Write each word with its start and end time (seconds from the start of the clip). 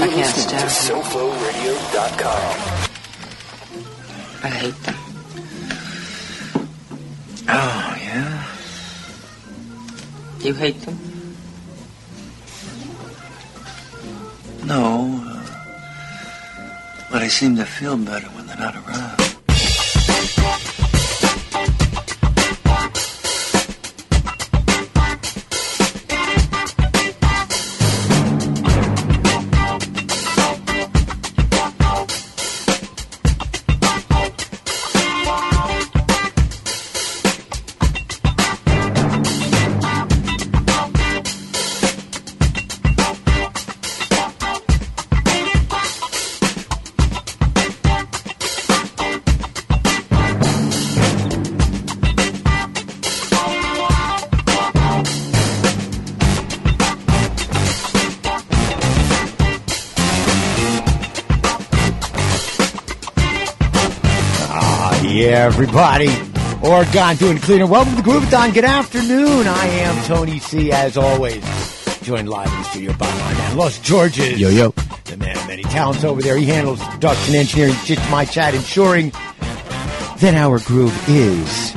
You're 0.00 0.08
I 0.08 0.12
can't 0.12 0.34
listening 0.34 0.60
to 0.60 0.64
SoFloRadio.com. 0.64 2.52
I 4.42 4.48
hate 4.48 4.82
them. 4.84 4.96
Oh, 7.46 7.96
yeah? 8.00 8.46
You 10.40 10.54
hate 10.54 10.80
them? 10.80 10.98
No. 14.64 15.20
Uh, 15.22 15.44
but 17.12 17.20
I 17.20 17.28
seem 17.28 17.56
to 17.56 17.66
feel 17.66 17.98
better 17.98 18.28
when 18.28 18.46
they're 18.46 18.56
not 18.56 18.76
around. 18.76 19.29
Everybody. 65.40 66.10
Oregon 66.62 67.16
doing 67.16 67.38
cleaner. 67.38 67.66
Welcome 67.66 67.96
to 67.96 68.02
Groovathon. 68.02 68.52
Good 68.52 68.66
afternoon. 68.66 69.46
I 69.46 69.66
am 69.68 70.04
Tony 70.04 70.38
C. 70.38 70.70
As 70.70 70.98
always, 70.98 71.42
joined 72.02 72.28
live 72.28 72.52
in 72.52 72.58
the 72.58 72.64
studio 72.64 72.92
by 72.92 73.06
my 73.06 73.32
man, 73.32 73.56
Los 73.56 73.78
Georges. 73.78 74.38
Yo, 74.38 74.50
yo. 74.50 74.74
The 75.06 75.16
man 75.16 75.38
of 75.38 75.46
many 75.48 75.62
talents 75.62 76.04
over 76.04 76.20
there. 76.20 76.36
He 76.36 76.44
handles 76.44 76.78
production, 76.82 77.34
engineering, 77.34 77.74
just 77.86 78.10
my 78.10 78.26
chat, 78.26 78.54
ensuring 78.54 79.12
that 80.18 80.34
our 80.34 80.58
groove 80.58 81.08
is 81.08 81.74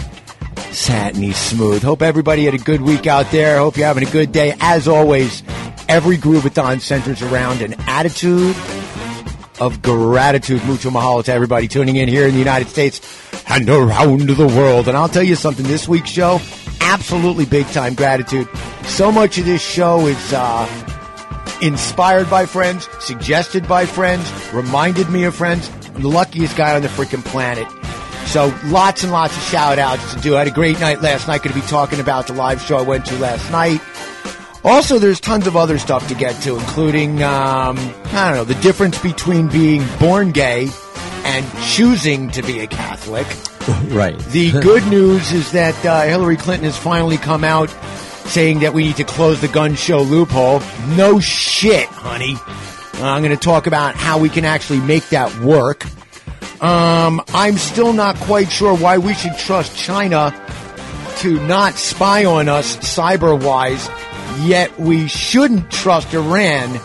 satiny 0.76 1.32
smooth. 1.32 1.82
Hope 1.82 2.02
everybody 2.02 2.44
had 2.44 2.56
a 2.56 2.58
good 2.58 2.82
week 2.82 3.08
out 3.08 3.32
there. 3.32 3.60
Hope 3.60 3.78
you're 3.78 3.88
having 3.88 4.06
a 4.06 4.12
good 4.12 4.34
day. 4.34 4.58
As 4.60 4.90
always, 4.90 5.42
every 5.88 6.18
Groovathon 6.18 6.82
centers 6.82 7.22
around 7.22 7.62
an 7.62 7.76
attitude 7.88 8.58
of 9.62 9.82
gratitude. 9.82 10.66
Mucho 10.66 10.90
mahalo 10.90 11.24
to 11.24 11.32
everybody 11.32 11.70
tuning 11.70 11.96
in 11.96 12.10
here 12.10 12.28
in 12.28 12.34
the 12.34 12.40
United 12.40 12.68
States 12.68 13.13
and 13.56 13.70
around 13.70 14.30
the 14.30 14.48
world. 14.48 14.88
And 14.88 14.98
I'll 14.98 15.10
tell 15.10 15.24
you 15.24 15.36
something, 15.36 15.66
this 15.68 15.88
week's 15.88 16.10
show, 16.10 16.40
absolutely 16.82 17.46
big 17.46 17.68
time 17.68 17.94
gratitude. 17.94 18.48
So 18.86 19.12
much 19.12 19.38
of 19.38 19.46
this 19.46 19.62
show 19.62 20.08
is 20.08 20.34
uh, 20.34 20.68
inspired 21.62 22.30
by 22.30 22.48
friends, 22.48 22.90
suggested 23.00 23.68
by 23.68 23.86
friends, 23.86 24.28
reminded 24.54 25.10
me 25.10 25.26
of 25.26 25.36
friends. 25.36 25.70
I'm 25.94 26.02
the 26.02 26.08
luckiest 26.08 26.58
guy 26.58 26.76
on 26.76 26.82
the 26.82 26.88
freaking 26.88 27.24
planet. 27.24 27.68
So 28.28 28.52
lots 28.66 29.04
and 29.04 29.12
lots 29.12 29.38
of 29.38 29.44
shout 29.44 29.78
outs 29.78 30.16
to 30.16 30.22
do. 30.22 30.36
I 30.36 30.40
had 30.40 30.48
a 30.48 30.52
great 30.52 30.80
night 30.80 31.02
last 31.02 31.28
night. 31.28 31.44
Going 31.44 31.54
to 31.54 31.62
be 31.62 31.68
talking 31.68 32.00
about 32.00 32.26
the 32.26 32.34
live 32.34 32.60
show 32.60 32.78
I 32.78 32.82
went 32.82 33.06
to 33.06 33.16
last 33.20 33.52
night. 33.52 33.82
Also, 34.64 34.98
there's 34.98 35.20
tons 35.20 35.46
of 35.46 35.56
other 35.56 35.78
stuff 35.78 36.08
to 36.08 36.16
get 36.16 36.42
to, 36.44 36.56
including, 36.56 37.22
um, 37.22 37.78
I 37.78 38.30
don't 38.30 38.36
know, 38.36 38.44
the 38.46 38.60
difference 38.62 39.00
between 39.00 39.50
being 39.50 39.86
born 40.00 40.32
gay 40.32 40.70
and 41.34 41.64
choosing 41.64 42.30
to 42.30 42.44
be 42.44 42.60
a 42.60 42.68
Catholic. 42.68 43.28
Right. 43.94 44.20
The 44.20 44.52
good 44.60 44.86
news 44.88 45.32
is 45.32 45.54
that 45.54 45.86
uh, 45.86 46.02
Hillary 46.02 46.36
Clinton 46.36 46.66
has 46.66 46.78
finally 46.78 47.16
come 47.16 47.46
out 47.46 47.70
saying 48.26 48.60
that 48.60 48.74
we 48.74 48.84
need 48.84 48.98
to 48.98 49.06
close 49.06 49.40
the 49.40 49.48
gun 49.48 49.76
show 49.76 50.02
loophole. 50.02 50.62
No 50.98 51.22
shit, 51.22 51.86
honey. 51.86 52.36
Uh, 52.96 53.06
I'm 53.06 53.24
going 53.24 53.36
to 53.36 53.42
talk 53.42 53.66
about 53.66 53.96
how 53.96 54.18
we 54.18 54.28
can 54.28 54.44
actually 54.44 54.82
make 54.82 55.08
that 55.10 55.34
work. 55.40 55.86
Um, 56.62 57.22
I'm 57.30 57.56
still 57.56 57.94
not 57.94 58.18
quite 58.18 58.52
sure 58.52 58.76
why 58.76 58.98
we 58.98 59.14
should 59.14 59.38
trust 59.38 59.78
China 59.78 60.34
to 61.20 61.40
not 61.48 61.76
spy 61.76 62.26
on 62.26 62.50
us 62.50 62.76
cyber 62.78 63.42
wise, 63.42 63.90
yet 64.46 64.78
we 64.78 65.08
shouldn't 65.08 65.72
trust 65.72 66.14
Iran 66.14 66.82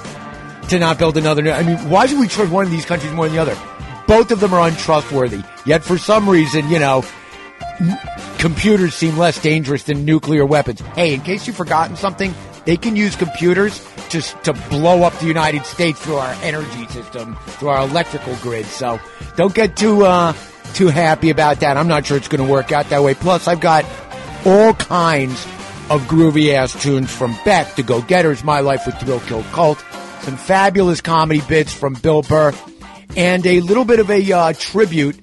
to 0.68 0.78
not 0.78 0.96
build 0.98 1.16
another. 1.16 1.50
I 1.50 1.64
mean, 1.64 1.76
why 1.90 2.06
should 2.06 2.20
we 2.20 2.28
trust 2.28 2.52
one 2.52 2.64
of 2.64 2.70
these 2.70 2.84
countries 2.84 3.12
more 3.12 3.26
than 3.26 3.34
the 3.34 3.42
other? 3.42 3.58
Both 4.08 4.32
of 4.32 4.40
them 4.40 4.54
are 4.54 4.66
untrustworthy. 4.66 5.42
Yet 5.66 5.84
for 5.84 5.98
some 5.98 6.28
reason, 6.28 6.68
you 6.70 6.78
know, 6.78 7.04
computers 8.38 8.94
seem 8.94 9.18
less 9.18 9.40
dangerous 9.40 9.84
than 9.84 10.04
nuclear 10.04 10.44
weapons. 10.46 10.80
Hey, 10.80 11.14
in 11.14 11.20
case 11.20 11.46
you've 11.46 11.56
forgotten 11.56 11.94
something, 11.94 12.34
they 12.64 12.78
can 12.78 12.96
use 12.96 13.14
computers 13.14 13.86
to, 14.10 14.22
to 14.22 14.54
blow 14.70 15.02
up 15.02 15.16
the 15.18 15.26
United 15.26 15.64
States 15.64 16.00
through 16.00 16.16
our 16.16 16.34
energy 16.42 16.86
system, 16.88 17.36
through 17.46 17.68
our 17.68 17.86
electrical 17.86 18.34
grid. 18.36 18.64
So 18.66 18.98
don't 19.36 19.54
get 19.54 19.76
too, 19.76 20.04
uh, 20.04 20.32
too 20.72 20.88
happy 20.88 21.28
about 21.28 21.60
that. 21.60 21.76
I'm 21.76 21.88
not 21.88 22.06
sure 22.06 22.16
it's 22.16 22.28
going 22.28 22.44
to 22.44 22.50
work 22.50 22.72
out 22.72 22.88
that 22.88 23.02
way. 23.02 23.14
Plus, 23.14 23.46
I've 23.46 23.60
got 23.60 23.84
all 24.46 24.72
kinds 24.74 25.44
of 25.90 26.02
groovy 26.02 26.54
ass 26.54 26.80
tunes 26.82 27.10
from 27.10 27.36
Beck, 27.44 27.74
The 27.76 27.82
Go 27.82 28.00
Getters, 28.00 28.42
My 28.42 28.60
Life 28.60 28.86
with 28.86 28.96
Thrill 28.96 29.20
Kill 29.20 29.42
Kult, 29.44 29.82
some 30.22 30.36
fabulous 30.36 31.00
comedy 31.00 31.42
bits 31.48 31.72
from 31.72 31.94
Bill 31.94 32.22
Burr, 32.22 32.52
and 33.16 33.46
a 33.46 33.60
little 33.60 33.84
bit 33.84 34.00
of 34.00 34.10
a 34.10 34.32
uh, 34.32 34.52
tribute 34.54 35.18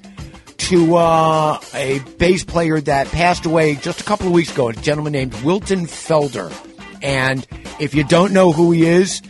to 0.58 0.96
uh, 0.96 1.60
a 1.74 2.00
bass 2.18 2.44
player 2.44 2.82
that 2.82 3.08
passed 3.08 3.46
away 3.46 3.76
just 3.76 4.02
a 4.02 4.04
couple 4.04 4.28
of 4.28 4.34
weeks 4.34 4.52
ago, 4.52 4.70
a 4.70 4.74
gentleman 4.74 5.14
named 5.14 5.34
Wilton 5.44 5.86
Felder. 5.86 6.52
And 7.04 7.46
if 7.80 7.94
you 7.94 8.04
don't 8.04 8.34
know 8.34 8.52
who 8.52 8.72
he 8.72 8.86
is, 8.86 9.22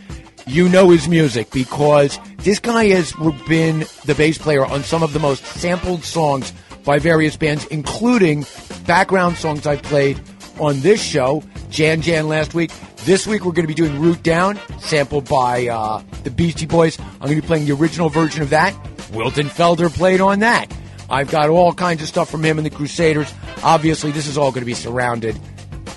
you 0.46 0.68
know 0.68 0.90
his 0.90 1.08
music 1.08 1.50
because 1.50 2.18
this 2.38 2.58
guy 2.58 2.86
has 2.86 3.12
been 3.48 3.80
the 4.04 4.14
bass 4.16 4.38
player 4.38 4.64
on 4.64 4.82
some 4.84 5.02
of 5.02 5.12
the 5.12 5.18
most 5.18 5.44
sampled 5.44 6.04
songs 6.04 6.52
by 6.84 6.98
various 6.98 7.36
bands, 7.36 7.66
including 7.66 8.46
background 8.86 9.36
songs 9.36 9.66
I 9.66 9.76
played 9.76 10.20
on 10.58 10.80
this 10.80 11.02
show, 11.02 11.42
Jan 11.70 12.00
Jan 12.00 12.28
last 12.28 12.54
week. 12.54 12.72
This 13.04 13.26
week 13.26 13.44
we're 13.44 13.52
going 13.52 13.64
to 13.64 13.68
be 13.68 13.74
doing 13.74 14.00
Root 14.00 14.22
Down, 14.22 14.58
sampled 14.80 15.28
by 15.28 15.68
uh, 15.68 16.02
the 16.24 16.30
Beastie 16.30 16.66
Boys. 16.66 16.98
I'm 16.98 17.18
going 17.20 17.36
to 17.36 17.42
be 17.42 17.46
playing 17.46 17.66
the 17.66 17.72
original 17.72 18.08
version 18.08 18.42
of 18.42 18.50
that. 18.50 18.74
Wilton 19.12 19.48
Felder 19.48 19.92
played 19.92 20.20
on 20.20 20.40
that. 20.40 20.74
I've 21.08 21.30
got 21.30 21.48
all 21.50 21.72
kinds 21.72 22.02
of 22.02 22.08
stuff 22.08 22.30
from 22.30 22.44
him 22.44 22.58
and 22.58 22.66
the 22.66 22.70
Crusaders. 22.70 23.32
Obviously, 23.62 24.10
this 24.10 24.26
is 24.26 24.36
all 24.36 24.50
going 24.50 24.62
to 24.62 24.66
be 24.66 24.74
surrounded 24.74 25.38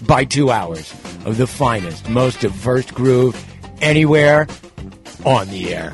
by 0.05 0.25
two 0.25 0.51
hours 0.51 0.91
of 1.25 1.37
the 1.37 1.47
finest, 1.47 2.07
most 2.09 2.41
diverse 2.41 2.89
groove 2.91 3.35
anywhere 3.81 4.47
on 5.25 5.47
the 5.49 5.73
air. 5.73 5.93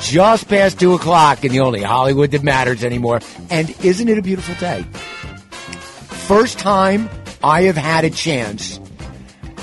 Just 0.00 0.48
past 0.48 0.80
two 0.80 0.94
o'clock 0.94 1.44
in 1.44 1.52
the 1.52 1.60
only 1.60 1.82
Hollywood 1.82 2.30
that 2.32 2.42
matters 2.42 2.84
anymore. 2.84 3.20
And 3.50 3.70
isn't 3.84 4.08
it 4.08 4.18
a 4.18 4.22
beautiful 4.22 4.54
day? 4.56 4.82
First 6.26 6.58
time 6.58 7.08
I 7.44 7.64
have 7.64 7.76
had 7.76 8.06
a 8.06 8.10
chance 8.10 8.80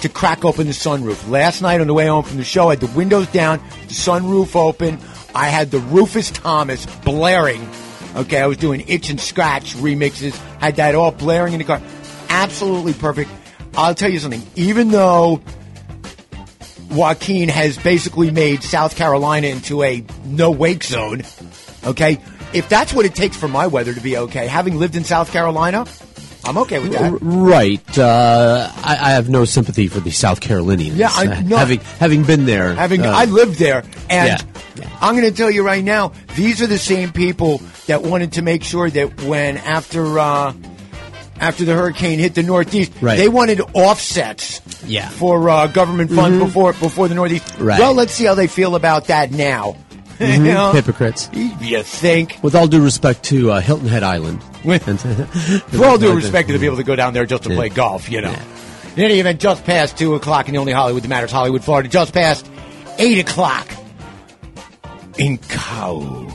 to 0.01 0.07
crack 0.07 0.45
open 0.45 0.67
the 0.67 0.71
sunroof. 0.73 1.27
Last 1.27 1.63
night 1.63 1.81
on 1.81 1.87
the 1.87 1.95
way 1.95 2.05
home 2.05 2.23
from 2.23 2.37
the 2.37 2.43
show, 2.43 2.67
I 2.67 2.73
had 2.73 2.79
the 2.79 2.95
windows 2.95 3.25
down, 3.29 3.57
the 3.87 3.95
sunroof 3.95 4.55
open. 4.55 4.99
I 5.33 5.47
had 5.47 5.71
the 5.71 5.79
Rufus 5.79 6.29
Thomas 6.29 6.85
blaring. 6.97 7.67
Okay, 8.15 8.39
I 8.39 8.45
was 8.45 8.57
doing 8.57 8.85
itch 8.87 9.09
and 9.09 9.19
scratch 9.19 9.73
remixes, 9.77 10.35
had 10.59 10.75
that 10.75 10.93
all 10.93 11.11
blaring 11.11 11.53
in 11.53 11.57
the 11.57 11.65
car. 11.65 11.81
Absolutely 12.29 12.93
perfect. 12.93 13.31
I'll 13.75 13.95
tell 13.95 14.11
you 14.11 14.19
something, 14.19 14.45
even 14.55 14.89
though 14.91 15.41
Joaquin 16.91 17.49
has 17.49 17.79
basically 17.79 18.29
made 18.29 18.61
South 18.61 18.95
Carolina 18.95 19.47
into 19.47 19.81
a 19.81 20.05
no 20.25 20.51
wake 20.51 20.84
zone, 20.84 21.23
okay, 21.84 22.22
if 22.53 22.69
that's 22.69 22.93
what 22.93 23.07
it 23.07 23.16
takes 23.16 23.37
for 23.37 23.47
my 23.47 23.66
weather 23.66 23.95
to 23.95 24.01
be 24.01 24.17
okay, 24.17 24.45
having 24.45 24.77
lived 24.77 24.95
in 24.95 25.03
South 25.03 25.31
Carolina, 25.31 25.87
I'm 26.43 26.58
okay 26.59 26.79
with 26.79 26.91
that. 26.93 27.17
Right. 27.22 27.97
Uh, 27.97 28.70
I, 28.78 28.97
I 28.99 29.09
have 29.11 29.29
no 29.29 29.46
sympathy 29.46 29.88
for 29.88 29.99
the 29.99 30.11
South 30.11 30.41
Carolinians. 30.41 30.97
Yeah, 30.97 31.09
I- 31.11 31.41
no. 31.46 31.58
having 31.58 31.79
having 31.99 32.23
been 32.23 32.46
there. 32.46 32.73
Having 32.73 33.05
uh, 33.05 33.11
I 33.11 33.26
lived 33.26 33.59
there, 33.59 33.84
and 34.09 34.43
yeah. 34.76 34.90
I'm 35.02 35.16
going 35.16 35.29
to 35.29 35.35
tell 35.35 35.52
you 35.52 35.64
right 35.64 35.84
now, 35.84 36.14
these 36.35 36.61
are 36.61 36.67
the 36.67 36.79
same 36.79 37.11
people 37.11 37.59
that 37.88 38.02
wanted 38.02 38.34
to 38.34 38.41
make 38.41 38.64
sure 38.64 38.90
that 38.90 39.22
when 39.23 39.58
after 39.58 40.17
uh, 40.20 40.53
after 41.40 41.64
the 41.66 41.73
hurricane 41.73 42.20
hit 42.20 42.35
the 42.35 42.44
Northeast, 42.44 42.91
Right. 43.02 43.17
they 43.17 43.28
wanted 43.29 43.61
offsets 43.73 44.61
Yeah. 44.85 45.09
for 45.09 45.49
uh, 45.49 45.67
government 45.67 46.11
funds 46.11 46.37
before 46.40 46.73
before 46.73 47.08
the 47.08 47.16
Northeast. 47.16 47.55
Right. 47.59 47.79
Well, 47.79 47.94
let's 47.94 48.14
see 48.14 48.26
how 48.26 48.35
they 48.35 48.47
feel 48.47 48.76
about 48.76 49.05
that 49.08 49.32
now. 49.32 49.76
You 50.22 50.44
know? 50.44 50.72
hypocrites. 50.72 51.29
You 51.34 51.84
think? 51.84 52.40
With 52.44 52.56
all 52.56 52.68
due 52.68 52.84
respect 52.84 53.23
to 53.26 53.52
uh, 53.52 53.59
Hilton 53.62 53.88
Head 53.88 54.03
Island. 54.03 54.41
With- 54.64 54.84
For 55.72 55.85
all 55.85 55.97
due 55.97 56.16
respect 56.16 56.47
to 56.50 56.53
the 56.53 56.59
people 56.59 56.76
that 56.78 56.84
go 56.84 56.96
down 56.96 57.14
there 57.14 57.26
just 57.26 57.44
to 57.44 57.50
play 57.50 57.70
golf, 57.70 58.09
you 58.09 58.22
know. 58.22 58.35
In 58.96 59.03
any 59.03 59.20
event, 59.20 59.40
just 59.40 59.64
past 59.64 59.97
2 59.97 60.16
o'clock 60.16 60.47
in 60.47 60.53
the 60.53 60.59
only 60.59 60.73
Hollywood 60.73 61.03
that 61.03 61.08
matters, 61.08 61.32
Hollywood, 61.32 61.64
Florida, 61.64 61.88
just 61.88 62.14
past 62.14 62.50
8 62.97 63.20
o'clock 63.20 63.68
in 65.18 65.38
Kau 65.38 66.28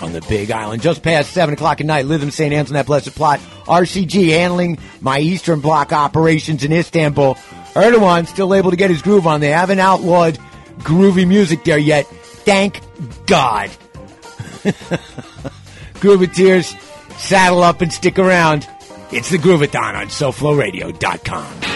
on 0.00 0.12
the 0.12 0.22
Big 0.22 0.50
Island. 0.50 0.82
Just 0.82 1.02
past 1.02 1.30
7 1.32 1.54
o'clock 1.54 1.80
at 1.80 1.86
night, 1.86 2.06
Lytham 2.06 2.32
St. 2.32 2.68
That 2.68 2.86
blessed 2.86 3.14
plot. 3.14 3.38
RCG 3.66 4.30
handling 4.30 4.78
my 5.00 5.20
Eastern 5.20 5.60
Bloc 5.60 5.92
operations 5.92 6.64
in 6.64 6.72
Istanbul. 6.72 7.34
Erdogan 7.74 8.26
still 8.26 8.54
able 8.54 8.70
to 8.70 8.76
get 8.76 8.90
his 8.90 9.02
groove 9.02 9.26
on. 9.26 9.40
They 9.40 9.50
haven't 9.50 9.78
outlawed 9.78 10.38
groovy 10.78 11.26
music 11.28 11.64
there 11.64 11.78
yet. 11.78 12.06
Thank 12.44 12.80
God. 13.26 13.70
Grooveteers, 16.00 16.74
saddle 17.18 17.62
up 17.62 17.80
and 17.80 17.92
stick 17.92 18.18
around. 18.18 18.68
It's 19.12 19.30
the 19.30 19.38
Groovathon 19.38 19.94
on 19.94 20.06
SoFloRadio.com. 20.06 21.70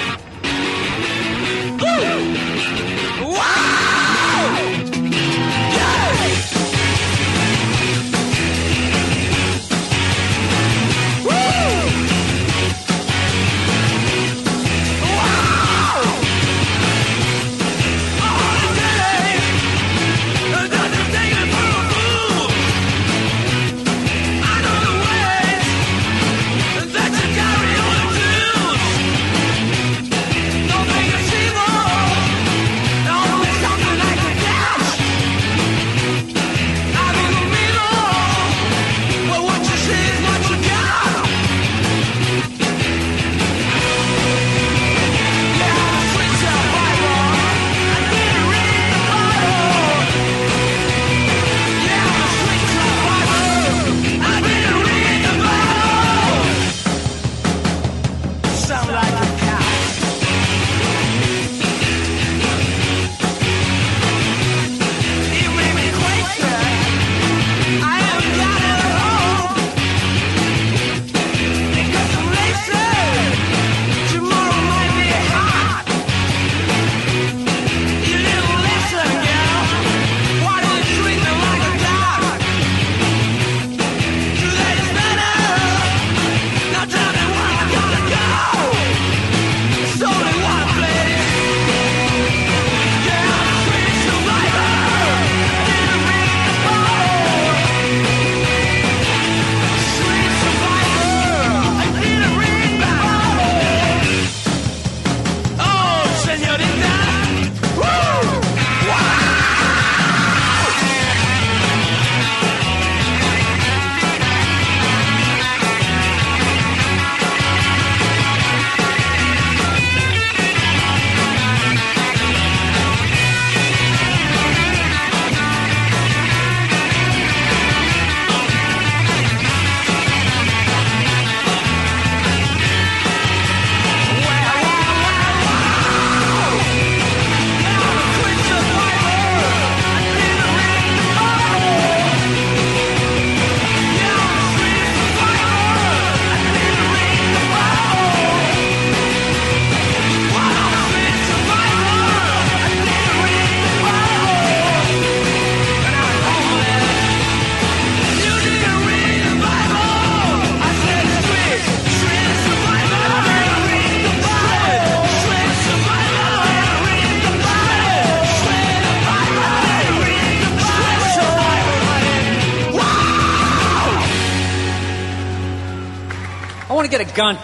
gun. 177.15 177.39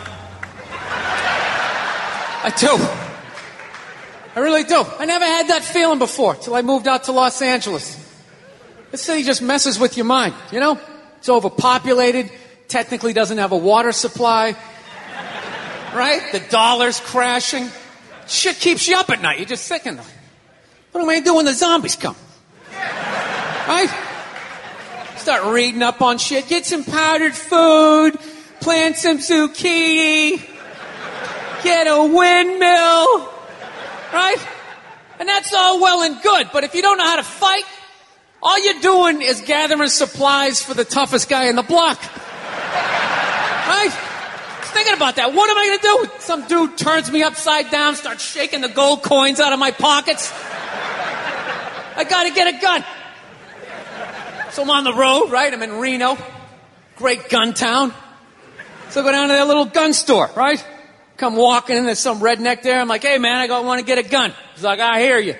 I 2.42 2.52
do. 2.56 2.76
I 4.34 4.40
really 4.40 4.64
do. 4.64 4.84
I 4.98 5.04
never 5.04 5.24
had 5.24 5.48
that 5.48 5.64
feeling 5.64 5.98
before 5.98 6.34
till 6.36 6.54
I 6.54 6.62
moved 6.62 6.88
out 6.88 7.04
to 7.04 7.12
Los 7.12 7.42
Angeles. 7.42 7.96
This 8.90 9.02
city 9.02 9.22
just 9.22 9.42
messes 9.42 9.78
with 9.78 9.96
your 9.96 10.06
mind, 10.06 10.34
you 10.50 10.60
know? 10.60 10.78
It's 11.18 11.28
overpopulated, 11.28 12.30
technically 12.68 13.12
doesn't 13.12 13.38
have 13.38 13.52
a 13.52 13.56
water 13.56 13.92
supply, 13.92 14.56
right? 15.94 16.22
The 16.32 16.40
dollar's 16.50 16.98
crashing. 17.00 17.70
Shit 18.26 18.56
keeps 18.56 18.88
you 18.88 18.96
up 18.96 19.10
at 19.10 19.20
night. 19.20 19.38
You're 19.38 19.46
just 19.46 19.68
thinking, 19.68 19.98
what 20.92 21.02
am 21.02 21.08
I 21.08 21.20
do 21.20 21.34
when 21.34 21.44
the 21.44 21.52
zombies 21.52 21.96
come? 21.96 22.16
Right? 23.68 23.90
Start 25.16 25.52
reading 25.52 25.82
up 25.82 26.00
on 26.00 26.16
shit. 26.18 26.48
Get 26.48 26.64
some 26.64 26.84
powdered 26.84 27.34
food. 27.34 28.18
Plant 28.60 28.96
some 28.96 29.18
zucchini. 29.18 30.46
Get 31.62 31.86
a 31.86 32.02
windmill. 32.02 33.28
Right? 34.12 34.36
And 35.18 35.28
that's 35.28 35.52
all 35.54 35.80
well 35.80 36.02
and 36.02 36.20
good. 36.22 36.48
But 36.52 36.64
if 36.64 36.74
you 36.74 36.82
don't 36.82 36.98
know 36.98 37.04
how 37.04 37.16
to 37.16 37.22
fight, 37.22 37.64
all 38.42 38.58
you're 38.58 38.80
doing 38.80 39.22
is 39.22 39.42
gathering 39.42 39.88
supplies 39.88 40.62
for 40.62 40.74
the 40.74 40.84
toughest 40.84 41.28
guy 41.28 41.46
in 41.46 41.56
the 41.56 41.62
block. 41.62 42.00
Right? 43.66 43.90
Thinking 44.62 44.94
about 44.94 45.16
that. 45.16 45.34
What 45.34 45.50
am 45.50 45.58
I 45.58 45.66
going 45.66 45.78
to 45.78 45.82
do? 45.82 46.20
Some 46.20 46.46
dude 46.46 46.78
turns 46.78 47.10
me 47.10 47.22
upside 47.22 47.70
down, 47.70 47.96
starts 47.96 48.24
shaking 48.24 48.60
the 48.60 48.68
gold 48.68 49.02
coins 49.02 49.40
out 49.40 49.52
of 49.52 49.58
my 49.58 49.72
pockets. 49.72 50.32
I 51.96 52.04
got 52.08 52.24
to 52.24 52.30
get 52.30 52.54
a 52.54 52.60
gun. 52.60 52.84
So 54.52 54.62
I'm 54.62 54.70
on 54.70 54.84
the 54.84 54.94
road, 54.94 55.30
right? 55.30 55.52
I'm 55.52 55.62
in 55.62 55.72
Reno. 55.72 56.16
Great 56.96 57.28
gun 57.28 57.52
town. 57.52 57.92
So 58.90 59.00
I 59.00 59.04
go 59.04 59.12
down 59.12 59.28
to 59.28 59.34
that 59.34 59.46
little 59.46 59.66
gun 59.66 59.92
store, 59.92 60.30
right? 60.34 60.64
Come 61.16 61.36
walking 61.36 61.76
in, 61.76 61.84
there's 61.84 61.98
some 61.98 62.20
redneck 62.20 62.62
there. 62.62 62.80
I'm 62.80 62.88
like, 62.88 63.02
hey 63.02 63.18
man, 63.18 63.50
I 63.50 63.60
want 63.60 63.78
to 63.78 63.86
get 63.86 63.98
a 63.98 64.08
gun. 64.08 64.34
He's 64.54 64.64
like, 64.64 64.80
I 64.80 65.00
hear 65.00 65.18
you. 65.18 65.36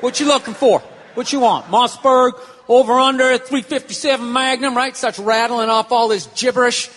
What 0.00 0.20
you 0.20 0.26
looking 0.26 0.54
for? 0.54 0.80
What 1.14 1.32
you 1.32 1.40
want? 1.40 1.66
Mossberg, 1.66 2.32
over 2.68 2.92
under, 2.92 3.38
357 3.38 4.32
Magnum, 4.32 4.76
right? 4.76 4.96
Starts 4.96 5.18
rattling 5.18 5.70
off 5.70 5.92
all 5.92 6.08
this 6.08 6.26
gibberish, 6.34 6.90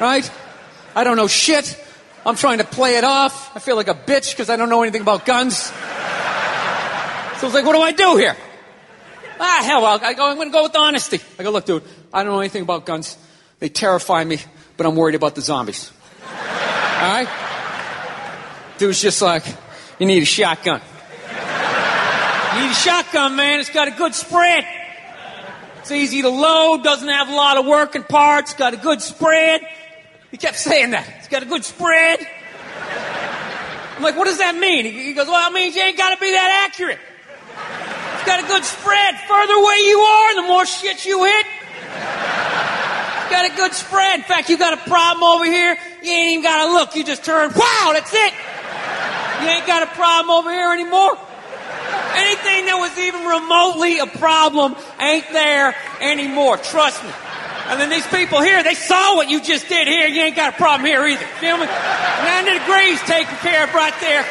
right? 0.00 0.30
I 0.94 1.04
don't 1.04 1.16
know 1.16 1.26
shit. 1.26 1.78
I'm 2.26 2.36
trying 2.36 2.58
to 2.58 2.64
play 2.64 2.96
it 2.96 3.04
off. 3.04 3.56
I 3.56 3.60
feel 3.60 3.76
like 3.76 3.88
a 3.88 3.94
bitch 3.94 4.32
because 4.32 4.50
I 4.50 4.56
don't 4.56 4.68
know 4.68 4.82
anything 4.82 5.00
about 5.00 5.24
guns. 5.24 5.56
So 5.56 5.72
I 5.72 7.40
was 7.42 7.54
like, 7.54 7.64
what 7.64 7.74
do 7.74 7.80
I 7.80 7.92
do 7.92 8.16
here? 8.16 8.36
Ah, 9.38 9.62
hell, 9.64 9.86
I 9.86 10.12
go, 10.12 10.28
I'm 10.28 10.36
going 10.36 10.48
to 10.48 10.52
go 10.52 10.64
with 10.64 10.76
honesty. 10.76 11.20
I 11.38 11.42
go, 11.44 11.50
look, 11.50 11.64
dude, 11.64 11.82
I 12.12 12.22
don't 12.22 12.32
know 12.32 12.40
anything 12.40 12.62
about 12.62 12.84
guns. 12.84 13.16
They 13.58 13.70
terrify 13.70 14.24
me, 14.24 14.38
but 14.80 14.86
I'm 14.86 14.96
worried 14.96 15.14
about 15.14 15.34
the 15.34 15.42
zombies. 15.42 15.92
All 16.24 16.32
right? 16.32 17.28
Dude's 18.78 19.02
just 19.02 19.20
like, 19.20 19.44
you 19.98 20.06
need 20.06 20.22
a 20.22 20.24
shotgun. 20.24 20.80
You 22.54 22.62
need 22.62 22.70
a 22.70 22.74
shotgun, 22.74 23.36
man. 23.36 23.60
It's 23.60 23.68
got 23.68 23.88
a 23.88 23.90
good 23.90 24.14
spread. 24.14 24.66
It's 25.80 25.90
easy 25.90 26.22
to 26.22 26.30
load, 26.30 26.82
doesn't 26.82 27.10
have 27.10 27.28
a 27.28 27.34
lot 27.34 27.58
of 27.58 27.66
working 27.66 28.04
parts, 28.04 28.54
got 28.54 28.72
a 28.72 28.78
good 28.78 29.02
spread. 29.02 29.60
He 30.30 30.38
kept 30.38 30.56
saying 30.56 30.92
that. 30.92 31.06
It's 31.18 31.28
got 31.28 31.42
a 31.42 31.46
good 31.46 31.66
spread. 31.66 32.26
I'm 33.98 34.02
like, 34.02 34.16
what 34.16 34.28
does 34.28 34.38
that 34.38 34.56
mean? 34.56 34.86
He 34.86 35.12
goes, 35.12 35.26
well, 35.26 35.50
it 35.50 35.52
means 35.52 35.76
you 35.76 35.82
ain't 35.82 35.98
got 35.98 36.14
to 36.14 36.20
be 36.22 36.30
that 36.30 36.68
accurate. 36.70 36.98
It's 38.14 38.24
got 38.24 38.42
a 38.42 38.46
good 38.46 38.64
spread. 38.64 39.14
Further 39.28 39.52
away 39.52 39.76
you 39.84 39.98
are, 39.98 40.36
the 40.36 40.48
more 40.48 40.64
shit 40.64 41.04
you 41.04 41.22
hit. 41.22 41.46
Got 43.30 43.52
a 43.52 43.56
good 43.56 43.72
spread. 43.72 44.18
In 44.18 44.24
fact, 44.24 44.50
you 44.50 44.58
got 44.58 44.74
a 44.74 44.90
problem 44.90 45.22
over 45.22 45.44
here, 45.44 45.78
you 46.02 46.10
ain't 46.10 46.32
even 46.32 46.42
got 46.42 46.66
to 46.66 46.72
look. 46.72 46.96
You 46.96 47.04
just 47.04 47.24
turn, 47.24 47.50
wow, 47.54 47.90
that's 47.94 48.12
it. 48.12 48.34
You 49.40 49.48
ain't 49.48 49.66
got 49.66 49.84
a 49.84 49.90
problem 49.94 50.30
over 50.30 50.50
here 50.50 50.72
anymore. 50.72 51.16
Anything 52.12 52.66
that 52.66 52.76
was 52.76 52.92
even 52.98 53.22
remotely 53.24 54.00
a 54.00 54.06
problem 54.18 54.74
ain't 54.98 55.30
there 55.32 55.76
anymore. 56.00 56.58
Trust 56.58 57.02
me. 57.04 57.10
And 57.70 57.80
then 57.80 57.88
these 57.88 58.06
people 58.08 58.42
here, 58.42 58.62
they 58.64 58.74
saw 58.74 59.14
what 59.14 59.30
you 59.30 59.40
just 59.40 59.68
did 59.68 59.86
here. 59.86 60.08
You 60.08 60.22
ain't 60.22 60.34
got 60.34 60.54
a 60.54 60.56
problem 60.56 60.84
here 60.84 61.06
either. 61.06 61.24
Feel 61.38 61.56
me? 61.56 61.66
90 61.66 62.58
degrees 62.58 63.00
taken 63.06 63.36
care 63.46 63.62
of 63.62 63.72
right 63.72 63.94
there. 64.00 64.26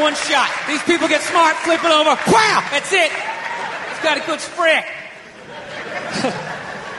One 0.00 0.14
shot. 0.14 0.48
These 0.68 0.82
people 0.84 1.08
get 1.08 1.20
smart, 1.22 1.56
flip 1.56 1.82
it 1.82 1.90
over. 1.90 2.14
Wow! 2.30 2.62
That's 2.70 2.92
it. 2.92 3.10
It's 3.10 4.02
got 4.02 4.16
a 4.16 4.22
good 4.24 4.40
spread. 4.40 4.84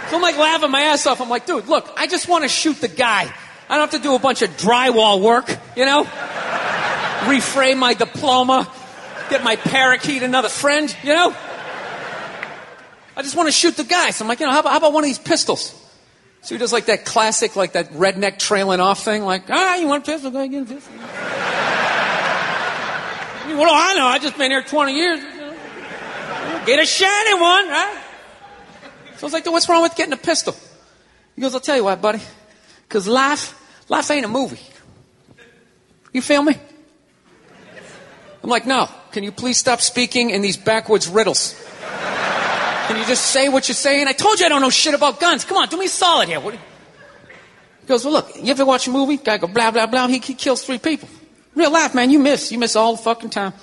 so 0.09 0.15
I'm 0.17 0.21
like 0.21 0.38
laughing 0.38 0.71
my 0.71 0.81
ass 0.81 1.07
off. 1.07 1.19
I'm 1.19 1.29
like, 1.29 1.45
dude, 1.45 1.67
look, 1.67 1.91
I 1.97 2.07
just 2.07 2.27
want 2.27 2.43
to 2.43 2.50
shoot 2.50 2.79
the 2.79 2.88
guy. 2.88 3.31
I 3.67 3.77
don't 3.77 3.91
have 3.91 4.00
to 4.00 4.03
do 4.07 4.13
a 4.13 4.19
bunch 4.19 4.43
of 4.43 4.51
drywall 4.51 5.21
work, 5.21 5.50
you 5.75 5.85
know? 5.85 6.03
Reframe 7.24 7.77
my 7.77 7.95
diploma, 7.95 8.71
get 9.29 9.43
my 9.43 9.55
parakeet 9.55 10.21
another 10.21 10.50
friend, 10.50 10.95
you 11.03 11.13
know? 11.13 11.35
I 13.17 13.21
just 13.24 13.35
want 13.35 13.47
to 13.47 13.51
shoot 13.51 13.75
the 13.75 13.83
guy. 13.83 14.12
So 14.12 14.24
I'm 14.24 14.29
like, 14.29 14.39
you 14.39 14.45
know, 14.45 14.51
how 14.51 14.59
about, 14.59 14.71
how 14.71 14.77
about 14.77 14.93
one 14.93 15.03
of 15.03 15.07
these 15.07 15.17
pistols? 15.17 15.74
So 16.41 16.53
he 16.53 16.59
does 16.59 16.71
like 16.71 16.85
that 16.85 17.05
classic, 17.05 17.55
like 17.55 17.74
that 17.74 17.89
redneck 17.93 18.38
trailing 18.38 18.79
off 18.79 19.03
thing, 19.03 19.24
like, 19.24 19.50
ah, 19.50 19.77
you 19.77 19.88
want 19.88 20.07
a 20.07 20.12
pistol? 20.12 20.29
Go 20.29 20.38
ahead, 20.38 20.51
get 20.51 20.62
a 20.62 20.65
pistol. 20.65 20.93
what 23.57 23.65
do 23.65 23.74
I 23.74 23.95
know? 23.95 24.05
I 24.05 24.19
just 24.21 24.38
been 24.38 24.51
here 24.51 24.62
20 24.62 24.93
years. 24.93 25.19
you 25.19 25.41
know. 25.41 26.63
Get 26.67 26.79
a 26.79 26.85
shiny 26.85 27.33
one, 27.33 27.67
right? 27.69 28.04
So 29.17 29.22
I 29.22 29.25
was 29.25 29.34
like, 29.34 29.45
what's 29.45 29.69
wrong 29.69 29.81
with 29.81 29.95
getting 29.95 30.13
a 30.13 30.17
pistol? 30.17 30.55
He 31.36 31.41
goes, 31.41 31.53
I'll 31.53 31.62
tell 31.62 31.75
you 31.77 31.84
why, 31.86 31.95
buddy. 31.95 32.22
Because 32.88 33.07
life, 33.07 33.60
life 33.89 34.10
ain't 34.12 34.25
a 34.25 34.29
movie. 34.29 34.60
You 36.13 36.22
feel 36.22 36.43
me? 36.43 36.55
I'm 38.43 38.50
like, 38.50 38.65
no. 38.65 38.88
Can 39.12 39.24
you 39.24 39.31
please 39.31 39.57
stop 39.57 39.81
speaking 39.81 40.29
in 40.29 40.41
these 40.41 40.57
backwoods 40.57 41.07
riddles? 41.07 41.55
Can 42.88 42.98
you 43.00 43.05
just 43.05 43.25
say 43.31 43.50
what 43.50 43.67
you're 43.67 43.75
saying? 43.75 44.07
I 44.07 44.13
told 44.13 44.39
you 44.39 44.45
I 44.45 44.50
don't 44.50 44.62
know 44.62 44.69
shit 44.69 44.93
about 44.93 45.19
guns. 45.19 45.43
Come 45.45 45.57
on, 45.57 45.67
do 45.69 45.77
me 45.77 45.86
a 45.86 45.89
solid 45.89 46.27
here. 46.29 46.39
What 46.39 46.53
you- 46.53 46.60
He 47.81 47.88
goes, 47.88 48.03
well, 48.05 48.13
look, 48.13 48.31
you 48.36 48.51
ever 48.51 48.65
watch 48.65 48.88
a 48.88 48.91
movie? 48.91 49.17
Guy 49.17 49.38
go 49.38 49.48
blah, 49.48 49.72
blah, 49.72 49.88
blah. 49.88 50.07
He, 50.07 50.19
he 50.19 50.34
kills 50.36 50.63
three 50.63 50.77
people. 50.77 51.10
Real 51.55 51.72
life, 51.72 51.95
man, 51.95 52.12
you 52.12 52.19
miss. 52.19 52.51
You 52.51 52.60
miss 52.60 52.75
all 52.75 52.95
the 52.95 53.01
fucking 53.01 53.29
time. 53.31 53.53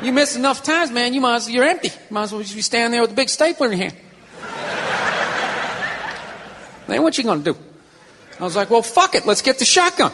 You 0.00 0.12
miss 0.12 0.36
enough 0.36 0.62
times, 0.62 0.92
man, 0.92 1.12
you 1.12 1.20
might 1.20 1.36
as 1.36 1.46
well, 1.46 1.54
you're 1.54 1.64
empty. 1.64 1.88
You 1.88 1.94
might 2.10 2.22
as 2.24 2.32
well 2.32 2.40
just 2.42 2.54
be 2.54 2.62
standing 2.62 2.92
there 2.92 3.00
with 3.00 3.10
a 3.10 3.14
big 3.14 3.28
stapler 3.28 3.72
in 3.72 3.78
your 3.78 3.90
hand. 3.90 3.96
Then 6.86 7.02
what 7.02 7.18
you 7.18 7.24
gonna 7.24 7.42
do? 7.42 7.56
I 8.40 8.44
was 8.44 8.56
like, 8.56 8.70
well, 8.70 8.82
fuck 8.82 9.14
it. 9.14 9.26
Let's 9.26 9.42
get 9.42 9.58
the 9.58 9.64
shotgun. 9.64 10.12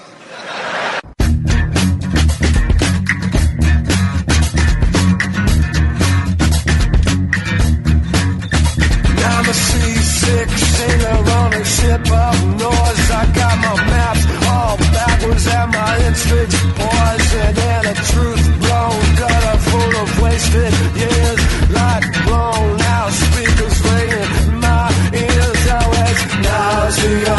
I'm 9.27 9.49
a 9.49 9.55
seasick 9.55 10.64
sailor 10.85 11.19
on 11.41 11.53
a 11.55 11.65
ship 11.65 12.05
of 12.25 12.37
noise. 12.65 13.11
I 13.21 13.25
got 13.39 13.57
my 13.65 13.75
maps 13.93 14.25
all 14.53 14.77
backwards 14.97 15.47
and 15.47 15.71
my 15.73 15.93
instincts 16.09 16.61
poison 16.79 17.55
and 17.73 17.85
a 17.93 17.97
truth 18.11 18.45
blown 18.63 19.03
gutter 19.21 19.59
full 19.69 19.93
of 20.03 20.09
wasted 20.23 20.75
years. 21.03 21.41
Light 21.79 22.05
blown 22.27 22.81
out, 22.97 23.13
speakers 23.25 23.77
ringing 23.89 24.61
my 24.65 24.87
ears. 25.23 25.63
Oh, 25.77 26.03
it's 26.07 26.23
nausea, 26.47 27.37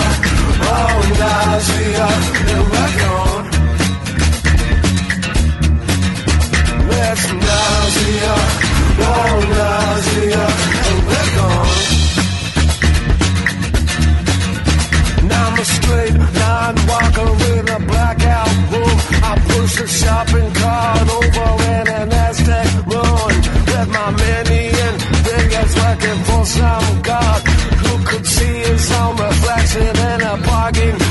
oh 0.73 0.95
nausea, 1.21 2.07
and 2.53 2.67
gone. 3.01 3.45
It's 7.01 7.25
nausea, 7.45 8.35
oh 9.11 9.54
Straight 15.85 16.17
line 16.17 16.77
walker 16.89 17.31
in 17.53 17.69
a 17.69 17.79
blackout 17.91 18.49
room. 18.71 18.97
I 19.29 19.33
push 19.49 19.81
a 19.81 19.87
shopping 19.87 20.51
cart 20.53 21.07
over 21.17 21.49
in 21.77 21.85
an 22.01 22.11
Aztec 22.11 22.67
ruin 22.89 23.37
with 23.69 23.87
my 23.95 24.09
mini 24.21 24.63
and 24.85 24.97
fingers 25.25 25.73
working 25.83 26.19
for 26.27 26.43
some 26.45 27.01
god 27.03 27.41
who 27.83 27.93
could 28.03 28.25
see 28.25 28.55
his 28.65 28.91
own 28.93 29.15
reflection 29.15 29.95
in 30.11 30.21
a 30.21 30.35
parking 30.49 31.04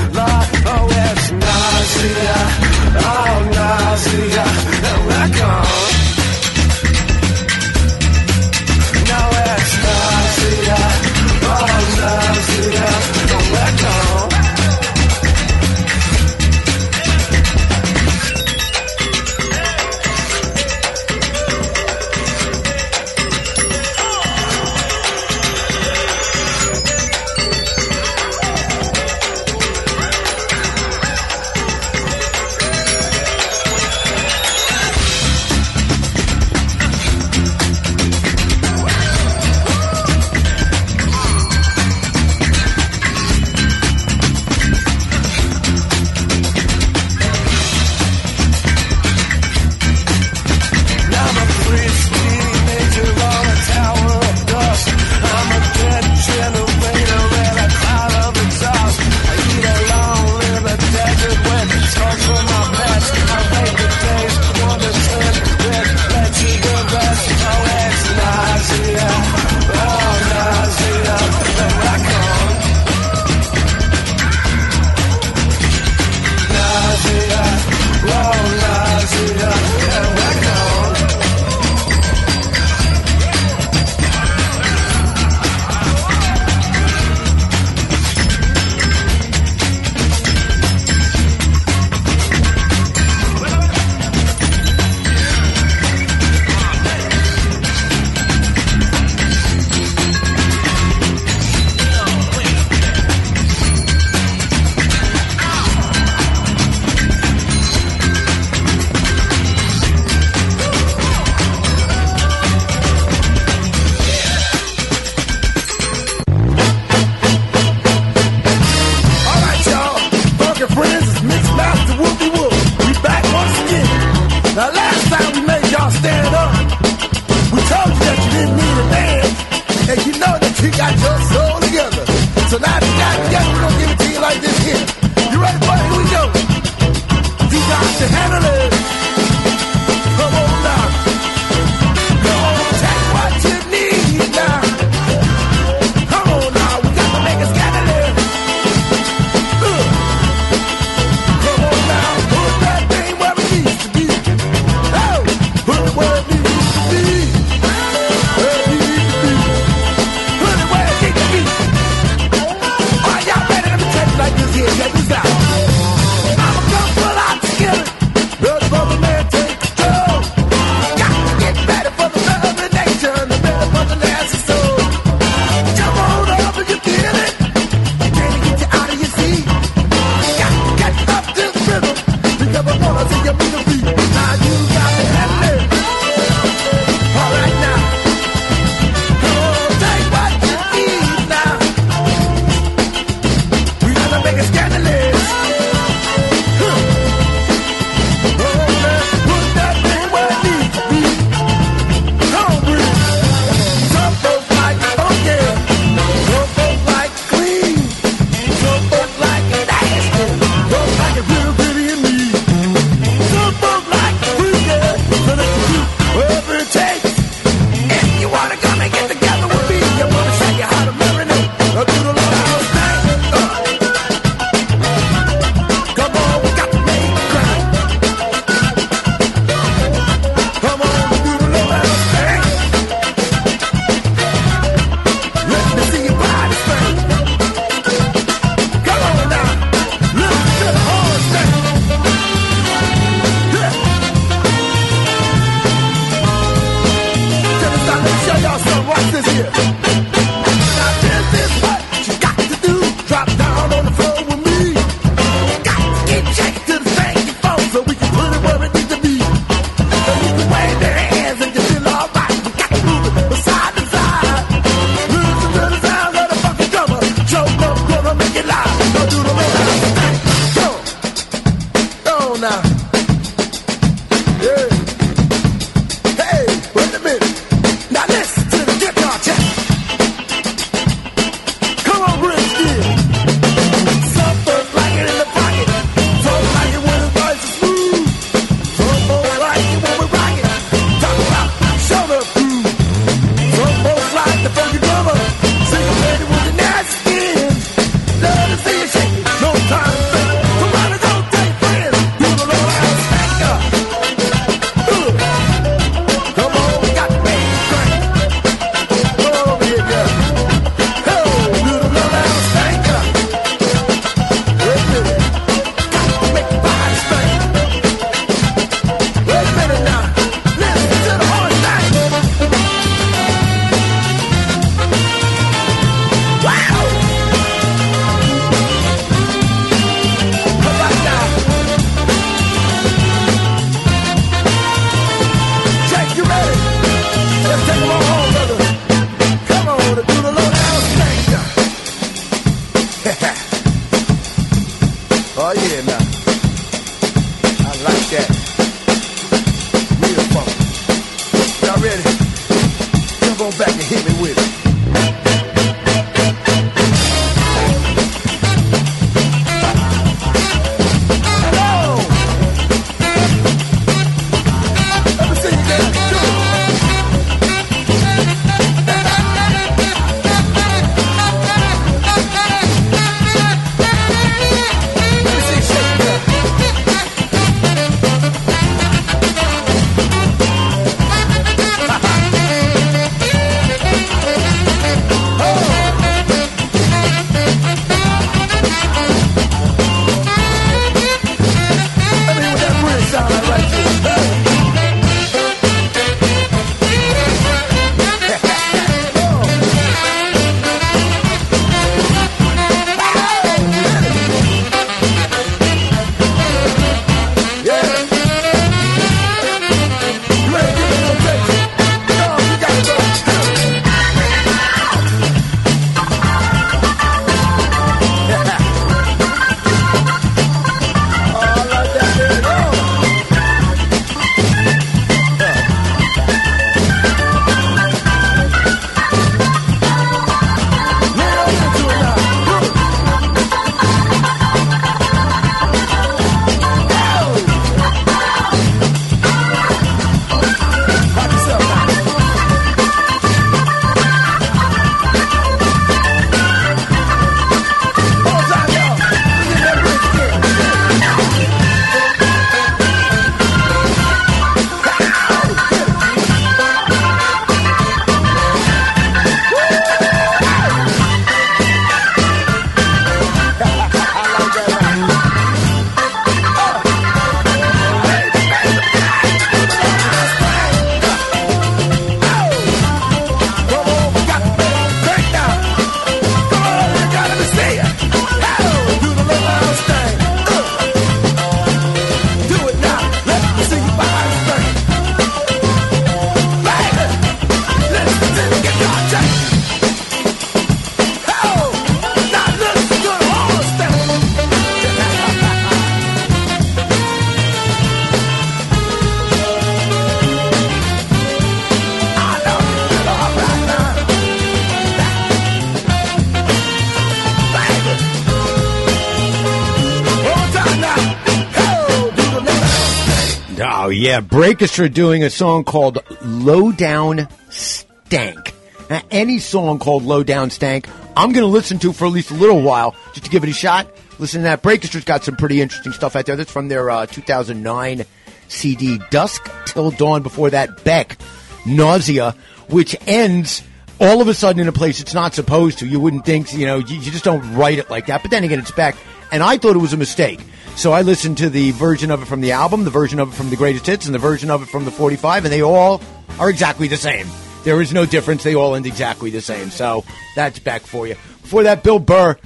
Yeah, 514.14 514.20
Breakestra 514.20 514.88
doing 514.88 515.24
a 515.24 515.28
song 515.28 515.64
called 515.64 515.98
Low 516.22 516.70
Down 516.70 517.26
Stank. 517.50 518.54
Now, 518.88 519.02
any 519.10 519.40
song 519.40 519.80
called 519.80 520.04
Low 520.04 520.22
Down 520.22 520.50
Stank, 520.50 520.88
I'm 521.16 521.32
going 521.32 521.42
to 521.42 521.50
listen 521.50 521.80
to 521.80 521.92
for 521.92 522.06
at 522.06 522.12
least 522.12 522.30
a 522.30 522.34
little 522.34 522.62
while 522.62 522.94
just 523.12 523.24
to 523.24 523.28
give 523.32 523.42
it 523.42 523.50
a 523.50 523.52
shot. 523.52 523.88
Listen 524.20 524.42
to 524.42 524.44
that. 524.44 524.62
Breakestra's 524.62 525.02
got 525.02 525.24
some 525.24 525.34
pretty 525.34 525.60
interesting 525.60 525.90
stuff 525.90 526.14
out 526.14 526.26
there. 526.26 526.36
That's 526.36 526.52
from 526.52 526.68
their 526.68 526.90
uh, 526.90 527.06
2009 527.06 528.04
CD, 528.46 529.00
Dusk 529.10 529.50
Till 529.66 529.90
Dawn. 529.90 530.22
Before 530.22 530.48
that, 530.48 530.84
Beck, 530.84 531.18
Nausea, 531.66 532.36
which 532.68 532.94
ends 533.08 533.64
all 533.98 534.20
of 534.20 534.28
a 534.28 534.34
sudden 534.34 534.60
in 534.62 534.68
a 534.68 534.72
place 534.72 535.00
it's 535.00 535.12
not 535.14 535.34
supposed 535.34 535.80
to. 535.80 535.88
You 535.88 535.98
wouldn't 535.98 536.24
think, 536.24 536.54
you 536.54 536.66
know, 536.66 536.78
you, 536.78 536.98
you 536.98 537.10
just 537.10 537.24
don't 537.24 537.56
write 537.56 537.80
it 537.80 537.90
like 537.90 538.06
that. 538.06 538.22
But 538.22 538.30
then 538.30 538.44
again, 538.44 538.60
it's 538.60 538.70
Beck. 538.70 538.94
And 539.32 539.42
I 539.42 539.58
thought 539.58 539.74
it 539.74 539.80
was 539.80 539.92
a 539.92 539.96
mistake. 539.96 540.38
So 540.76 540.92
I 540.92 541.02
listened 541.02 541.38
to 541.38 541.48
the 541.48 541.70
version 541.72 542.10
of 542.10 542.22
it 542.22 542.26
from 542.26 542.40
the 542.40 542.52
album, 542.52 542.84
the 542.84 542.90
version 542.90 543.20
of 543.20 543.32
it 543.32 543.36
from 543.36 543.50
the 543.50 543.56
greatest 543.56 543.86
hits, 543.86 544.06
and 544.06 544.14
the 544.14 544.18
version 544.18 544.50
of 544.50 544.62
it 544.62 544.66
from 544.66 544.84
the 544.84 544.90
45, 544.90 545.44
and 545.44 545.52
they 545.52 545.62
all 545.62 546.02
are 546.38 546.50
exactly 546.50 546.88
the 546.88 546.96
same. 546.96 547.26
There 547.64 547.80
is 547.80 547.92
no 547.92 548.04
difference. 548.04 548.42
They 548.42 548.54
all 548.54 548.74
end 548.74 548.84
exactly 548.84 549.30
the 549.30 549.40
same. 549.40 549.70
So 549.70 550.04
that's 550.36 550.58
Beck 550.58 550.82
for 550.82 551.06
you. 551.06 551.14
Before 551.42 551.62
that, 551.62 551.82
Bill 551.82 551.98
Burr 551.98 552.36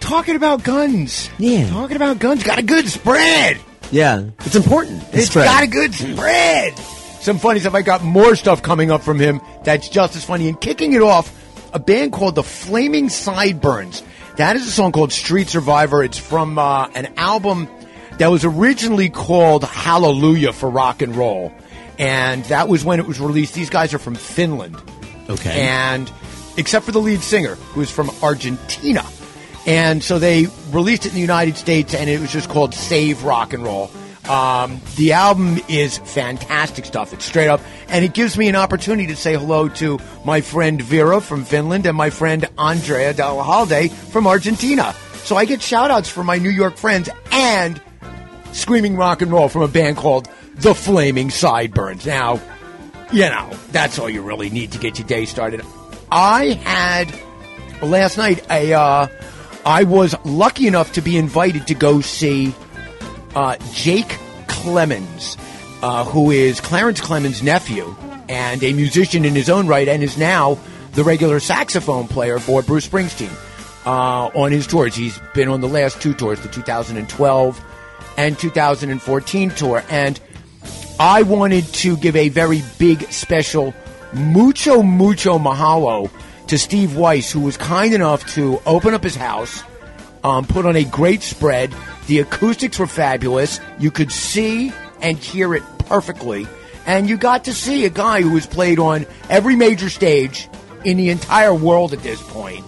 talking 0.00 0.36
about 0.36 0.64
guns. 0.64 1.30
Yeah. 1.38 1.68
Talking 1.68 1.96
about 1.96 2.18
guns. 2.18 2.42
Got 2.42 2.58
a 2.58 2.62
good 2.62 2.88
spread. 2.88 3.60
Yeah. 3.92 4.30
It's 4.40 4.56
important. 4.56 5.04
It's 5.12 5.28
spread. 5.28 5.46
got 5.46 5.62
a 5.62 5.66
good 5.68 5.94
spread. 5.94 6.76
Some 7.20 7.38
funny 7.38 7.60
stuff. 7.60 7.74
I 7.74 7.82
got 7.82 8.02
more 8.02 8.34
stuff 8.34 8.62
coming 8.62 8.90
up 8.90 9.02
from 9.02 9.18
him 9.18 9.40
that's 9.64 9.88
just 9.88 10.16
as 10.16 10.24
funny. 10.24 10.48
And 10.48 10.60
kicking 10.60 10.92
it 10.94 11.02
off, 11.02 11.32
a 11.72 11.78
band 11.78 12.12
called 12.12 12.34
the 12.34 12.42
Flaming 12.42 13.08
Sideburns. 13.08 14.02
That 14.36 14.56
is 14.56 14.66
a 14.66 14.70
song 14.70 14.90
called 14.90 15.12
Street 15.12 15.48
Survivor. 15.48 16.02
It's 16.02 16.18
from 16.18 16.58
uh, 16.58 16.88
an 16.94 17.14
album 17.16 17.68
that 18.18 18.28
was 18.28 18.44
originally 18.44 19.08
called 19.08 19.62
Hallelujah 19.62 20.52
for 20.52 20.68
Rock 20.68 21.02
and 21.02 21.14
Roll. 21.14 21.52
And 22.00 22.44
that 22.46 22.68
was 22.68 22.84
when 22.84 22.98
it 22.98 23.06
was 23.06 23.20
released. 23.20 23.54
These 23.54 23.70
guys 23.70 23.94
are 23.94 24.00
from 24.00 24.16
Finland. 24.16 24.76
Okay. 25.30 25.68
And 25.68 26.10
except 26.56 26.84
for 26.84 26.90
the 26.90 27.00
lead 27.00 27.20
singer, 27.20 27.54
who 27.54 27.80
is 27.80 27.92
from 27.92 28.10
Argentina. 28.22 29.04
And 29.66 30.02
so 30.02 30.18
they 30.18 30.48
released 30.70 31.06
it 31.06 31.10
in 31.10 31.14
the 31.14 31.20
United 31.20 31.56
States, 31.56 31.94
and 31.94 32.10
it 32.10 32.20
was 32.20 32.32
just 32.32 32.48
called 32.48 32.74
Save 32.74 33.22
Rock 33.22 33.52
and 33.52 33.62
Roll. 33.62 33.88
Um, 34.28 34.80
the 34.96 35.12
album 35.12 35.58
is 35.68 35.98
fantastic 35.98 36.86
stuff. 36.86 37.12
It's 37.12 37.24
straight 37.24 37.48
up, 37.48 37.60
and 37.88 38.04
it 38.04 38.14
gives 38.14 38.38
me 38.38 38.48
an 38.48 38.56
opportunity 38.56 39.06
to 39.08 39.16
say 39.16 39.34
hello 39.34 39.68
to 39.70 39.98
my 40.24 40.40
friend 40.40 40.80
Vera 40.80 41.20
from 41.20 41.44
Finland 41.44 41.86
and 41.86 41.96
my 41.96 42.10
friend 42.10 42.48
Andrea 42.56 43.12
Delahalde 43.12 43.90
from 43.90 44.26
Argentina. 44.26 44.94
So 45.24 45.36
I 45.36 45.44
get 45.44 45.60
shout 45.60 45.90
outs 45.90 46.08
from 46.08 46.26
my 46.26 46.38
New 46.38 46.50
York 46.50 46.76
friends 46.76 47.08
and 47.32 47.80
screaming 48.52 48.96
rock 48.96 49.20
and 49.20 49.30
roll 49.30 49.48
from 49.48 49.62
a 49.62 49.68
band 49.68 49.96
called 49.96 50.28
The 50.54 50.74
Flaming 50.74 51.30
Sideburns. 51.30 52.06
Now, 52.06 52.40
you 53.12 53.28
know, 53.28 53.50
that's 53.72 53.98
all 53.98 54.08
you 54.08 54.22
really 54.22 54.50
need 54.50 54.72
to 54.72 54.78
get 54.78 54.98
your 54.98 55.06
day 55.06 55.26
started. 55.26 55.62
I 56.10 56.52
had 56.64 57.12
last 57.82 58.16
night 58.16 58.44
a 58.50 58.72
uh, 58.72 59.08
I 59.66 59.84
was 59.84 60.14
lucky 60.24 60.66
enough 60.66 60.92
to 60.92 61.00
be 61.00 61.16
invited 61.16 61.66
to 61.68 61.74
go 61.74 62.00
see 62.00 62.54
uh, 63.34 63.56
Jake 63.72 64.18
Clemons, 64.46 65.36
uh, 65.82 66.04
who 66.04 66.30
is 66.30 66.60
Clarence 66.60 67.00
Clemons' 67.00 67.42
nephew 67.42 67.94
and 68.28 68.62
a 68.62 68.72
musician 68.72 69.24
in 69.24 69.34
his 69.34 69.50
own 69.50 69.66
right, 69.66 69.86
and 69.88 70.02
is 70.02 70.16
now 70.16 70.58
the 70.92 71.04
regular 71.04 71.40
saxophone 71.40 72.08
player 72.08 72.38
for 72.38 72.62
Bruce 72.62 72.88
Springsteen 72.88 73.32
uh, 73.86 74.30
on 74.34 74.52
his 74.52 74.66
tours. 74.66 74.94
He's 74.94 75.18
been 75.34 75.48
on 75.48 75.60
the 75.60 75.68
last 75.68 76.00
two 76.00 76.14
tours, 76.14 76.40
the 76.40 76.48
2012 76.48 77.64
and 78.16 78.38
2014 78.38 79.50
tour, 79.50 79.82
and 79.90 80.20
I 80.98 81.22
wanted 81.22 81.64
to 81.64 81.96
give 81.96 82.14
a 82.14 82.28
very 82.28 82.62
big 82.78 83.02
special 83.10 83.74
mucho 84.12 84.82
mucho 84.82 85.38
mahalo 85.38 86.08
to 86.46 86.58
Steve 86.58 86.96
Weiss, 86.96 87.32
who 87.32 87.40
was 87.40 87.56
kind 87.56 87.94
enough 87.94 88.24
to 88.34 88.60
open 88.66 88.94
up 88.94 89.02
his 89.02 89.16
house, 89.16 89.64
um, 90.24 90.44
put 90.44 90.66
on 90.66 90.74
a 90.74 90.84
great 90.84 91.22
spread. 91.22 91.72
The 92.08 92.18
acoustics 92.18 92.78
were 92.78 92.88
fabulous. 92.88 93.60
You 93.78 93.92
could 93.92 94.10
see 94.10 94.72
and 95.00 95.16
hear 95.16 95.54
it 95.54 95.62
perfectly, 95.80 96.48
and 96.86 97.08
you 97.08 97.16
got 97.16 97.44
to 97.44 97.54
see 97.54 97.84
a 97.84 97.90
guy 97.90 98.22
who 98.22 98.30
has 98.30 98.46
played 98.46 98.78
on 98.80 99.06
every 99.30 99.54
major 99.54 99.88
stage 99.88 100.48
in 100.84 100.96
the 100.96 101.10
entire 101.10 101.54
world 101.54 101.92
at 101.92 102.00
this 102.00 102.20
point 102.22 102.64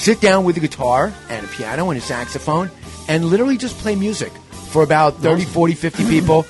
sit 0.00 0.20
down 0.20 0.44
with 0.44 0.56
a 0.56 0.60
guitar 0.60 1.12
and 1.28 1.44
a 1.44 1.48
piano 1.48 1.90
and 1.90 1.98
a 1.98 2.02
saxophone 2.02 2.70
and 3.08 3.24
literally 3.24 3.56
just 3.56 3.76
play 3.78 3.94
music 3.94 4.32
for 4.70 4.82
about 4.82 5.16
30, 5.16 5.44
40, 5.44 5.74
50 5.74 6.04
people. 6.08 6.46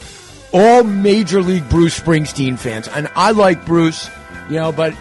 All 0.52 0.82
major 0.84 1.42
league 1.42 1.68
Bruce 1.68 1.98
Springsteen 1.98 2.58
fans. 2.58 2.88
And 2.88 3.08
I 3.14 3.30
like 3.32 3.66
Bruce, 3.66 4.08
you 4.48 4.56
know, 4.56 4.72
but 4.72 4.94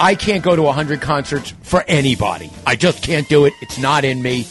I 0.00 0.14
can't 0.14 0.42
go 0.42 0.56
to 0.56 0.62
100 0.62 1.00
concerts 1.00 1.54
for 1.62 1.84
anybody. 1.86 2.50
I 2.66 2.76
just 2.76 3.02
can't 3.02 3.28
do 3.28 3.44
it. 3.44 3.52
It's 3.62 3.78
not 3.78 4.04
in 4.04 4.22
me. 4.22 4.46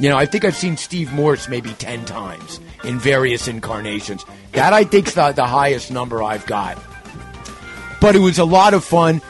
You 0.00 0.08
know, 0.08 0.16
I 0.16 0.26
think 0.26 0.44
I've 0.44 0.56
seen 0.56 0.76
Steve 0.76 1.12
Morse 1.12 1.48
maybe 1.48 1.70
10 1.70 2.04
times 2.04 2.60
in 2.84 2.98
various 2.98 3.48
incarnations. 3.48 4.24
That 4.52 4.72
I 4.72 4.84
think's 4.84 5.14
the, 5.14 5.32
the 5.32 5.46
highest 5.46 5.90
number 5.90 6.22
I've 6.22 6.46
got 6.46 6.78
but 8.00 8.16
it 8.16 8.20
was 8.20 8.38
a 8.38 8.44
lot 8.44 8.74
of 8.74 8.84
fun. 8.84 9.20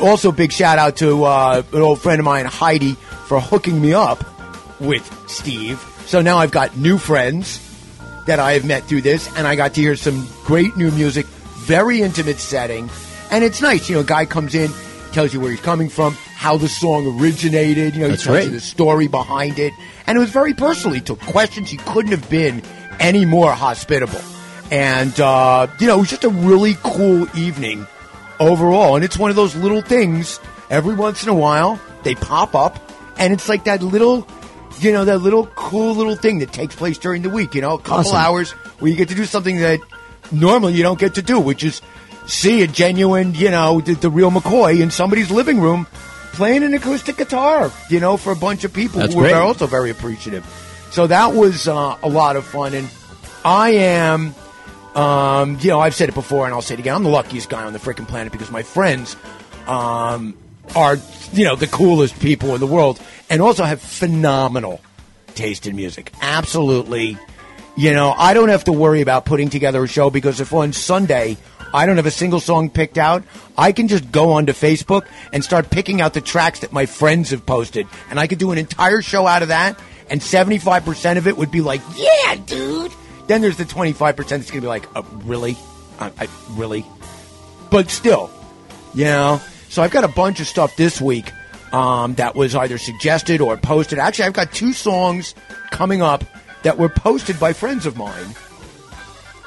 Also, 0.00 0.32
big 0.32 0.52
shout 0.52 0.78
out 0.78 0.96
to 0.96 1.24
uh, 1.24 1.62
an 1.72 1.80
old 1.80 2.00
friend 2.00 2.18
of 2.18 2.24
mine, 2.24 2.46
Heidi, 2.46 2.94
for 3.26 3.40
hooking 3.40 3.80
me 3.80 3.92
up 3.92 4.24
with 4.80 5.04
Steve. 5.28 5.78
So 6.06 6.20
now 6.20 6.38
I've 6.38 6.50
got 6.50 6.76
new 6.76 6.98
friends 6.98 7.66
that 8.26 8.38
I 8.38 8.52
have 8.52 8.64
met 8.64 8.84
through 8.84 9.02
this, 9.02 9.28
and 9.36 9.46
I 9.46 9.56
got 9.56 9.74
to 9.74 9.80
hear 9.80 9.96
some 9.96 10.26
great 10.44 10.76
new 10.76 10.90
music, 10.92 11.26
very 11.26 12.02
intimate 12.02 12.38
setting, 12.38 12.88
and 13.30 13.44
it's 13.44 13.60
nice. 13.60 13.88
You 13.88 13.96
know, 13.96 14.00
a 14.00 14.04
guy 14.04 14.24
comes 14.24 14.54
in, 14.54 14.70
tells 15.10 15.32
you 15.34 15.40
where 15.40 15.50
he's 15.50 15.60
coming 15.60 15.88
from, 15.88 16.14
how 16.14 16.56
the 16.56 16.68
song 16.68 17.20
originated. 17.20 17.94
You 17.94 18.02
know, 18.02 18.08
That's 18.08 18.22
he 18.22 18.26
tells 18.26 18.36
right. 18.38 18.44
you 18.46 18.50
the 18.52 18.60
story 18.60 19.08
behind 19.08 19.58
it, 19.58 19.72
and 20.06 20.16
it 20.16 20.20
was 20.20 20.30
very 20.30 20.54
personal. 20.54 20.94
He 20.94 21.00
took 21.00 21.20
questions. 21.20 21.70
He 21.70 21.76
couldn't 21.76 22.12
have 22.12 22.28
been 22.30 22.62
any 22.98 23.24
more 23.24 23.52
hospitable, 23.52 24.20
and 24.70 25.18
uh, 25.20 25.66
you 25.78 25.86
know, 25.86 25.96
it 25.96 26.00
was 26.00 26.10
just 26.10 26.24
a 26.24 26.28
really 26.30 26.74
cool 26.82 27.26
evening 27.36 27.86
overall. 28.38 28.96
And 28.96 29.04
it's 29.04 29.18
one 29.18 29.30
of 29.30 29.36
those 29.36 29.54
little 29.56 29.82
things 29.82 30.40
every 30.70 30.94
once 30.94 31.22
in 31.22 31.28
a 31.28 31.34
while 31.34 31.80
they 32.02 32.14
pop 32.14 32.54
up, 32.54 32.78
and 33.18 33.32
it's 33.32 33.48
like 33.48 33.64
that 33.64 33.82
little, 33.82 34.26
you 34.78 34.92
know, 34.92 35.04
that 35.04 35.18
little 35.18 35.46
cool 35.48 35.94
little 35.94 36.16
thing 36.16 36.38
that 36.38 36.52
takes 36.52 36.74
place 36.74 36.96
during 36.98 37.22
the 37.22 37.30
week. 37.30 37.54
You 37.54 37.60
know, 37.60 37.74
a 37.74 37.78
couple 37.78 37.98
Awesome. 38.00 38.16
hours 38.16 38.50
where 38.80 38.90
you 38.90 38.96
get 38.96 39.08
to 39.10 39.14
do 39.14 39.24
something 39.26 39.58
that 39.58 39.80
normally 40.32 40.74
you 40.74 40.82
don't 40.82 40.98
get 40.98 41.14
to 41.16 41.22
do, 41.22 41.38
which 41.40 41.64
is 41.64 41.82
see 42.26 42.62
a 42.62 42.66
genuine, 42.66 43.34
you 43.34 43.50
know, 43.50 43.80
the, 43.80 43.94
the 43.94 44.10
real 44.10 44.30
McCoy 44.30 44.80
in 44.80 44.90
somebody's 44.90 45.30
living 45.30 45.60
room 45.60 45.86
playing 46.32 46.62
an 46.62 46.74
acoustic 46.74 47.16
guitar. 47.16 47.70
You 47.88 48.00
know, 48.00 48.16
for 48.16 48.32
a 48.32 48.36
bunch 48.36 48.64
of 48.64 48.72
people 48.72 49.00
That's 49.00 49.14
who 49.14 49.20
were 49.20 49.34
also 49.34 49.66
very 49.66 49.90
appreciative. 49.90 50.44
So 50.90 51.06
that 51.06 51.34
was 51.34 51.68
uh, 51.68 51.96
a 52.02 52.08
lot 52.08 52.36
of 52.36 52.44
fun, 52.44 52.74
and 52.74 52.88
I 53.44 53.70
am. 53.70 54.34
Um, 54.94 55.56
you 55.60 55.68
know, 55.68 55.78
I've 55.78 55.94
said 55.94 56.08
it 56.08 56.16
before, 56.16 56.46
and 56.46 56.54
I'll 56.54 56.62
say 56.62 56.74
it 56.74 56.80
again. 56.80 56.96
I'm 56.96 57.04
the 57.04 57.10
luckiest 57.10 57.48
guy 57.48 57.64
on 57.64 57.72
the 57.72 57.78
freaking 57.78 58.08
planet 58.08 58.32
because 58.32 58.50
my 58.50 58.64
friends 58.64 59.16
um, 59.68 60.36
are, 60.74 60.96
you 61.32 61.44
know, 61.44 61.54
the 61.54 61.68
coolest 61.68 62.18
people 62.18 62.54
in 62.54 62.60
the 62.60 62.66
world, 62.66 63.00
and 63.28 63.40
also 63.40 63.62
have 63.62 63.80
phenomenal 63.80 64.80
taste 65.36 65.68
in 65.68 65.76
music. 65.76 66.10
Absolutely, 66.20 67.16
you 67.76 67.92
know, 67.92 68.12
I 68.16 68.34
don't 68.34 68.48
have 68.48 68.64
to 68.64 68.72
worry 68.72 69.00
about 69.00 69.24
putting 69.26 69.48
together 69.48 69.84
a 69.84 69.88
show 69.88 70.10
because 70.10 70.40
if 70.40 70.52
on 70.52 70.72
Sunday 70.72 71.36
I 71.72 71.86
don't 71.86 71.96
have 71.96 72.06
a 72.06 72.10
single 72.10 72.40
song 72.40 72.70
picked 72.70 72.98
out, 72.98 73.22
I 73.56 73.72
can 73.72 73.88
just 73.88 74.10
go 74.10 74.32
onto 74.32 74.52
Facebook 74.52 75.06
and 75.32 75.44
start 75.44 75.70
picking 75.70 76.00
out 76.00 76.14
the 76.14 76.20
tracks 76.20 76.60
that 76.60 76.72
my 76.72 76.86
friends 76.86 77.30
have 77.30 77.44
posted, 77.46 77.86
and 78.08 78.18
I 78.18 78.26
could 78.26 78.38
do 78.38 78.52
an 78.52 78.58
entire 78.58 79.02
show 79.02 79.26
out 79.26 79.42
of 79.42 79.48
that. 79.48 79.78
And 80.08 80.20
75% 80.20 81.18
of 81.18 81.28
it 81.28 81.36
would 81.36 81.52
be 81.52 81.60
like, 81.60 81.80
yeah, 81.94 82.34
dude. 82.34 82.92
Then 83.28 83.42
there's 83.42 83.56
the 83.56 83.64
25% 83.64 84.16
that's 84.16 84.28
going 84.28 84.42
to 84.44 84.60
be 84.60 84.66
like, 84.66 84.88
uh, 84.96 85.02
really? 85.24 85.56
I, 86.00 86.10
I, 86.18 86.28
really? 86.50 86.84
But 87.70 87.90
still, 87.90 88.28
you 88.92 89.04
know. 89.04 89.40
So 89.68 89.82
I've 89.82 89.92
got 89.92 90.02
a 90.02 90.08
bunch 90.08 90.40
of 90.40 90.48
stuff 90.48 90.74
this 90.74 91.00
week 91.00 91.30
um, 91.72 92.14
that 92.14 92.34
was 92.34 92.56
either 92.56 92.76
suggested 92.76 93.40
or 93.40 93.56
posted. 93.56 94.00
Actually, 94.00 94.24
I've 94.24 94.32
got 94.32 94.52
two 94.52 94.72
songs 94.72 95.36
coming 95.70 96.02
up 96.02 96.24
that 96.62 96.76
were 96.76 96.88
posted 96.88 97.38
by 97.38 97.52
friends 97.52 97.86
of 97.86 97.96
mine, 97.96 98.34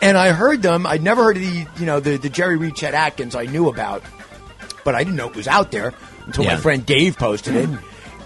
and 0.04 0.18
I 0.18 0.32
heard 0.32 0.62
them. 0.62 0.86
I'd 0.86 1.02
never 1.02 1.24
heard 1.24 1.38
of 1.38 1.44
the 1.44 1.68
you 1.78 1.86
know 1.86 2.00
the 2.00 2.18
the 2.18 2.30
Jerry 2.30 2.58
Reed 2.58 2.76
Chet 2.76 2.94
Atkins 2.94 3.36
I 3.36 3.46
knew 3.46 3.70
about, 3.70 4.04
but 4.84 4.96
I 4.96 5.04
didn't 5.04 5.16
know 5.16 5.30
it 5.30 5.36
was 5.36 5.48
out 5.48 5.72
there 5.72 5.94
until 6.26 6.46
my 6.46 6.58
friend 6.58 6.86
Dave 6.86 7.18
posted 7.18 7.56
it, 7.56 7.70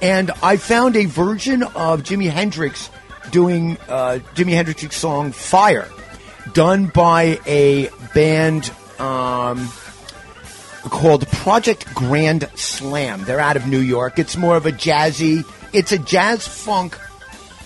and 0.01 0.31
I 0.43 0.57
found 0.57 0.95
a 0.95 1.05
version 1.05 1.63
of 1.63 2.03
Jimi 2.03 2.29
Hendrix 2.29 2.89
doing 3.31 3.77
uh, 3.87 4.19
Jimi 4.35 4.53
Hendrix's 4.53 4.95
song 4.95 5.31
"Fire," 5.31 5.87
done 6.53 6.87
by 6.87 7.39
a 7.45 7.89
band. 8.13 8.71
Um, 8.99 9.69
called 10.89 11.27
Project 11.27 11.85
Grand 11.93 12.49
Slam. 12.55 13.23
They're 13.25 13.41
out 13.41 13.57
of 13.57 13.67
New 13.67 13.79
York. 13.79 14.19
It's 14.19 14.37
more 14.37 14.55
of 14.55 14.65
a 14.65 14.71
jazzy, 14.71 15.43
it's 15.73 15.91
a 15.91 15.97
jazz 15.99 16.47
funk 16.47 16.97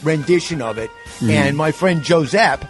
rendition 0.03 0.61
of 0.61 0.77
it. 0.79 0.89
And 1.21 1.55
my 1.55 1.71
friend 1.71 2.01
Josep, 2.01 2.67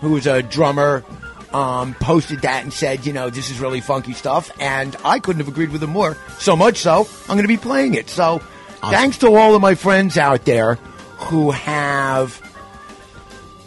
who's 0.00 0.26
a 0.26 0.42
drummer, 0.42 1.04
um, 1.52 1.94
posted 1.94 2.42
that 2.42 2.62
and 2.62 2.72
said, 2.72 3.06
you 3.06 3.12
know, 3.12 3.30
this 3.30 3.50
is 3.50 3.60
really 3.60 3.80
funky 3.80 4.12
stuff. 4.12 4.50
And 4.60 4.94
I 5.04 5.18
couldn't 5.18 5.40
have 5.40 5.48
agreed 5.48 5.70
with 5.70 5.82
him 5.82 5.90
more. 5.90 6.16
So 6.38 6.56
much 6.56 6.78
so, 6.78 7.08
I'm 7.22 7.36
going 7.36 7.42
to 7.42 7.48
be 7.48 7.56
playing 7.56 7.94
it. 7.94 8.08
So 8.10 8.40
thanks 8.80 9.18
to 9.18 9.34
all 9.34 9.54
of 9.54 9.62
my 9.62 9.74
friends 9.74 10.18
out 10.18 10.44
there 10.44 10.74
who 11.18 11.50
have 11.50 12.40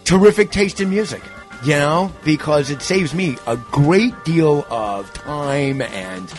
terrific 0.04 0.52
taste 0.52 0.80
in 0.80 0.90
music, 0.90 1.22
you 1.64 1.74
know, 1.74 2.12
because 2.24 2.70
it 2.70 2.82
saves 2.82 3.14
me 3.14 3.38
a 3.48 3.58
great 3.58 4.14
deal 4.24 4.66
of 4.70 5.12
time 5.14 5.82
and 5.82 6.34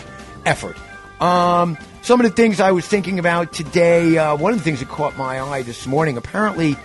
effort. 0.47 0.77
Um, 1.21 1.79
some 2.03 2.21
of 2.21 2.29
the 2.29 2.33
things 2.35 2.61
I 2.61 2.73
was 2.73 2.87
thinking 2.87 3.19
about 3.19 3.53
today, 3.53 4.19
uh, 4.19 4.37
one 4.37 4.53
of 4.53 4.59
the 4.59 4.65
things 4.65 4.81
that 4.81 4.89
caught 4.89 5.17
my 5.17 5.41
eye 5.41 5.63
this 5.63 5.87
morning, 5.87 6.17
apparently 6.17 6.77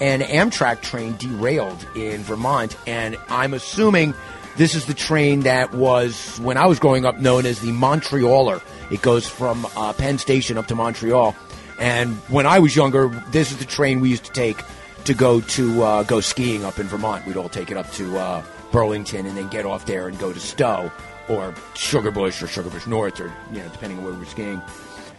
an 0.00 0.20
Amtrak 0.20 0.80
train 0.80 1.16
derailed 1.18 1.86
in 1.94 2.22
Vermont, 2.22 2.76
and 2.86 3.16
I'm 3.28 3.54
assuming 3.54 4.14
This 4.56 4.74
is 4.74 4.84
the 4.86 4.94
train 4.94 5.40
that 5.40 5.72
was, 5.74 6.38
when 6.40 6.56
I 6.56 6.66
was 6.66 6.78
growing 6.78 7.06
up, 7.06 7.18
known 7.18 7.46
as 7.46 7.60
the 7.60 7.68
Montrealer. 7.68 8.60
It 8.90 9.00
goes 9.00 9.26
from 9.26 9.66
uh, 9.76 9.92
Penn 9.92 10.18
Station 10.18 10.58
up 10.58 10.66
to 10.66 10.74
Montreal. 10.74 11.36
And 11.78 12.16
when 12.28 12.46
I 12.46 12.58
was 12.58 12.74
younger, 12.76 13.08
this 13.30 13.52
is 13.52 13.58
the 13.58 13.64
train 13.64 14.00
we 14.00 14.10
used 14.10 14.24
to 14.24 14.32
take 14.32 14.60
to 15.04 15.14
go 15.14 15.40
to 15.40 15.82
uh, 15.82 16.02
go 16.02 16.20
skiing 16.20 16.64
up 16.64 16.78
in 16.78 16.88
Vermont. 16.88 17.24
We'd 17.26 17.36
all 17.38 17.48
take 17.48 17.70
it 17.70 17.76
up 17.78 17.90
to 17.92 18.18
uh, 18.18 18.42
Burlington 18.70 19.24
and 19.24 19.36
then 19.36 19.48
get 19.48 19.64
off 19.64 19.86
there 19.86 20.08
and 20.08 20.18
go 20.18 20.30
to 20.32 20.40
Stowe 20.40 20.92
or 21.28 21.52
Sugarbush 21.74 22.42
or 22.42 22.46
Sugarbush 22.46 22.86
North 22.86 23.18
or 23.20 23.32
you 23.52 23.60
know 23.60 23.68
depending 23.68 23.98
on 23.98 24.04
where 24.04 24.12
we're 24.12 24.26
skiing. 24.26 24.60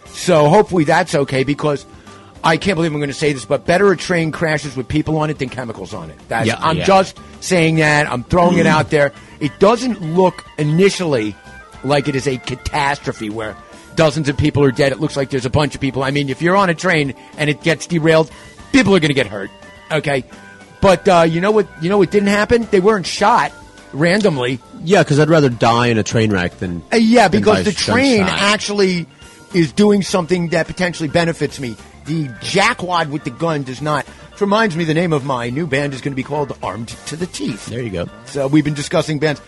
So 0.08 0.50
hopefully 0.50 0.84
that's 0.84 1.16
okay 1.16 1.44
because 1.44 1.86
I 2.44 2.58
can't 2.58 2.76
believe 2.76 2.92
I'm 2.92 3.00
going 3.00 3.10
to 3.10 3.14
say 3.14 3.34
this, 3.34 3.46
but 3.46 3.66
better 3.66 3.92
a 3.92 3.98
train 3.98 4.32
crashes 4.32 4.76
with 4.76 4.88
people 4.88 5.18
on 5.18 5.30
it 5.30 5.38
than 5.40 5.50
chemicals 5.50 5.94
on 5.94 6.10
it. 6.10 6.18
That's, 6.28 6.48
Yeah, 6.48 6.58
I'm 6.60 6.78
yeah. 6.78 6.86
just 6.86 7.20
saying 7.40 7.76
that. 7.78 8.12
I'm 8.12 8.24
throwing 8.24 8.58
it 8.58 8.66
out 8.66 8.90
there. 8.90 9.12
It 9.40 9.52
doesn't 9.60 10.02
look 10.16 10.44
initially 10.58 11.36
like 11.84 12.08
it 12.08 12.16
is 12.16 12.28
a 12.28 12.38
catastrophe 12.38 13.30
where 13.30 13.56
dozens 13.96 14.28
of 14.30 14.38
people 14.38 14.64
are 14.64 14.72
dead. 14.72 14.92
It 14.92 15.00
looks 15.00 15.16
like 15.18 15.30
there's 15.30 15.46
a 15.46 15.50
bunch 15.52 15.76
of 15.76 15.82
people. 15.82 16.04
I 16.04 16.12
mean, 16.12 16.30
if 16.30 16.42
you're 16.42 16.56
on 16.56 16.70
a 16.70 16.76
train 16.76 17.14
and 17.38 17.50
it 17.50 17.62
gets 17.62 17.86
derailed, 17.88 18.32
people 18.72 18.96
are 18.96 19.00
going 19.00 19.10
to 19.10 19.16
get 19.16 19.28
hurt. 19.28 19.52
Okay, 19.92 20.24
but 20.82 21.08
uh, 21.08 21.22
you 21.28 21.42
know 21.42 21.52
what? 21.52 21.68
You 21.82 21.90
know 21.90 21.98
what 21.98 22.10
didn't 22.12 22.30
happen? 22.30 22.68
They 22.72 22.80
weren't 22.80 23.06
shot 23.06 23.52
randomly. 23.94 24.60
Yeah, 24.84 25.04
because 25.04 25.20
I'd 25.20 25.30
rather 25.30 25.50
die 25.50 25.88
in 25.88 25.98
a 25.98 26.04
train 26.04 26.32
wreck 26.32 26.58
than 26.60 26.82
Uh, 26.92 26.96
yeah, 26.96 27.28
because 27.28 27.66
the 27.66 27.72
train 27.72 28.20
gunshot. 28.22 28.40
actually 28.42 29.06
is 29.54 29.72
doing 29.74 30.02
something 30.02 30.50
that 30.50 30.66
potentially 30.68 31.10
benefits 31.10 31.60
me. 31.60 31.76
The 32.12 32.28
jackwad 32.42 33.10
with 33.10 33.24
the 33.24 33.30
gun 33.30 33.64
does 33.64 33.82
not. 33.82 34.06
Which 34.06 34.42
reminds 34.42 34.76
me, 34.76 34.84
the 34.84 34.94
name 34.94 35.14
of 35.14 35.24
my 35.24 35.50
new 35.50 35.66
band 35.66 35.94
is 35.94 36.02
going 36.02 36.12
to 36.12 36.16
be 36.18 36.24
called 36.24 36.52
Armed 36.62 36.90
to 37.08 37.16
the 37.16 37.26
Teeth. 37.26 37.68
There 37.68 37.82
you 37.82 37.90
go. 37.90 38.10
So 38.26 38.48
we've 38.48 38.66
been 38.66 38.74
discussing 38.74 39.18
bands. 39.18 39.40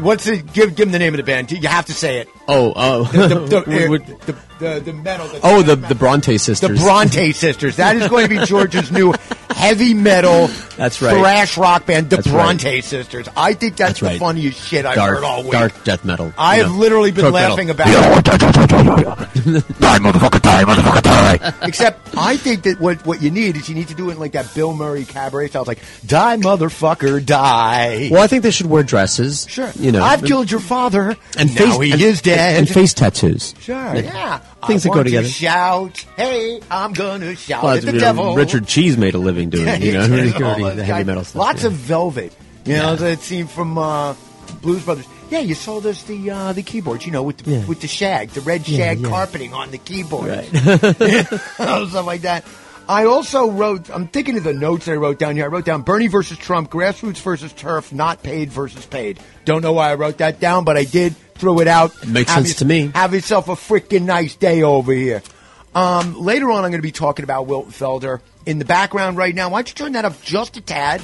What's 0.00 0.26
it? 0.26 0.54
Give 0.54 0.74
give 0.74 0.86
them 0.86 0.92
the 0.92 0.98
name 0.98 1.12
of 1.12 1.18
the 1.18 1.22
band. 1.22 1.52
You 1.52 1.68
have 1.68 1.84
to 1.86 1.92
say 1.92 2.16
it. 2.20 2.28
Oh, 2.48 2.72
oh, 2.74 3.04
The 3.04 3.28
the, 3.28 4.34
the, 4.58 4.80
the, 4.84 4.92
metal. 4.92 5.28
Oh, 5.42 5.62
the 5.62 5.72
oh, 5.72 5.76
the 5.76 5.76
the 5.76 5.94
Bronte 5.94 6.38
sisters. 6.38 6.78
the 6.78 6.84
Bronte 6.84 7.32
Sisters. 7.32 7.76
That 7.76 7.96
is 7.96 8.08
going 8.08 8.28
to 8.28 8.40
be 8.40 8.44
George's 8.46 8.90
new 8.90 9.14
heavy 9.50 9.94
metal 9.94 10.48
That's 10.76 11.00
right. 11.00 11.16
thrash 11.18 11.56
rock 11.56 11.86
band, 11.86 12.10
the. 12.10 12.22
Bronte 12.22 12.80
Sisters. 12.80 13.28
I 13.36 13.54
think 13.54 13.76
that's, 13.76 14.00
the 14.00 14.18
funniest 14.18 14.60
shit 14.60 14.84
I've 14.84 14.98
heard 14.98 15.24
all 15.24 15.42
week. 15.42 15.52
dark 15.52 15.84
death 15.84 16.04
metal. 16.04 16.32
I 16.36 16.56
have 16.56 16.74
literally 16.74 17.12
been 17.12 17.32
laughing 17.32 17.70
about 17.70 17.88
it. 17.88 18.24
Die, 19.42 19.98
motherfucker, 19.98 20.40
die, 20.42 20.64
motherfucker, 20.64 21.02
die. 21.02 21.54
Except, 21.62 22.16
I 22.16 22.36
think 22.36 22.62
that 22.62 22.80
what, 22.80 23.04
what 23.06 23.22
you 23.22 23.30
need 23.30 23.56
is 23.56 23.68
you 23.68 23.74
need 23.74 23.88
to 23.88 23.94
do 23.94 24.10
it 24.10 24.14
in 24.14 24.18
like 24.18 24.32
that 24.32 24.52
Bill 24.54 24.74
Murray 24.74 25.04
cabaret 25.04 25.48
style. 25.48 25.62
It's 25.62 25.68
like, 25.68 25.80
die, 26.06 26.36
motherfucker, 26.36 27.24
die. 27.24 28.08
Well, 28.10 28.22
I 28.22 28.26
think 28.26 28.42
they 28.42 28.50
should 28.50 28.66
wear 28.66 28.82
dresses. 28.82 29.46
Sure. 29.48 29.70
you 29.74 29.92
know, 29.92 30.02
I've 30.02 30.22
killed 30.22 30.50
your 30.50 30.60
father, 30.60 31.16
and 31.36 31.54
now 31.54 31.78
face, 31.78 31.94
he 31.94 32.04
is 32.04 32.22
dead. 32.22 32.31
And 32.38 32.68
face 32.68 32.94
tattoos. 32.94 33.54
Sure, 33.60 33.74
yeah. 33.96 34.38
Things 34.66 34.84
I 34.86 34.88
that 34.88 34.88
go 34.88 34.96
want 34.96 34.98
to 34.98 35.04
together. 35.04 35.28
shout, 35.28 35.98
hey, 36.16 36.60
I'm 36.70 36.92
gonna 36.92 37.34
shout 37.36 37.62
Well, 37.64 37.76
at 37.76 37.82
the 37.82 37.92
devil. 37.92 38.34
Richard 38.34 38.66
Cheese 38.66 38.96
made 38.96 39.14
a 39.14 39.18
living 39.18 39.50
doing 39.50 39.68
it. 39.68 39.82
You 39.82 39.92
know, 39.94 40.06
the 40.08 40.38
those 40.38 40.80
heavy 40.82 41.04
metal 41.04 41.24
stuff. 41.24 41.40
Lots 41.40 41.62
yeah. 41.62 41.68
of 41.68 41.72
Velvet. 41.74 42.36
You 42.64 42.76
know, 42.76 42.90
Yeah. 42.90 42.94
that 42.96 43.20
scene 43.20 43.46
from 43.46 43.76
uh, 43.78 44.14
Blues 44.60 44.84
Brothers. 44.84 45.06
Yeah, 45.30 45.38
you 45.40 45.54
sold 45.54 45.86
us 45.86 46.02
the 46.02 46.30
uh, 46.30 46.52
the 46.52 46.62
keyboards, 46.62 47.06
you 47.06 47.12
know, 47.12 47.22
with 47.22 47.38
the, 47.38 47.50
Yeah. 47.50 47.64
with 47.66 47.80
the 47.80 47.88
shag, 47.88 48.30
the 48.30 48.42
red 48.42 48.66
shag 48.66 49.02
carpeting 49.02 49.54
on 49.54 49.70
the 49.70 49.78
keyboard. 49.78 50.28
Right. 50.28 50.46
stuff 51.26 52.04
like 52.06 52.22
that. 52.22 52.44
I 52.88 53.04
also 53.06 53.48
wrote, 53.50 53.88
I'm 53.90 54.08
thinking 54.08 54.36
of 54.36 54.44
the 54.44 54.52
notes 54.52 54.86
that 54.86 54.92
I 54.92 54.96
wrote 54.96 55.18
down 55.18 55.36
here. 55.36 55.44
I 55.44 55.48
wrote 55.48 55.64
down 55.64 55.82
Bernie 55.82 56.08
versus 56.08 56.36
Trump, 56.36 56.68
grassroots 56.70 57.18
versus 57.22 57.52
turf, 57.52 57.92
not 57.92 58.22
paid 58.22 58.50
versus 58.50 58.84
paid. 58.84 59.20
Don't 59.44 59.62
know 59.62 59.72
why 59.72 59.90
I 59.90 59.94
wrote 59.94 60.18
that 60.18 60.40
down, 60.40 60.64
but 60.64 60.76
I 60.76 60.84
did 60.84 61.14
throw 61.42 61.58
it 61.58 61.66
out. 61.66 62.06
Makes 62.06 62.30
Have 62.30 62.46
sense 62.46 62.58
to 62.60 62.64
me. 62.64 62.92
Have 62.94 63.12
yourself 63.12 63.48
a 63.48 63.54
freaking 63.54 64.02
nice 64.02 64.36
day 64.36 64.62
over 64.62 64.92
here. 64.92 65.24
Um, 65.74 66.20
later 66.20 66.52
on, 66.52 66.64
I'm 66.64 66.70
going 66.70 66.74
to 66.74 66.82
be 66.82 66.92
talking 66.92 67.24
about 67.24 67.48
Wilton 67.48 67.72
Felder. 67.72 68.20
In 68.46 68.60
the 68.60 68.64
background 68.64 69.16
right 69.16 69.34
now, 69.34 69.48
why 69.50 69.58
don't 69.58 69.68
you 69.68 69.74
turn 69.74 69.92
that 69.92 70.04
up 70.04 70.22
just 70.22 70.56
a 70.56 70.60
tad? 70.60 71.02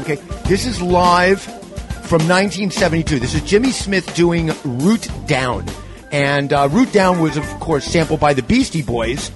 Okay, 0.00 0.16
this 0.46 0.66
is 0.66 0.82
live 0.82 1.40
from 1.42 2.26
1972. 2.26 3.20
This 3.20 3.36
is 3.36 3.42
Jimmy 3.42 3.70
Smith 3.70 4.12
doing 4.16 4.50
Root 4.64 5.08
Down. 5.28 5.64
And 6.10 6.52
uh, 6.52 6.68
Root 6.72 6.92
Down 6.92 7.20
was, 7.20 7.36
of 7.36 7.44
course, 7.60 7.84
sampled 7.84 8.18
by 8.18 8.34
the 8.34 8.42
Beastie 8.42 8.82
Boys. 8.82 9.30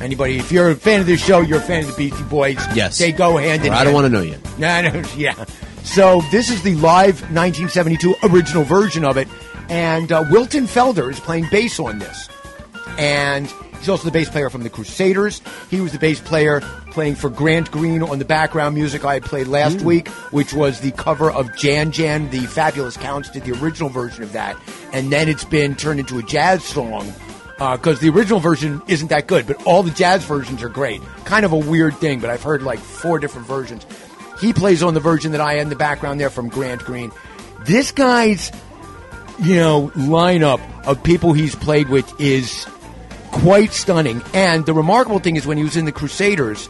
Anybody, 0.00 0.38
if 0.38 0.52
you're 0.52 0.70
a 0.70 0.76
fan 0.76 1.00
of 1.00 1.06
this 1.06 1.20
show, 1.20 1.40
you're 1.40 1.58
a 1.58 1.62
fan 1.62 1.80
of 1.80 1.88
the 1.88 1.96
Beastie 1.96 2.22
Boys. 2.24 2.58
Yes. 2.72 2.98
They 2.98 3.10
go 3.10 3.36
hand 3.36 3.64
in 3.64 3.72
hand. 3.72 3.74
I 3.74 3.82
don't 3.82 3.94
want 3.94 4.04
to 4.04 4.10
know 4.10 4.22
you. 4.22 4.36
No, 4.58 4.80
no, 4.82 5.02
yeah. 5.16 5.44
So 5.84 6.20
this 6.30 6.50
is 6.50 6.62
the 6.62 6.74
live 6.76 7.20
1972 7.30 8.14
original 8.24 8.64
version 8.64 9.04
of 9.04 9.16
it, 9.16 9.28
and 9.68 10.12
uh, 10.12 10.24
Wilton 10.30 10.64
Felder 10.64 11.10
is 11.10 11.18
playing 11.18 11.46
bass 11.50 11.80
on 11.80 11.98
this, 11.98 12.28
and 12.98 13.46
he's 13.78 13.88
also 13.88 14.04
the 14.04 14.10
bass 14.10 14.28
player 14.28 14.50
from 14.50 14.62
the 14.62 14.70
Crusaders. 14.70 15.40
He 15.70 15.80
was 15.80 15.92
the 15.92 15.98
bass 15.98 16.20
player 16.20 16.60
playing 16.90 17.16
for 17.16 17.30
Grant 17.30 17.70
Green 17.70 18.02
on 18.02 18.18
the 18.18 18.24
background 18.24 18.74
music 18.74 19.04
I 19.04 19.14
had 19.14 19.24
played 19.24 19.46
last 19.48 19.82
week, 19.82 20.08
which 20.30 20.52
was 20.52 20.80
the 20.80 20.92
cover 20.92 21.30
of 21.30 21.54
Jan 21.56 21.90
Jan. 21.90 22.30
The 22.30 22.40
Fabulous 22.40 22.96
Counts 22.96 23.30
did 23.30 23.44
the 23.44 23.52
original 23.62 23.88
version 23.88 24.22
of 24.22 24.32
that, 24.32 24.56
and 24.92 25.10
then 25.12 25.28
it's 25.28 25.44
been 25.44 25.74
turned 25.74 26.00
into 26.00 26.18
a 26.18 26.22
jazz 26.22 26.62
song 26.64 27.12
because 27.58 27.98
the 27.98 28.08
original 28.08 28.38
version 28.38 28.80
isn't 28.86 29.08
that 29.08 29.26
good, 29.26 29.46
but 29.46 29.60
all 29.66 29.82
the 29.82 29.90
jazz 29.90 30.24
versions 30.24 30.62
are 30.62 30.68
great. 30.68 31.02
Kind 31.24 31.44
of 31.44 31.52
a 31.52 31.56
weird 31.56 31.96
thing, 31.96 32.20
but 32.20 32.30
I've 32.30 32.42
heard 32.42 32.62
like 32.62 32.78
four 32.78 33.18
different 33.18 33.46
versions. 33.48 33.84
He 34.40 34.52
plays 34.52 34.82
on 34.82 34.94
the 34.94 35.00
version 35.00 35.32
that 35.32 35.40
I 35.40 35.54
had 35.54 35.62
in 35.62 35.68
the 35.68 35.76
background 35.76 36.20
there 36.20 36.30
from 36.30 36.48
Grant 36.48 36.84
Green. 36.84 37.12
This 37.64 37.92
guy's, 37.92 38.52
you 39.40 39.56
know, 39.56 39.88
lineup 39.96 40.60
of 40.86 41.02
people 41.02 41.32
he's 41.32 41.54
played 41.54 41.88
with 41.88 42.20
is 42.20 42.66
quite 43.30 43.72
stunning. 43.72 44.22
And 44.32 44.64
the 44.64 44.74
remarkable 44.74 45.18
thing 45.18 45.36
is 45.36 45.46
when 45.46 45.58
he 45.58 45.64
was 45.64 45.76
in 45.76 45.84
the 45.84 45.92
Crusaders, 45.92 46.68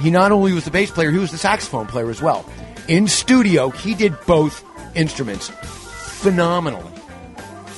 he 0.00 0.10
not 0.10 0.32
only 0.32 0.52
was 0.52 0.64
the 0.64 0.70
bass 0.70 0.90
player, 0.90 1.10
he 1.10 1.18
was 1.18 1.30
the 1.30 1.38
saxophone 1.38 1.86
player 1.86 2.10
as 2.10 2.20
well. 2.20 2.44
In 2.88 3.08
studio, 3.08 3.70
he 3.70 3.94
did 3.94 4.14
both 4.26 4.64
instruments 4.96 5.48
phenomenally 5.48 6.94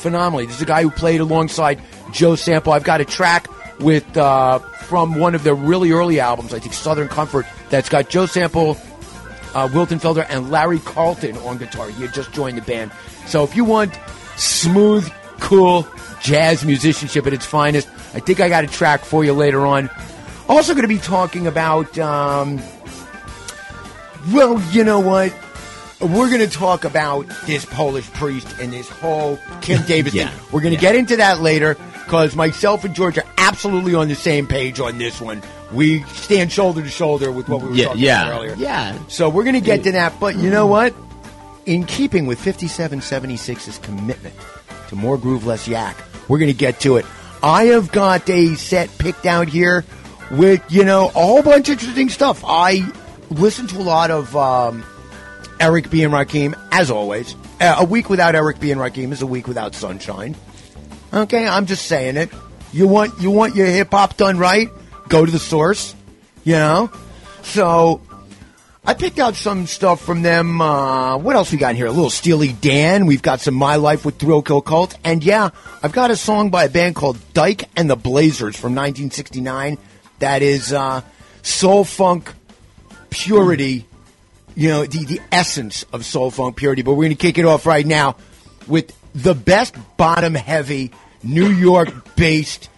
phenomenally. 0.07 0.47
This 0.47 0.57
is 0.57 0.63
a 0.63 0.67
guy 0.67 0.83
who 0.83 0.91
played 0.91 1.21
alongside 1.21 1.81
Joe 2.13 2.37
Sample. 2.37 2.73
I've 2.73 2.85
got 2.85 3.01
a 3.01 3.05
track 3.05 3.49
with 3.81 4.17
uh, 4.17 4.61
from 4.61 5.17
one 5.17 5.35
of 5.35 5.43
their 5.43 5.57
really 5.57 5.91
early 5.91 6.21
albums, 6.21 6.55
I 6.55 6.61
think 6.61 6.75
Southern 6.75 7.09
Comfort, 7.09 7.45
that's 7.71 7.89
got 7.89 8.09
Joe 8.09 8.27
Sample, 8.27 8.75
uh, 9.57 9.69
Wilton 9.73 9.99
Felder, 9.99 10.27
and 10.29 10.51
Larry 10.51 10.79
Carlton 10.81 11.37
on 11.39 11.57
guitar. 11.59 11.89
He 11.89 12.03
had 12.03 12.13
just 12.13 12.33
joined 12.33 12.59
the 12.59 12.63
band. 12.63 12.91
So 13.27 13.43
if 13.43 13.57
you 13.57 13.65
want 13.65 13.99
smooth, 14.37 15.11
cool 15.41 15.87
jazz 16.21 16.65
musicianship 16.65 17.27
at 17.27 17.33
its 17.33 17.47
finest, 17.47 17.89
I 18.15 18.21
think 18.21 18.41
I 18.41 18.49
got 18.49 18.65
a 18.65 18.67
track 18.67 19.01
for 19.05 19.25
you 19.25 19.33
later 19.33 19.67
on. 19.67 19.89
Also 20.49 20.73
going 20.75 20.83
to 20.83 20.89
be 20.89 20.99
talking 20.99 21.47
about. 21.47 21.99
Um, 21.99 22.61
well, 24.33 24.61
you 24.73 24.85
know 24.85 25.01
what? 25.01 25.33
We're 26.01 26.29
going 26.29 26.41
to 26.41 26.51
talk 26.51 26.85
about 26.85 27.27
this 27.47 27.65
Polish 27.65 28.11
priest 28.13 28.47
and 28.61 28.73
this 28.73 28.89
whole 28.89 29.39
Kim 29.63 29.83
Davis 29.87 30.13
Yeah. 30.15 30.29
thing. 30.29 30.49
We're 30.53 30.61
going 30.61 30.77
to 30.77 30.83
Yeah. 30.83 30.91
get 30.93 30.97
into 30.97 31.17
that 31.17 31.41
later 31.41 31.77
because 32.05 32.37
myself 32.37 32.85
and 32.85 32.95
George 32.95 33.17
are 33.19 33.25
absolutely 33.39 33.95
on 33.95 34.09
the 34.09 34.15
same 34.15 34.47
page 34.47 34.79
on 34.81 34.99
this 34.99 35.21
one. 35.21 35.43
We 35.73 36.03
stand 36.05 36.53
shoulder 36.53 36.83
to 36.83 36.89
shoulder 36.89 37.33
with 37.33 37.49
what 37.49 37.63
we 37.63 37.69
were 37.71 37.75
Yeah, 37.75 37.85
talking 37.87 38.03
yeah, 38.03 38.27
about 38.29 38.39
earlier. 38.41 38.55
yeah. 38.57 38.99
So 39.09 39.29
we're 39.29 39.43
going 39.45 39.55
to 39.55 39.61
get 39.61 39.83
to 39.85 39.93
that. 39.93 40.19
But 40.21 40.37
you 40.37 40.51
know 40.51 40.67
what? 40.67 40.95
In 41.67 41.85
keeping 41.85 42.27
with 42.27 42.41
5776's 42.41 43.79
commitment 43.79 44.35
to 44.89 44.97
more 44.97 45.19
groove, 45.19 45.45
less 45.47 45.67
yak, 45.67 45.97
we're 46.29 46.39
going 46.39 46.53
to 46.53 46.57
get 46.57 46.81
to 46.81 46.97
it. 46.97 47.07
I 47.43 47.65
have 47.65 47.91
got 47.93 48.29
a 48.31 48.55
set 48.55 48.97
picked 48.99 49.27
out 49.27 49.49
here 49.49 49.85
with, 50.31 50.63
you 50.71 50.85
know, 50.85 51.07
a 51.09 51.11
whole 51.11 51.43
bunch 51.43 51.69
of 51.69 51.73
interesting 51.73 52.09
stuff. 52.09 52.43
I 52.47 52.89
listen 53.31 53.67
to 53.69 53.79
a 53.79 53.83
lot 53.83 54.11
of 54.13 54.35
um, 54.37 54.85
Eric 55.59 55.91
B. 55.91 56.05
and 56.05 56.13
Rakim, 56.13 56.55
as 56.71 56.91
always. 56.91 57.35
Uh, 57.61 57.77
a 57.81 57.85
week 57.85 58.09
without 58.09 58.35
Eric 58.37 58.61
B. 58.61 58.71
and 58.71 58.81
Rakim 58.81 59.11
is 59.13 59.23
a 59.23 59.27
week 59.27 59.49
without 59.49 59.75
sunshine. 59.75 60.37
Okay, 61.13 61.47
I'm 61.47 61.67
just 61.67 61.87
saying 61.87 62.17
it. 62.17 62.31
You 62.73 62.87
want 62.87 63.19
you 63.21 63.31
want 63.31 63.55
your 63.57 63.67
hip 63.67 63.91
hop 63.93 64.17
done 64.17 64.39
right? 64.39 64.69
Go 65.09 65.25
to 65.25 65.33
the 65.33 65.39
source. 65.39 65.95
You 66.45 66.55
know. 66.55 66.91
So 67.43 68.01
I 68.85 68.95
picked 68.95 69.19
out 69.19 69.37
some 69.37 69.67
stuff 69.67 70.01
from 70.01 70.23
them. 70.23 70.61
Uh, 70.61 71.17
what 71.19 71.37
else 71.37 71.53
we 71.53 71.59
got 71.59 71.71
in 71.71 71.77
here? 71.77 71.87
A 71.87 71.91
little 71.91 72.11
Steely 72.11 72.53
Dan. 72.53 73.07
We've 73.07 73.23
got 73.23 73.41
some 73.41 73.55
My 73.55 73.77
Life 73.77 74.05
with 74.05 74.19
Thrill 74.19 74.43
Kill 74.43 74.63
Kult, 74.63 74.97
and 75.05 75.23
yeah, 75.23 75.51
I've 75.83 75.93
got 75.93 76.11
a 76.11 76.17
song 76.17 76.51
by 76.51 76.65
a 76.65 76.69
band 76.69 76.95
called 76.95 77.19
Dyke 77.35 77.69
and 77.77 77.89
the 77.91 77.97
Blazers 77.97 78.57
from 78.57 78.75
1969. 78.75 79.79
That 80.19 80.43
is 80.43 80.73
uh, 80.73 81.03
soul 81.43 81.85
funk 81.85 82.33
purity 83.11 83.87
you 84.57 84.71
know, 84.71 84.87
the, 84.87 85.05
the 85.05 85.21
essence 85.31 85.85
of 85.93 86.05
soul 86.05 86.31
funk 86.31 86.57
purity. 86.57 86.83
But 86.83 86.95
we're 86.95 87.05
going 87.05 87.17
to 87.17 87.23
kick 87.23 87.39
it 87.39 87.45
off 87.45 87.67
right 87.67 87.87
now 87.87 88.17
with 88.67 88.97
the 89.15 89.35
best 89.35 89.77
bottom 89.97 90.35
heavy 90.35 90.91
New 91.23 91.49
York 91.49 92.17
based 92.17 92.71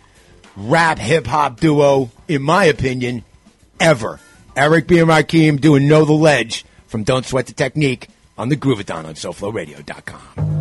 rap 0.59 0.99
hip 0.99 1.27
hop 1.27 1.61
duo, 1.61 2.11
in 2.27 2.43
my 2.43 2.65
opinion, 2.65 3.25
ever. 3.81 4.21
Eric 4.57 4.89
B. 4.89 4.99
and 4.99 5.09
Rakim 5.09 5.61
doing 5.61 5.87
Know 5.87 6.05
the 6.05 6.13
Ledge 6.13 6.65
from 6.89 7.05
Don't 7.05 7.25
Sweat 7.25 7.47
the 7.47 7.53
Technique 7.53 8.09
on 8.37 8.49
the 8.49 8.57
Groovathon 8.57 9.05
on 9.05 9.15
SoFloRadio.com. 9.15 10.57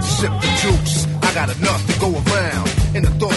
Sip 0.00 0.30
the 0.30 0.58
juice, 0.62 1.06
I 1.22 1.34
got 1.34 1.56
enough 1.56 1.86
to 1.92 2.00
go 2.00 2.12
around. 2.12 2.71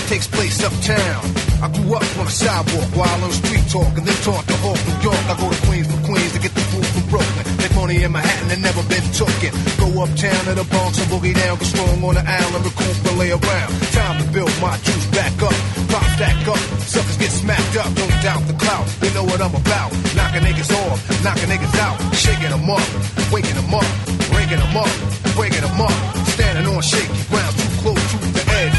Takes 0.08 0.28
place 0.28 0.62
uptown. 0.64 1.26
I 1.66 1.68
grew 1.74 1.98
up 1.98 2.06
on 2.22 2.26
the 2.30 2.32
sidewalk 2.32 2.90
while 2.94 3.24
on 3.26 3.32
street 3.32 3.66
talk 3.74 3.90
and 3.98 4.06
then 4.06 4.16
taught 4.22 4.46
to 4.46 4.56
Hawk, 4.62 4.78
New 4.86 5.02
York. 5.02 5.24
I 5.26 5.34
go 5.34 5.50
to 5.50 5.60
Queens 5.66 5.90
for 5.90 5.98
Queens 6.06 6.32
to 6.38 6.40
get 6.40 6.54
the 6.54 6.62
food 6.70 6.86
from 6.86 7.10
Brooklyn. 7.10 7.46
Make 7.58 7.74
money 7.74 7.98
in 8.06 8.12
Manhattan 8.14 8.54
and 8.54 8.62
never 8.62 8.86
been 8.86 9.02
tooken. 9.18 9.50
Go 9.82 9.90
uptown 10.06 10.42
to 10.46 10.54
the 10.54 10.66
Bronx 10.70 11.02
and 11.02 11.10
boogie 11.10 11.34
down, 11.34 11.58
get 11.58 11.68
strong 11.74 11.98
on 12.06 12.14
the 12.14 12.22
island, 12.22 12.64
recoup 12.64 12.98
and 13.02 13.18
lay 13.18 13.34
around. 13.34 13.70
Time 13.98 14.16
to 14.22 14.26
build 14.30 14.54
my 14.62 14.78
juice 14.86 15.08
back 15.10 15.34
up, 15.42 15.58
pop 15.90 16.06
back 16.22 16.38
up. 16.54 16.62
Suckers 16.86 17.18
get 17.18 17.32
smacked 17.34 17.76
up, 17.82 17.90
don't 17.98 18.16
doubt 18.22 18.46
the 18.46 18.54
clout. 18.62 18.86
You 19.02 19.10
know 19.18 19.26
what 19.26 19.42
I'm 19.42 19.58
about. 19.58 19.90
Knocking 20.14 20.46
niggas 20.46 20.70
off, 20.86 21.02
knocking 21.26 21.50
niggas 21.50 21.76
out, 21.82 21.98
shaking 22.14 22.54
them 22.54 22.70
up, 22.70 22.86
waking 23.34 23.58
them 23.58 23.74
up, 23.74 23.90
breaking 24.30 24.62
them 24.62 24.78
up, 24.78 24.94
breaking 25.34 25.66
them 25.66 25.82
up. 25.82 25.98
Standing 26.36 26.68
on 26.68 26.82
shaky 26.84 27.24
ground, 27.32 27.56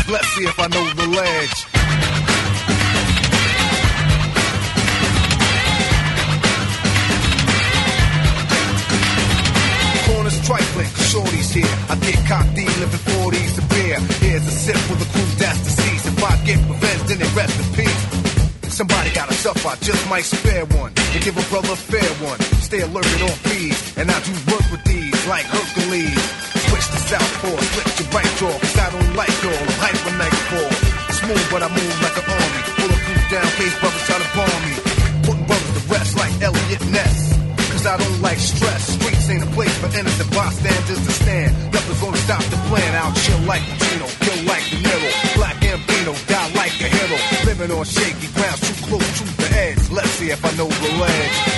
Let's 0.09 0.29
see 0.29 0.45
if 0.45 0.59
I 0.61 0.69
know 0.69 0.87
the 0.95 1.09
ledge. 1.09 1.67
Corners 10.07 10.39
trifling, 10.47 10.87
shorty's 11.11 11.51
here. 11.51 11.67
I 11.91 11.97
get 11.97 12.25
cocked 12.29 12.57
in, 12.57 12.67
living 12.79 13.03
40s 13.19 13.59
a 13.59 13.67
beer. 13.75 13.99
Here's 14.23 14.47
a 14.47 14.51
sip 14.51 14.77
for 14.87 14.95
the 14.95 15.07
crew 15.11 15.27
that's 15.43 15.59
deceased. 15.65 16.07
If 16.07 16.23
I 16.23 16.37
get 16.47 16.59
revenge, 16.71 17.03
then 17.09 17.19
they 17.19 17.31
rest 17.35 17.59
in 17.59 17.75
peace. 17.75 18.73
Somebody 18.73 19.11
got 19.11 19.29
a 19.29 19.35
suffer, 19.35 19.69
I 19.69 19.75
just 19.77 20.09
might 20.09 20.25
spare 20.25 20.67
one. 20.67 20.93
And 21.15 21.25
give 21.25 21.37
a 21.37 21.43
brother 21.51 21.73
a 21.73 21.77
fair 21.77 22.11
one. 22.25 22.39
Stay 22.63 22.83
alert 22.83 23.07
on 23.23 23.37
fees. 23.51 23.97
And 23.97 24.09
I 24.09 24.21
do 24.23 24.33
work 24.53 24.71
with 24.71 24.85
these 24.85 25.27
like 25.27 25.47
Hercules. 25.47 26.56
Switch 26.77 26.93
to 26.93 27.09
southpaw, 27.09 27.57
switch 27.73 27.93
to 27.97 28.05
right 28.13 28.33
jaw. 28.37 28.53
Cause 28.53 28.77
I 28.77 28.93
don't 28.93 29.17
like 29.17 29.33
all 29.49 29.65
the 29.65 29.77
hype 29.81 29.97
when 30.05 30.17
nightfall. 30.21 30.69
Smooth, 31.25 31.47
but 31.49 31.65
I 31.65 31.73
move 31.73 31.97
like 32.05 32.17
an 32.21 32.27
army. 32.29 32.61
Bulletproof 32.77 33.23
down, 33.33 33.49
case 33.57 33.77
brothers 33.81 34.05
try 34.05 34.19
to 34.21 34.29
bomb 34.37 34.61
me. 34.69 34.77
Putting 35.25 35.47
brothers 35.49 35.73
to 35.73 35.83
rest 35.89 36.13
like 36.21 36.37
Elliot 36.45 36.85
Ness. 36.93 37.33
Cause 37.73 37.87
I 37.89 37.97
don't 37.97 38.21
like 38.21 38.37
stress. 38.37 38.93
Streets 38.93 39.25
ain't 39.33 39.49
a 39.49 39.51
place 39.57 39.73
for 39.81 39.89
innocent 39.89 40.29
bystanders 40.37 41.01
to 41.01 41.13
stand. 41.17 41.57
Nothing's 41.73 42.01
gonna 42.05 42.21
stop 42.29 42.45
the 42.45 42.61
plan. 42.69 42.93
I'll 42.93 43.17
chill 43.25 43.41
like 43.49 43.65
Pacino, 43.73 44.07
kill 44.21 44.41
like 44.45 44.65
De 44.69 44.77
Niro. 44.77 45.11
Black 45.33 45.57
Gambino, 45.65 46.13
die 46.29 46.51
like 46.61 46.77
a 46.85 46.89
hero. 46.93 47.17
Living 47.49 47.73
on 47.73 47.89
shaky 47.89 48.29
ground, 48.37 48.61
too 48.61 48.77
close 48.85 49.09
to 49.17 49.25
the 49.25 49.49
edge. 49.65 49.81
Let's 49.89 50.13
see 50.21 50.29
if 50.29 50.45
I 50.45 50.53
know 50.61 50.69
the 50.69 50.93
ledge. 51.01 51.56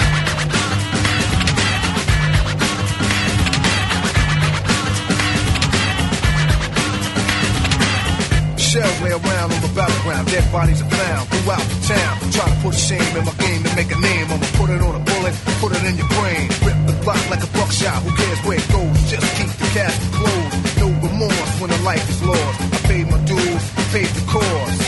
Shells 8.79 9.03
lay 9.03 9.11
around 9.11 9.51
on 9.51 9.59
the 9.59 9.73
battleground, 9.75 10.31
dead 10.31 10.47
bodies 10.55 10.79
are 10.79 10.87
found 10.87 11.27
throughout 11.27 11.67
the 11.67 11.79
town. 11.91 12.15
Try 12.31 12.47
to 12.47 12.59
put 12.63 12.75
shame 12.79 13.11
in 13.19 13.27
my 13.27 13.35
game 13.43 13.59
to 13.67 13.71
make 13.75 13.91
a 13.91 13.99
name. 13.99 14.31
I'ma 14.31 14.47
put 14.55 14.71
it 14.71 14.79
on 14.79 14.95
a 14.95 15.03
bullet, 15.03 15.35
put 15.59 15.75
it 15.75 15.83
in 15.83 15.99
your 15.99 16.07
brain. 16.15 16.47
Rip 16.63 16.79
the 16.87 16.95
block 17.03 17.19
like 17.27 17.43
a 17.43 17.51
buckshot, 17.59 18.07
who 18.07 18.15
cares 18.15 18.39
where 18.47 18.55
it 18.55 18.63
goes? 18.71 18.95
Just 19.11 19.27
keep 19.35 19.51
the 19.59 19.67
cash 19.75 19.99
closed. 20.15 20.79
No 20.79 20.95
remorse 20.95 21.53
when 21.59 21.75
the 21.75 21.81
life 21.83 22.07
is 22.07 22.23
lost. 22.23 22.59
I 22.71 22.79
paid 22.87 23.11
my 23.11 23.19
dues, 23.27 23.65
paid 23.91 24.07
the 24.15 24.23
cost. 24.31 24.79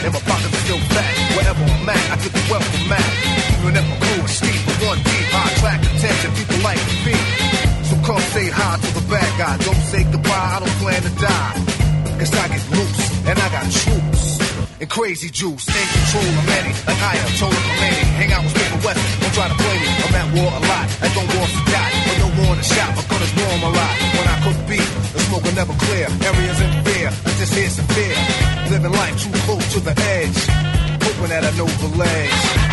And 0.00 0.16
my 0.16 0.22
pockets 0.24 0.56
are 0.56 0.64
still 0.64 0.80
fat. 0.88 1.12
Wherever 1.36 1.60
I'm 1.60 1.92
at, 1.92 2.04
I 2.08 2.16
get 2.24 2.32
the 2.32 2.44
welcome 2.48 2.84
mat. 2.88 3.04
Even 3.60 3.76
if 3.76 3.84
my 3.84 3.96
crew 4.00 4.24
is 4.24 4.32
steep, 4.32 4.60
but 4.64 4.96
one 4.96 5.00
deep, 5.04 5.28
I 5.28 5.44
attract 5.52 5.84
attention. 5.92 6.32
People 6.40 6.60
like 6.64 6.80
to 6.80 6.96
be. 7.04 7.16
So 7.84 8.00
come 8.00 8.24
say 8.32 8.48
hi 8.48 8.80
to 8.80 8.88
the 8.96 9.04
bad 9.12 9.28
guy. 9.36 9.60
Don't 9.60 9.84
say 9.92 10.08
goodbye, 10.08 10.56
I 10.56 10.64
don't 10.64 10.76
plan 10.80 11.04
to 11.04 11.12
die. 11.20 11.70
Cause 12.20 12.36
I 12.36 12.48
get 12.48 12.60
loose, 12.76 12.89
I 12.89 12.89
troops. 13.70 14.38
And 14.80 14.88
crazy 14.88 15.28
juice, 15.28 15.68
in 15.68 15.86
control 15.92 16.24
many. 16.48 16.72
Like 16.88 17.02
I 17.04 17.14
am 17.20 17.30
of 17.36 17.52
many. 17.78 18.02
Hang 18.16 18.32
out 18.32 18.42
with 18.44 18.56
Stephen 18.56 18.80
West, 18.80 19.00
don't 19.20 19.34
try 19.34 19.48
to 19.48 19.58
play 19.60 19.76
me. 19.76 19.88
I'm 20.04 20.14
at 20.16 20.28
war 20.34 20.50
a 20.50 20.62
lot, 20.64 20.86
I 21.04 21.08
don't 21.12 21.30
want 21.36 21.50
to 21.52 21.62
die. 21.68 21.92
But 22.06 22.16
no 22.24 22.28
more 22.40 22.54
to 22.56 22.64
shot, 22.64 22.90
my 22.96 23.04
gun 23.04 23.22
is 23.22 23.32
warm 23.36 23.60
a 23.60 23.70
lot. 23.76 23.94
When 24.16 24.26
I 24.26 24.36
cook 24.40 24.58
beef, 24.68 24.88
the 25.12 25.20
smoke 25.28 25.44
will 25.44 25.56
never 25.56 25.74
clear. 25.76 26.08
Areas 26.08 26.58
in 26.64 26.70
fear, 26.84 27.08
but 27.22 27.34
this 27.36 27.52
here's 27.52 27.76
severe. 27.76 28.16
Living 28.72 28.92
life 28.92 29.16
too 29.20 29.32
close 29.44 29.66
to 29.74 29.80
the 29.80 29.94
edge. 30.16 30.40
Hoping 31.04 31.28
that 31.28 31.44
I 31.44 31.52
know 31.60 31.68
the 31.68 31.90
ledge. 32.00 32.69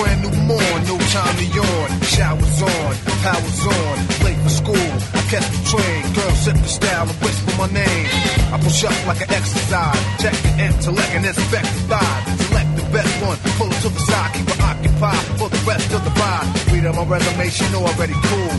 Brand 0.00 0.20
new 0.24 0.34
morn, 0.48 0.80
no 0.88 0.96
time 1.12 1.36
to 1.36 1.46
yawn. 1.52 1.88
Showers 2.00 2.62
on, 2.62 2.92
powers 3.20 3.60
on, 3.68 3.96
late 4.24 4.40
for 4.40 4.54
school. 4.60 4.90
I 5.12 5.20
catch 5.28 5.48
the 5.52 5.60
train, 5.68 6.00
girl 6.16 6.34
sip 6.42 6.56
the 6.56 6.68
style 6.68 7.08
and 7.08 7.18
whisper 7.20 7.52
my 7.60 7.68
name. 7.68 8.08
I 8.54 8.56
push 8.64 8.84
up 8.84 8.96
like 9.06 9.20
an 9.20 9.30
exercise, 9.30 10.00
check 10.22 10.36
the 10.46 10.52
intellect 10.64 11.12
and 11.12 11.26
inspect 11.26 11.68
the 11.76 11.82
vibe. 11.92 12.22
Select 12.48 12.70
the 12.80 12.86
best 12.96 13.14
one, 13.28 13.38
pull 13.58 13.68
it 13.68 13.80
to 13.84 13.88
the 13.92 14.02
side, 14.08 14.30
keep 14.34 14.48
it 14.48 14.60
occupied 14.60 15.24
for 15.38 15.48
the 15.48 15.62
rest 15.68 15.92
of 15.92 16.00
the 16.04 16.12
ride. 16.16 16.46
Read 16.72 16.86
on 16.86 16.96
my 16.96 17.04
resume, 17.04 17.48
she 17.50 17.64
know 17.72 17.84
already 17.84 18.16
cool. 18.28 18.54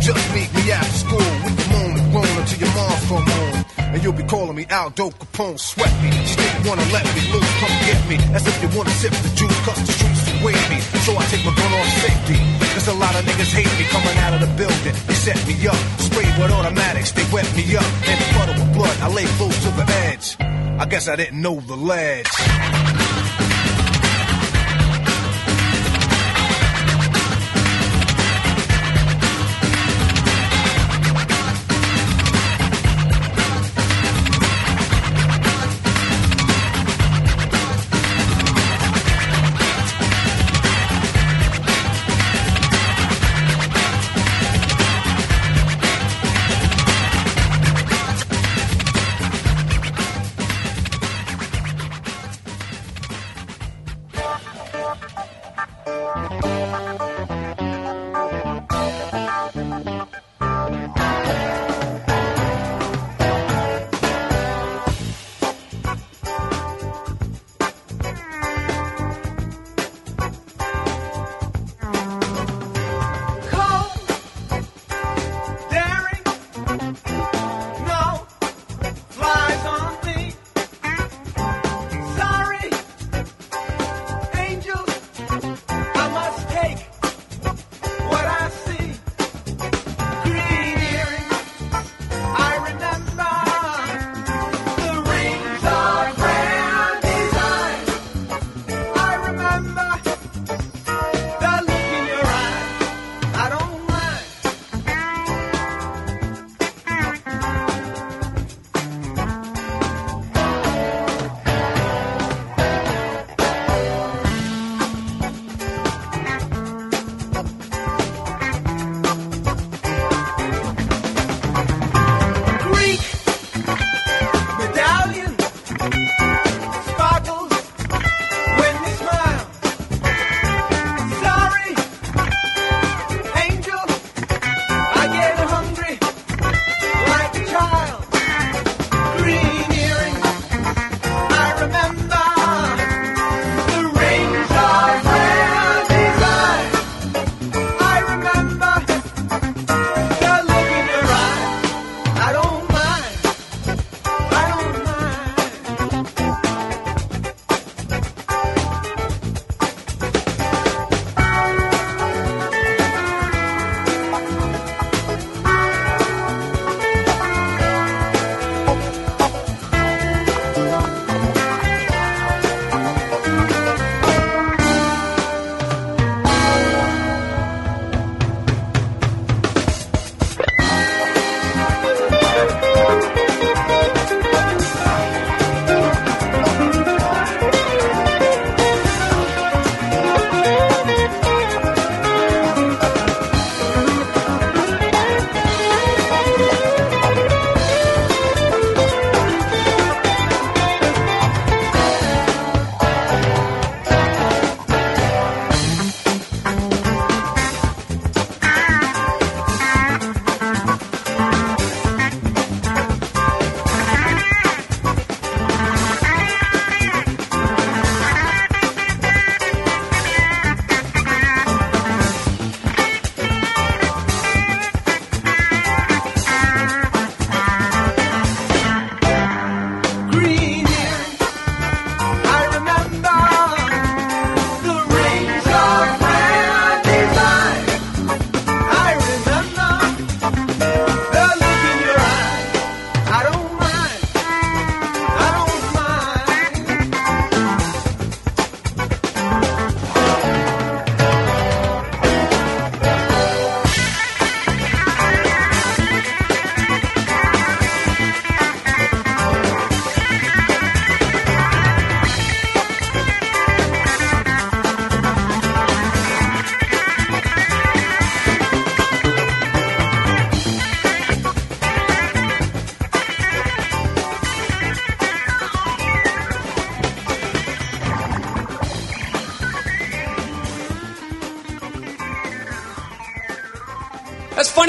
Just 0.00 0.24
meet 0.32 0.50
me 0.54 0.72
after 0.72 0.98
school, 1.04 1.30
we 1.44 1.50
can 1.58 1.68
moan 1.72 1.92
and 2.00 2.08
groan 2.12 2.34
until 2.40 2.58
your 2.64 2.72
mom's 2.72 3.04
come 3.08 3.26
home. 3.26 3.64
And 3.92 4.02
you'll 4.02 4.12
be 4.12 4.22
calling 4.22 4.54
me 4.54 4.64
Aldo 4.70 5.10
Capone, 5.10 5.58
sweat 5.58 5.92
me. 6.02 6.10
She 6.24 6.36
didn't 6.36 6.66
wanna 6.68 6.86
let 6.92 7.04
me 7.16 7.22
loose, 7.32 7.52
come 7.60 7.76
get 7.88 8.00
me. 8.08 8.16
As 8.36 8.46
if 8.46 8.56
you 8.62 8.68
wanna 8.76 8.90
sip 8.90 9.12
the 9.12 9.30
juice, 9.34 9.58
cause 9.64 9.80
the 9.80 9.92
streets 9.92 10.27
me. 10.42 10.80
So 11.04 11.16
I 11.16 11.24
take 11.26 11.44
my 11.44 11.54
gun 11.54 11.72
off 11.72 11.88
safety. 11.98 12.38
Cause 12.74 12.88
a 12.88 12.94
lot 12.94 13.14
of 13.14 13.24
niggas 13.24 13.52
hate 13.52 13.70
me 13.78 13.84
coming 13.90 14.16
out 14.18 14.34
of 14.34 14.40
the 14.40 14.50
building. 14.56 14.94
They 15.06 15.14
set 15.14 15.38
me 15.46 15.54
up, 15.66 15.76
sprayed 15.98 16.34
with 16.38 16.50
automatics, 16.50 17.12
they 17.12 17.26
wet 17.32 17.48
me 17.56 17.76
up. 17.76 17.88
And 18.06 18.18
puddle 18.36 18.54
with 18.54 18.74
blood, 18.74 18.96
I 19.00 19.08
lay 19.12 19.26
close 19.36 19.56
to 19.64 19.70
the 19.70 19.86
edge. 20.06 20.36
I 20.40 20.86
guess 20.86 21.08
I 21.08 21.16
didn't 21.16 21.40
know 21.42 21.60
the 21.60 21.76
ledge. 21.76 23.17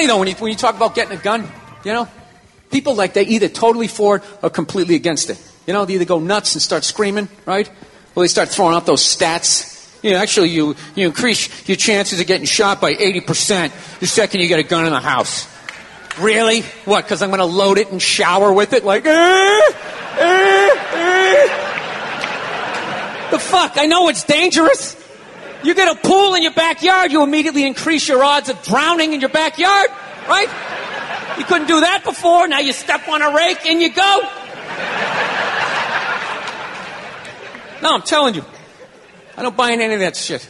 Though 0.09 0.17
when 0.17 0.27
you 0.27 0.35
when 0.35 0.51
you 0.51 0.57
talk 0.57 0.75
about 0.75 0.95
getting 0.95 1.17
a 1.17 1.21
gun. 1.21 1.47
You 1.85 1.93
know, 1.93 2.07
people 2.71 2.95
like 2.95 3.13
they 3.13 3.23
either 3.23 3.47
totally 3.47 3.87
for 3.87 4.17
it 4.17 4.23
or 4.43 4.49
completely 4.49 4.95
against 4.95 5.29
it. 5.29 5.39
You 5.65 5.73
know, 5.73 5.85
they 5.85 5.93
either 5.93 6.05
go 6.05 6.19
nuts 6.19 6.55
and 6.55 6.61
start 6.61 6.83
screaming, 6.83 7.29
right? 7.45 7.69
Or 8.15 8.23
they 8.23 8.27
start 8.27 8.49
throwing 8.49 8.75
out 8.75 8.85
those 8.85 9.03
stats. 9.03 9.77
You 10.03 10.11
know, 10.11 10.17
actually, 10.17 10.49
you 10.49 10.75
you 10.95 11.07
increase 11.07 11.67
your 11.69 11.77
chances 11.77 12.19
of 12.19 12.27
getting 12.27 12.45
shot 12.45 12.81
by 12.81 12.91
eighty 12.91 13.21
percent 13.21 13.71
the 13.99 14.07
second 14.07 14.41
you 14.41 14.47
get 14.47 14.59
a 14.59 14.63
gun 14.63 14.85
in 14.85 14.91
the 14.91 14.99
house. 14.99 15.47
Really? 16.19 16.63
What? 16.83 17.05
Because 17.05 17.21
I'm 17.21 17.29
going 17.29 17.39
to 17.39 17.45
load 17.45 17.77
it 17.77 17.91
and 17.91 18.01
shower 18.01 18.51
with 18.51 18.73
it? 18.73 18.83
Like, 18.83 19.05
eh, 19.05 19.61
eh, 20.17 20.69
eh. 20.93 21.47
The 23.31 23.39
fuck? 23.39 23.77
I 23.77 23.85
know 23.85 24.09
it's 24.09 24.25
dangerous. 24.25 24.97
You 25.63 25.73
get 25.75 25.93
a 25.93 25.99
pool 25.99 26.35
in 26.35 26.43
your 26.43 26.53
backyard, 26.53 27.11
you 27.11 27.21
immediately 27.21 27.65
increase 27.65 28.07
your 28.07 28.23
odds 28.23 28.49
of 28.49 28.61
drowning 28.63 29.13
in 29.13 29.19
your 29.19 29.29
backyard, 29.29 29.89
right? 30.27 30.47
You 31.37 31.45
couldn't 31.45 31.67
do 31.67 31.81
that 31.81 32.03
before. 32.03 32.47
Now 32.47 32.59
you 32.59 32.73
step 32.73 33.07
on 33.07 33.21
a 33.21 33.33
rake 33.35 33.65
and 33.65 33.81
you 33.81 33.91
go. 33.91 34.21
No, 37.81 37.93
I'm 37.93 38.01
telling 38.01 38.35
you. 38.35 38.43
I 39.37 39.41
don't 39.41 39.55
buy 39.55 39.71
in 39.71 39.81
any 39.81 39.93
of 39.93 39.99
that 40.01 40.15
shit. 40.15 40.47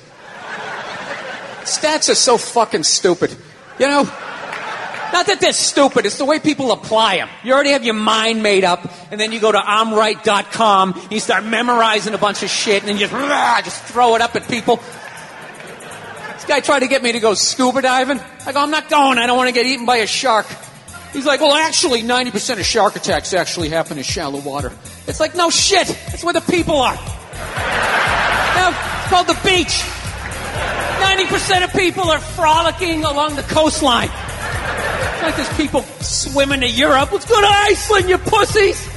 Stats 1.62 2.10
are 2.10 2.16
so 2.16 2.38
fucking 2.38 2.84
stupid. 2.84 3.36
You 3.78 3.88
know? 3.88 4.12
Not 5.12 5.26
that 5.26 5.42
they're 5.42 5.54
stupid, 5.54 6.06
it's 6.06 6.18
the 6.18 6.26
way 6.26 6.40
people 6.40 6.72
apply 6.72 7.18
them. 7.18 7.30
You 7.44 7.54
already 7.54 7.72
have 7.72 7.84
your 7.84 7.96
mind 7.96 8.44
made 8.44 8.64
up, 8.64 8.88
and 9.12 9.20
then 9.20 9.32
you 9.32 9.40
go 9.40 9.52
to 9.52 9.58
I'mRight.com, 9.58 10.94
and 10.94 11.12
you 11.12 11.20
start 11.20 11.46
memorizing 11.46 12.14
a 12.14 12.18
bunch 12.18 12.44
of 12.44 12.50
shit, 12.50 12.84
and 12.84 12.90
then 12.90 12.98
you 12.98 13.08
just, 13.08 13.66
just 13.66 13.84
throw 13.86 14.16
it 14.16 14.22
up 14.22 14.36
at 14.36 14.48
people. 14.48 14.80
This 16.36 16.46
guy 16.46 16.60
tried 16.60 16.82
to 16.82 16.88
get 16.88 17.02
me 17.02 17.12
to 17.12 17.20
go 17.20 17.34
scuba 17.34 17.82
diving. 17.82 18.20
I 18.46 18.52
go, 18.52 18.62
I'm 18.62 18.72
not 18.72 18.90
going, 18.90 19.18
I 19.18 19.26
don't 19.26 19.38
want 19.38 19.50
to 19.50 19.54
get 19.54 19.66
eaten 19.66 19.86
by 19.86 19.98
a 19.98 20.08
shark. 20.08 20.46
He's 21.12 21.26
like, 21.26 21.42
well, 21.42 21.56
actually, 21.56 22.04
90% 22.04 22.60
of 22.60 22.66
shark 22.66 22.96
attacks 22.96 23.34
actually 23.34 23.70
happen 23.70 23.98
in 23.98 24.04
shallow 24.04 24.42
water. 24.42 24.72
It's 25.08 25.20
like, 25.20 25.36
no 25.36 25.50
shit, 25.50 25.88
that's 25.88 26.24
where 26.24 26.34
the 26.34 26.42
people 26.42 26.76
are. 26.76 26.94
It's 26.94 29.10
called 29.10 29.26
the 29.26 29.40
beach. 29.44 29.82
90% 31.00 31.64
of 31.64 31.74
people 31.74 32.04
are 32.04 32.20
frolicking 32.20 33.04
along 33.04 33.36
the 33.36 33.44
coastline. 33.44 34.10
It's 35.20 35.26
like 35.26 35.36
there's 35.36 35.58
people 35.58 35.82
swimming 36.00 36.62
to 36.62 36.70
Europe. 36.70 37.12
Let's 37.12 37.26
go 37.26 37.42
to 37.42 37.46
Iceland, 37.46 38.08
you 38.08 38.18
pussies! 38.20 38.89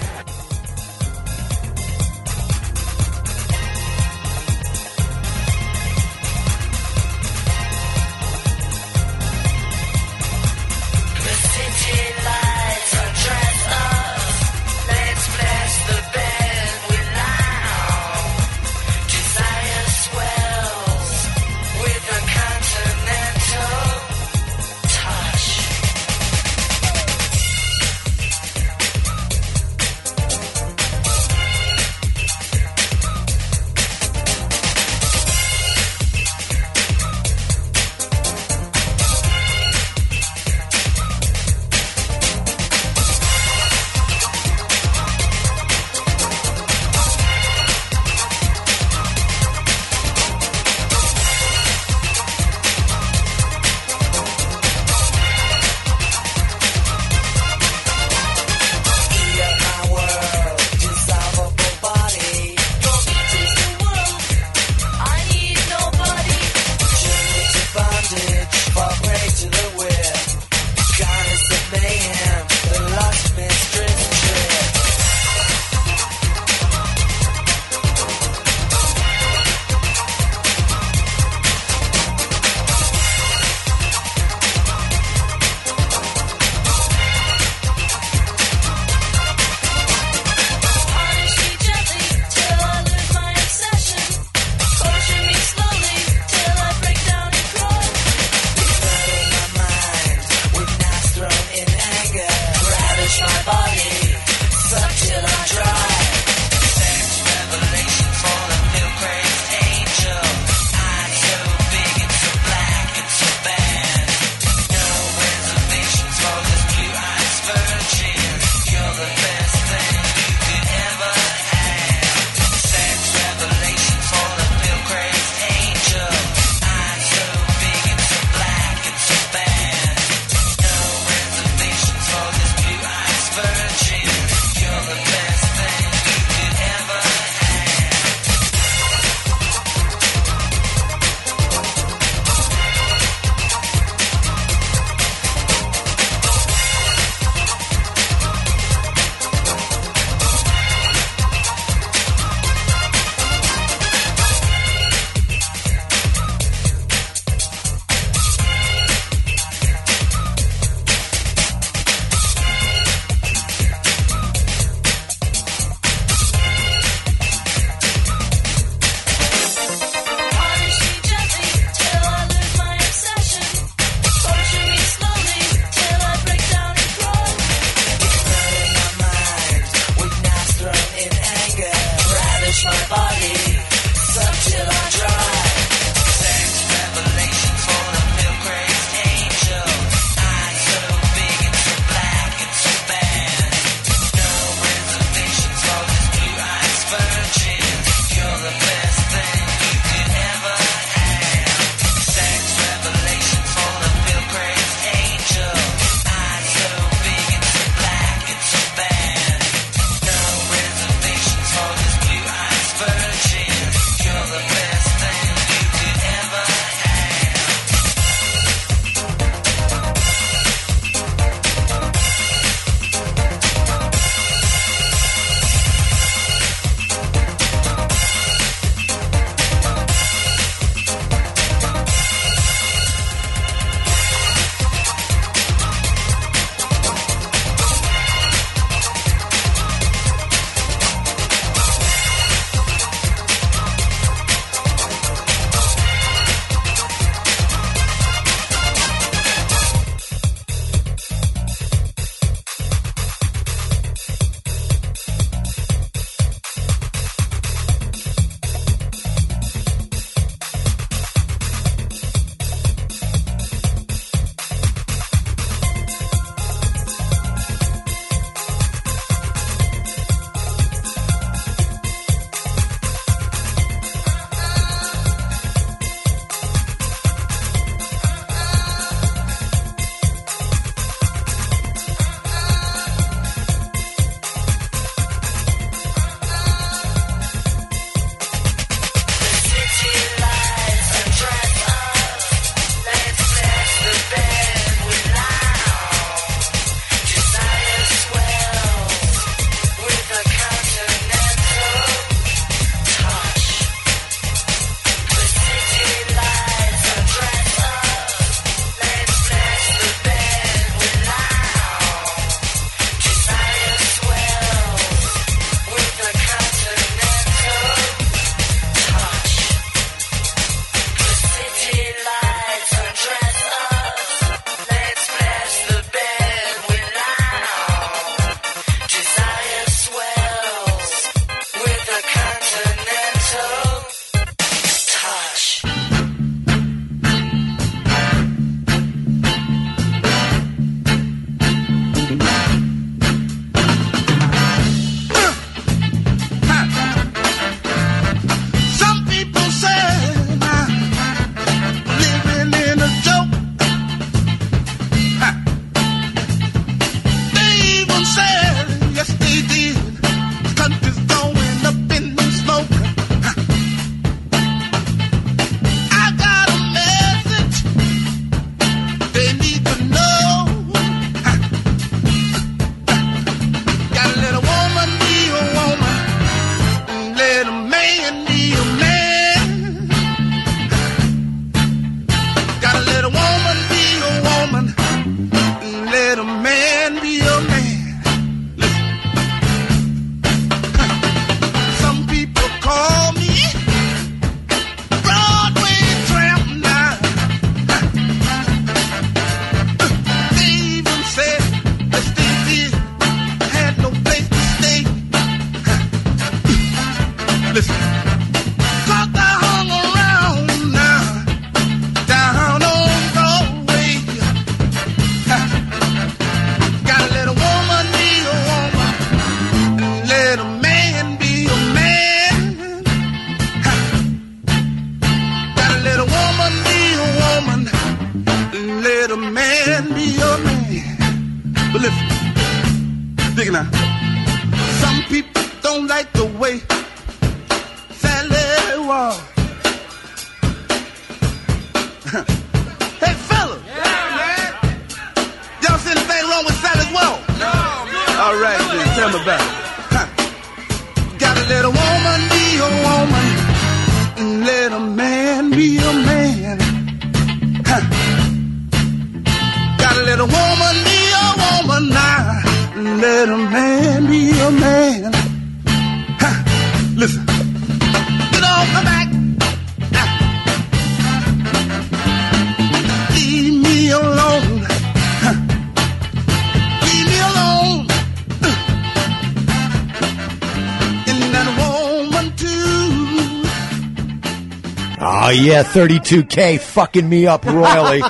Yeah, 485.63 485.73
32K 485.73 486.61
fucking 486.61 487.09
me 487.09 487.27
up 487.27 487.45
royally. 487.45 488.03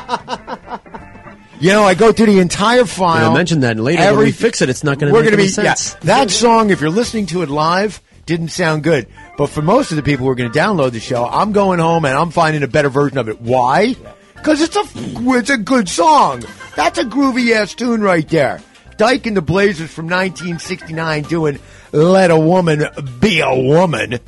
you 1.60 1.70
know, 1.70 1.84
I 1.84 1.94
go 1.94 2.12
through 2.12 2.26
the 2.26 2.40
entire 2.40 2.84
file. 2.84 3.30
I 3.30 3.34
mentioned 3.34 3.62
that 3.62 3.76
later 3.76 4.02
when 4.14 4.18
we 4.24 4.32
fix 4.32 4.62
it, 4.62 4.68
it's 4.68 4.84
not 4.84 4.98
gonna 4.98 5.12
We're 5.12 5.20
make 5.20 5.30
gonna 5.30 5.42
any 5.42 5.48
be 5.48 5.52
sense. 5.52 5.94
Yeah, 5.94 6.00
that 6.04 6.30
song. 6.30 6.70
If 6.70 6.80
you're 6.80 6.90
listening 6.90 7.26
to 7.26 7.42
it 7.42 7.48
live, 7.48 8.00
didn't 8.26 8.48
sound 8.48 8.82
good. 8.82 9.06
But 9.36 9.48
for 9.48 9.62
most 9.62 9.90
of 9.90 9.96
the 9.96 10.02
people 10.02 10.26
who 10.26 10.30
are 10.32 10.34
going 10.34 10.50
to 10.50 10.58
download 10.58 10.92
the 10.92 11.00
show, 11.00 11.26
I'm 11.26 11.52
going 11.52 11.78
home 11.78 12.04
and 12.04 12.16
I'm 12.16 12.30
finding 12.30 12.62
a 12.62 12.68
better 12.68 12.88
version 12.88 13.18
of 13.18 13.28
it. 13.28 13.40
Why? 13.40 13.96
Because 14.34 14.60
it's 14.60 14.76
a 14.76 14.82
it's 14.94 15.50
a 15.50 15.58
good 15.58 15.88
song. 15.88 16.44
That's 16.76 16.98
a 16.98 17.04
groovy 17.04 17.54
ass 17.54 17.74
tune 17.74 18.00
right 18.00 18.28
there. 18.28 18.60
Dyke 18.96 19.26
and 19.26 19.36
the 19.36 19.42
Blazers 19.42 19.90
from 19.90 20.06
1969 20.06 21.24
doing 21.24 21.58
"Let 21.92 22.30
a 22.30 22.38
Woman 22.38 22.84
Be 23.20 23.40
a 23.40 23.54
Woman." 23.54 24.20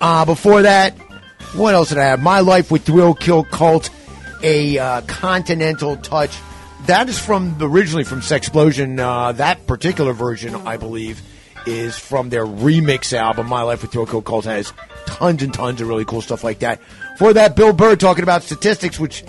Uh, 0.00 0.24
before 0.24 0.62
that, 0.62 0.96
what 1.54 1.74
else 1.74 1.88
did 1.88 1.98
I 1.98 2.04
have? 2.04 2.20
My 2.20 2.40
Life 2.40 2.70
with 2.70 2.84
Thrill 2.84 3.14
Kill 3.14 3.44
Kult, 3.44 3.90
a 4.42 4.78
uh, 4.78 5.00
continental 5.02 5.96
touch. 5.96 6.36
That 6.86 7.08
is 7.08 7.18
from 7.18 7.56
originally 7.60 8.04
from 8.04 8.20
Sexplosion. 8.20 8.98
Uh, 8.98 9.32
that 9.32 9.66
particular 9.66 10.12
version, 10.12 10.54
I 10.54 10.76
believe, 10.76 11.20
is 11.66 11.98
from 11.98 12.30
their 12.30 12.46
remix 12.46 13.12
album. 13.12 13.46
My 13.48 13.62
Life 13.62 13.82
with 13.82 13.92
Thrill 13.92 14.06
Kill 14.06 14.22
Kult 14.22 14.44
has 14.44 14.72
tons 15.06 15.42
and 15.42 15.52
tons 15.52 15.80
of 15.80 15.88
really 15.88 16.04
cool 16.04 16.20
stuff 16.20 16.44
like 16.44 16.60
that. 16.60 16.80
For 17.18 17.32
that, 17.32 17.56
Bill 17.56 17.72
Burr 17.72 17.96
talking 17.96 18.22
about 18.22 18.42
statistics, 18.42 18.98
which 18.98 19.24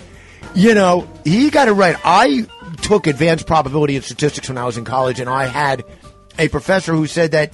you 0.54 0.74
know 0.74 1.08
he 1.24 1.50
got 1.50 1.68
it 1.68 1.72
right. 1.72 1.96
I 2.04 2.46
took 2.82 3.06
advanced 3.06 3.46
probability 3.46 3.96
and 3.96 4.04
statistics 4.04 4.48
when 4.48 4.58
I 4.58 4.64
was 4.64 4.78
in 4.78 4.84
college, 4.84 5.20
and 5.20 5.28
I 5.28 5.46
had 5.46 5.84
a 6.38 6.48
professor 6.48 6.94
who 6.94 7.06
said 7.06 7.32
that 7.32 7.52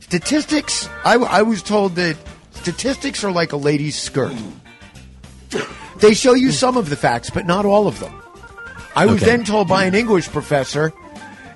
statistics. 0.00 0.88
I, 1.04 1.14
I 1.14 1.42
was 1.42 1.62
told 1.62 1.94
that 1.96 2.16
statistics 2.62 3.24
are 3.24 3.32
like 3.32 3.52
a 3.52 3.56
lady's 3.56 3.98
skirt. 3.98 4.34
They 5.98 6.14
show 6.14 6.34
you 6.34 6.50
some 6.52 6.76
of 6.76 6.88
the 6.88 6.96
facts, 6.96 7.30
but 7.30 7.46
not 7.46 7.64
all 7.66 7.86
of 7.86 7.98
them. 8.00 8.12
I 8.96 9.06
was 9.06 9.22
Okay. 9.22 9.36
then 9.36 9.44
told 9.44 9.68
by 9.68 9.84
an 9.84 9.94
English 9.94 10.28
professor 10.28 10.92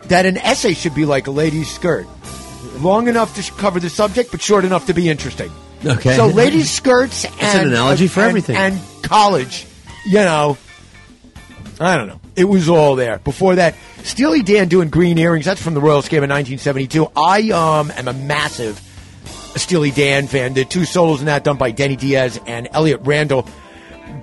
that 0.09 0.27
an 0.27 0.37
essay 0.39 0.75
should 0.75 0.95
be 0.95 1.05
like 1.05 1.27
a 1.27 1.31
lady's 1.31 1.71
skirt, 1.71 2.07
long 2.81 3.09
enough 3.09 3.35
to 3.37 3.53
cover 3.53 3.81
the 3.81 3.89
subject, 3.91 4.31
but 4.31 4.43
short 4.43 4.65
enough 4.65 4.87
to 4.87 4.95
be 4.95 5.09
interesting. 5.09 5.51
Okay. 5.85 6.17
So 6.17 6.27
ladies' 6.27 6.71
skirts 6.71 7.25
and 7.41 7.61
an 7.63 7.69
analogy 7.69 8.07
for 8.07 8.21
and- 8.21 8.29
everything. 8.29 8.57
and 8.57 8.79
college, 9.03 9.67
you 10.07 10.19
know. 10.19 10.57
I 11.81 11.97
don't 11.97 12.07
know. 12.07 12.21
It 12.37 12.45
was 12.45 12.69
all 12.69 12.95
there. 12.95 13.19
Before 13.19 13.57
that, 13.57 13.75
Steely 14.05 14.43
Dan 14.43 14.69
doing 14.69 14.91
Green 14.91 15.19
Earrings. 15.19 15.45
That's 15.45 15.61
from 15.61 15.75
the 15.75 15.81
Royal 15.81 16.03
Scam 16.03 16.23
in 16.23 16.31
1972. 16.31 17.11
I 17.17 17.51
um 17.51 17.91
am 17.91 18.07
a 18.07 18.13
massive 18.13 18.81
Steely 19.57 19.91
Dan 19.91 20.27
fan. 20.27 20.55
The 20.55 20.65
two 20.65 20.85
solos 20.85 21.21
in 21.21 21.27
that 21.27 21.45
done 21.45 21.57
by 21.57 21.71
Denny 21.71 21.97
Dias 21.97 22.39
and 22.47 22.69
Elliott 22.73 23.01
Randall. 23.05 23.47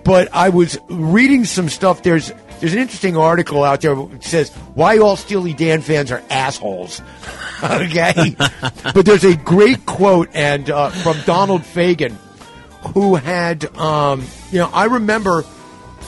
But 0.03 0.29
I 0.33 0.49
was 0.49 0.77
reading 0.89 1.45
some 1.45 1.69
stuff. 1.69 2.03
There's 2.03 2.31
there's 2.59 2.73
an 2.73 2.79
interesting 2.79 3.17
article 3.17 3.63
out 3.63 3.81
there 3.81 3.95
that 3.95 4.23
says 4.23 4.51
why 4.75 4.99
all 4.99 5.15
Steely 5.15 5.53
Dan 5.53 5.81
fans 5.81 6.11
are 6.11 6.23
assholes. 6.29 7.01
okay, 7.63 8.35
but 8.93 9.05
there's 9.05 9.23
a 9.23 9.35
great 9.35 9.85
quote 9.85 10.29
and 10.33 10.69
uh, 10.69 10.89
from 10.89 11.17
Donald 11.25 11.61
Fagen, 11.61 12.15
who 12.93 13.15
had 13.15 13.75
um, 13.77 14.23
you 14.51 14.59
know 14.59 14.69
I 14.73 14.85
remember 14.85 15.43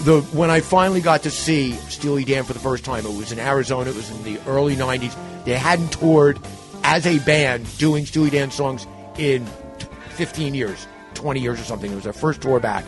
the 0.04 0.22
when 0.32 0.50
I 0.50 0.62
finally 0.62 1.02
got 1.02 1.24
to 1.24 1.32
see 1.32 1.74
Steely 1.74 2.24
Dan 2.24 2.44
for 2.44 2.54
the 2.54 2.60
first 2.60 2.86
time. 2.86 3.06
It 3.06 3.18
was 3.18 3.32
in 3.32 3.40
Arizona. 3.40 3.90
It 3.90 3.96
was 3.96 4.12
in 4.12 4.24
the 4.24 4.40
early 4.48 4.76
'90s. 4.76 5.16
They 5.46 5.58
hadn't 5.58 5.92
toured 5.92 6.40
as 6.84 7.08
a 7.08 7.20
band 7.20 7.66
doing 7.78 8.06
Steely 8.06 8.30
Dan 8.30 8.52
songs 8.52 8.86
in 9.18 9.46
15 10.16 10.54
years, 10.54 10.88
20 11.16 11.40
years 11.40 11.60
or 11.60 11.64
something. 11.64 11.92
It 11.92 11.96
was 11.96 12.04
their 12.04 12.14
first 12.14 12.42
tour 12.42 12.60
back. 12.60 12.86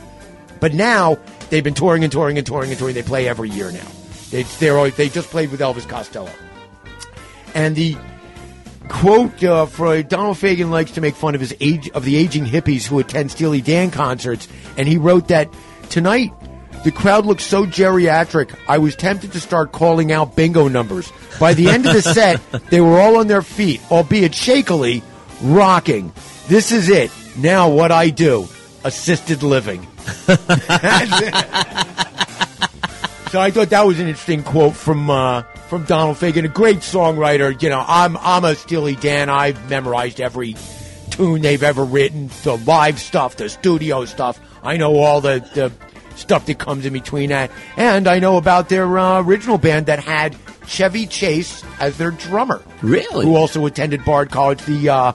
But 0.59 0.73
now 0.73 1.17
they've 1.49 1.63
been 1.63 1.73
touring 1.73 2.03
and 2.03 2.11
touring 2.11 2.37
and 2.37 2.45
touring 2.45 2.69
and 2.69 2.79
touring. 2.79 2.95
They 2.95 3.03
play 3.03 3.27
every 3.27 3.49
year 3.49 3.71
now. 3.71 3.87
They 4.31 4.43
they're 4.43 4.89
they 4.91 5.09
just 5.09 5.29
played 5.29 5.51
with 5.51 5.59
Elvis 5.59 5.87
Costello. 5.87 6.31
And 7.53 7.75
the 7.75 7.97
quote 8.87 9.43
uh, 9.43 9.65
for 9.65 10.01
Donald 10.03 10.37
Fagen 10.37 10.69
likes 10.69 10.91
to 10.91 11.01
make 11.01 11.15
fun 11.15 11.35
of 11.35 11.41
his 11.41 11.55
age 11.59 11.89
of 11.89 12.03
the 12.05 12.15
aging 12.15 12.45
hippies 12.45 12.85
who 12.85 12.99
attend 12.99 13.31
Steely 13.31 13.61
Dan 13.61 13.91
concerts, 13.91 14.47
and 14.77 14.87
he 14.87 14.97
wrote 14.97 15.27
that 15.27 15.53
tonight 15.89 16.31
the 16.83 16.91
crowd 16.91 17.25
looked 17.25 17.41
so 17.41 17.65
geriatric. 17.65 18.55
I 18.67 18.77
was 18.77 18.95
tempted 18.95 19.31
to 19.31 19.39
start 19.39 19.71
calling 19.71 20.11
out 20.11 20.35
bingo 20.35 20.67
numbers. 20.67 21.11
By 21.39 21.55
the 21.55 21.67
end 21.67 21.87
of 21.87 21.93
the 21.93 22.01
set, 22.01 22.39
they 22.69 22.79
were 22.79 22.99
all 22.99 23.17
on 23.17 23.25
their 23.25 23.41
feet, 23.41 23.81
albeit 23.89 24.33
shakily, 24.33 25.01
rocking. 25.41 26.13
This 26.47 26.71
is 26.71 26.89
it. 26.89 27.11
Now 27.37 27.69
what 27.69 27.91
I 27.91 28.09
do: 28.09 28.47
assisted 28.83 29.43
living. 29.43 29.87
So 33.35 33.41
I 33.41 33.51
thought 33.51 33.71
that 33.71 33.85
was 33.85 33.99
an 33.99 34.07
interesting 34.07 34.43
quote 34.43 34.75
from 34.75 35.09
uh, 35.09 35.41
from 35.67 35.83
Donald 35.83 36.15
Fagen, 36.15 36.45
a 36.45 36.47
great 36.47 36.77
songwriter. 36.77 37.61
You 37.61 37.69
know, 37.69 37.83
I'm 37.85 38.15
I'm 38.15 38.45
a 38.45 38.55
Steely 38.55 38.95
Dan. 38.95 39.29
I've 39.29 39.69
memorized 39.69 40.21
every 40.21 40.55
tune 41.11 41.41
they've 41.41 41.61
ever 41.61 41.83
written, 41.83 42.29
the 42.43 42.55
live 42.65 42.97
stuff, 42.97 43.35
the 43.35 43.49
studio 43.49 44.05
stuff. 44.05 44.39
I 44.63 44.77
know 44.77 44.95
all 44.95 45.19
the, 45.19 45.39
the 45.53 45.71
stuff 46.15 46.45
that 46.45 46.59
comes 46.59 46.85
in 46.85 46.93
between 46.93 47.29
that, 47.29 47.51
and 47.77 48.07
I 48.07 48.19
know 48.19 48.37
about 48.37 48.69
their 48.69 48.97
uh, 48.97 49.21
original 49.21 49.57
band 49.57 49.87
that 49.87 49.99
had 49.99 50.35
Chevy 50.67 51.05
Chase 51.05 51.63
as 51.79 51.97
their 51.97 52.11
drummer. 52.11 52.63
Really? 52.81 53.25
Who 53.25 53.35
also 53.35 53.65
attended 53.65 54.03
Bard 54.05 54.31
College. 54.31 54.61
The 54.65 54.89
uh, 54.89 55.11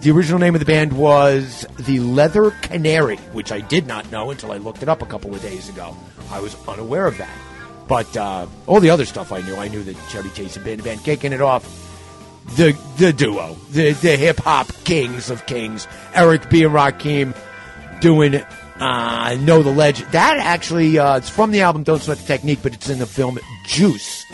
the 0.00 0.10
original 0.10 0.38
name 0.38 0.54
of 0.54 0.60
the 0.60 0.66
band 0.66 0.92
was 0.92 1.66
the 1.78 2.00
Leather 2.00 2.50
Canary, 2.62 3.16
which 3.32 3.50
I 3.50 3.60
did 3.60 3.86
not 3.86 4.10
know 4.10 4.30
until 4.30 4.52
I 4.52 4.58
looked 4.58 4.82
it 4.82 4.88
up 4.88 5.02
a 5.02 5.06
couple 5.06 5.34
of 5.34 5.42
days 5.42 5.68
ago. 5.68 5.96
I 6.30 6.40
was 6.40 6.56
unaware 6.68 7.06
of 7.06 7.18
that. 7.18 7.36
But 7.88 8.16
uh, 8.16 8.46
all 8.66 8.80
the 8.80 8.90
other 8.90 9.04
stuff 9.04 9.32
I 9.32 9.40
knew, 9.42 9.56
I 9.56 9.68
knew 9.68 9.82
that 9.84 9.96
Chevy 10.10 10.30
Chase 10.30 10.54
had 10.54 10.64
been 10.64 10.80
a 10.80 10.82
band 10.82 11.04
kicking 11.04 11.32
it 11.32 11.40
off. 11.40 11.82
The 12.56 12.78
the 12.98 13.12
duo, 13.12 13.56
the 13.70 13.92
the 13.92 14.16
hip 14.16 14.38
hop 14.38 14.68
kings 14.84 15.30
of 15.30 15.46
kings, 15.46 15.88
Eric 16.14 16.48
B 16.48 16.62
and 16.62 16.72
Rakim 16.72 17.36
doing 18.00 18.40
uh, 18.80 19.36
Know 19.40 19.62
the 19.62 19.70
Legend. 19.70 20.10
That 20.12 20.38
actually 20.38 20.98
uh, 20.98 21.18
it's 21.18 21.28
from 21.28 21.50
the 21.50 21.62
album 21.62 21.82
Don't 21.82 22.02
Sweat 22.02 22.18
the 22.18 22.26
Technique, 22.26 22.60
but 22.62 22.74
it's 22.74 22.88
in 22.88 22.98
the 22.98 23.06
film 23.06 23.38
Juice, 23.66 24.24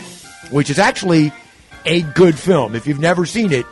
which 0.51 0.69
is 0.69 0.79
actually 0.79 1.31
a 1.85 2.01
good 2.01 2.37
film. 2.37 2.75
If 2.75 2.87
you've 2.87 2.99
never 2.99 3.25
seen 3.25 3.51
it, 3.51 3.65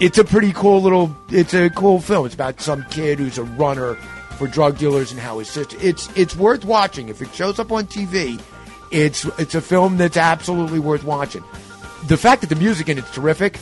it's 0.00 0.18
a 0.18 0.24
pretty 0.24 0.52
cool 0.52 0.82
little. 0.82 1.16
It's 1.30 1.54
a 1.54 1.70
cool 1.70 2.00
film. 2.00 2.26
It's 2.26 2.34
about 2.34 2.60
some 2.60 2.84
kid 2.90 3.18
who's 3.18 3.38
a 3.38 3.44
runner 3.44 3.94
for 4.36 4.46
drug 4.46 4.78
dealers 4.78 5.12
and 5.12 5.20
how 5.20 5.38
his 5.38 5.48
sister. 5.48 5.76
It's 5.80 6.08
it's 6.16 6.36
worth 6.36 6.64
watching 6.64 7.08
if 7.08 7.22
it 7.22 7.34
shows 7.34 7.58
up 7.58 7.72
on 7.72 7.86
TV. 7.86 8.40
It's 8.90 9.24
it's 9.38 9.54
a 9.54 9.60
film 9.60 9.96
that's 9.96 10.16
absolutely 10.16 10.78
worth 10.78 11.04
watching. 11.04 11.42
The 12.06 12.16
fact 12.16 12.42
that 12.42 12.48
the 12.48 12.56
music 12.56 12.88
in 12.88 12.98
it's 12.98 13.10
terrific 13.12 13.58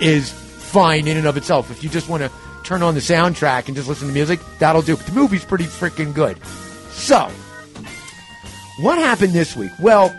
is 0.00 0.30
fine 0.30 1.06
in 1.06 1.16
and 1.16 1.26
of 1.26 1.36
itself. 1.36 1.70
If 1.70 1.82
you 1.82 1.90
just 1.90 2.08
want 2.08 2.22
to 2.22 2.30
turn 2.66 2.82
on 2.82 2.94
the 2.94 3.00
soundtrack 3.00 3.66
and 3.68 3.76
just 3.76 3.88
listen 3.88 4.08
to 4.08 4.14
music, 4.14 4.40
that'll 4.58 4.82
do. 4.82 4.96
But 4.96 5.06
the 5.06 5.12
movie's 5.12 5.44
pretty 5.44 5.64
freaking 5.64 6.12
good. 6.14 6.36
So, 6.90 7.30
what 8.80 8.98
happened 8.98 9.32
this 9.32 9.56
week? 9.56 9.70
Well, 9.80 10.14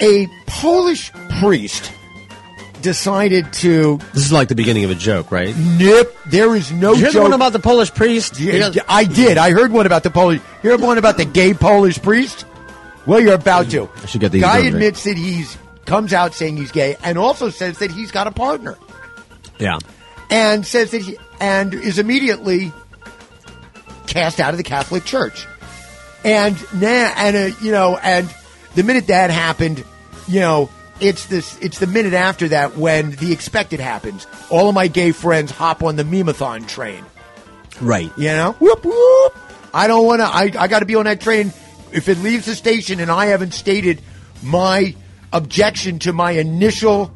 a 0.00 0.28
Polish 0.46 1.10
priest 1.40 1.92
decided 2.80 3.52
to 3.52 3.98
This 4.12 4.24
is 4.24 4.32
like 4.32 4.48
the 4.48 4.54
beginning 4.54 4.84
of 4.84 4.90
a 4.90 4.94
joke, 4.94 5.30
right? 5.30 5.56
nip. 5.56 6.16
There 6.26 6.54
is 6.56 6.72
no 6.72 6.92
Did 6.92 6.98
you 6.98 7.04
hear 7.04 7.06
the 7.06 7.12
joke. 7.14 7.22
one 7.22 7.32
about 7.32 7.52
the 7.52 7.58
Polish 7.60 7.92
priest? 7.94 8.38
Yeah, 8.40 8.70
I 8.88 9.04
did. 9.04 9.38
I 9.38 9.50
heard 9.52 9.72
one 9.72 9.86
about 9.86 10.02
the 10.02 10.10
Polish. 10.10 10.40
You 10.62 10.70
heard 10.70 10.80
one 10.80 10.98
about 10.98 11.16
the 11.16 11.24
gay 11.24 11.54
Polish 11.54 12.00
priest? 12.02 12.44
Well, 13.06 13.20
you're 13.20 13.34
about 13.34 13.70
to. 13.70 13.88
I 14.02 14.06
should 14.06 14.20
get 14.20 14.32
these 14.32 14.42
Guy 14.42 14.58
admits 14.66 15.04
that 15.04 15.16
he's 15.16 15.56
comes 15.84 16.12
out 16.12 16.32
saying 16.34 16.56
he's 16.56 16.70
gay, 16.72 16.96
and 17.02 17.18
also 17.18 17.50
says 17.50 17.78
that 17.78 17.90
he's 17.90 18.12
got 18.12 18.26
a 18.28 18.30
partner, 18.30 18.78
Yeah. 19.58 19.78
And 20.32 20.66
says 20.66 20.90
that 20.92 21.02
he 21.02 21.18
and 21.40 21.74
is 21.74 21.98
immediately 21.98 22.72
cast 24.06 24.40
out 24.40 24.54
of 24.54 24.56
the 24.56 24.64
Catholic 24.64 25.04
Church. 25.04 25.46
And 26.24 26.56
now, 26.80 27.12
and 27.16 27.36
uh, 27.36 27.56
you 27.60 27.70
know, 27.70 27.98
and 27.98 28.32
the 28.74 28.82
minute 28.82 29.08
that 29.08 29.30
happened, 29.30 29.84
you 30.26 30.40
know, 30.40 30.70
it's 31.00 31.26
this. 31.26 31.58
It's 31.60 31.78
the 31.78 31.86
minute 31.86 32.14
after 32.14 32.48
that 32.48 32.76
when 32.76 33.10
the 33.10 33.32
expected 33.32 33.80
happens. 33.80 34.26
All 34.50 34.68
of 34.68 34.74
my 34.74 34.88
gay 34.88 35.12
friends 35.12 35.50
hop 35.50 35.82
on 35.82 35.96
the 35.96 36.04
memathon 36.04 36.66
train. 36.66 37.04
Right. 37.80 38.10
You 38.16 38.28
know, 38.28 38.52
whoop 38.52 38.84
whoop. 38.84 39.36
I 39.74 39.86
don't 39.86 40.06
want 40.06 40.20
to. 40.20 40.26
I 40.26 40.52
I 40.58 40.68
got 40.68 40.78
to 40.78 40.86
be 40.86 40.94
on 40.94 41.04
that 41.04 41.20
train. 41.20 41.52
If 41.92 42.08
it 42.08 42.18
leaves 42.18 42.46
the 42.46 42.54
station 42.54 43.00
and 43.00 43.10
I 43.10 43.26
haven't 43.26 43.52
stated 43.52 44.00
my 44.42 44.94
objection 45.32 45.98
to 46.00 46.12
my 46.12 46.32
initial 46.32 47.12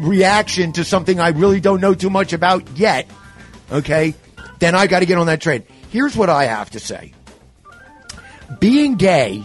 reaction 0.00 0.72
to 0.72 0.84
something 0.84 1.20
I 1.20 1.28
really 1.30 1.60
don't 1.60 1.80
know 1.80 1.94
too 1.94 2.10
much 2.10 2.32
about 2.32 2.76
yet, 2.76 3.06
okay, 3.70 4.14
then 4.58 4.74
I 4.74 4.86
got 4.86 5.00
to 5.00 5.06
get 5.06 5.18
on 5.18 5.26
that 5.26 5.40
train. 5.40 5.64
Here's 5.90 6.16
what 6.16 6.28
I 6.30 6.44
have 6.44 6.70
to 6.70 6.80
say: 6.80 7.12
being 8.60 8.96
gay 8.96 9.44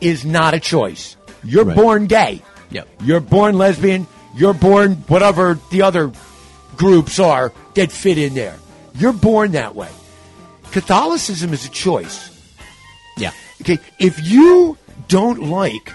is 0.00 0.24
not 0.24 0.54
a 0.54 0.60
choice. 0.60 1.16
You're 1.44 1.64
Right. 1.64 1.76
born 1.76 2.06
gay. 2.06 2.42
Yep. 2.70 2.88
You're 3.02 3.20
born 3.20 3.56
lesbian. 3.56 4.06
You're 4.36 4.54
born 4.54 4.96
whatever 5.08 5.58
the 5.70 5.82
other 5.82 6.12
groups 6.76 7.18
are 7.18 7.52
that 7.74 7.90
fit 7.90 8.18
in 8.18 8.34
there. 8.34 8.54
You're 8.94 9.12
born 9.12 9.52
that 9.52 9.74
way. 9.74 9.88
Catholicism 10.70 11.52
is 11.52 11.64
a 11.64 11.70
choice. 11.70 12.30
Yeah. 13.16 13.30
Okay, 13.62 13.78
if 13.98 14.22
you 14.22 14.76
don't 15.08 15.44
like 15.44 15.92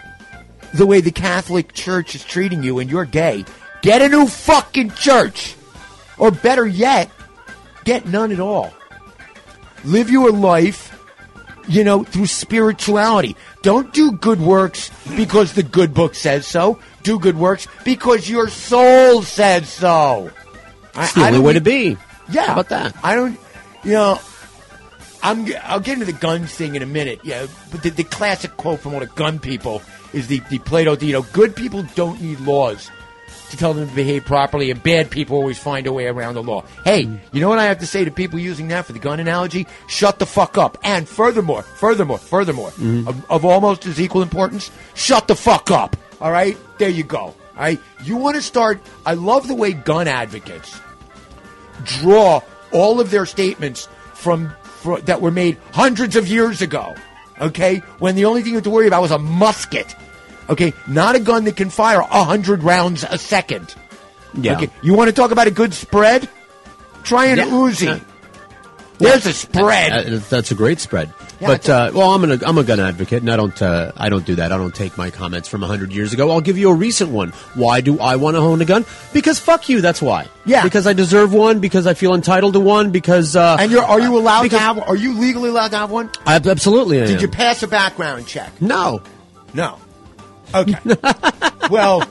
the 0.74 0.86
way 0.86 1.00
the 1.02 1.12
Catholic 1.12 1.74
Church 1.74 2.16
is 2.16 2.24
treating 2.26 2.64
you 2.64 2.80
and 2.80 2.90
you're 2.90 3.06
gay, 3.06 3.46
get 3.84 4.02
a 4.02 4.10
new 4.10 4.26
fucking 4.26 4.90
church. 4.92 5.56
Or 6.18 6.32
better 6.32 6.66
yet, 6.66 7.12
get 7.84 8.08
none 8.08 8.32
at 8.32 8.40
all. 8.40 8.74
Live 9.84 10.10
your 10.10 10.32
life, 10.32 10.98
you 11.68 11.84
know, 11.84 12.04
through 12.04 12.28
spirituality. 12.28 13.36
Don't 13.62 13.94
do 13.94 14.14
good 14.14 14.40
works 14.40 14.90
because 15.16 15.54
the 15.54 15.64
good 15.64 15.94
book 15.94 16.16
says 16.16 16.48
so. 16.48 16.80
Do 17.04 17.20
good 17.20 17.38
works 17.38 17.68
because 17.84 18.30
your 18.30 18.50
soul 18.50 19.22
says 19.22 19.70
so. 19.70 20.32
It's 20.96 21.14
the 21.14 21.28
only 21.28 21.40
way 21.40 21.54
to 21.54 21.62
be. 21.62 21.98
yeah. 22.30 22.46
How 22.46 22.54
about 22.54 22.70
that? 22.70 22.96
I 23.04 23.16
don't, 23.16 23.38
you 23.84 23.94
know, 23.94 24.20
I'm, 25.22 25.46
I'll 25.64 25.80
get 25.80 25.94
into 25.94 26.06
the 26.06 26.14
guns 26.14 26.54
thing 26.54 26.76
in 26.76 26.84
a 26.84 26.86
minute. 26.86 27.22
Yeah, 27.24 27.48
but 27.72 27.82
the, 27.84 27.90
the 27.90 28.04
classic 28.04 28.56
quote 28.56 28.80
from 28.80 28.94
all 28.94 29.00
the 29.00 29.08
gun 29.08 29.40
people 29.40 29.82
is 30.14 30.28
the, 30.28 30.40
the 30.50 30.60
Plato, 30.60 30.96
you 30.98 31.12
know, 31.12 31.24
good 31.34 31.56
people 31.56 31.84
don't 31.96 32.22
need 32.22 32.40
laws 32.42 32.90
to 33.54 33.60
tell 33.60 33.74
them 33.74 33.88
to 33.88 33.96
behave 33.96 34.26
properly, 34.26 34.72
and 34.72 34.82
bad 34.82 35.10
people 35.10 35.38
always 35.38 35.58
find 35.58 35.88
a 35.88 35.94
way 35.94 36.08
around 36.08 36.34
the 36.34 36.44
law. 36.44 36.64
Hey, 36.84 37.06
mm. 37.06 37.20
you 37.32 37.40
know 37.40 37.50
what 37.50 37.60
I 37.60 37.66
have 37.66 37.80
to 37.80 37.88
say 37.88 38.04
to 38.04 38.12
people 38.12 38.40
using 38.40 38.68
that 38.68 38.86
for 38.86 38.94
the 38.94 39.00
gun 39.00 39.20
analogy? 39.20 39.68
Shut 39.88 40.20
the 40.20 40.26
fuck 40.26 40.58
up. 40.58 40.78
And 40.84 41.08
furthermore, 41.08 41.62
furthermore, 41.62 42.18
furthermore, 42.18 42.70
mm-hmm. 42.72 43.08
of, 43.08 43.32
of 43.32 43.46
almost 43.46 43.86
as 43.86 44.02
equal 44.02 44.22
importance, 44.22 44.72
shut 44.96 45.28
the 45.28 45.36
fuck 45.36 45.72
up. 45.72 45.96
All 46.20 46.32
right? 46.32 46.58
There 46.80 46.90
you 46.90 47.04
go. 47.04 47.18
All 47.18 47.36
right? 47.58 47.80
You 48.04 48.18
want 48.18 48.36
to 48.36 48.42
start, 48.42 48.82
I 49.06 49.14
love 49.14 49.48
the 49.48 49.56
way 49.56 49.74
gun 49.74 50.08
advocates 50.08 50.80
draw 51.84 52.42
all 52.72 53.00
of 53.00 53.12
their 53.12 53.26
statements 53.26 53.88
from, 54.14 54.54
fro- 54.64 55.00
that 55.02 55.22
were 55.22 55.32
made 55.32 55.58
hundreds 55.72 56.16
of 56.16 56.28
years 56.28 56.62
ago. 56.62 56.96
Okay, 57.42 57.80
when 58.00 58.16
the 58.16 58.26
only 58.26 58.42
thing 58.42 58.52
you 58.52 58.58
had 58.58 58.64
to 58.64 58.70
worry 58.70 58.88
about 58.88 59.02
was 59.02 59.12
a 59.12 59.18
musket. 59.18 59.96
Okay, 60.50 60.74
not 60.88 61.16
a 61.16 61.20
gun 61.20 61.46
that 61.46 61.56
can 61.56 61.70
fire 61.70 62.00
a 62.02 62.24
hundred 62.24 62.64
rounds 62.64 63.04
a 63.10 63.18
second. 63.18 63.74
Yeah. 64.34 64.58
Okay, 64.58 64.70
you 64.82 64.94
want 64.94 65.10
to 65.10 65.14
talk 65.14 65.32
about 65.32 65.48
a 65.48 65.52
good 65.52 65.74
spread? 65.74 66.28
Try 67.04 67.28
an 67.28 67.38
Yeah. 67.38 67.46
Uzi. 67.46 68.04
There's 69.00 69.26
a 69.26 69.34
spread. 69.34 70.14
Uh, 70.14 70.20
that's 70.30 70.52
a 70.52 70.56
great 70.56 70.80
spread. 70.80 71.12
Yeah, 71.40 71.48
but 71.48 71.68
uh, 71.68 71.92
well, 71.94 72.12
I'm 72.12 72.24
an 72.24 72.44
I'm 72.46 72.58
a 72.58 72.64
gun 72.64 72.80
advocate, 72.80 73.22
and 73.22 73.30
I 73.30 73.36
don't 73.36 73.60
uh, 73.62 73.92
I 73.98 74.08
don't 74.08 74.26
do 74.26 74.36
that. 74.36 74.52
I 74.52 74.58
don't 74.58 74.74
take 74.74 74.98
my 74.98 75.10
comments 75.10 75.50
from 75.50 75.62
hundred 75.62 75.92
years 75.92 76.14
ago. 76.14 76.30
I'll 76.32 76.40
give 76.42 76.58
you 76.58 76.70
a 76.70 76.74
recent 76.74 77.10
one. 77.10 77.32
Why 77.56 77.82
do 77.82 78.00
I 78.00 78.16
want 78.16 78.36
to 78.36 78.40
own 78.40 78.62
a 78.62 78.66
gun? 78.66 78.86
Because 79.12 79.40
fuck 79.40 79.68
you. 79.68 79.82
That's 79.82 80.02
why. 80.02 80.28
Yeah. 80.46 80.64
Because 80.64 80.88
I 80.88 80.94
deserve 80.94 81.34
one. 81.34 81.60
Because 81.60 81.86
I 81.88 81.96
feel 81.96 82.14
entitled 82.14 82.54
to 82.54 82.60
one. 82.62 82.92
Because 82.92 83.36
uh, 83.36 83.58
and 83.60 83.72
you're, 83.72 83.84
are 83.84 84.00
you 84.00 84.18
allowed 84.18 84.50
to 84.52 84.60
have? 84.60 84.80
Are 84.80 84.96
you 84.96 85.14
legally 85.20 85.50
allowed 85.50 85.72
to 85.72 85.78
have 85.78 85.92
one? 85.92 86.10
I, 86.26 86.36
absolutely. 86.36 87.02
I 87.02 87.06
Did 87.08 87.16
am. 87.16 87.22
you 87.22 87.28
pass 87.28 87.62
a 87.64 87.68
background 87.68 88.26
check? 88.28 88.62
No. 88.62 89.02
No. 89.54 89.80
Okay. 90.54 90.76
well, 91.70 92.04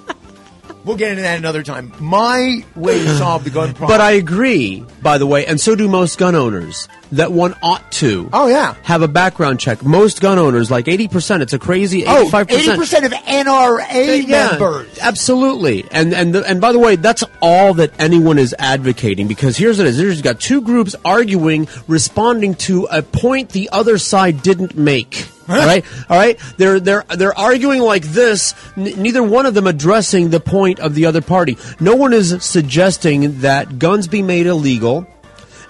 we'll 0.84 0.96
get 0.96 1.10
into 1.10 1.22
that 1.22 1.38
another 1.38 1.62
time. 1.62 1.92
My 2.00 2.64
way 2.74 2.98
to 2.98 3.16
solve 3.16 3.44
the 3.44 3.50
gun 3.50 3.68
problem. 3.74 3.88
But 3.88 4.00
I 4.00 4.12
agree, 4.12 4.84
by 5.02 5.18
the 5.18 5.26
way, 5.26 5.46
and 5.46 5.60
so 5.60 5.74
do 5.76 5.88
most 5.88 6.18
gun 6.18 6.34
owners, 6.34 6.88
that 7.12 7.30
one 7.30 7.54
ought 7.62 7.92
to 7.92 8.28
Oh, 8.32 8.46
yeah. 8.48 8.74
have 8.82 9.02
a 9.02 9.08
background 9.08 9.60
check. 9.60 9.84
Most 9.84 10.20
gun 10.20 10.38
owners, 10.38 10.70
like 10.70 10.86
80%, 10.86 11.42
it's 11.42 11.52
a 11.52 11.58
crazy 11.58 12.04
Oh, 12.06 12.28
85%. 12.30 12.46
80% 12.76 13.04
of 13.04 13.12
NRA 13.12 14.26
Yeah, 14.26 14.48
members. 14.50 14.98
Absolutely, 14.98 15.84
and 15.92 16.12
and 16.14 16.34
the, 16.34 16.42
and 16.48 16.60
by 16.60 16.72
the 16.72 16.78
way, 16.78 16.96
that's 16.96 17.22
all 17.42 17.74
that 17.74 17.92
anyone 18.00 18.38
is 18.38 18.54
advocating 18.58 19.28
because 19.28 19.56
here's 19.56 19.78
what 19.78 19.86
it 19.86 19.90
is: 19.90 19.98
there's 19.98 20.22
got 20.22 20.40
two 20.40 20.62
groups 20.62 20.96
arguing, 21.04 21.68
responding 21.86 22.54
to 22.54 22.84
a 22.90 23.02
point 23.02 23.50
the 23.50 23.68
other 23.72 23.98
side 23.98 24.42
didn't 24.42 24.76
make. 24.76 25.26
All 25.48 25.56
right, 25.56 25.84
all 26.08 26.16
right. 26.16 26.38
They're 26.56 26.78
they're 26.78 27.02
they're 27.16 27.36
arguing 27.36 27.82
like 27.82 28.04
this. 28.04 28.54
N- 28.76 29.02
neither 29.02 29.24
one 29.24 29.44
of 29.44 29.54
them 29.54 29.66
addressing 29.66 30.30
the 30.30 30.38
point 30.38 30.78
of 30.78 30.94
the 30.94 31.06
other 31.06 31.20
party. 31.20 31.58
No 31.80 31.96
one 31.96 32.12
is 32.12 32.44
suggesting 32.44 33.40
that 33.40 33.80
guns 33.80 34.06
be 34.06 34.22
made 34.22 34.46
illegal 34.46 35.04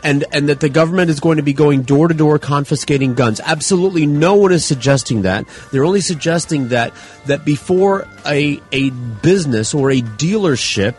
and 0.03 0.25
and 0.33 0.49
that 0.49 0.61
the 0.61 0.69
government 0.69 1.11
is 1.11 1.21
going 1.21 1.37
to 1.37 1.43
be 1.43 1.53
going 1.53 1.83
door 1.83 2.09
to 2.09 2.15
door 2.15 2.39
confiscating 2.39 3.15
guns. 3.15 3.41
Absolutely 3.41 4.07
no 4.07 4.35
one 4.35 4.53
is 4.53 4.65
suggesting 4.65 5.23
that. 5.23 5.47
They're 5.71 5.85
only 5.85 6.01
suggesting 6.01 6.69
that 6.69 6.93
that 7.27 7.45
before 7.45 8.07
a 8.27 8.61
a 8.73 8.91
business 8.91 9.75
or 9.75 9.91
a 9.91 10.01
dealership 10.03 10.95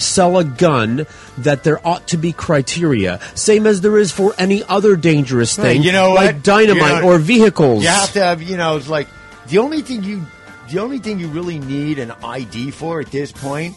sell 0.00 0.38
a 0.38 0.44
gun 0.44 1.06
that 1.38 1.62
there 1.64 1.84
ought 1.86 2.06
to 2.08 2.16
be 2.16 2.32
criteria 2.32 3.20
same 3.34 3.66
as 3.66 3.80
there 3.80 3.98
is 3.98 4.10
for 4.12 4.34
any 4.38 4.62
other 4.64 4.96
dangerous 4.96 5.56
Hey, 5.56 5.62
thing 5.74 5.82
you 5.82 5.92
know 5.92 6.12
like 6.14 6.34
what? 6.36 6.42
dynamite 6.44 6.96
You 6.96 7.00
know- 7.02 7.08
or 7.08 7.18
vehicles 7.18 7.82
You 7.82 7.88
have 7.90 8.12
to 8.14 8.20
have, 8.22 8.42
you 8.42 8.56
know, 8.56 8.76
it's 8.76 8.88
like 8.88 9.08
the 9.48 9.58
only 9.58 9.82
thing 9.82 10.02
you, 10.04 10.24
the 10.70 10.78
only 10.80 10.98
thing 10.98 11.18
you 11.18 11.28
really 11.28 11.58
need 11.58 11.98
an 11.98 12.12
ID 12.22 12.70
for 12.70 13.00
at 13.00 13.10
this 13.10 13.32
point, 13.32 13.74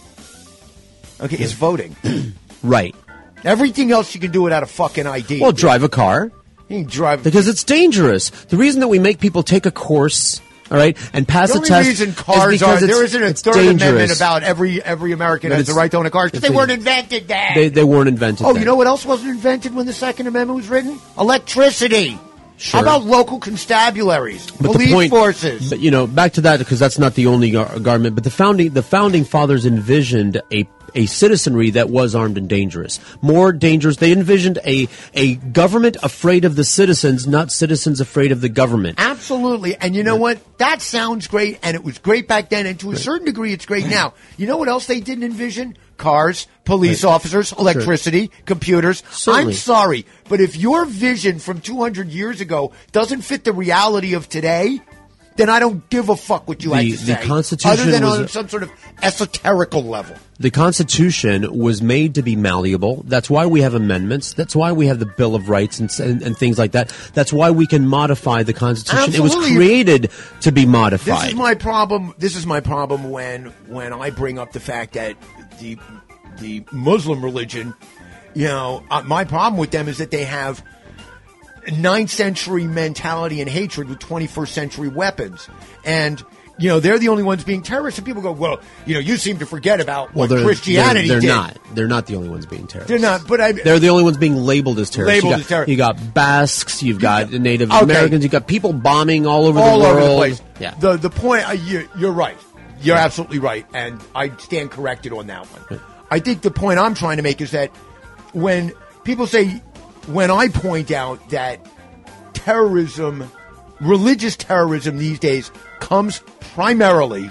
okay, 1.22 1.38
is 1.44 1.54
voting. 1.54 1.96
right 2.64 2.96
Everything 3.44 3.92
else 3.92 4.16
you 4.16 4.22
can 4.22 4.32
do 4.32 4.42
without 4.42 4.64
a 4.64 4.66
fucking 4.68 5.06
ID. 5.06 5.42
well 5.42 5.52
drive 5.52 5.84
a 5.84 5.90
car 5.90 6.32
you 6.70 6.80
can 6.80 6.88
drive. 6.90 7.24
because 7.24 7.48
it's 7.50 7.64
dangerous 7.66 8.30
the 8.46 8.56
reason 8.58 8.80
that 8.80 8.88
we 8.88 9.00
make 9.00 9.20
people 9.20 9.44
take 9.44 9.66
a 9.66 9.72
course 9.72 10.40
all 10.74 10.80
right 10.80 10.98
and 11.14 11.28
pass 11.28 11.50
the 11.50 11.58
only 11.58 11.70
test 11.70 11.88
reason 11.88 12.10
is 12.10 12.16
cars 12.16 12.60
because 12.60 12.84
are 12.84 12.88
there 12.88 13.04
isn't 13.04 13.24
a 13.24 13.34
third 13.34 13.54
dangerous. 13.54 13.82
amendment 13.82 14.16
about 14.16 14.44
every 14.44 14.84
every 14.84 15.12
American 15.12 15.52
has 15.52 15.68
the 15.68 15.74
right 15.74 15.92
to 15.92 15.98
own 15.98 16.06
a 16.06 16.10
car 16.10 16.26
because 16.26 16.42
they 16.42 16.50
weren't 16.50 16.72
invented 16.72 17.28
then. 17.28 17.54
they, 17.56 17.70
they 17.70 17.84
weren't 17.84 18.10
invented 18.10 18.46
oh, 18.46 18.54
then. 18.54 18.62
you 18.62 18.66
know 18.66 18.76
what 18.76 18.88
else 18.88 19.06
wasn't 19.06 19.30
invented 19.30 19.74
when 19.76 19.86
the 19.86 19.94
Second 19.94 20.28
Amendment 20.28 20.58
was 20.58 20.68
written? 20.68 21.00
Electricity. 21.18 22.20
Sure. 22.58 22.80
How 22.80 22.84
about 22.84 23.04
local 23.06 23.40
constabularies, 23.40 24.50
But 24.52 24.74
police 24.74 24.88
the 24.88 24.94
point, 24.94 25.10
forces? 25.10 25.70
But 25.70 25.80
you 25.80 25.92
know, 25.92 26.08
back 26.08 26.34
to 26.34 26.42
that 26.42 26.60
because 26.60 26.80
that's 26.80 27.00
not 27.00 27.16
the 27.16 27.28
only 27.28 27.52
gar- 27.52 27.80
garment. 27.80 28.16
But 28.16 28.24
the 28.24 28.30
founding 28.30 28.72
the 28.72 28.84
founding 28.84 29.26
fathers 29.26 29.66
envisioned 29.66 30.42
a 30.52 30.64
a 30.96 31.06
citizenry 31.06 31.72
that 31.72 31.89
was 31.89 32.16
armed 32.16 32.38
and 32.38 32.50
dangerous, 32.50 33.00
more 33.22 33.52
dangerous. 33.52 33.98
They 33.98 34.12
envisioned 34.12 34.60
a 34.66 34.88
a 35.14 35.36
government 35.36 35.98
afraid 36.04 36.46
of 36.46 36.56
the 36.56 36.64
citizens, 36.64 37.28
not 37.28 37.52
citizens 37.52 38.00
afraid 38.02 38.32
of 38.32 38.41
the 38.41 38.50
government. 38.50 39.00
Absolutely. 39.00 39.76
And 39.76 39.96
you 39.96 40.04
know 40.04 40.16
what? 40.16 40.39
That 40.58 40.82
sounds 40.82 41.28
great, 41.28 41.60
and 41.64 41.76
it 41.76 41.84
was 41.84 41.98
great 41.98 42.28
back 42.28 42.50
then, 42.50 42.66
and 42.66 42.80
to 42.82 42.91
a 42.91 42.96
certain 42.96 43.26
degree, 43.26 43.54
it's 43.54 43.66
great 43.66 43.86
now. 43.88 44.14
You 44.38 44.48
know 44.48 44.58
what 44.58 44.70
else 44.70 44.88
they 44.88 45.00
didn't 45.00 45.24
envision? 45.24 45.78
Cars, 45.98 46.48
police 46.66 47.04
officers, 47.04 47.52
electricity, 47.52 48.32
computers. 48.46 49.04
Certainly. 49.12 49.54
I'm 49.54 49.54
sorry, 49.54 50.06
but 50.28 50.41
if 50.41 50.56
your 50.56 50.86
vision 50.86 51.39
from 51.39 51.62
200 51.62 52.10
years 52.10 52.41
ago 52.41 52.72
doesn't 52.91 53.22
fit 53.22 53.44
the 53.44 53.54
reality 53.54 54.14
of 54.14 54.28
today, 54.28 54.82
then 55.36 55.50
I 55.50 55.60
don't 55.60 55.90
give 55.90 56.10
a 56.10 56.16
fuck 56.16 56.48
what 56.48 56.64
you 56.64 56.70
The- 56.70 56.76
had 56.76 56.86
to 56.86 56.92
the 56.92 57.16
say. 57.16 57.26
Constitution 57.28 57.80
other 57.80 57.92
than 57.92 58.04
was- 58.04 58.20
on 58.20 58.28
some 58.28 58.50
sort 58.50 58.64
of 58.64 58.72
esoterical 59.02 59.86
level. 59.86 60.16
The 60.40 60.50
Constitution 60.52 61.58
was 61.58 61.82
made 61.82 62.16
to 62.16 62.22
be 62.22 62.36
malleable. 62.36 63.04
That's 63.08 63.30
why 63.30 63.46
we 63.46 63.62
have 63.62 63.74
amendments. 63.76 64.34
That's 64.34 64.56
why 64.56 64.72
we 64.72 64.88
have 64.88 65.00
the 65.00 65.06
Bill 65.06 65.36
of 65.36 65.48
Rights 65.50 65.80
and, 65.80 65.90
and, 66.00 66.22
and 66.22 66.38
things 66.38 66.58
like 66.58 66.72
that. 66.74 66.92
That's 67.14 67.32
why 67.32 67.52
we 67.52 67.68
can 67.68 67.88
modify 67.88 68.44
the 68.44 68.54
Constitution. 68.54 69.14
It 69.14 69.20
was 69.22 69.36
created 69.36 70.10
to 70.42 70.52
be 70.52 70.66
modified. 70.66 71.22
This 71.22 71.30
is 71.30 71.36
my 71.36 71.54
problem. 71.56 72.14
This 72.18 72.36
is 72.36 72.46
my 72.46 72.60
problem 72.60 73.10
when 73.12 73.54
when 73.68 73.94
I 73.94 74.10
bring 74.10 74.40
up 74.40 74.52
the 74.54 74.60
fact 74.60 74.94
that 74.94 75.16
the 75.60 75.78
the 76.40 76.64
Muslim 76.72 77.24
religion, 77.24 77.74
you 78.34 78.48
know, 78.48 78.84
uh, 78.90 79.02
my 79.04 79.24
problem 79.24 79.58
with 79.60 79.72
them 79.72 79.88
is 79.88 80.00
that 80.00 80.12
they 80.12 80.24
have 80.26 80.64
ninth 81.72 82.09
century 82.09 82.66
mentality 82.68 83.41
and 83.41 83.49
hatred 83.49 83.89
with 83.89 83.99
21st 83.99 84.47
century 84.49 84.88
weapons, 84.89 85.47
and 85.86 86.24
you 86.59 86.70
know 86.70 86.80
they're 86.80 86.99
the 86.99 87.09
only 87.09 87.24
ones 87.24 87.43
being 87.43 87.61
terrorists. 87.64 87.97
And 87.97 88.05
people 88.05 88.22
go, 88.22 88.32
well, 88.32 88.59
you 88.86 88.93
know, 88.95 88.99
you 88.99 89.18
seem 89.18 89.39
to 89.39 89.45
forget 89.45 89.80
about 89.80 90.14
what 90.14 90.30
they're, 90.30 90.43
Christianity 90.43 91.07
they're, 91.07 91.20
they're 91.20 91.30
not. 91.30 91.57
They're 91.74 91.88
not 91.88 92.05
the 92.05 92.16
only 92.16 92.30
ones 92.30 92.45
being 92.45 92.68
terrorists. 92.68 92.89
They're 92.89 92.99
not, 92.99 93.28
but 93.28 93.41
I. 93.41 93.51
They're 93.53 93.80
the 93.80 93.89
only 93.89 94.03
ones 94.03 94.18
being 94.18 94.36
labeled 94.36 94.80
as 94.80 94.89
terrorists. 94.89 95.24
Labeled 95.24 95.32
you 95.32 95.36
got, 95.38 95.41
as 95.41 95.47
terror- 95.47 95.66
You 95.68 95.78
got 95.78 96.14
Basques. 96.14 96.84
You've 96.84 96.99
got 96.99 97.32
Native 97.32 97.72
Okay. 97.72 97.84
Americans. 97.84 98.24
You've 98.24 98.32
got 98.32 98.47
people 98.47 98.74
bombing 98.74 99.26
all 99.26 99.45
over 99.45 99.59
all 99.59 99.80
the 99.80 99.84
world. 99.86 99.97
over 99.97 100.07
the 100.09 100.16
place. 100.16 100.41
Yeah. 100.59 100.76
The 100.76 100.97
the 100.97 101.09
point 101.09 101.47
uh, 101.49 101.53
you, 101.53 101.88
you're 101.97 102.11
right. 102.11 102.38
You're 102.82 102.97
absolutely 102.97 103.39
right, 103.39 103.66
and 103.74 104.01
I 104.14 104.36
stand 104.38 104.70
corrected 104.72 105.14
on 105.14 105.28
that 105.28 105.45
one. 105.45 105.80
I 106.11 106.20
think 106.20 106.41
the 106.41 106.51
point 106.51 106.80
I'm 106.80 106.93
trying 106.95 107.16
to 107.18 107.24
make 107.24 107.39
is 107.39 107.51
that 107.51 107.70
when 108.34 108.74
people 109.05 109.26
say, 109.26 109.61
when 110.08 110.32
I 110.32 110.47
point 110.49 110.91
out 110.91 111.30
that 111.30 111.60
terrorism, 112.34 113.30
religious 113.80 114.36
terrorism 114.36 114.97
these 114.97 115.20
days 115.20 115.51
comes 115.80 116.22
primarily 116.39 117.30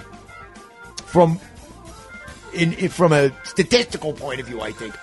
from 1.05 1.39
in, 2.53 2.73
in 2.73 2.89
from 2.89 3.11
a 3.13 3.31
statistical 3.43 4.13
point 4.13 4.39
of 4.39 4.47
view, 4.47 4.61
I 4.61 4.71
think 4.71 4.95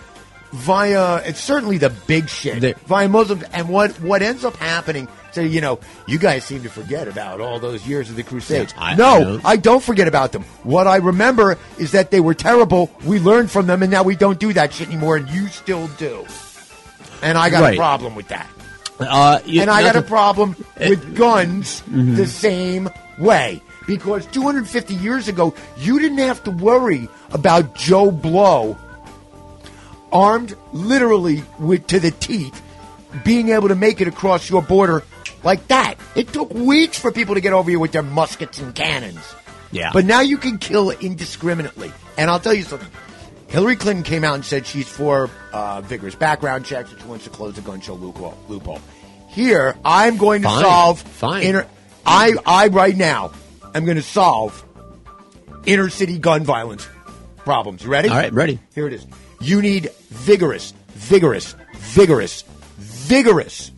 via 0.53 1.17
it's 1.25 1.41
certainly 1.41 1.79
the 1.79 1.91
big 1.91 2.29
shit 2.29 2.61
They- 2.61 2.73
via 2.87 3.09
Muslims, 3.09 3.45
and 3.53 3.69
what 3.69 3.93
what 4.01 4.23
ends 4.23 4.45
up 4.45 4.57
happening. 4.57 5.09
So 5.33 5.41
you 5.43 5.61
know, 5.61 5.79
you 6.09 6.19
guys 6.19 6.45
seem 6.45 6.65
to 6.65 6.69
forget 6.69 7.07
about 7.07 7.41
all 7.41 7.61
those 7.61 7.87
years 7.87 8.11
of 8.11 8.17
the 8.17 8.25
Crusades. 8.25 8.75
I- 8.77 8.97
no, 8.97 9.15
I 9.15 9.21
don't. 9.21 9.45
I 9.45 9.57
don't 9.57 9.83
forget 9.83 10.09
about 10.09 10.33
them. 10.33 10.43
What 10.65 10.87
I 10.89 10.97
remember 10.97 11.57
is 11.79 11.93
that 11.93 12.11
they 12.11 12.21
were 12.21 12.35
terrible. 12.35 12.91
We 13.05 13.21
learned 13.21 13.51
from 13.51 13.67
them, 13.69 13.83
and 13.83 13.93
now 13.93 14.03
we 14.03 14.17
don't 14.17 14.41
do 14.41 14.53
that 14.55 14.75
shit 14.75 14.89
anymore, 14.89 15.17
and 15.17 15.29
you 15.31 15.47
still 15.49 15.87
do. 15.99 16.27
And 17.23 17.37
I 17.39 17.51
got 17.51 17.63
Right. 17.63 17.75
a 17.75 17.77
problem 17.77 18.15
with 18.15 18.29
that. 18.29 18.49
Uh, 18.99 19.39
you- 19.47 19.61
And 19.63 19.71
I 19.71 19.83
got 19.83 19.97
a 19.97 20.03
problem 20.03 20.57
Eh, 20.79 20.91
with 20.91 21.17
guns 21.17 21.83
Mm-hmm. 21.91 22.17
the 22.17 22.27
same 22.27 22.91
way. 23.19 23.63
Because 23.87 24.27
250 24.27 24.95
years 24.95 25.27
ago, 25.27 25.55
you 25.79 25.99
didn't 25.99 26.19
have 26.19 26.45
to 26.45 26.51
worry 26.51 27.09
about 27.33 27.75
Joe 27.75 28.11
Blow, 28.11 28.77
armed 30.13 30.55
literally 30.73 31.43
with 31.59 31.87
to 31.89 32.01
the 32.01 32.11
teeth, 32.11 32.61
being 33.25 33.51
able 33.51 33.69
to 33.69 33.75
make 33.75 34.01
it 34.01 34.09
across 34.09 34.49
your 34.51 34.63
border 34.63 35.03
like 35.43 35.67
that. 35.69 35.95
It 36.15 36.33
took 36.33 36.53
weeks 36.53 36.99
for 36.99 37.11
people 37.11 37.35
to 37.35 37.41
get 37.41 37.53
over 37.53 37.71
here 37.71 37.79
with 37.79 37.93
their 37.93 38.03
muskets 38.03 38.59
and 38.61 38.75
cannons. 38.75 39.21
Yeah. 39.73 39.91
But 39.93 40.05
now 40.05 40.21
you 40.21 40.37
can 40.37 40.59
kill 40.59 40.91
indiscriminately. 40.91 41.93
And 42.19 42.31
I'll 42.31 42.41
tell 42.41 42.55
you 42.55 42.65
something. 42.65 42.89
Hillary 43.51 43.75
Clinton 43.75 44.05
came 44.05 44.23
out 44.23 44.37
and 44.37 44.45
said 44.45 44.65
she's 44.65 44.89
for 44.89 45.29
uh, 45.53 45.81
vigorous 45.81 46.15
background 46.15 46.65
checks 46.65 46.93
and 46.93 47.01
she 47.01 47.07
wants 47.07 47.25
to 47.25 47.31
close 47.31 47.55
the 47.57 47.61
gun 47.63 47.81
show 47.81 47.95
loophole. 47.95 48.39
loophole. 48.49 48.81
Here, 49.29 49.77
I'm 49.85 50.17
going 50.17 50.43
to 50.43 50.49
Fine. 50.49 50.63
solve 50.63 51.03
Fine. 51.03 51.43
inner. 51.43 51.67
I, 52.07 52.35
I 52.47 52.69
right 52.69 52.97
now, 52.97 53.33
I'm 53.75 53.85
going 53.85 53.97
to 53.97 54.03
solve 54.03 54.65
inner 55.67 55.89
city 55.91 56.19
gun 56.19 56.45
violence 56.45 56.89
problems. 57.39 57.83
You 57.83 57.91
ready? 57.91 58.09
All 58.09 58.17
right, 58.17 58.33
ready. 58.33 58.61
Here 58.75 58.87
it 58.87 58.93
is. 58.93 59.05
You 59.41 59.61
need 59.63 59.91
vigorous, 60.09 60.73
vigorous, 60.91 61.55
vigorous, 61.75 62.43
vigorous 62.79 63.73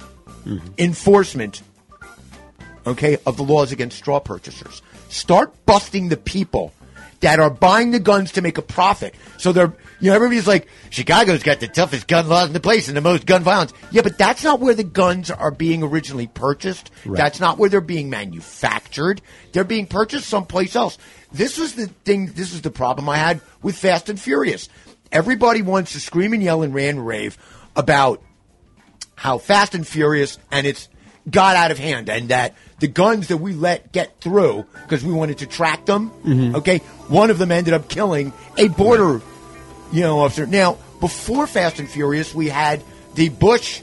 enforcement, 0.77 1.63
okay, 2.87 3.17
of 3.25 3.37
the 3.37 3.43
laws 3.43 3.73
against 3.73 3.97
straw 3.97 4.21
purchasers. 4.21 4.83
Start 5.09 5.65
busting 5.65 6.09
the 6.09 6.17
people 6.17 6.73
that 7.23 7.41
are 7.41 7.51
buying 7.51 7.93
the 7.93 8.01
guns 8.01 8.33
to 8.33 8.43
make 8.43 8.59
a 8.59 8.63
profit. 8.63 9.15
So 9.39 9.53
they're, 9.53 9.73
you 10.01 10.11
know, 10.11 10.15
everybody's 10.17 10.47
like, 10.47 10.69
Chicago's 10.91 11.43
got 11.43 11.61
the 11.61 11.69
toughest 11.69 12.09
gun 12.09 12.29
laws 12.29 12.49
in 12.49 12.53
the 12.53 12.61
place 12.61 12.89
and 12.89 12.97
the 12.97 13.01
most 13.01 13.27
gun 13.27 13.43
violence. 13.43 13.73
Yeah, 13.93 14.03
but 14.03 14.19
that's 14.19 14.43
not 14.45 14.61
where 14.61 14.75
the 14.75 14.85
guns 14.85 15.31
are 15.31 15.53
being 15.53 15.83
originally 15.83 16.27
purchased. 16.27 16.91
That's 17.17 17.41
not 17.41 17.59
where 17.59 17.71
they're 17.71 17.81
being 17.81 18.11
manufactured. 18.11 19.23
They're 19.53 19.65
being 19.65 19.87
purchased 19.87 20.29
someplace 20.29 20.75
else. 20.75 20.99
This 21.33 21.59
was 21.59 21.75
the 21.75 21.87
thing, 21.87 22.27
this 22.27 22.53
is 22.53 22.63
the 22.63 22.71
problem 22.71 23.09
I 23.09 23.17
had 23.17 23.41
with 23.63 23.77
Fast 23.77 24.09
and 24.09 24.21
Furious. 24.21 24.69
Everybody 25.13 25.63
wants 25.63 25.93
to 25.93 26.01
scream 26.01 26.33
and 26.33 26.43
yell 26.43 26.63
and 26.63 26.75
rant 26.75 26.99
and 26.99 27.07
rave 27.07 27.39
about 27.77 28.21
how 29.15 29.39
Fast 29.39 29.77
and 29.77 29.87
Furious 29.87 30.39
and 30.51 30.67
it's 30.67 30.89
got 31.31 31.57
out 31.57 31.71
of 31.71 31.79
hand 31.79 32.09
and 32.09 32.29
that 32.31 32.55
the 32.81 32.89
guns 32.89 33.29
that 33.29 33.37
we 33.37 33.53
let 33.55 33.93
get 33.93 34.21
through 34.21 34.67
because 34.83 35.05
we 35.05 35.13
wanted 35.13 35.39
to 35.39 35.47
track 35.47 35.87
them, 35.87 36.11
okay, 36.57 36.79
one 37.09 37.31
of 37.31 37.39
them 37.39 37.53
ended 37.53 37.75
up 37.75 37.89
killing 37.89 38.33
a 38.59 38.69
border, 38.69 39.21
you 39.93 40.01
know, 40.01 40.21
officer. 40.21 40.47
Now, 40.47 40.79
before 41.01 41.47
Fast 41.47 41.79
and 41.79 41.89
Furious, 41.89 42.35
we 42.35 42.49
had 42.49 42.83
the 43.15 43.29
Bush 43.29 43.81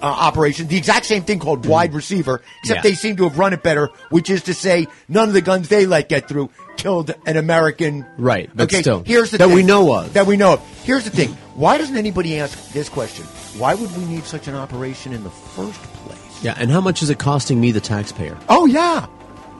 uh, 0.00 0.06
operation, 0.06 0.66
the 0.66 0.76
exact 0.76 1.06
same 1.06 1.22
thing 1.22 1.38
called 1.38 1.64
wide 1.66 1.94
receiver, 1.94 2.42
except 2.62 2.78
Yeah. 2.78 2.82
they 2.82 2.94
seem 2.94 3.16
to 3.16 3.24
have 3.28 3.38
run 3.38 3.52
it 3.52 3.62
better, 3.62 3.88
which 4.10 4.30
is 4.30 4.42
to 4.44 4.54
say 4.54 4.86
none 5.08 5.28
of 5.28 5.34
the 5.34 5.40
guns 5.40 5.68
they 5.68 5.86
let 5.86 6.08
get 6.08 6.28
through 6.28 6.50
killed 6.76 7.14
an 7.26 7.36
American. 7.36 8.04
Right, 8.18 8.50
but 8.54 8.64
okay, 8.64 8.80
still, 8.82 9.02
here's 9.04 9.30
the 9.30 9.38
that 9.38 9.46
thing, 9.46 9.54
we 9.54 9.62
know 9.62 9.94
of. 9.94 10.12
That 10.14 10.26
we 10.26 10.36
know 10.36 10.54
of. 10.54 10.82
Here's 10.84 11.04
the 11.04 11.10
thing. 11.10 11.28
Why 11.54 11.78
doesn't 11.78 11.96
anybody 11.96 12.38
ask 12.40 12.72
this 12.72 12.88
question? 12.88 13.24
Why 13.58 13.74
would 13.74 13.96
we 13.96 14.04
need 14.06 14.24
such 14.24 14.48
an 14.48 14.54
operation 14.56 15.12
in 15.12 15.22
the 15.22 15.30
first 15.30 15.80
place? 15.80 16.01
Yeah, 16.42 16.54
and 16.58 16.70
how 16.70 16.80
much 16.80 17.02
is 17.02 17.10
it 17.10 17.18
costing 17.18 17.60
me, 17.60 17.70
the 17.72 17.80
taxpayer? 17.80 18.36
Oh 18.48 18.66
yeah, 18.66 19.06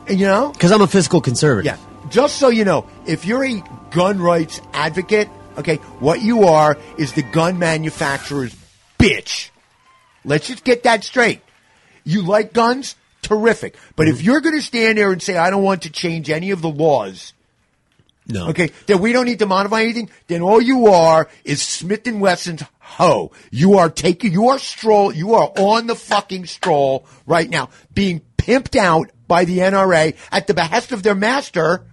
you 0.08 0.26
know. 0.26 0.50
Because 0.52 0.72
I'm 0.72 0.82
a 0.82 0.86
fiscal 0.86 1.20
conservative. 1.20 1.78
Yeah. 1.78 2.08
Just 2.10 2.36
so 2.36 2.48
you 2.48 2.64
know, 2.64 2.86
if 3.06 3.24
you're 3.24 3.44
a 3.44 3.62
gun 3.90 4.20
rights 4.20 4.60
advocate, 4.72 5.28
okay, 5.58 5.76
what 6.00 6.20
you 6.20 6.44
are 6.44 6.76
is 6.98 7.12
the 7.12 7.22
gun 7.22 7.58
manufacturer's 7.58 8.54
bitch. 8.98 9.50
Let's 10.24 10.48
just 10.48 10.64
get 10.64 10.82
that 10.82 11.04
straight. 11.04 11.40
You 12.04 12.22
like 12.22 12.52
guns? 12.52 12.96
Terrific. 13.22 13.76
But 13.96 14.06
Mm-hmm. 14.08 14.16
if 14.16 14.22
you're 14.22 14.40
going 14.40 14.56
to 14.56 14.62
stand 14.62 14.98
there 14.98 15.12
and 15.12 15.22
say, 15.22 15.36
I 15.36 15.50
don't 15.50 15.62
want 15.62 15.82
to 15.82 15.90
change 15.90 16.28
any 16.30 16.50
of 16.50 16.60
the 16.62 16.68
laws, 16.68 17.32
No. 18.26 18.48
okay, 18.48 18.70
that 18.88 18.98
we 18.98 19.12
don't 19.12 19.26
need 19.26 19.38
to 19.38 19.46
modify 19.46 19.82
anything, 19.82 20.10
then 20.26 20.42
all 20.42 20.60
you 20.60 20.88
are 20.88 21.28
is 21.44 21.62
Smith 21.62 22.06
and 22.08 22.20
Wesson's 22.20 22.62
hoe. 22.82 23.30
You 23.50 23.78
are 23.78 23.88
taking, 23.88 24.32
you 24.32 24.48
are 24.48 24.58
stroll, 24.58 25.12
you 25.14 25.34
are 25.34 25.50
on 25.56 25.86
the 25.86 25.94
fucking 25.94 26.46
stroll 26.46 27.06
right 27.26 27.48
now, 27.48 27.70
being 27.94 28.20
pimped 28.36 28.76
out 28.76 29.10
by 29.28 29.44
the 29.44 29.58
NRA 29.58 30.14
at 30.30 30.46
the 30.46 30.54
behest 30.54 30.92
of 30.92 31.02
their 31.02 31.14
master, 31.14 31.86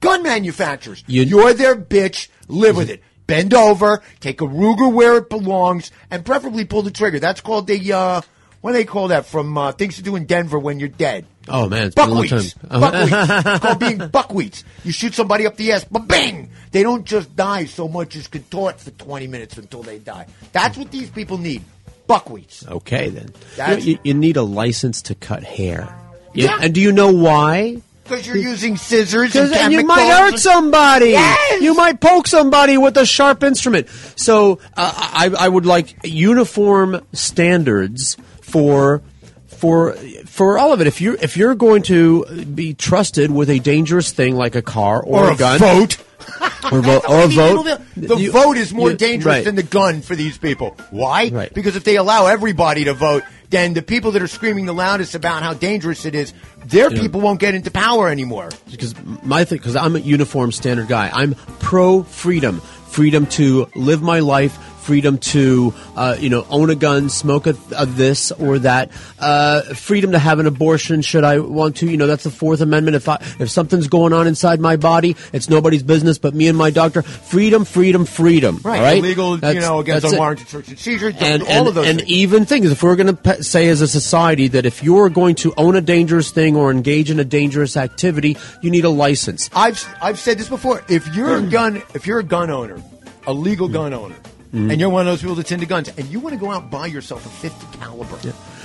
gun 0.00 0.22
manufacturers. 0.22 1.02
You- 1.06 1.22
You're 1.22 1.54
their 1.54 1.74
bitch. 1.74 2.28
Live 2.48 2.76
with 2.76 2.90
it. 2.90 3.02
Bend 3.26 3.54
over, 3.54 4.02
take 4.20 4.40
a 4.40 4.44
Ruger 4.46 4.92
where 4.92 5.16
it 5.16 5.28
belongs, 5.28 5.90
and 6.12 6.24
preferably 6.24 6.64
pull 6.64 6.82
the 6.82 6.92
trigger. 6.92 7.18
That's 7.18 7.40
called 7.40 7.66
the, 7.66 7.92
uh, 7.92 8.20
what 8.66 8.72
do 8.72 8.78
they 8.78 8.84
call 8.84 9.06
that 9.08 9.26
from 9.26 9.56
uh, 9.56 9.70
things 9.70 9.94
to 9.94 10.02
do 10.02 10.16
in 10.16 10.24
Denver 10.26 10.58
when 10.58 10.80
you're 10.80 10.88
dead? 10.88 11.24
Oh 11.46 11.68
man, 11.68 11.86
it's 11.86 11.94
been 11.94 12.08
a 12.08 12.12
long 12.12 12.26
time. 12.26 12.40
Buckwheats. 12.64 13.52
it's 13.52 13.60
called 13.64 13.78
being 13.78 13.98
buckwheats. 13.98 14.64
You 14.82 14.90
shoot 14.90 15.14
somebody 15.14 15.46
up 15.46 15.54
the 15.56 15.70
ass, 15.70 15.84
but 15.84 16.08
bang! 16.08 16.50
They 16.72 16.82
don't 16.82 17.04
just 17.04 17.36
die 17.36 17.66
so 17.66 17.86
much 17.86 18.16
as 18.16 18.26
contort 18.26 18.80
for 18.80 18.90
20 18.90 19.28
minutes 19.28 19.56
until 19.56 19.84
they 19.84 20.00
die. 20.00 20.26
That's 20.50 20.76
what 20.76 20.90
these 20.90 21.08
people 21.10 21.38
need. 21.38 21.62
Buckwheats. 22.08 22.66
Okay, 22.66 23.08
then. 23.08 23.32
You, 23.78 23.92
you, 23.92 23.98
you 24.02 24.14
need 24.14 24.36
a 24.36 24.42
license 24.42 25.00
to 25.02 25.14
cut 25.14 25.44
hair. 25.44 25.88
You- 26.34 26.46
Yeah. 26.46 26.58
And 26.60 26.74
do 26.74 26.80
you 26.80 26.90
know 26.90 27.12
why? 27.12 27.82
Because 28.02 28.26
you're 28.26 28.36
using 28.36 28.76
scissors 28.76 29.34
and 29.36 29.50
Because 29.50 29.72
you 29.72 29.84
might 29.84 30.08
hurt 30.08 30.38
somebody. 30.38 31.10
Yes! 31.10 31.60
You 31.62 31.74
might 31.74 32.00
poke 32.00 32.26
somebody 32.28 32.78
with 32.78 32.96
a 32.96 33.04
sharp 33.06 33.42
instrument. 33.44 33.88
So 34.16 34.60
uh, 34.76 34.92
I, 34.96 35.30
I 35.36 35.48
would 35.48 35.66
like 35.66 35.94
uniform 36.04 37.04
standards 37.12 38.16
for 38.46 39.02
for 39.48 39.92
for 40.26 40.58
all 40.58 40.72
of 40.72 40.80
it. 40.80 40.86
If 40.86 41.00
you're 41.00 41.16
if 41.16 41.36
you're 41.36 41.54
going 41.54 41.82
to 41.84 42.24
be 42.44 42.74
trusted 42.74 43.30
with 43.30 43.50
a 43.50 43.58
dangerous 43.58 44.12
thing 44.12 44.36
like 44.36 44.54
a 44.54 44.62
car 44.62 45.02
or, 45.02 45.24
or 45.26 45.32
a 45.32 45.36
gun 45.36 45.58
vote. 45.58 45.98
or, 46.72 46.80
vo- 46.80 47.02
or 47.08 47.24
a 47.24 47.28
vote, 47.28 47.80
The 47.96 48.16
you- 48.16 48.32
vote 48.32 48.56
is 48.56 48.72
more 48.74 48.90
you- 48.90 48.96
dangerous 48.96 49.26
right. 49.36 49.44
than 49.44 49.54
the 49.54 49.62
gun 49.62 50.00
for 50.02 50.16
these 50.16 50.36
people. 50.38 50.76
Why? 50.90 51.28
Right. 51.28 51.52
Because 51.54 51.76
if 51.76 51.84
they 51.84 51.96
allow 51.96 52.26
everybody 52.26 52.84
to 52.84 52.94
vote, 52.94 53.22
then 53.50 53.74
the 53.74 53.82
people 53.82 54.10
that 54.12 54.22
are 54.22 54.26
screaming 54.26 54.66
the 54.66 54.72
loudest 54.72 55.14
about 55.14 55.42
how 55.44 55.54
dangerous 55.54 56.04
it 56.04 56.14
is, 56.16 56.32
their 56.64 56.90
Yeah. 56.92 57.00
people 57.00 57.20
won't 57.20 57.38
get 57.38 57.54
into 57.54 57.70
power 57.70 58.08
anymore. 58.08 58.48
because 58.70 58.94
my 59.22 59.44
thing 59.44 59.58
because 59.58 59.76
I'm 59.76 59.94
a 59.94 60.00
uniform 60.00 60.50
standard 60.52 60.88
guy. 60.88 61.10
I'm 61.12 61.34
pro 61.60 62.02
freedom, 62.02 62.60
freedom 62.88 63.26
to 63.38 63.68
live 63.76 64.02
my 64.02 64.18
life, 64.18 64.58
freedom 64.86 65.18
to, 65.18 65.74
uh, 65.96 66.16
you 66.18 66.30
know, 66.30 66.46
own 66.48 66.70
a 66.70 66.76
gun, 66.76 67.08
smoke 67.08 67.48
a, 67.48 67.56
a 67.76 67.86
this 67.86 68.30
or 68.30 68.60
that, 68.60 68.90
uh, 69.18 69.62
freedom 69.74 70.12
to 70.12 70.18
have 70.18 70.38
an 70.38 70.46
abortion 70.46 71.02
should 71.02 71.24
I 71.24 71.40
want 71.40 71.76
to. 71.78 71.90
You 71.90 71.96
know, 71.96 72.06
that's 72.06 72.22
the 72.22 72.30
Fourth 72.30 72.60
Amendment. 72.60 72.94
If 72.94 73.08
I, 73.08 73.16
if 73.40 73.50
something's 73.50 73.88
going 73.88 74.12
on 74.12 74.28
inside 74.28 74.60
my 74.60 74.76
body, 74.76 75.16
it's 75.32 75.50
nobody's 75.50 75.82
business 75.82 76.18
but 76.18 76.34
me 76.34 76.46
and 76.46 76.56
my 76.56 76.70
doctor. 76.70 77.02
Freedom, 77.02 77.64
freedom, 77.64 78.04
freedom. 78.04 78.60
Right. 78.62 78.80
Right. 78.80 78.98
Illegal, 78.98 79.38
you 79.38 79.60
know, 79.60 79.80
against 79.80 80.02
that's 80.02 80.12
unwarranted 80.12 80.48
search 80.48 80.68
and 80.68 80.78
seizure. 80.78 81.12
and, 81.18 81.42
all 81.42 81.48
and, 81.48 81.68
of 81.68 81.74
those 81.74 81.88
and 81.88 81.98
things. 81.98 82.10
even 82.10 82.44
things. 82.46 82.70
If 82.70 82.82
we're 82.84 82.94
going 82.94 83.16
to 83.16 83.42
say 83.42 83.68
as 83.68 83.80
a 83.80 83.88
society 83.88 84.46
that 84.48 84.66
if 84.66 84.84
you're 84.84 85.10
going 85.10 85.34
to 85.36 85.52
own 85.56 85.74
a 85.74 85.80
dangerous 85.80 86.30
thing 86.30 86.54
or 86.54 86.70
engage 86.70 87.10
in 87.10 87.18
a 87.18 87.24
dangerous 87.24 87.76
activity, 87.76 88.36
you 88.62 88.70
need 88.70 88.84
a 88.84 88.90
license. 88.90 89.50
I've 89.52 89.84
I've 90.00 90.20
said 90.20 90.38
this 90.38 90.48
before. 90.48 90.84
If 90.88 91.12
you're 91.14 91.36
a 91.38 91.42
gun, 91.58 91.82
if 91.94 92.06
you're 92.06 92.20
a 92.20 92.24
gun 92.24 92.50
owner, 92.50 92.80
a 93.26 93.32
legal 93.32 93.68
gun 93.68 93.92
owner, 93.92 94.14
Mm-hmm. 94.46 94.70
and 94.70 94.80
you're 94.80 94.88
one 94.88 95.00
of 95.06 95.12
those 95.12 95.20
people 95.20 95.34
that's 95.34 95.50
into 95.52 95.66
guns, 95.66 95.88
and 95.96 96.06
you 96.08 96.20
want 96.20 96.34
to 96.34 96.40
go 96.40 96.50
out 96.50 96.62
and 96.62 96.70
buy 96.70 96.86
yourself 96.86 97.26
a 97.26 97.28
50 97.28 97.78
caliber 97.78 98.16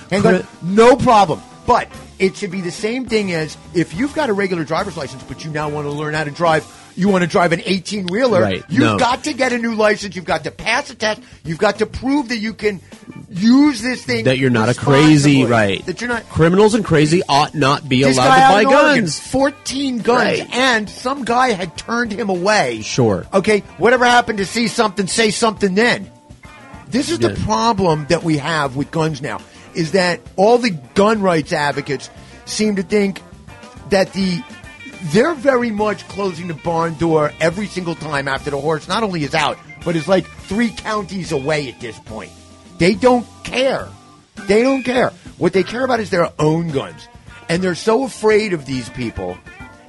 handgun, 0.09 0.43
Cri- 0.43 0.49
no 0.61 0.95
problem. 0.95 1.41
But 1.65 1.89
it 2.19 2.35
should 2.35 2.51
be 2.51 2.61
the 2.61 2.71
same 2.71 3.05
thing 3.05 3.31
as 3.33 3.55
if 3.73 3.93
you've 3.93 4.13
got 4.13 4.29
a 4.29 4.33
regular 4.33 4.63
driver's 4.63 4.97
license, 4.97 5.23
but 5.23 5.45
you 5.45 5.51
now 5.51 5.69
want 5.69 5.85
to 5.85 5.91
learn 5.91 6.13
how 6.13 6.23
to 6.23 6.31
drive. 6.31 6.65
You 6.95 7.07
want 7.07 7.23
to 7.23 7.27
drive 7.29 7.53
an 7.53 7.61
18 7.63 8.07
wheeler. 8.07 8.41
Right, 8.41 8.63
You've 8.67 8.79
no. 8.81 8.97
got 8.97 9.23
to 9.23 9.33
get 9.33 9.53
a 9.53 9.57
new 9.57 9.75
license. 9.75 10.15
You've 10.15 10.25
got 10.25 10.43
to 10.43 10.51
pass 10.51 10.89
a 10.89 10.95
test. 10.95 11.21
You've 11.45 11.57
got 11.59 11.77
to 11.77 11.85
prove 11.85 12.27
that 12.29 12.39
you 12.39 12.53
can 12.53 12.81
use 13.29 13.81
this 13.81 14.03
thing. 14.03 14.25
That 14.25 14.37
you're 14.39 14.49
not 14.49 14.67
a 14.67 14.73
crazy, 14.73 15.45
right? 15.45 15.85
That 15.85 16.01
you're 16.01 16.09
not 16.09 16.27
Criminals 16.27 16.73
and 16.73 16.83
crazy 16.83 17.21
ought 17.29 17.55
not 17.55 17.87
be 17.87 18.03
allowed 18.03 18.13
to 18.35 18.53
buy 18.53 18.61
in 18.61 18.67
Oregon, 18.67 19.03
guns. 19.03 19.19
14 19.19 19.99
guns, 19.99 20.39
Right. 20.41 20.53
and 20.53 20.89
some 20.89 21.23
guy 21.23 21.51
had 21.51 21.77
turned 21.77 22.11
him 22.11 22.29
away. 22.29 22.81
Sure. 22.81 23.25
Okay, 23.33 23.59
whatever 23.77 24.03
happened 24.05 24.39
to 24.39 24.45
see 24.45 24.67
something, 24.67 25.07
say 25.07 25.29
something 25.31 25.75
then? 25.75 26.11
This 26.89 27.09
is 27.09 27.19
the 27.19 27.29
problem 27.45 28.05
that 28.09 28.21
we 28.23 28.37
have 28.39 28.75
with 28.75 28.91
guns 28.91 29.21
now, 29.21 29.39
is 29.75 29.91
that 29.91 30.19
all 30.35 30.57
the 30.57 30.71
gun 30.71 31.21
rights 31.21 31.53
advocates 31.53 32.09
seem 32.45 32.75
to 32.75 32.83
think 32.83 33.21
that 33.89 34.13
the 34.13 34.43
they're 35.05 35.33
very 35.33 35.71
much 35.71 36.07
closing 36.07 36.47
the 36.47 36.53
barn 36.53 36.93
door 36.95 37.31
every 37.41 37.65
single 37.65 37.95
time 37.95 38.27
after 38.27 38.51
the 38.51 38.59
horse 38.59 38.87
not 38.87 39.01
only 39.03 39.23
is 39.23 39.33
out, 39.33 39.57
but 39.83 39.95
is 39.95 40.07
like 40.07 40.27
three 40.27 40.69
counties 40.69 41.31
away 41.31 41.69
at 41.69 41.79
this 41.79 41.97
point. 41.99 42.31
They 42.77 42.93
don't 42.93 43.25
care. 43.43 43.87
They 44.47 44.61
don't 44.61 44.83
care. 44.83 45.11
What 45.37 45.53
they 45.53 45.63
care 45.63 45.83
about 45.83 45.99
is 45.99 46.11
their 46.11 46.29
own 46.37 46.69
guns. 46.69 47.07
And 47.49 47.63
they're 47.63 47.75
so 47.75 48.03
afraid 48.03 48.53
of 48.53 48.65
these 48.65 48.89
people 48.89 49.37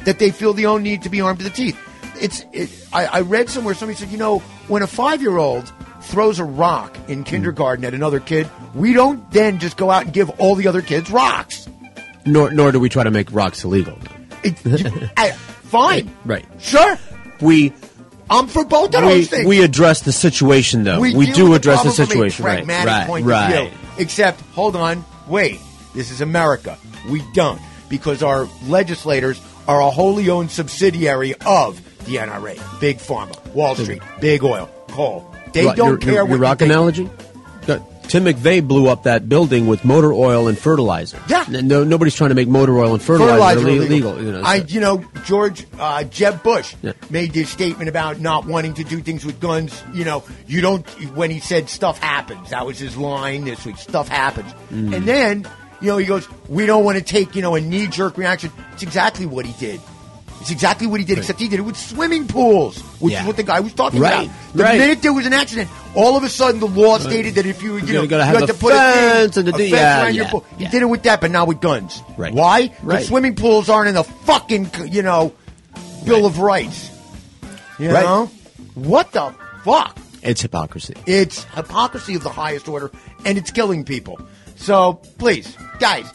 that 0.05 0.19
they 0.19 0.31
feel 0.31 0.55
the 0.55 0.67
own 0.67 0.83
need 0.83 1.03
to 1.03 1.11
be 1.11 1.21
armed 1.21 1.41
to 1.41 1.45
the 1.45 1.51
teeth. 1.51 1.79
It's. 2.21 2.45
It, 2.53 2.89
I, 2.93 3.07
I 3.07 3.21
read 3.21 3.49
somewhere 3.51 3.75
somebody 3.75 3.99
said, 3.99 4.11
you 4.11 4.19
know, 4.19 4.39
when 4.69 4.83
a 4.83 4.87
five-year-old 4.87 5.73
throws 6.03 6.39
a 6.39 6.45
rock 6.45 6.97
in 7.09 7.25
kindergarten 7.25 7.85
at 7.85 7.95
another 7.95 8.21
kid, 8.21 8.49
we 8.75 8.93
don't 8.93 9.31
then 9.31 9.59
just 9.59 9.77
go 9.77 9.91
out 9.91 10.05
and 10.05 10.13
give 10.13 10.31
all 10.41 10.55
the 10.55 10.69
other 10.69 10.83
kids 10.83 11.11
rocks. 11.11 11.69
Nor, 12.25 12.51
nor 12.51 12.73
do 12.73 12.81
we 12.81 12.89
try 12.89 13.05
to 13.05 13.11
make 13.11 13.33
rocks 13.33 13.65
illegal. 13.65 13.99
It, 14.45 14.57
I- 15.17 15.33
fine, 15.33 16.15
Right. 16.25 16.45
sure. 16.59 16.99
We 17.41 17.73
I'm 18.31 18.47
for 18.47 18.65
both 18.65 18.95
of 18.95 19.05
we, 19.05 19.09
those 19.09 19.29
things. 19.29 19.47
we 19.47 19.63
address 19.63 20.03
the 20.03 20.13
situation 20.13 20.85
though. 20.85 21.01
We, 21.01 21.13
deal 21.13 21.35
do 21.35 21.55
address 21.55 21.83
the 21.83 21.91
a 21.91 21.93
situation. 21.93 22.45
Right. 22.45 22.67
Right. 22.67 23.07
point 23.07 23.27
right. 23.27 23.69
view. 23.69 23.79
Except, 23.99 24.41
hold 24.53 24.77
on, 24.77 25.05
wait. 25.27 25.61
This 25.95 26.11
is 26.11 26.21
America. 26.21 26.79
We 27.11 27.23
don't 27.35 27.61
because 27.89 28.23
our 28.23 28.49
legislators 28.67 29.41
are 29.69 29.81
a 29.81 29.91
wholly 29.91 30.31
owned 30.31 30.51
subsidiary 30.51 31.35
of 31.45 31.81
the 32.07 32.17
NRA, 32.17 32.59
Big 32.81 32.99
Pharma, 32.99 33.45
Wall 33.55 33.75
Street, 33.75 34.03
Big 34.21 34.43
Oil, 34.43 34.69
coal. 34.89 35.32
They 35.53 35.65
don't 35.65 35.77
your, 35.77 35.97
care 35.99 36.13
your, 36.15 36.25
what 36.25 36.29
your 36.31 36.39
you 36.39 36.43
rock 36.43 36.59
think. 36.59 36.71
analogy. 36.73 37.11
Got- 37.67 37.89
Tim 38.09 38.25
McVeigh 38.25 38.67
blew 38.67 38.89
up 38.89 39.05
that 39.05 39.27
building 39.29 39.67
with 39.69 39.85
motor 39.87 40.13
oil 40.13 40.49
and 40.49 40.59
fertilizer. 40.59 41.19
Yeah. 41.29 41.47
No, 41.49 41.83
nobody's 41.85 42.15
trying 42.15 42.29
to 42.31 42.35
make 42.35 42.49
motor 42.49 42.77
oil 42.79 42.93
and 42.93 43.03
fertilizer, 43.03 43.33
fertilizer 43.61 43.69
illegal. 43.69 44.13
illegal. 44.17 44.23
you 44.23 44.33
know, 44.33 44.43
I, 44.45 44.57
you 44.57 44.81
know, 44.81 45.05
George 45.25 45.65
uh, 45.79 46.03
Jeb 46.05 46.43
Bush 46.43 46.75
Yeah. 46.83 46.93
made 47.11 47.33
this 47.33 47.49
statement 47.49 47.89
about 47.89 48.21
not 48.21 48.45
wanting 48.45 48.75
to 48.75 48.85
do 48.85 49.01
things 49.01 49.25
with 49.25 49.41
guns. 49.41 49.83
You 49.95 50.05
know, 50.05 50.25
you 50.47 50.61
don't. 50.61 50.87
When 51.15 51.31
he 51.31 51.39
said 51.41 51.71
stuff 51.71 51.99
happens, 52.01 52.51
that 52.51 52.67
was 52.67 52.79
his 52.79 52.97
line 52.99 53.45
this 53.45 53.65
week. 53.65 53.79
Stuff 53.79 54.09
happens, 54.09 54.53
Mm. 54.71 54.95
and 54.95 55.05
then 55.07 55.49
you 55.81 55.87
know 55.89 55.97
he 55.97 56.05
goes, 56.05 56.29
"We 56.49 56.67
don't 56.67 56.85
want 56.85 56.99
to 56.99 57.05
take 57.05 57.35
you 57.37 57.41
know 57.41 57.55
a 57.55 57.61
knee 57.61 57.87
jerk 57.87 58.19
reaction." 58.19 58.51
It's 58.75 58.83
exactly 58.83 59.25
what 59.27 59.47
he 59.47 59.53
did. 59.65 59.81
It's 60.43 60.51
exactly 60.51 60.89
what 60.89 60.99
he 60.99 61.07
did, 61.07 61.19
except 61.19 61.39
he 61.39 61.47
did 61.47 61.61
it 61.61 61.63
with 61.63 61.77
swimming 61.77 62.27
pools, 62.27 62.81
which 62.99 63.13
Yeah. 63.13 63.21
is 63.21 63.27
what 63.29 63.37
the 63.37 63.45
guy 63.45 63.61
was 63.61 63.73
talking 63.75 64.01
Right, 64.01 64.25
about. 64.27 64.37
The 64.55 64.63
right. 64.65 64.77
minute 64.79 65.01
there 65.01 65.13
was 65.13 65.25
an 65.25 65.33
accident, 65.33 65.71
all 65.95 66.17
of 66.17 66.25
a 66.25 66.29
sudden 66.29 66.59
the 66.59 66.67
law 66.67 66.99
stated 66.99 67.37
that 67.37 67.47
if 67.47 67.63
you, 67.63 67.77
you 67.77 67.87
You 67.87 67.93
know, 67.95 68.03
you 68.03 68.17
had 68.17 68.47
to 68.49 68.55
put 68.55 68.73
a, 68.73 68.77
fence 68.77 69.35
thing, 69.37 69.47
and 69.47 69.55
the- 69.55 69.55
a 69.55 69.59
fence 69.59 69.71
yeah, 69.71 70.03
around 70.03 70.15
your 70.17 70.25
yeah, 70.25 70.31
pool. 70.33 70.45
He 70.59 70.67
did 70.67 70.83
it 70.83 70.87
with 70.87 71.05
that, 71.05 71.21
but 71.21 71.31
not 71.31 71.47
with 71.47 71.61
guns. 71.61 72.03
Right. 72.17 72.35
Why? 72.35 72.67
The 72.67 72.73
Right. 72.83 73.07
swimming 73.07 73.37
pools 73.37 73.69
aren't 73.71 73.89
in 73.89 73.95
the 73.95 74.03
fucking, 74.03 74.71
you 74.91 75.03
know, 75.03 75.33
Bill 76.05 76.27
of 76.27 76.41
Rights. 76.41 76.91
You 77.79 77.93
Right. 77.93 78.03
know? 78.05 78.29
What 78.75 79.13
the 79.13 79.33
fuck? 79.65 79.97
it's 80.23 80.41
hypocrisy. 80.43 80.95
It's 81.07 81.45
hypocrisy 81.55 82.15
of 82.17 82.25
the 82.25 82.31
highest 82.31 82.69
order, 82.69 82.91
and 83.25 83.39
it's 83.39 83.51
killing 83.53 83.85
people. 83.85 84.19
So 84.57 84.95
please, 85.19 85.57
guys, 85.79 86.07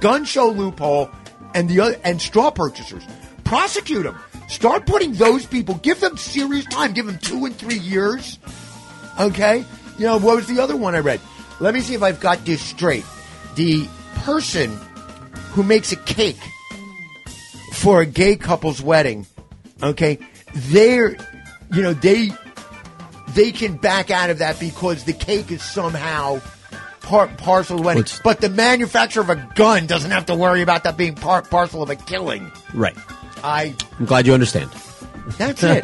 gun 0.00 0.24
show 0.26 0.48
loophole 0.50 1.08
and 1.54 1.68
the 1.70 1.80
other, 1.80 1.96
and 2.04 2.20
straw 2.20 2.50
purchasers, 2.50 3.02
prosecute 3.46 4.04
them. 4.04 4.18
Start 4.48 4.86
putting 4.86 5.12
those 5.12 5.46
people. 5.46 5.76
Give 5.76 5.98
them 6.00 6.16
serious 6.16 6.64
time. 6.66 6.92
Give 6.92 7.06
them 7.06 7.18
two 7.18 7.46
and 7.46 7.56
three 7.56 7.78
years. 7.78 8.38
Okay. 9.18 9.64
You 9.98 10.04
know 10.04 10.18
what 10.18 10.36
was 10.36 10.46
the 10.46 10.60
other 10.60 10.76
one 10.76 10.94
I 10.94 10.98
read? 10.98 11.20
Let 11.60 11.72
me 11.74 11.80
see 11.80 11.94
if 11.94 12.02
I've 12.02 12.20
got 12.20 12.44
this 12.44 12.60
straight. 12.60 13.04
The 13.54 13.88
person 14.16 14.78
who 15.52 15.62
makes 15.62 15.90
a 15.92 15.96
cake 15.96 16.36
for 17.72 18.00
a 18.02 18.06
gay 18.06 18.36
couple's 18.36 18.82
wedding, 18.82 19.26
okay, 19.82 20.18
they're, 20.54 21.16
you 21.72 21.82
know, 21.82 21.94
they 21.94 22.30
they 23.30 23.52
can 23.52 23.76
back 23.76 24.10
out 24.10 24.30
of 24.30 24.38
that 24.38 24.58
because 24.60 25.04
the 25.04 25.12
cake 25.12 25.50
is 25.50 25.62
somehow 25.62 26.40
part 27.02 27.36
parcel 27.38 27.76
of 27.76 27.82
the 27.82 27.86
wedding. 27.86 28.00
What's- 28.02 28.20
but 28.20 28.40
the 28.40 28.48
manufacturer 28.48 29.22
of 29.22 29.30
a 29.30 29.36
gun 29.54 29.86
doesn't 29.86 30.10
have 30.10 30.26
to 30.26 30.34
worry 30.34 30.62
about 30.62 30.84
that 30.84 30.96
being 30.96 31.14
part 31.14 31.50
parcel 31.50 31.82
of 31.82 31.90
a 31.90 31.96
killing. 31.96 32.50
Right. 32.74 32.96
I 33.46 33.74
I'm 33.98 34.06
glad 34.06 34.26
you 34.26 34.34
understand. 34.34 34.70
that's 35.38 35.62
it. 35.62 35.82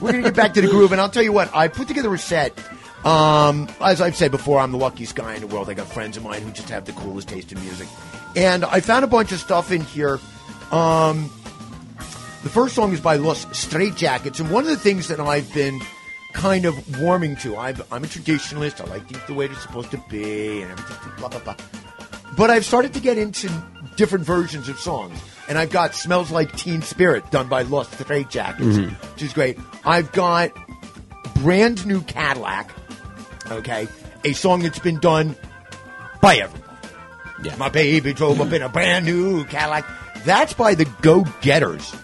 We're 0.00 0.12
gonna 0.12 0.22
get 0.22 0.36
back 0.36 0.54
to 0.54 0.60
the 0.60 0.68
groove, 0.68 0.92
and 0.92 1.00
I'll 1.00 1.10
tell 1.10 1.24
you 1.24 1.32
what. 1.32 1.54
I 1.54 1.66
put 1.68 1.88
together 1.88 2.14
a 2.14 2.18
set. 2.18 2.56
Um, 3.04 3.68
as 3.80 4.00
I've 4.00 4.14
said 4.14 4.30
before, 4.30 4.60
I'm 4.60 4.70
the 4.72 4.78
luckiest 4.78 5.16
guy 5.16 5.34
in 5.34 5.40
the 5.40 5.46
world. 5.46 5.68
I 5.68 5.74
got 5.74 5.88
friends 5.88 6.16
of 6.16 6.22
mine 6.22 6.42
who 6.42 6.52
just 6.52 6.68
have 6.68 6.84
the 6.84 6.92
coolest 6.92 7.28
taste 7.28 7.50
in 7.50 7.60
music, 7.60 7.88
and 8.36 8.64
I 8.64 8.80
found 8.80 9.04
a 9.04 9.08
bunch 9.08 9.32
of 9.32 9.40
stuff 9.40 9.72
in 9.72 9.80
here. 9.80 10.20
Um, 10.70 11.30
the 12.42 12.48
first 12.48 12.74
song 12.76 12.92
is 12.92 13.00
by 13.00 13.16
Los 13.16 13.44
Straitjackets, 13.46 14.38
and 14.38 14.50
one 14.50 14.62
of 14.62 14.70
the 14.70 14.76
things 14.76 15.08
that 15.08 15.18
I've 15.18 15.52
been 15.52 15.80
kind 16.32 16.64
of 16.64 17.00
warming 17.00 17.34
to. 17.36 17.56
I've, 17.56 17.80
I'm 17.92 18.04
a 18.04 18.06
traditionalist. 18.06 18.80
I 18.80 18.88
like 18.88 19.08
things 19.08 19.22
the 19.26 19.34
way 19.34 19.48
they're 19.48 19.56
supposed 19.56 19.90
to 19.90 19.98
be, 20.08 20.62
and 20.62 20.70
everything. 20.70 21.12
Blah 21.18 21.28
blah 21.28 21.40
blah. 21.40 21.56
But 22.36 22.50
I've 22.50 22.64
started 22.64 22.94
to 22.94 23.00
get 23.00 23.18
into 23.18 23.50
different 23.96 24.24
versions 24.24 24.68
of 24.68 24.78
songs. 24.78 25.18
And 25.50 25.58
I've 25.58 25.70
got 25.70 25.96
Smells 25.96 26.30
Like 26.30 26.56
Teen 26.56 26.80
Spirit 26.80 27.28
done 27.32 27.48
by 27.48 27.62
Los 27.62 27.88
Straitjackets, 27.88 28.88
which 29.12 29.22
is 29.22 29.32
great. 29.32 29.58
I've 29.84 30.12
got 30.12 30.52
Brand 31.42 31.84
New 31.84 32.02
Cadillac, 32.02 32.70
okay, 33.50 33.88
a 34.24 34.32
song 34.32 34.62
that's 34.62 34.78
been 34.78 35.00
done 35.00 35.34
by 36.20 36.36
everyone. 36.36 36.70
Yeah. 37.42 37.56
My 37.56 37.68
baby 37.68 38.12
drove 38.12 38.40
up 38.40 38.52
in 38.52 38.62
a 38.62 38.68
brand 38.68 39.06
new 39.06 39.44
Cadillac. 39.46 39.86
That's 40.24 40.52
by 40.52 40.76
the 40.76 40.84
Go 41.02 41.24
Getters. 41.40 41.96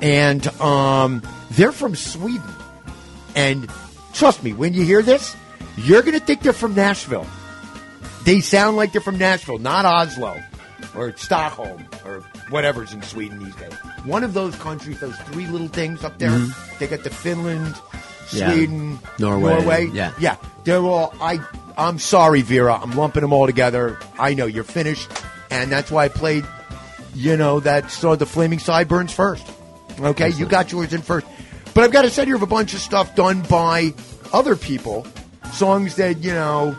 And 0.00 0.46
um, 0.60 1.22
they're 1.50 1.72
from 1.72 1.96
Sweden. 1.96 2.54
And 3.34 3.68
trust 4.12 4.44
me, 4.44 4.52
when 4.52 4.74
you 4.74 4.84
hear 4.84 5.02
this, 5.02 5.34
you're 5.76 6.02
going 6.02 6.16
to 6.16 6.24
think 6.24 6.42
they're 6.42 6.52
from 6.52 6.76
Nashville. 6.76 7.26
They 8.24 8.42
sound 8.42 8.76
like 8.76 8.92
they're 8.92 9.00
from 9.00 9.18
Nashville, 9.18 9.58
not 9.58 9.86
Oslo 9.86 10.40
or 10.96 11.16
Stockholm 11.16 11.86
or 12.04 12.20
whatever's 12.50 12.92
in 12.92 13.02
Sweden 13.02 13.38
these 13.42 13.54
days. 13.56 13.72
One 14.04 14.24
of 14.24 14.34
those 14.34 14.54
countries, 14.56 15.00
those 15.00 15.16
three 15.18 15.46
little 15.46 15.68
things 15.68 16.04
up 16.04 16.18
there, 16.18 16.36
they 16.78 16.86
got 16.86 17.04
the 17.04 17.10
Finland, 17.10 17.74
Mm-hmm. 17.74 18.38
Yeah. 18.38 18.52
Sweden, 18.54 18.98
Norway, 19.18 19.54
Norway. 19.56 19.86
yeah. 19.92 20.12
yeah. 20.18 20.36
They're 20.64 20.78
all. 20.78 21.12
I. 21.20 21.38
I'm 21.76 21.98
sorry, 21.98 22.40
Vera. 22.40 22.74
I'm 22.80 22.92
lumping 22.92 23.20
them 23.22 23.32
all 23.32 23.44
together. 23.46 23.98
I 24.18 24.32
know 24.32 24.46
you're 24.46 24.64
finished, 24.64 25.10
and 25.50 25.70
that's 25.70 25.90
why 25.90 26.04
I 26.04 26.08
played. 26.08 26.46
You 27.14 27.36
know 27.36 27.60
that 27.60 27.90
saw 27.90 28.14
the 28.16 28.24
flaming 28.24 28.58
sideburns 28.58 29.12
first. 29.12 29.46
Okay, 30.00 30.30
you 30.30 30.46
got 30.46 30.72
yours 30.72 30.94
in 30.94 31.02
first, 31.02 31.26
but 31.74 31.84
I've 31.84 31.92
got 31.92 32.06
a 32.06 32.10
set 32.10 32.26
here 32.26 32.36
of 32.36 32.42
a 32.42 32.46
bunch 32.46 32.72
of 32.72 32.80
stuff 32.80 33.14
done 33.14 33.42
by 33.50 33.92
other 34.32 34.56
people, 34.56 35.06
songs 35.52 35.96
that 35.96 36.18
you 36.22 36.32
know 36.32 36.74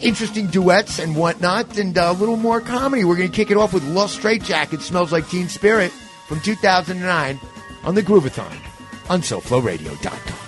interesting 0.00 0.46
duets 0.46 0.98
and 0.98 1.16
whatnot, 1.16 1.78
and 1.78 1.96
uh, 1.96 2.08
a 2.10 2.12
little 2.12 2.36
more 2.36 2.60
comedy. 2.60 3.04
We're 3.04 3.16
going 3.16 3.30
to 3.30 3.36
kick 3.36 3.50
it 3.50 3.56
off 3.56 3.72
with 3.72 3.84
Los 3.84 4.14
Straitjacket, 4.14 4.80
Smells 4.80 5.12
Like 5.12 5.28
Teen 5.28 5.48
Spirit 5.48 5.90
from 6.26 6.40
2009 6.40 7.40
on 7.84 7.94
the 7.94 8.02
Groovathon 8.02 8.58
on 9.08 9.20
SoFloRadio.com. 9.22 10.47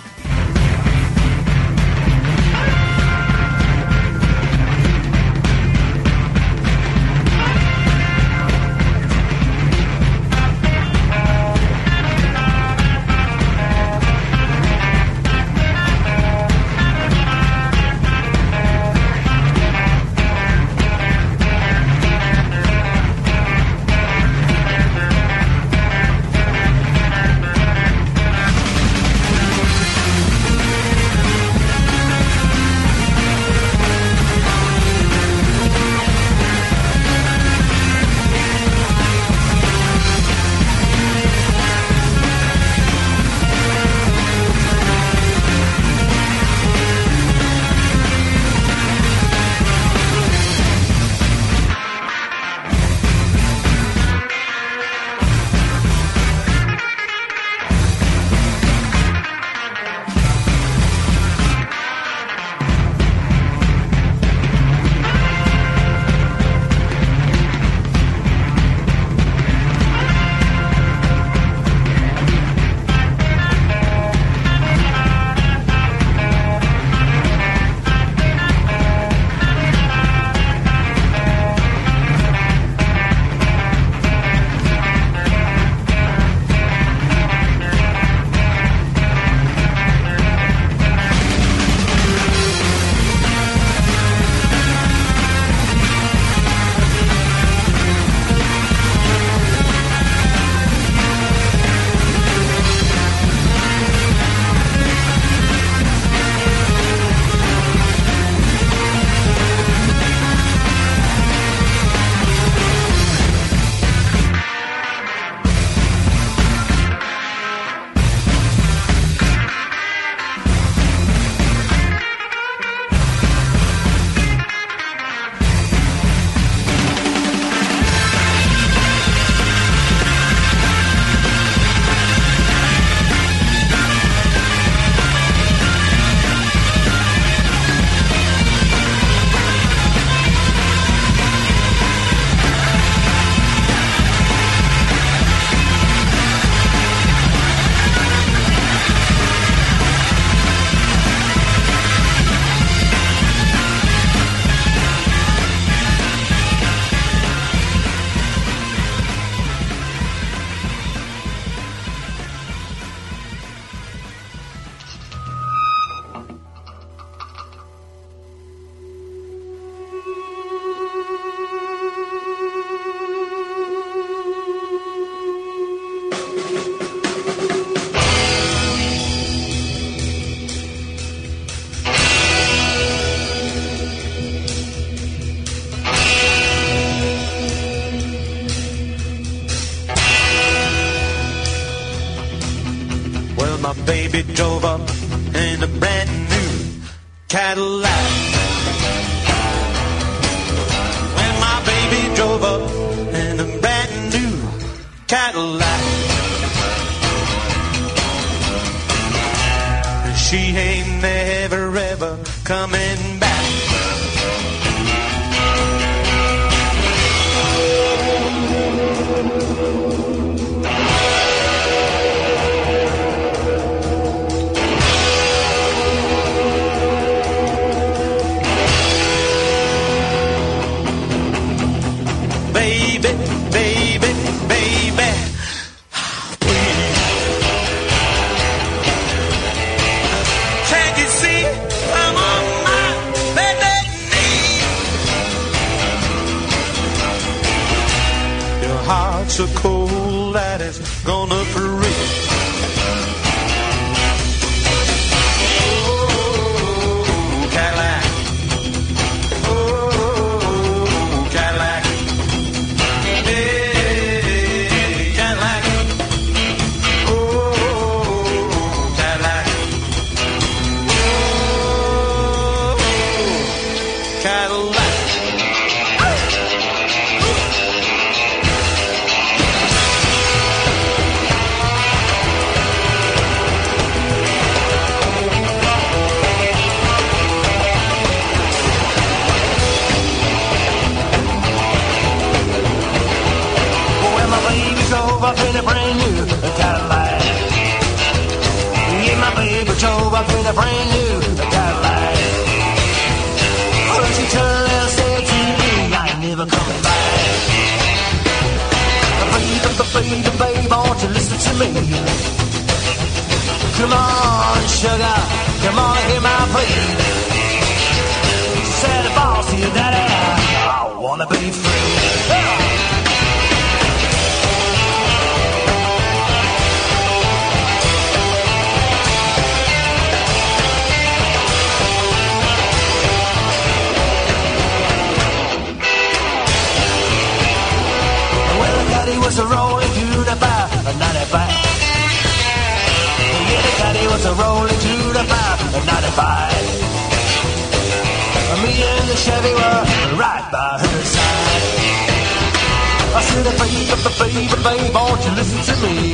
I 353.41 353.43
said, 353.43 353.57
baby, 353.57 354.45
baby, 354.45 354.63
baby, 354.63 354.93
won't 354.93 355.25
you 355.25 355.31
listen 355.31 355.61
to 355.65 355.75
me? 355.81 356.13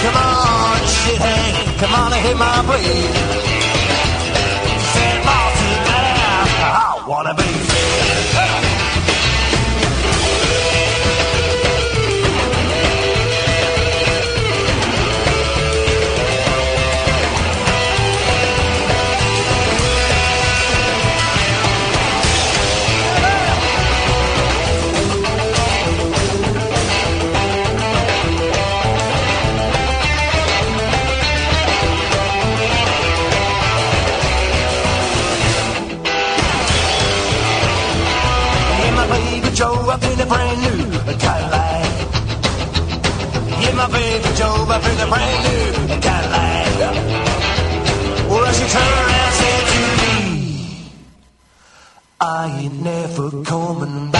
Come 0.00 0.16
on, 0.16 0.80
shithead, 0.88 1.78
come 1.80 1.94
on 1.94 2.12
and 2.14 2.22
hit 2.24 2.36
my 2.38 2.62
said, 4.94 5.24
boss, 5.24 5.60
you 5.60 5.76
I 6.64 7.04
wanna 7.06 7.34
be 7.34 7.73
baby 43.94 44.28
drove 44.36 44.70
up 44.70 44.84
in 44.84 45.00
a 45.00 45.06
brand 45.06 45.40
new 45.46 45.70
Cadillac. 46.06 46.66
Well, 48.28 48.52
she 48.52 48.66
turned 48.74 48.98
around 49.04 49.30
and 49.30 49.36
said 49.40 49.64
to 49.72 49.82
me, 50.02 50.16
I 52.20 52.60
ain't 52.60 52.78
never 52.82 53.30
coming 53.44 54.13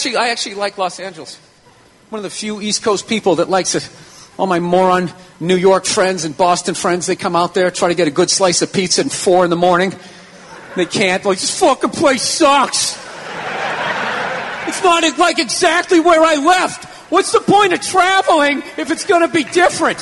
actually, 0.00 0.16
I 0.16 0.28
actually 0.30 0.54
like 0.54 0.78
Los 0.78 0.98
Angeles. 0.98 1.36
One 2.08 2.20
of 2.20 2.22
the 2.22 2.30
few 2.30 2.62
East 2.62 2.82
Coast 2.82 3.06
people 3.06 3.36
that 3.36 3.50
likes 3.50 3.74
it. 3.74 3.86
All 4.38 4.46
my 4.46 4.58
moron 4.58 5.12
New 5.40 5.56
York 5.56 5.84
friends 5.84 6.24
and 6.24 6.34
Boston 6.34 6.74
friends, 6.74 7.04
they 7.04 7.16
come 7.16 7.36
out 7.36 7.52
there, 7.52 7.70
try 7.70 7.88
to 7.88 7.94
get 7.94 8.08
a 8.08 8.10
good 8.10 8.30
slice 8.30 8.62
of 8.62 8.72
pizza 8.72 9.02
at 9.02 9.12
four 9.12 9.44
in 9.44 9.50
the 9.50 9.56
morning. 9.56 9.92
They 10.74 10.86
can't. 10.86 11.22
Like, 11.22 11.38
this 11.38 11.60
fucking 11.60 11.90
place 11.90 12.22
sucks. 12.22 12.96
It's 14.68 14.82
not 14.82 15.18
like 15.18 15.38
exactly 15.38 16.00
where 16.00 16.22
I 16.22 16.36
left. 16.36 16.86
What's 17.10 17.32
the 17.32 17.40
point 17.40 17.74
of 17.74 17.82
traveling 17.82 18.62
if 18.78 18.90
it's 18.90 19.04
going 19.04 19.20
to 19.20 19.28
be 19.28 19.44
different? 19.44 19.98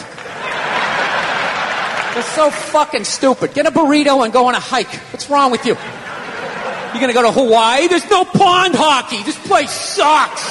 They're 2.14 2.22
so 2.22 2.50
fucking 2.50 3.02
stupid. 3.02 3.52
Get 3.52 3.66
a 3.66 3.72
burrito 3.72 4.22
and 4.22 4.32
go 4.32 4.46
on 4.46 4.54
a 4.54 4.60
hike. 4.60 4.94
What's 5.12 5.28
wrong 5.28 5.50
with 5.50 5.66
you? 5.66 5.76
You're 6.92 7.00
going 7.00 7.08
to 7.08 7.14
go 7.14 7.22
to 7.22 7.32
Hawaii? 7.32 7.88
There's 7.88 8.08
no 8.10 8.24
pond 8.24 8.74
hockey. 8.74 9.22
This 9.22 9.38
place 9.46 9.70
sucks. 9.70 10.42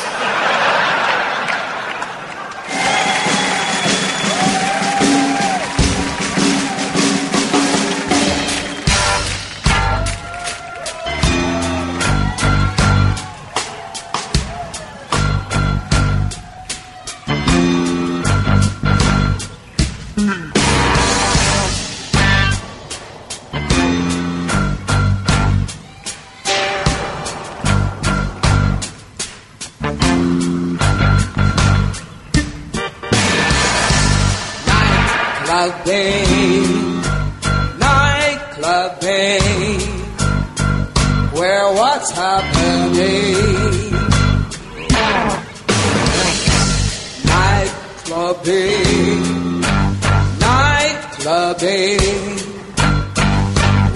be. 51.60 51.98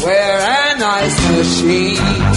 We're 0.03 0.39
a 0.39 0.79
nice 0.79 1.17
machine. 1.31 2.30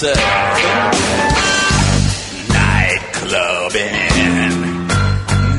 said, 0.00 0.16
Night 2.54 3.02
clubbing, 3.14 3.94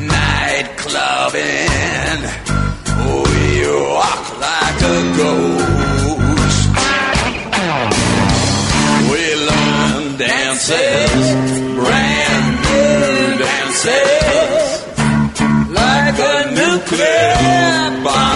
night 0.08 0.68
clubbing. 0.78 2.22
Oh, 3.04 3.24
walk 3.96 4.26
like 4.46 4.80
a 4.80 4.98
ghost. 5.18 6.70
We 9.10 9.22
learn 9.48 10.02
dances, 10.16 11.22
brand 11.78 12.48
new 12.64 13.44
dances, 13.44 14.70
like 15.68 16.18
a 16.18 16.36
nuclear 16.60 18.04
bomb. 18.04 18.29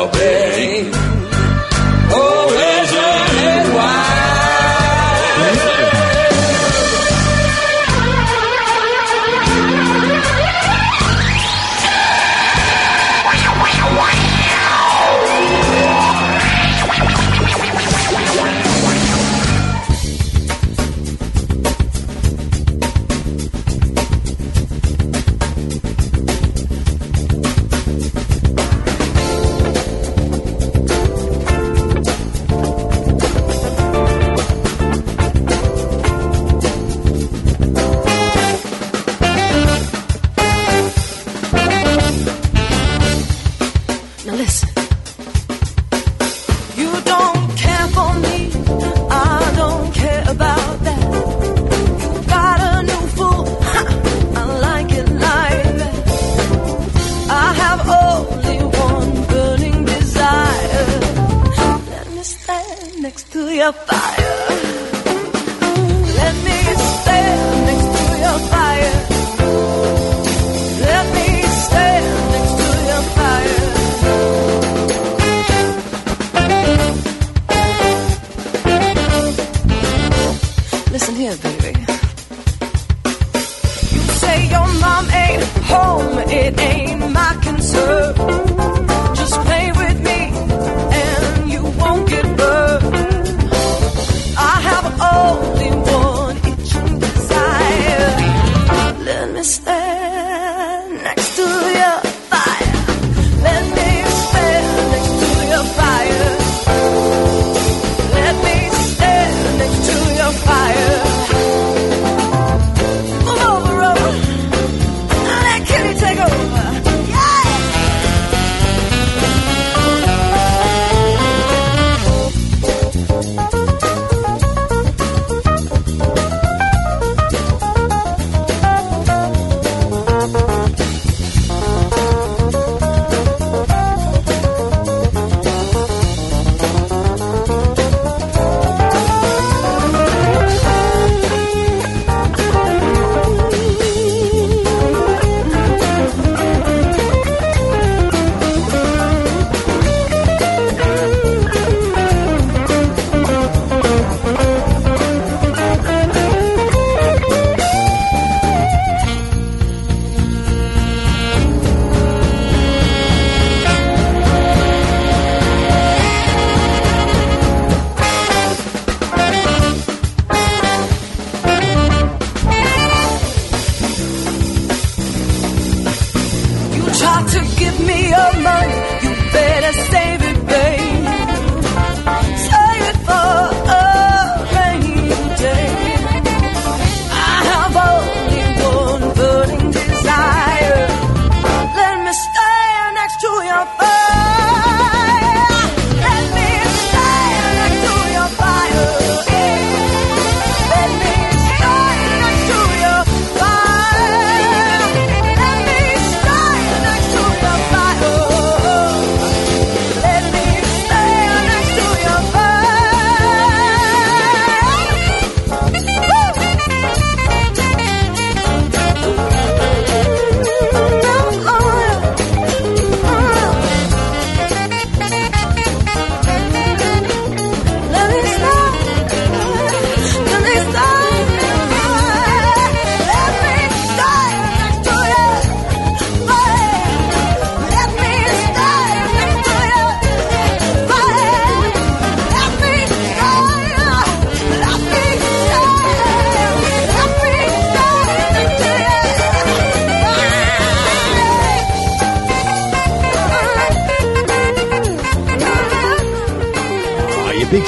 ao 0.00 0.08
bem. 0.08 1.19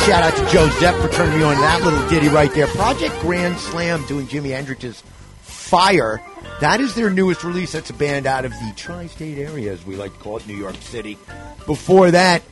Shout 0.06 0.24
out 0.24 0.36
to 0.36 0.52
Joe 0.52 0.68
Zepp 0.80 0.96
for 0.96 1.08
turning 1.08 1.38
me 1.38 1.44
on 1.44 1.54
to 1.54 1.60
that 1.60 1.82
little 1.84 2.08
ditty 2.08 2.26
right 2.28 2.52
there. 2.52 2.66
Project 2.66 3.14
Grand 3.20 3.56
Slam 3.56 4.04
doing 4.06 4.26
Jimi 4.26 4.50
Hendrix's 4.50 5.00
Fire. 5.42 6.20
That 6.60 6.80
is 6.80 6.96
their 6.96 7.08
newest 7.08 7.44
release. 7.44 7.70
That's 7.70 7.90
a 7.90 7.94
band 7.94 8.26
out 8.26 8.44
of 8.44 8.50
the 8.50 8.72
tri 8.74 9.06
state 9.06 9.38
area, 9.38 9.72
as 9.72 9.86
we 9.86 9.94
like 9.94 10.12
to 10.12 10.18
call 10.18 10.38
it, 10.38 10.46
New 10.48 10.56
York 10.56 10.74
City. 10.76 11.16
Before 11.66 12.10
that, 12.10 12.42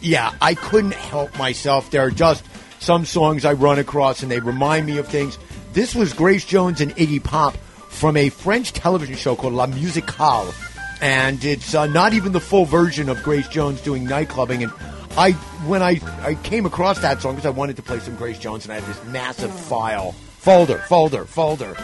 yeah, 0.00 0.34
I 0.42 0.54
couldn't 0.54 0.94
help 0.94 1.36
myself. 1.38 1.90
There 1.92 2.02
are 2.02 2.10
just 2.10 2.44
some 2.80 3.04
songs 3.04 3.44
I 3.44 3.52
run 3.52 3.78
across 3.78 4.24
and 4.24 4.30
they 4.30 4.40
remind 4.40 4.86
me 4.86 4.98
of 4.98 5.06
things. 5.06 5.38
This 5.74 5.94
was 5.94 6.12
Grace 6.12 6.44
Jones 6.44 6.80
and 6.80 6.90
Iggy 6.96 7.22
Pop 7.22 7.56
from 7.88 8.16
a 8.16 8.30
French 8.30 8.72
television 8.72 9.14
show 9.14 9.36
called 9.36 9.52
La 9.52 9.66
Musicale. 9.66 10.52
And 11.00 11.44
it's 11.44 11.72
uh, 11.72 11.86
not 11.86 12.14
even 12.14 12.32
the 12.32 12.40
full 12.40 12.64
version 12.64 13.08
of 13.08 13.22
Grace 13.22 13.46
Jones 13.46 13.80
doing 13.80 14.06
nightclubbing. 14.06 14.64
And 14.64 14.72
I, 15.16 15.32
when 15.66 15.82
I, 15.82 16.00
I 16.20 16.34
came 16.34 16.66
across 16.66 16.98
that 17.00 17.22
song 17.22 17.34
because 17.34 17.46
I 17.46 17.50
wanted 17.50 17.76
to 17.76 17.82
play 17.82 18.00
some 18.00 18.16
Grace 18.16 18.38
Jones, 18.38 18.64
and 18.64 18.72
I 18.72 18.80
had 18.80 18.84
this 18.84 19.02
massive 19.12 19.52
file, 19.52 20.12
folder, 20.12 20.78
folder, 20.78 21.24
folder. 21.24 21.76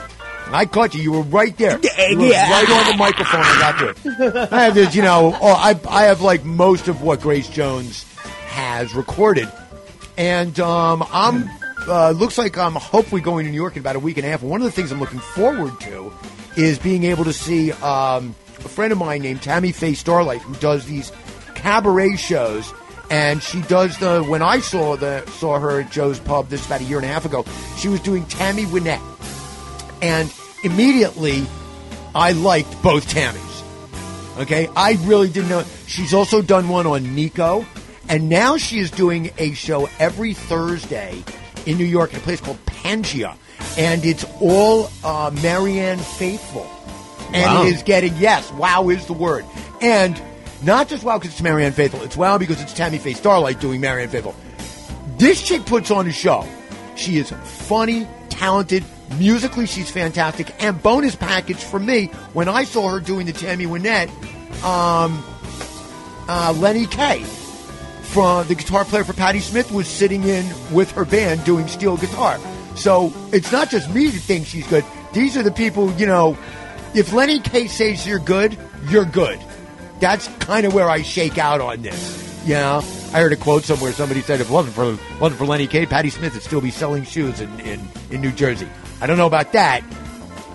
And 0.46 0.56
I 0.56 0.66
caught 0.66 0.94
you. 0.94 1.02
You 1.02 1.12
were 1.12 1.22
right 1.22 1.56
there. 1.56 1.78
You 1.80 2.18
were 2.18 2.28
right 2.28 2.70
on 2.70 2.92
the 2.92 2.96
microphone. 2.98 3.40
I 3.42 3.59
got 3.59 3.78
to 3.78 3.88
it. 3.90 4.52
I 4.52 4.64
have 4.64 4.74
this, 4.74 4.94
you 4.94 5.02
know, 5.02 5.36
oh, 5.40 5.52
I, 5.52 5.78
I 5.88 6.04
have 6.04 6.20
like 6.20 6.44
most 6.44 6.88
of 6.88 7.02
what 7.02 7.20
Grace 7.20 7.48
Jones 7.48 8.04
has 8.48 8.94
recorded, 8.94 9.50
and 10.16 10.59
um, 10.60 11.04
I'm 11.12 11.48
uh, 11.88 12.10
looks 12.10 12.38
like 12.38 12.59
I'm 12.59 12.74
hopefully 12.74 13.20
going 13.20 13.44
to 13.46 13.50
New 13.50 13.56
York 13.56 13.76
in 13.76 13.80
about 13.80 13.96
a 13.96 14.00
week 14.00 14.16
and 14.18 14.26
a 14.26 14.30
half. 14.30 14.42
One 14.42 14.60
of 14.60 14.64
the 14.64 14.72
things 14.72 14.92
I'm 14.92 15.00
looking 15.00 15.20
forward 15.20 15.80
to 15.80 16.12
is 16.56 16.78
being 16.78 17.04
able 17.04 17.24
to 17.24 17.32
see 17.32 17.72
um, 17.72 18.34
a 18.59 18.68
friend 18.68 18.92
of 18.92 18.98
mine 18.98 19.22
named 19.22 19.42
Tammy 19.42 19.72
Faye 19.72 19.94
Starlight 19.94 20.42
who 20.42 20.54
does 20.56 20.84
these 20.86 21.12
cabaret 21.54 22.16
shows. 22.16 22.72
And 23.12 23.43
she 23.43 23.60
does 23.62 23.98
the 23.98 24.22
when 24.22 24.40
I 24.40 24.60
saw 24.60 24.97
the 24.97 25.24
saw 25.32 25.59
her 25.59 25.80
at 25.82 25.90
Joe's 25.93 26.18
Pub 26.18 26.48
this 26.48 26.64
about 26.64 26.80
a 26.80 26.84
year 26.84 26.97
and 26.97 27.05
a 27.05 27.09
half 27.09 27.26
ago, 27.26 27.44
she 27.76 27.89
was 27.89 28.01
doing 28.01 28.24
Tammy 28.24 28.64
Wynette. 28.64 29.02
And 30.01 30.32
immediately 30.64 31.44
I 32.14 32.32
liked 32.32 32.82
both 32.82 33.06
Tammys. 33.12 34.40
Okay, 34.40 34.66
I 34.74 34.93
really 35.02 35.28
didn't 35.28 35.51
know. 35.51 35.62
She's 35.86 36.14
also 36.14 36.40
done 36.40 36.70
one 36.70 36.86
on 36.86 37.14
Nico, 37.14 37.66
and 38.09 38.30
now 38.30 38.56
she 38.56 38.78
is 38.78 38.90
doing 38.90 39.30
a 39.36 39.52
show 39.52 39.90
every 39.98 40.32
Thursday 40.32 41.22
in 41.66 41.76
New 41.76 41.84
York 41.84 42.14
at 42.14 42.20
a 42.20 42.22
place 42.22 42.40
called 42.40 42.59
Pangea, 42.64 43.36
and 43.76 44.05
it's 44.06 44.24
all 44.40 44.90
uh, 45.05 45.30
Marianne 45.43 45.98
Faithfull, 45.98 46.66
and 47.34 47.44
Wow. 47.44 47.64
it 47.66 47.74
is 47.74 47.82
getting 47.82 48.16
yes, 48.16 48.51
wow 48.52 48.89
is 48.89 49.05
the 49.05 49.12
word, 49.12 49.44
and 49.82 50.20
not 50.64 50.89
just 50.89 51.05
wow 51.05 51.18
because 51.18 51.32
it's 51.32 51.43
Marianne 51.43 51.72
Faithfull, 51.72 52.02
it's 52.02 52.16
wow 52.16 52.39
because 52.39 52.60
it's 52.60 52.72
Tammy 52.72 52.98
Faye 52.98 53.14
Starlight 53.14 53.60
doing 53.60 53.80
Marianne 53.80 54.09
Faithfull. 54.09 54.34
This 55.18 55.43
chick 55.43 55.64
puts 55.66 55.90
on 55.90 56.06
a 56.06 56.12
show. 56.12 56.47
She 56.97 57.18
is 57.18 57.30
funny, 57.30 58.06
talented, 58.28 58.84
musically 59.18 59.66
she's 59.66 59.90
fantastic, 59.90 60.52
and 60.62 60.82
bonus 60.82 61.16
package 61.16 61.62
for 61.62 61.78
me 61.78 62.06
when 62.32 62.48
I 62.48 62.64
saw 62.64 62.89
her 62.89 63.01
doing 63.01 63.26
the 63.26 63.32
Tammy 63.32 63.66
Wynette, 63.66 64.09
um, 64.64 65.24
uh, 66.28 66.52
Lenny 66.59 66.86
Kaye 66.86 67.24
from 68.02 68.47
the 68.47 68.55
guitar 68.55 68.84
player 68.84 69.05
for 69.05 69.14
Patti 69.14 69.40
Smith 69.40 69.72
was 69.72 69.89
sitting 69.89 70.24
in 70.24 70.44
with 70.70 70.90
her 70.93 71.05
band 71.05 71.44
doing 71.44 71.66
steel 71.66 71.97
guitar. 71.97 72.39
So 72.74 73.12
it's 73.32 73.51
not 73.51 73.70
just 73.70 73.93
me 73.94 74.09
that 74.09 74.20
thinks 74.20 74.48
she's 74.51 74.66
good. 74.66 74.84
These 75.12 75.36
are 75.36 75.43
the 75.43 75.52
people, 75.52 75.93
you 75.93 76.06
know, 76.06 76.36
if 76.94 77.12
Lenny 77.12 77.40
Kaye 77.40 77.68
says 77.68 78.06
you're 78.06 78.18
good, 78.18 78.56
you're 78.89 79.05
good. 79.05 79.40
That's 80.02 80.26
kind 80.38 80.66
of 80.66 80.74
where 80.74 80.90
I 80.90 81.02
shake 81.02 81.38
out 81.38 81.60
on 81.60 81.80
this. 81.82 82.42
You 82.44 82.54
know, 82.54 82.78
I 83.12 83.20
heard 83.20 83.32
a 83.32 83.36
quote 83.36 83.62
somewhere. 83.62 83.92
Somebody 83.92 84.20
said, 84.20 84.40
"If 84.40 84.50
it 84.50 84.52
wasn't 84.52 84.74
for 84.74 84.98
wasn't 85.20 85.38
for 85.38 85.46
Lenny 85.46 85.68
Kaye, 85.68 85.86
Patti 85.86 86.10
Smith 86.10 86.34
would 86.34 86.42
still 86.42 86.60
be 86.60 86.72
selling 86.72 87.04
shoes 87.04 87.40
in, 87.40 87.60
in, 87.60 87.80
in 88.10 88.20
New 88.20 88.32
Jersey." 88.32 88.66
I 89.00 89.06
don't 89.06 89.16
know 89.16 89.28
about 89.28 89.52
that. 89.52 89.84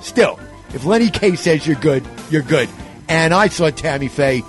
Still, 0.01 0.37
if 0.73 0.83
Lenny 0.83 1.09
Kaye 1.09 1.35
says 1.35 1.65
you're 1.65 1.77
good, 1.77 2.05
you're 2.29 2.41
good. 2.41 2.67
And 3.07 3.33
I 3.33 3.47
saw 3.47 3.69
Tammy 3.69 4.09
Faye 4.09 4.43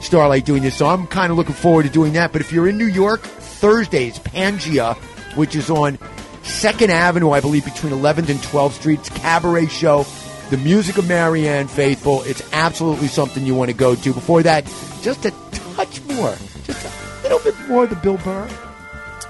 Starlight 0.00 0.44
doing 0.44 0.62
this, 0.62 0.76
so 0.76 0.86
I'm 0.86 1.08
kind 1.08 1.32
of 1.32 1.36
looking 1.36 1.56
forward 1.56 1.82
to 1.82 1.90
doing 1.90 2.12
that. 2.12 2.30
But 2.30 2.40
if 2.40 2.52
you're 2.52 2.68
in 2.68 2.78
New 2.78 2.86
York, 2.86 3.22
Thursdays, 3.22 4.20
Pangea, 4.20 4.94
which 5.34 5.56
is 5.56 5.68
on 5.68 5.98
Second 6.44 6.92
Avenue, 6.92 7.30
I 7.30 7.40
believe, 7.40 7.64
between 7.64 7.92
11th 7.92 8.28
and 8.28 8.38
12th 8.38 8.72
Streets, 8.72 9.08
cabaret 9.08 9.66
show. 9.66 10.04
The 10.50 10.58
music 10.58 10.98
of 10.98 11.08
Marianne 11.08 11.68
Faithfull. 11.68 12.22
It's 12.22 12.42
absolutely 12.52 13.08
something 13.08 13.44
you 13.46 13.54
want 13.54 13.70
to 13.70 13.76
go 13.76 13.94
to. 13.94 14.12
Before 14.12 14.42
that, 14.42 14.64
just 15.02 15.24
a 15.24 15.30
touch 15.74 16.02
more, 16.04 16.34
just 16.64 16.84
a 16.84 17.22
little 17.22 17.38
bit 17.40 17.54
more 17.68 17.84
of 17.84 17.90
the 17.90 17.96
Bill 17.96 18.18
Burr. 18.18 18.48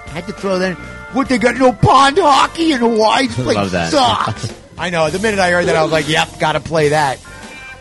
I 0.07 0.09
had 0.11 0.27
to 0.27 0.33
throw 0.33 0.59
that 0.59 0.73
in. 0.73 0.77
What, 1.15 1.29
they 1.29 1.39
got 1.39 1.57
no 1.57 1.73
pond 1.73 2.19
hockey 2.19 2.73
in 2.73 2.81
Hawaii? 2.81 3.29
This 3.29 3.37
place 3.43 3.57
Love 3.57 3.71
that. 3.71 3.91
sucks. 3.93 4.53
I 4.77 4.91
know. 4.91 5.09
The 5.09 5.21
minute 5.21 5.39
I 5.39 5.51
heard 5.53 5.67
that, 5.67 5.77
I 5.77 5.83
was 5.83 5.93
like, 5.93 6.09
yep, 6.09 6.39
got 6.41 6.53
to 6.53 6.61
play 6.61 6.89
that. 6.89 7.21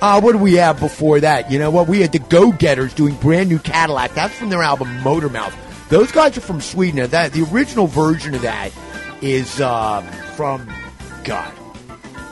Uh, 0.02 0.22
what 0.22 0.34
do 0.34 0.38
we 0.38 0.56
have 0.56 0.80
before 0.80 1.20
that? 1.22 1.50
You 1.50 1.58
know 1.60 1.72
what? 1.72 1.88
We 1.88 2.02
had 2.02 2.12
the 2.12 2.20
Go 2.20 2.52
Getters 2.52 2.94
doing 2.94 3.16
brand 3.16 3.50
new 3.50 3.58
Cadillac. 3.58 4.14
That's 4.14 4.36
from 4.36 4.50
their 4.50 4.62
album 4.62 5.02
Motor 5.02 5.30
Mouth. 5.30 5.56
Those 5.90 6.12
guys 6.12 6.38
are 6.38 6.42
from 6.42 6.62
Sweden. 6.62 7.10
That 7.10 7.32
the 7.34 7.48
original 7.52 7.88
version 7.88 8.36
of 8.36 8.42
that 8.42 8.72
is 9.22 9.60
uh, 9.62 10.02
from 10.36 10.72
God, 11.24 11.52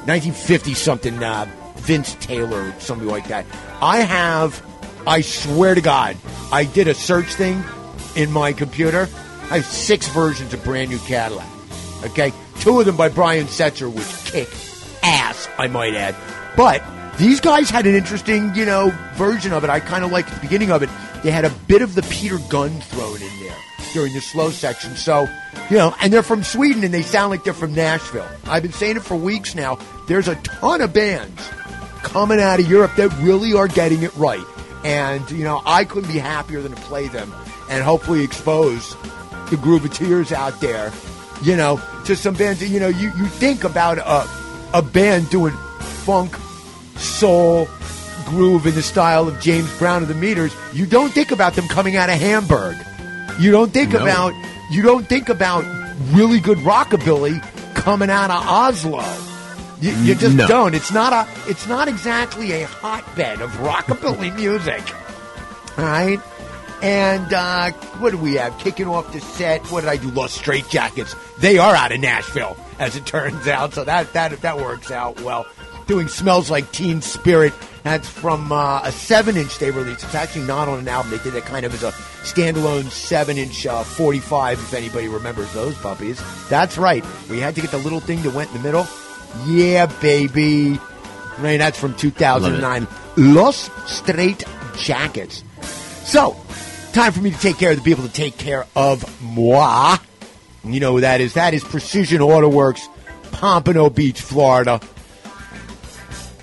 1950 0.06 0.74
something. 0.74 1.24
Uh, 1.24 1.50
Vince 1.82 2.16
Taylor, 2.20 2.70
or 2.70 2.80
something 2.80 3.08
like 3.08 3.28
that. 3.28 3.46
I 3.82 4.00
have. 4.00 4.64
I 5.08 5.22
swear 5.22 5.74
to 5.74 5.82
God, 5.82 6.16
I 6.52 6.64
did 6.64 6.88
a 6.88 6.94
search 6.94 7.34
thing 7.34 7.64
in 8.16 8.32
my 8.32 8.54
computer. 8.54 9.10
I 9.50 9.56
have 9.58 9.66
six 9.66 10.08
versions 10.10 10.54
of 10.54 10.64
brand 10.64 10.92
new 10.92 11.00
Cadillac. 11.00 11.48
Okay, 12.04 12.32
two 12.60 12.80
of 12.80 12.86
them 12.86 12.96
by 12.96 13.10
Brian 13.10 13.48
Setzer, 13.48 13.92
which 13.92 14.32
kick 14.32 14.48
ass, 15.02 15.50
I 15.58 15.68
might 15.68 15.96
add. 15.96 16.16
But 16.56 16.84
these 17.18 17.40
guys 17.40 17.72
had 17.72 17.88
an 17.88 17.96
interesting, 17.96 18.54
you 18.54 18.66
know, 18.66 18.94
version 19.16 19.54
of 19.54 19.64
it. 19.64 19.72
I 19.72 19.80
kind 19.80 20.04
of 20.04 20.12
liked 20.12 20.32
the 20.32 20.40
beginning 20.40 20.72
of 20.72 20.84
it. 20.84 20.90
They 21.24 21.32
had 21.32 21.46
a 21.46 21.50
bit 21.68 21.82
of 21.82 21.96
the 21.96 22.04
Peter 22.04 22.38
Gunn 22.50 22.80
thrown 22.82 23.22
in 23.22 23.41
during 23.94 24.14
the 24.14 24.22
slow 24.22 24.50
section. 24.50 24.96
So, 24.96 25.28
you 25.70 25.78
know, 25.78 25.96
and 26.02 26.12
they're 26.12 26.24
from 26.24 26.44
Sweden 26.44 26.84
and 26.84 26.94
they 26.94 27.02
sound 27.02 27.32
like 27.32 27.44
they're 27.44 27.54
from 27.54 27.74
Nashville. 27.74 28.28
I've 28.46 28.64
been 28.64 28.74
saying 28.74 28.98
it 28.98 29.04
for 29.04 29.16
weeks 29.16 29.56
now. 29.56 29.78
There's 30.08 30.28
a 30.28 30.36
ton 30.36 30.82
of 30.82 30.94
bands 30.94 31.42
coming 32.04 32.40
out 32.40 32.60
of 32.60 32.70
Europe 32.70 32.92
that 32.98 33.10
really 33.20 33.54
are 33.54 33.68
getting 33.68 34.04
it 34.04 34.16
right. 34.16 34.46
And, 34.84 35.30
you 35.32 35.44
know, 35.44 35.62
I 35.66 35.86
couldn't 35.86 36.12
be 36.12 36.20
happier 36.20 36.62
than 36.62 36.74
to 36.74 36.82
play 36.82 37.08
them 37.08 37.34
and 37.70 37.84
hopefully 37.84 38.24
expose 38.24 38.96
the 39.50 39.58
Grooveteers 39.58 40.32
out 40.32 40.60
there, 40.60 40.92
you 41.44 41.56
know, 41.56 41.82
to 42.06 42.16
some 42.16 42.34
bands 42.34 42.60
that, 42.62 42.68
you 42.68 42.80
know, 42.80 42.88
you, 42.88 43.12
you 43.18 43.26
think 43.28 43.64
about 43.64 43.98
a, 44.00 44.28
a 44.78 44.82
band 44.82 45.30
doing 45.30 45.54
funk, 46.04 46.36
soul, 46.98 47.68
groove 48.26 48.66
in 48.66 48.74
the 48.76 48.82
style 48.82 49.28
of 49.28 49.40
James 49.42 49.70
Brown 49.78 50.02
of 50.02 50.08
the 50.08 50.16
Meters, 50.16 50.56
you 50.74 50.86
don't 50.86 51.12
think 51.12 51.32
about 51.32 51.54
them 51.54 51.68
coming 51.68 51.98
out 51.98 52.10
of 52.10 52.20
Hamburg. 52.20 52.78
You 53.40 53.52
don't 53.52 53.72
think 53.72 53.94
No. 53.94 54.00
about 54.04 54.34
you 54.72 54.82
don't 54.82 55.08
think 55.08 55.30
about 55.30 55.64
really 56.14 56.40
good 56.40 56.60
rockabilly 56.60 57.42
coming 57.76 58.10
out 58.10 58.30
of 58.32 58.46
Oslo. 58.48 59.04
You, 59.82 59.92
you 60.04 60.16
just 60.16 60.36
No. 60.36 60.48
don't. 60.48 60.76
It's 60.76 60.92
not 60.92 61.12
a. 61.14 61.28
It's 61.50 61.68
not 61.68 61.88
exactly 61.88 62.52
a 62.62 62.68
hotbed 62.68 63.42
of 63.42 63.52
rockabilly 63.58 64.36
music. 64.36 64.84
All 65.78 65.86
right. 65.86 66.20
And 66.82 67.32
uh, 67.34 67.72
what 68.00 68.10
do 68.12 68.18
we 68.18 68.36
have 68.36 68.58
kicking 68.58 68.88
off 68.88 69.12
the 69.14 69.20
set? 69.22 69.62
What 69.72 69.82
did 69.82 69.90
I 69.90 69.98
do? 69.98 70.10
Los 70.12 70.36
Straitjackets. 70.38 71.16
They 71.38 71.58
are 71.60 71.76
out 71.76 71.92
of 71.92 72.00
Nashville, 72.00 72.58
as 72.80 72.96
it 72.96 73.06
turns 73.06 73.48
out. 73.48 73.74
So 73.76 73.84
that 73.84 74.14
that 74.14 74.40
that 74.42 74.58
works 74.58 74.90
out 74.92 75.20
well. 75.22 75.46
Doing 75.88 76.08
smells 76.08 76.50
like 76.50 76.72
Teen 76.72 77.02
Spirit. 77.02 77.54
That's 77.84 78.08
from 78.08 78.52
uh, 78.52 78.82
a 78.84 78.92
seven-inch 78.92 79.58
they 79.58 79.72
released. 79.72 80.04
It's 80.04 80.16
actually 80.16 80.46
not 80.46 80.68
on 80.68 80.80
an 80.80 80.88
album. 80.88 81.12
They 81.12 81.18
did 81.18 81.36
it 81.36 81.44
kind 81.46 81.66
of 81.66 81.74
as 81.74 81.84
a 81.84 81.92
standalone 82.24 82.90
seven-inch 82.92 83.66
uh, 83.66 83.84
45. 83.84 84.60
If 84.60 84.74
anybody 84.74 85.08
remembers 85.08 85.52
those 85.54 85.76
puppies, 85.80 86.22
that's 86.48 86.78
right. 86.78 87.04
We 87.30 87.40
had 87.40 87.56
to 87.56 87.62
get 87.62 87.72
the 87.72 87.80
little 87.80 88.00
thing 88.00 88.22
that 88.22 88.34
went 88.34 88.52
in 88.52 88.58
the 88.58 88.64
middle. 88.64 88.88
Yeah, 89.46 89.88
baby. 90.02 90.80
Right, 91.40 91.58
that's 91.58 91.80
from 91.80 91.96
2009. 91.96 92.88
Los 93.18 93.70
Straight 93.92 94.44
Jackets. 94.78 95.44
So, 96.04 96.36
time 96.94 97.12
for 97.12 97.22
me 97.22 97.32
to 97.32 97.40
take 97.40 97.58
care 97.58 97.72
of 97.72 97.78
the 97.78 97.84
people 97.84 98.06
to 98.06 98.14
take 98.14 98.38
care 98.38 98.68
of 98.76 99.22
moi. 99.22 99.98
You 100.64 100.80
know 100.80 100.94
who 100.94 101.02
that 101.02 101.22
is. 101.22 101.34
That 101.34 101.54
is 101.54 101.64
Precision 101.64 102.22
Auto 102.22 102.50
Works, 102.50 102.88
Pompano 103.32 103.90
Beach, 103.90 104.22
Florida. 104.22 104.80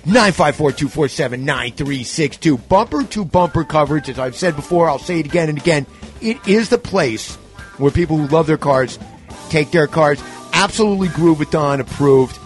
954-247-9362. 0.05 2.67
Bumper 2.67 3.03
to 3.05 3.23
bumper 3.25 3.63
coverage. 3.63 4.09
As 4.09 4.19
I've 4.19 4.35
said 4.35 4.55
before, 4.55 4.87
I'll 4.89 4.99
say 4.99 5.19
it 5.19 5.25
again 5.25 5.49
and 5.49 5.57
again. 5.57 5.87
It 6.21 6.45
is 6.47 6.69
the 6.69 6.77
place 6.77 7.35
where 7.77 7.89
people 7.91 8.17
who 8.17 8.27
love 8.27 8.45
their 8.47 8.57
cars 8.57 8.99
take 9.49 9.71
their 9.71 9.87
cars. 9.87 10.21
Absolutely 10.53 11.07
Groovathon 11.09 11.79
approved. 11.79 12.39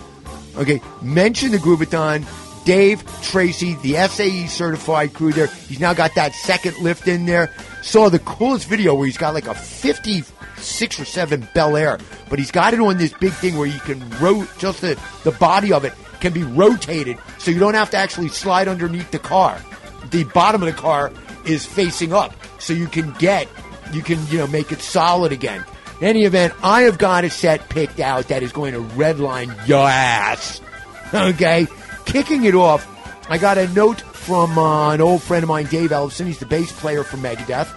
Okay, 0.56 0.82
mention 1.02 1.52
the 1.52 1.58
Groovathon. 1.58 2.26
Dave 2.66 3.04
Tracy, 3.22 3.74
the 3.76 3.96
SAE 4.08 4.48
certified 4.48 5.14
crew 5.14 5.34
there. 5.34 5.48
He's 5.48 5.82
now 5.82 5.94
got 5.94 6.16
that 6.16 6.34
second 6.34 6.78
lift 6.78 7.10
in 7.10 7.26
there. 7.26 7.52
Saw 7.82 8.10
the 8.10 8.20
coolest 8.20 8.70
video 8.70 8.96
where 8.96 9.06
he's 9.06 9.18
got 9.18 9.34
like 9.34 9.48
a 9.48 9.54
56 9.54 11.00
or 11.00 11.04
seven 11.04 11.46
Bel 11.54 11.76
Air, 11.76 12.00
but 12.30 12.40
he's 12.40 12.52
got 12.52 12.74
it 12.74 12.80
on 12.80 12.98
this 12.98 13.12
big 13.12 13.34
thing 13.34 13.58
where 13.58 13.68
you 13.68 13.80
can 13.80 14.00
rotate 14.20 14.48
just 14.60 14.80
the 14.80 14.98
the 15.26 15.32
body 15.32 15.74
of 15.74 15.84
it 15.84 15.92
can 16.24 16.34
be 16.34 16.44
rotated, 16.44 17.18
so 17.38 17.52
you 17.52 17.60
don't 17.60 17.74
have 17.74 17.92
to 17.92 17.98
actually 17.98 18.30
slide 18.30 18.70
underneath 18.70 19.12
the 19.12 19.20
car. 19.20 19.62
The 20.10 20.24
bottom 20.24 20.64
of 20.64 20.68
the 20.74 20.82
car 20.82 21.12
is 21.46 21.66
facing 21.66 22.14
up, 22.14 22.34
so 22.60 22.72
you 22.72 22.88
can 22.88 23.12
get 23.20 23.48
you 23.92 24.02
can 24.02 24.26
you 24.28 24.38
know 24.38 24.48
make 24.48 24.72
it 24.72 24.80
solid 24.80 25.34
again. 25.34 25.64
In 26.00 26.08
any 26.08 26.24
event, 26.24 26.54
I 26.64 26.84
have 26.84 26.98
got 26.98 27.26
a 27.26 27.30
set 27.30 27.70
picked 27.70 28.00
out 28.00 28.30
that 28.30 28.42
is 28.42 28.54
going 28.54 28.74
to 28.74 28.80
redline 28.96 29.68
your 29.68 29.88
ass. 29.88 30.62
Okay, 31.14 31.68
kicking 32.06 32.46
it 32.46 32.56
off, 32.56 32.88
I 33.30 33.38
got 33.38 33.60
a 33.60 33.68
note 33.68 34.02
from 34.02 34.58
uh, 34.58 34.94
an 34.94 35.00
old 35.02 35.22
friend 35.22 35.44
of 35.44 35.48
mine, 35.48 35.68
Dave 35.68 35.92
Ellefson. 35.92 36.26
He's 36.26 36.40
the 36.40 36.48
bass 36.48 36.72
player 36.72 37.04
for 37.04 37.18
Megadeth. 37.18 37.70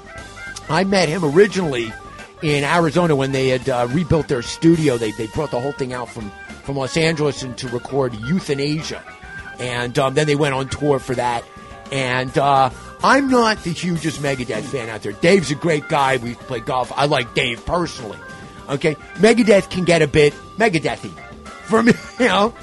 I 0.71 0.85
met 0.85 1.11
him 1.11 1.23
originally 1.23 1.93
in 2.43 2.65
Arizona 2.65 3.15
when 3.15 3.33
they 3.33 3.49
had 3.49 3.69
uh, 3.69 3.89
rebuilt 3.91 4.29
their 4.29 4.41
studio. 4.41 4.97
They, 4.97 5.11
they 5.11 5.27
brought 5.27 5.51
the 5.51 5.61
whole 5.61 5.73
thing 5.73 5.93
out 5.93 6.09
from, 6.09 6.33
from 6.67 6.77
Los 6.77 6.97
Angeles 6.97 7.43
and 7.43 7.57
to 7.59 7.69
record 7.69 8.13
Youthanasia. 8.13 9.01
And 9.59 9.99
um, 9.99 10.13
then 10.15 10.27
they 10.27 10.35
went 10.37 10.55
on 10.55 10.69
tour 10.69 10.99
for 10.99 11.15
that. 11.15 11.45
And 11.93 12.37
uh, 12.37 12.69
I'm 13.03 13.31
not 13.31 13.63
the 13.63 13.71
hugest 13.71 14.21
Megadeth 14.21 14.65
fan 14.65 14.91
out 14.91 15.03
there. 15.03 15.13
Dave's 15.13 15.51
a 15.51 15.55
great 15.55 15.89
guy. 15.89 16.17
We 16.19 16.35
play 16.35 16.61
golf. 16.61 16.93
I 16.95 17.07
like 17.07 17.33
Dave 17.35 17.65
personally. 17.65 18.19
Okay? 18.69 18.97
Megadeth 19.15 19.71
can 19.71 19.85
get 19.85 20.03
a 20.03 20.09
bit 20.09 20.35
Megadethy. 20.59 21.11
For 21.47 21.83
me, 21.83 21.93
you 22.19 22.27
know. 22.27 22.55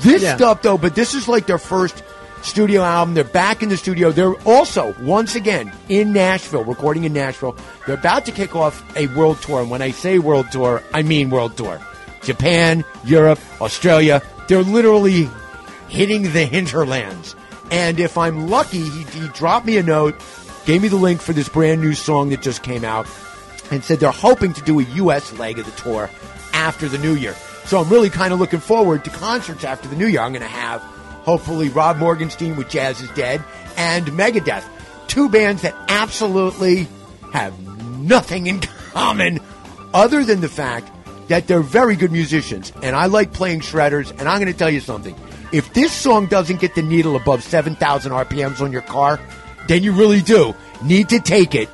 This 0.00 0.22
Yeah. 0.22 0.36
stuff, 0.36 0.62
though, 0.62 0.78
but 0.78 0.94
this 0.94 1.12
is 1.14 1.28
like 1.28 1.46
their 1.46 1.58
first 1.58 2.02
studio 2.42 2.80
album. 2.82 3.12
They're 3.14 3.24
back 3.24 3.62
in 3.62 3.68
the 3.68 3.76
studio. 3.76 4.10
They're 4.10 4.34
also, 4.48 4.94
once 5.02 5.34
again, 5.36 5.70
in 5.90 6.12
Nashville, 6.14 6.64
recording 6.64 7.04
in 7.04 7.12
Nashville. 7.12 7.54
They're 7.86 7.96
about 7.96 8.24
to 8.24 8.32
kick 8.32 8.56
off 8.56 8.82
a 8.96 9.06
world 9.08 9.40
tour. 9.42 9.60
And 9.60 9.70
when 9.70 9.82
I 9.82 9.90
say 9.90 10.18
world 10.18 10.46
tour, 10.50 10.82
I 10.94 11.02
mean 11.02 11.28
world 11.28 11.56
tour. 11.58 11.78
Japan, 12.22 12.84
Europe, 13.04 13.38
Australia. 13.60 14.22
They're 14.48 14.62
literally 14.62 15.28
hitting 15.88 16.22
the 16.32 16.44
hinterlands. 16.44 17.36
And 17.70 17.98
if 18.00 18.18
I'm 18.18 18.48
lucky, 18.48 18.82
he, 18.82 19.02
he 19.04 19.28
dropped 19.28 19.66
me 19.66 19.76
a 19.78 19.82
note, 19.82 20.14
gave 20.66 20.82
me 20.82 20.88
the 20.88 20.96
link 20.96 21.20
for 21.20 21.32
this 21.32 21.48
brand 21.48 21.80
new 21.80 21.94
song 21.94 22.30
that 22.30 22.42
just 22.42 22.62
came 22.62 22.84
out, 22.84 23.06
and 23.70 23.82
said 23.82 24.00
they're 24.00 24.10
hoping 24.10 24.52
to 24.52 24.62
do 24.62 24.78
a 24.78 24.82
U.S. 24.82 25.32
leg 25.38 25.58
of 25.58 25.66
the 25.66 25.72
tour 25.72 26.10
after 26.52 26.88
the 26.88 26.98
new 26.98 27.14
year. 27.14 27.34
So 27.64 27.80
I'm 27.80 27.88
really 27.88 28.10
kind 28.10 28.32
of 28.32 28.40
looking 28.40 28.60
forward 28.60 29.04
to 29.04 29.10
concerts 29.10 29.64
after 29.64 29.88
the 29.88 29.96
new 29.96 30.06
year. 30.06 30.20
I'm 30.20 30.32
going 30.32 30.42
to 30.42 30.48
have, 30.48 30.80
hopefully, 30.80 31.68
Rod 31.68 31.96
Morgenstein 31.96 32.56
with 32.56 32.68
Jazz 32.68 33.00
is 33.00 33.10
Dead 33.10 33.42
and 33.76 34.06
Megadeth. 34.08 34.64
Two 35.06 35.28
bands 35.28 35.62
that 35.62 35.74
absolutely 35.88 36.88
have 37.32 37.58
nothing 37.98 38.46
in 38.46 38.60
common 38.60 39.40
other 39.94 40.24
than 40.24 40.40
the 40.40 40.48
fact 40.48 40.90
that 41.32 41.46
they're 41.46 41.62
very 41.62 41.96
good 41.96 42.12
musicians. 42.12 42.74
And 42.82 42.94
I 42.94 43.06
like 43.06 43.32
playing 43.32 43.60
shredders. 43.60 44.10
And 44.10 44.28
I'm 44.28 44.38
going 44.38 44.52
to 44.52 44.58
tell 44.58 44.68
you 44.68 44.80
something. 44.80 45.16
If 45.50 45.72
this 45.72 45.90
song 45.90 46.26
doesn't 46.26 46.60
get 46.60 46.74
the 46.74 46.82
needle 46.82 47.16
above 47.16 47.42
7,000 47.42 48.12
RPMs 48.12 48.60
on 48.60 48.70
your 48.70 48.82
car, 48.82 49.18
then 49.66 49.82
you 49.82 49.92
really 49.92 50.20
do 50.20 50.54
need 50.84 51.08
to 51.08 51.20
take 51.20 51.54
it 51.54 51.70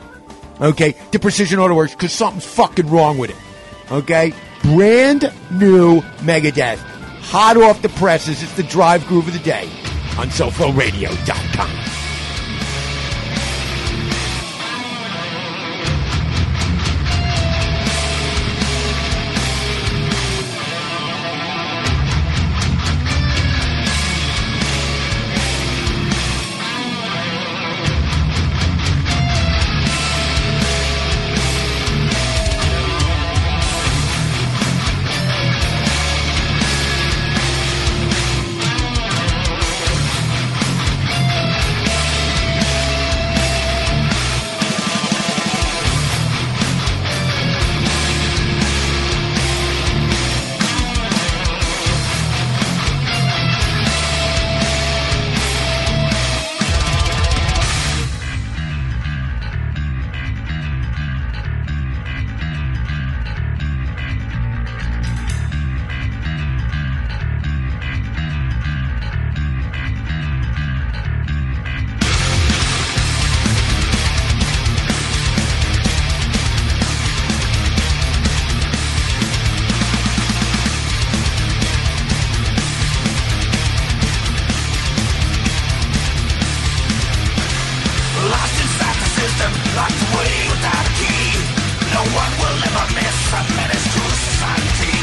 okay, 0.61 0.95
to 1.11 1.19
Precision 1.19 1.59
Auto 1.59 1.75
Works 1.75 1.93
because 1.93 2.13
something's 2.13 2.47
fucking 2.47 2.89
wrong 2.89 3.19
with 3.19 3.31
it. 3.31 3.93
Okay? 3.93 4.33
Brand 4.63 5.33
new 5.51 6.03
Megadeth. 6.21 6.79
Hot 6.79 7.57
off 7.57 7.83
the 7.83 7.89
presses. 7.91 8.41
It's 8.45 8.55
the 8.55 8.63
drive 8.63 9.05
groove 9.09 9.27
of 9.27 9.35
the 9.35 9.41
day 9.41 9.65
on 10.19 10.29
SoFloRadio.com. 10.29 11.98
locked 89.77 90.03
away 90.13 90.35
without 90.51 90.85
a 90.85 90.95
key. 90.99 91.33
No 91.93 92.03
one 92.15 92.33
will 92.41 92.59
ever 92.69 92.87
miss 92.95 93.19
a 93.33 93.41
menace 93.57 93.87
to 93.95 94.03
society. 94.29 94.97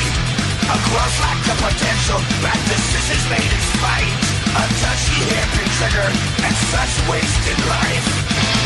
A 0.66 0.78
growth 0.90 1.18
lack 1.22 1.42
of 1.52 1.58
potential, 1.62 2.20
bad 2.42 2.60
decisions 2.70 3.24
made 3.30 3.52
in 3.52 3.64
spite. 3.78 4.22
A 4.56 4.64
touchy 4.82 5.18
hairpin 5.30 5.70
trigger, 5.78 6.10
and 6.46 6.56
such 6.72 6.94
wasted 7.10 7.60
life. 7.70 8.65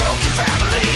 Broken 0.00 0.32
family. 0.32 0.92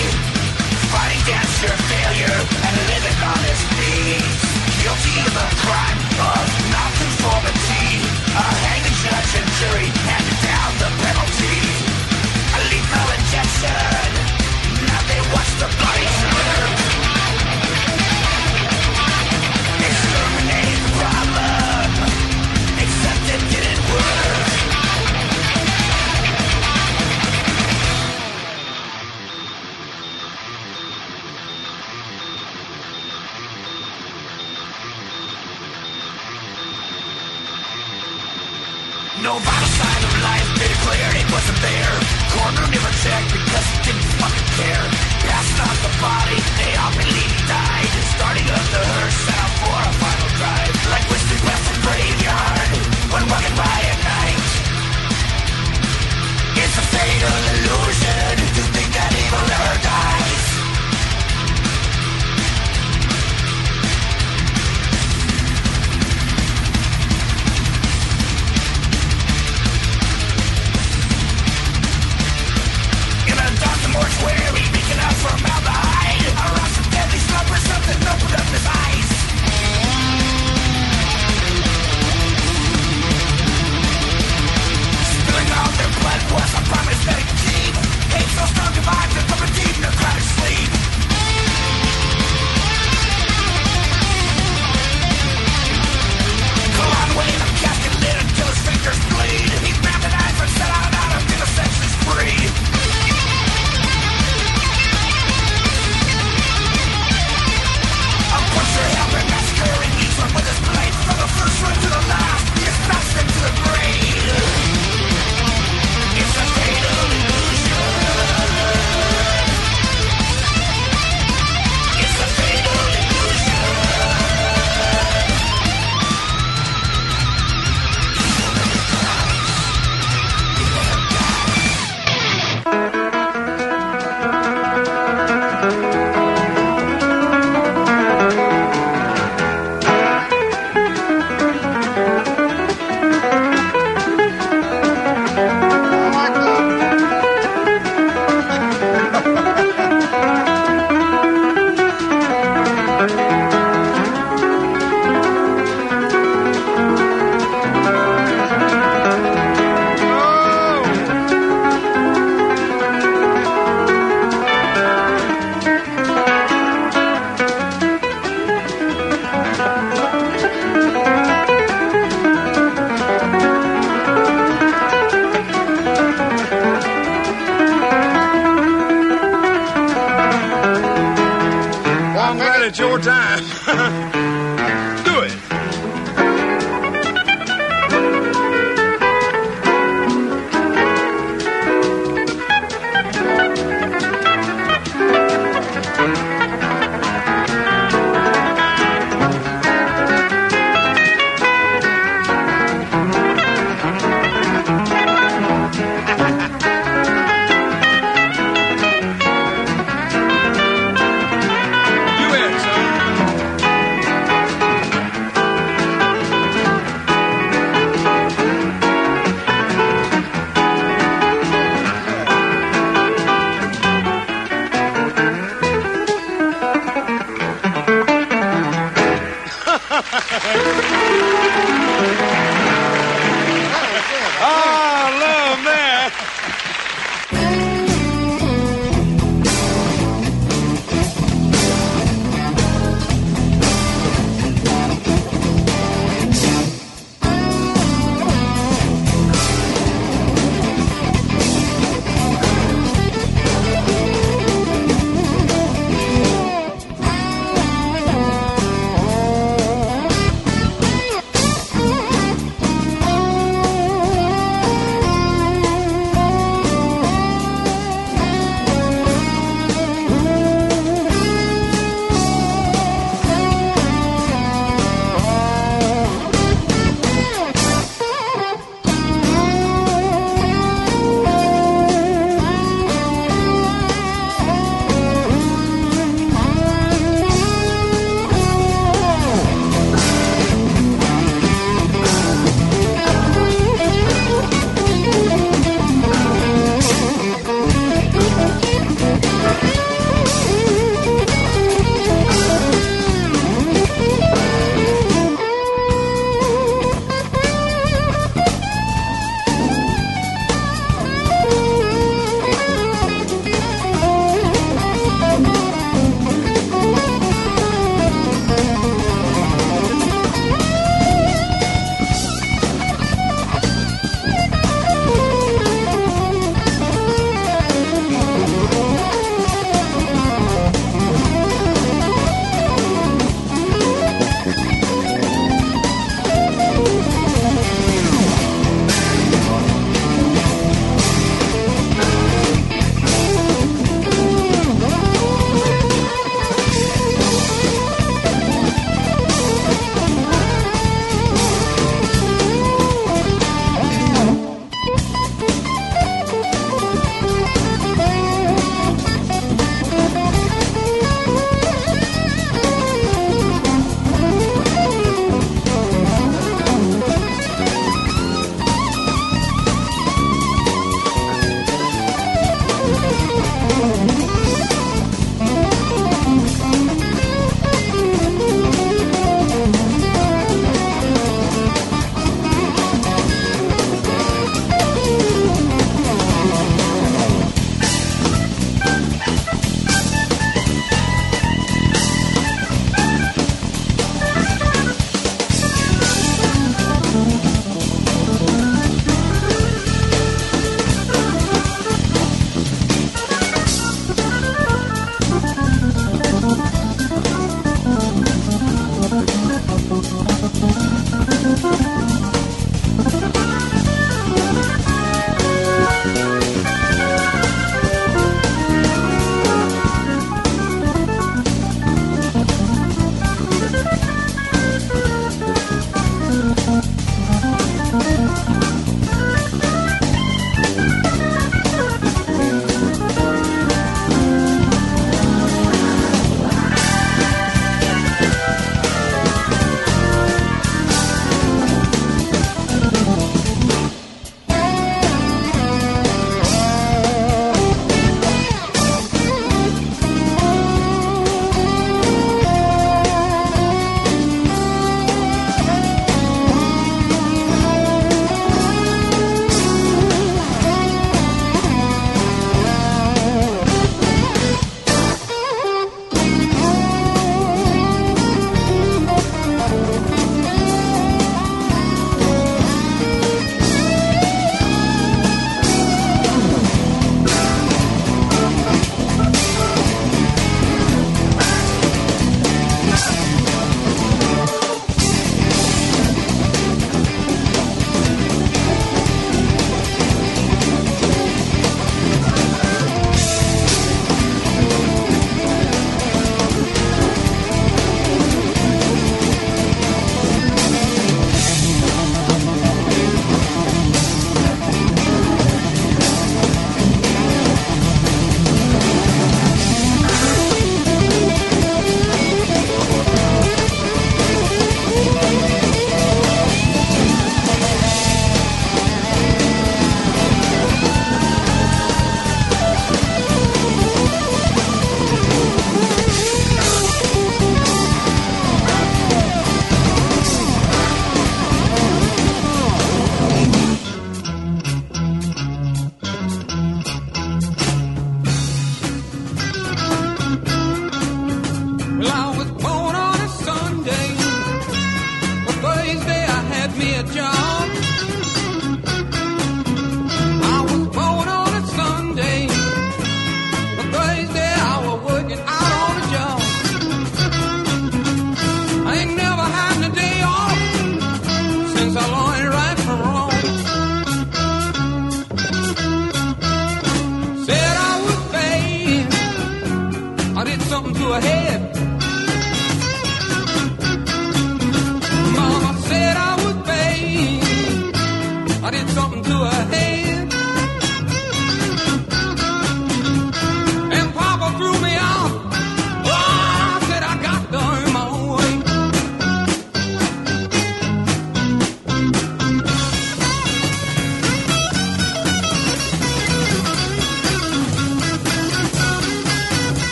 Fighting 0.88 1.20
against 1.28 1.56
your 1.60 1.76
failure 1.92 2.38
and 2.64 2.74
living 2.88 3.18
on 3.20 3.40
its 3.50 3.62
knees. 3.76 4.40
Guilty 4.80 5.16
of 5.20 5.32
the 5.36 5.48
crime 5.60 6.00
of 6.32 6.44
nonconformity. 6.72 8.00
A 8.32 8.44
hanging 8.64 8.96
judge 9.04 9.32
and 9.40 9.48
jury 9.60 10.03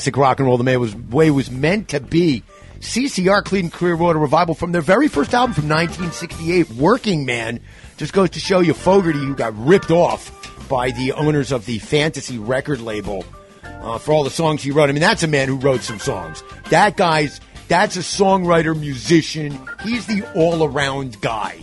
classic 0.00 0.16
rock 0.16 0.38
and 0.38 0.46
roll. 0.46 0.56
The 0.56 0.64
man 0.64 0.80
was 0.80 0.96
way 0.96 1.26
it 1.26 1.32
was 1.32 1.50
meant 1.50 1.90
to 1.90 2.00
be. 2.00 2.42
CCR 2.80 3.44
Cleveland 3.44 3.74
Clearwater 3.74 4.18
Revival 4.18 4.54
from 4.54 4.72
their 4.72 4.80
very 4.80 5.08
first 5.08 5.34
album 5.34 5.52
from 5.52 5.68
1968, 5.68 6.70
Working 6.70 7.26
Man. 7.26 7.60
Just 7.98 8.14
goes 8.14 8.30
to 8.30 8.40
show 8.40 8.60
you 8.60 8.72
Fogerty, 8.72 9.18
who 9.18 9.34
got 9.34 9.52
ripped 9.58 9.90
off 9.90 10.32
by 10.70 10.90
the 10.90 11.12
owners 11.12 11.52
of 11.52 11.66
the 11.66 11.78
Fantasy 11.80 12.38
record 12.38 12.80
label 12.80 13.26
uh, 13.62 13.98
for 13.98 14.12
all 14.12 14.24
the 14.24 14.30
songs 14.30 14.62
he 14.62 14.70
wrote. 14.70 14.88
I 14.88 14.92
mean, 14.92 15.02
that's 15.02 15.22
a 15.22 15.28
man 15.28 15.48
who 15.48 15.56
wrote 15.56 15.82
some 15.82 15.98
songs. 15.98 16.42
That 16.70 16.96
guy's 16.96 17.38
that's 17.68 17.96
a 17.96 18.00
songwriter, 18.00 18.74
musician. 18.74 19.60
He's 19.84 20.06
the 20.06 20.26
all 20.34 20.64
around 20.64 21.20
guy. 21.20 21.58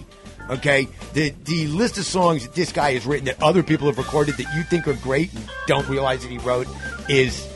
Okay, 0.52 0.88
the 1.14 1.34
the 1.46 1.66
list 1.70 1.98
of 1.98 2.06
songs 2.06 2.44
that 2.44 2.54
this 2.54 2.72
guy 2.72 2.94
has 2.94 3.08
written 3.08 3.26
that 3.26 3.42
other 3.42 3.64
people 3.64 3.88
have 3.88 3.98
recorded 3.98 4.38
that 4.38 4.56
you 4.56 4.62
think 4.62 4.88
are 4.88 4.94
great 4.94 5.34
and 5.34 5.50
don't 5.66 5.90
realize 5.90 6.22
that 6.22 6.30
he 6.30 6.38
wrote 6.38 6.68
is 7.10 7.48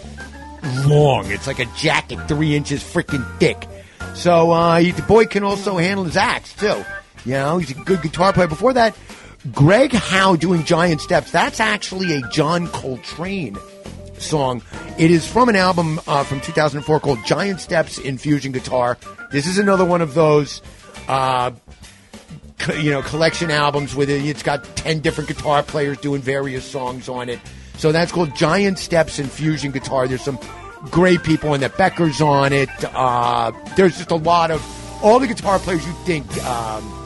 long. 0.85 1.31
It's 1.31 1.47
like 1.47 1.59
a 1.59 1.65
jacket, 1.77 2.19
three 2.27 2.55
inches 2.55 2.83
freaking 2.83 3.25
thick. 3.39 3.67
So 4.15 4.51
uh, 4.51 4.79
he, 4.79 4.91
the 4.91 5.01
boy 5.03 5.25
can 5.25 5.43
also 5.43 5.77
handle 5.77 6.05
his 6.05 6.17
axe 6.17 6.53
too. 6.53 6.83
You 7.25 7.33
know, 7.33 7.57
he's 7.57 7.71
a 7.71 7.75
good 7.75 8.01
guitar 8.01 8.33
player. 8.33 8.47
Before 8.47 8.73
that, 8.73 8.95
Greg 9.51 9.93
Howe 9.93 10.35
doing 10.35 10.63
Giant 10.63 11.01
Steps. 11.01 11.31
That's 11.31 11.59
actually 11.59 12.13
a 12.13 12.21
John 12.29 12.67
Coltrane 12.67 13.57
song. 14.17 14.61
It 14.97 15.11
is 15.11 15.27
from 15.27 15.49
an 15.49 15.55
album 15.55 15.99
uh, 16.07 16.23
from 16.23 16.41
2004 16.41 16.99
called 16.99 17.19
Giant 17.25 17.59
Steps 17.59 17.97
in 17.97 18.17
Fusion 18.17 18.51
Guitar. 18.51 18.97
This 19.31 19.47
is 19.47 19.57
another 19.57 19.85
one 19.85 20.01
of 20.01 20.13
those. 20.13 20.61
Uh, 21.07 21.51
you 22.75 22.91
know, 22.91 23.01
collection 23.01 23.49
albums 23.49 23.95
with 23.95 24.09
it. 24.09 24.23
It's 24.23 24.43
got 24.43 24.63
10 24.75 24.99
different 24.99 25.27
guitar 25.27 25.63
players 25.63 25.97
doing 25.97 26.21
various 26.21 26.63
songs 26.63 27.09
on 27.09 27.29
it. 27.29 27.39
So 27.77 27.91
that's 27.91 28.11
called 28.11 28.35
Giant 28.35 28.77
Steps 28.79 29.19
in 29.19 29.27
Fusion 29.27 29.71
Guitar. 29.71 30.07
There's 30.07 30.21
some 30.21 30.39
great 30.89 31.23
people 31.23 31.53
in 31.53 31.61
that 31.61 31.77
Becker's 31.77 32.21
on 32.21 32.53
it. 32.53 32.69
Uh, 32.83 33.51
there's 33.75 33.97
just 33.97 34.11
a 34.11 34.15
lot 34.15 34.51
of 34.51 34.61
all 35.03 35.19
the 35.19 35.27
guitar 35.27 35.59
players 35.59 35.85
you 35.85 35.93
think. 36.05 36.25
Um, 36.45 36.97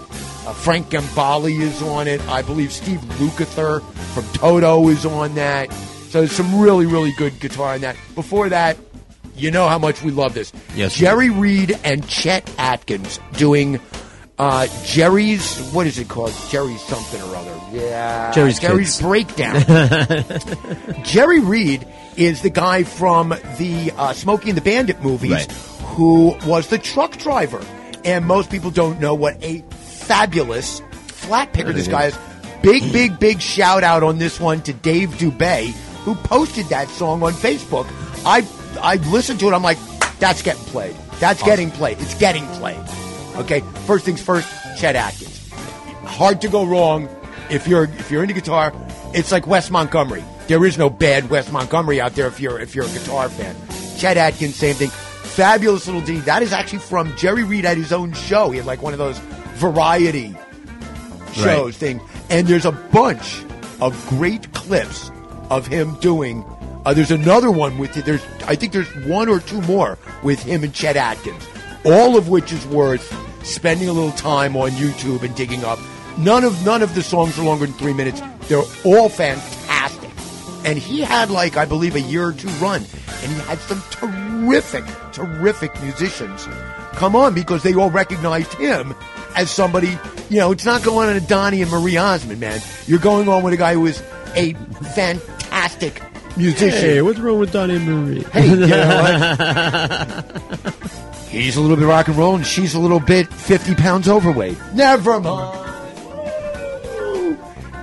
uh, 0.48 0.54
Frank 0.54 0.90
Gambale 0.90 1.60
is 1.60 1.82
on 1.82 2.08
it. 2.08 2.22
I 2.28 2.42
believe 2.42 2.72
Steve 2.72 3.00
Lukather 3.00 3.82
from 4.14 4.24
Toto 4.34 4.88
is 4.90 5.06
on 5.06 5.34
that. 5.36 5.72
So 6.10 6.20
there's 6.20 6.32
some 6.32 6.60
really, 6.60 6.86
really 6.86 7.12
good 7.18 7.40
guitar 7.40 7.74
on 7.74 7.82
that. 7.82 7.98
Before 8.14 8.48
that, 8.50 8.78
you 9.36 9.52
know 9.52 9.68
how 9.68 9.80
much 9.80 10.02
we 10.02 10.12
love 10.12 10.34
this. 10.34 10.54
Yes, 10.76 10.96
Jerry 10.96 11.30
Reed 11.30 11.78
and 11.84 12.08
Chet 12.08 12.50
Atkins 12.58 13.20
doing 13.34 13.80
uh, 14.38 14.68
Jerry's 14.84 15.60
what 15.72 15.88
is 15.88 15.98
it 15.99 16.10
called? 16.10 16.34
Jerry's 16.49 16.82
something 16.84 17.22
or 17.22 17.36
other. 17.36 17.60
Yeah, 17.72 18.32
Jerry's 18.32 18.60
Jerry's 18.60 18.98
Kids. 18.98 19.02
breakdown. 19.02 19.62
Jerry 21.03 21.40
Reed 21.40 21.88
is 22.18 22.41
the 22.41 22.49
guy 22.49 22.84
from 22.84 23.30
the 23.30 23.91
uh, 23.98 24.14
Smokey 24.14 24.49
and 24.49 24.57
the 24.57 24.62
Bandit 24.62 25.02
movies 25.02 25.32
Right. 25.32 25.52
who 25.95 26.36
was 26.45 26.68
the 26.70 26.78
truck 26.78 27.18
driver. 27.18 27.62
And 28.03 28.26
most 28.26 28.49
people 28.52 28.72
don't 28.72 28.99
know 28.99 29.16
what 29.16 29.44
a 29.44 29.62
fabulous 29.72 30.82
flat 31.07 31.53
picker 31.53 31.74
this 31.74 31.88
guy 31.88 32.06
is. 32.06 32.18
Big, 32.62 32.91
big, 32.94 33.20
big 33.20 33.41
shout 33.41 33.84
out 33.84 34.03
on 34.03 34.18
this 34.18 34.40
one 34.40 34.62
to 34.64 34.74
Dave 34.74 35.10
Dubay, 35.12 35.68
who 36.03 36.14
posted 36.16 36.66
that 36.68 36.88
song 36.90 37.24
on 37.24 37.34
Facebook. 37.34 37.88
I 38.26 38.45
I 38.82 38.95
listened 39.12 39.40
to 39.40 39.48
it. 39.48 39.53
I'm 39.53 39.64
like, 39.64 39.78
that's 40.20 40.41
getting 40.41 40.64
played. 40.66 40.95
That's 41.20 41.41
getting 41.44 41.72
played. 41.72 41.99
It's 41.99 42.14
getting 42.16 42.45
played. 42.60 42.80
Okay. 43.36 43.62
First 43.86 44.06
things 44.06 44.22
first. 44.22 44.48
Chet 44.78 44.95
Atkins. 44.95 45.49
Hard 46.03 46.41
to 46.41 46.48
go 46.48 46.66
wrong 46.66 47.10
if 47.49 47.68
you're 47.68 47.86
if 47.86 48.12
you're 48.12 48.22
into 48.22 48.34
guitar. 48.34 48.74
It's 49.14 49.32
like 49.32 49.48
Wes 49.48 49.70
Montgomery. 49.70 50.24
There 50.48 50.64
is 50.66 50.78
no 50.78 50.90
bad 50.90 51.30
Wes 51.30 51.52
Montgomery 51.52 51.99
out 51.99 52.14
there 52.14 52.28
if 52.28 52.40
you're 52.40 52.60
if 52.60 52.76
you're 52.76 52.86
a 52.86 52.90
guitar 52.90 53.30
fan. 53.30 53.56
Chet 53.98 54.18
Atkins, 54.18 54.56
same 54.56 54.76
thing. 54.76 54.90
Fabulous 54.90 55.88
little 55.88 56.02
D. 56.02 56.20
That 56.20 56.44
is 56.44 56.53
actually 56.53 56.80
from 56.80 57.16
Jerry 57.18 57.44
Reed 57.44 57.66
at 57.66 57.78
his 57.78 57.91
own 57.91 58.14
show. 58.14 58.52
He 58.52 58.57
had 58.57 58.66
like 58.66 58.82
one 58.82 58.94
of 58.94 58.99
those 58.99 59.18
variety 59.56 60.36
shows 61.34 61.78
thing, 61.78 61.99
and 62.30 62.48
there's 62.48 62.66
a 62.66 62.72
bunch 62.72 63.44
of 63.82 64.06
great 64.07 64.52
clips 64.53 65.12
of 65.49 65.68
him 65.68 65.95
doing. 65.99 66.45
Uh, 66.86 66.94
there's 66.94 67.12
another 67.12 67.52
one 67.52 67.78
with 67.78 67.94
there's 68.06 68.24
I 68.48 68.56
think 68.56 68.72
there's 68.72 68.94
one 69.07 69.28
or 69.28 69.40
two 69.40 69.62
more 69.62 69.98
with 70.24 70.41
him 70.44 70.64
and 70.64 70.74
Chet 70.74 70.95
Atkins, 70.95 71.45
all 71.86 72.18
of 72.18 72.30
which 72.30 72.52
is 72.52 72.66
worth 72.68 73.14
spending 73.45 73.88
a 73.88 73.94
little 73.94 74.12
time 74.12 74.56
on 74.57 74.72
YouTube 74.72 75.24
and 75.24 75.36
digging 75.36 75.64
up. 75.64 75.80
None 76.18 76.44
of 76.44 76.66
none 76.66 76.82
of 76.82 76.95
the 76.95 77.03
songs 77.03 77.38
are 77.38 77.44
longer 77.44 77.66
than 77.66 77.76
three 77.76 77.94
minutes. 77.94 78.22
They're 78.48 78.64
all 78.84 79.10
fantastic, 79.10 80.10
and 80.66 80.78
he 80.78 81.02
had 81.02 81.30
like 81.30 81.57
I 81.57 81.66
believe 81.66 81.95
a 81.95 82.02
year 82.02 82.28
or 82.28 82.34
two 82.34 82.48
run, 82.60 82.82
and 83.22 83.32
he 83.32 83.40
had 83.41 83.60
some 83.60 83.82
terrific, 83.91 84.86
terrific 85.12 85.80
musicians 85.82 86.48
come 86.94 87.16
on 87.16 87.34
because 87.34 87.64
they 87.64 87.74
all 87.74 87.91
recognized 87.91 88.53
him 88.53 88.95
as 89.36 89.52
somebody. 89.52 89.98
You 90.30 90.38
know, 90.38 90.52
it's 90.52 90.66
not 90.66 90.84
going 90.84 91.10
on 91.10 91.16
a 91.18 91.22
Donnie 91.22 91.62
and 91.62 91.70
Marie 91.70 91.98
Osmond, 91.98 92.40
man. 92.40 92.62
You're 92.88 92.99
going 92.99 93.28
on 93.30 93.44
with 93.44 93.53
a 93.53 93.57
guy 93.57 93.74
who 93.74 93.86
is 93.86 94.02
a 94.36 94.53
fantastic 94.94 96.02
musician. 96.38 96.80
Hey, 96.80 97.02
what's 97.02 97.20
wrong 97.20 97.40
with 97.40 97.52
Donnie 97.52 97.76
and 97.76 97.86
Marie? 97.86 98.24
Hey, 98.32 98.48
you 98.49 98.56
know 98.56 100.24
He's 101.36 101.57
a 101.57 101.62
little 101.62 101.76
bit 101.76 101.86
rock 101.86 102.07
and 102.07 102.16
roll, 102.16 102.36
and 102.36 102.48
she's 102.48 102.76
a 102.76 102.80
little 102.80 103.02
bit 103.02 103.28
50 103.28 103.76
pounds 103.76 104.07
overweight. 104.07 104.57
Never 104.74 105.20
mind. 105.20 105.64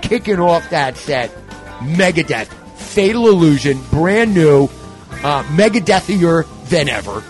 Kicking 0.00 0.40
off 0.40 0.70
that 0.70 0.96
set, 0.96 1.30
Megadeth, 1.80 2.46
Fatal 2.76 3.28
Illusion, 3.28 3.78
brand 3.90 4.32
new, 4.32 4.64
uh, 5.22 5.42
Megadethier 5.54 6.46
than 6.70 6.88
ever. 6.88 7.22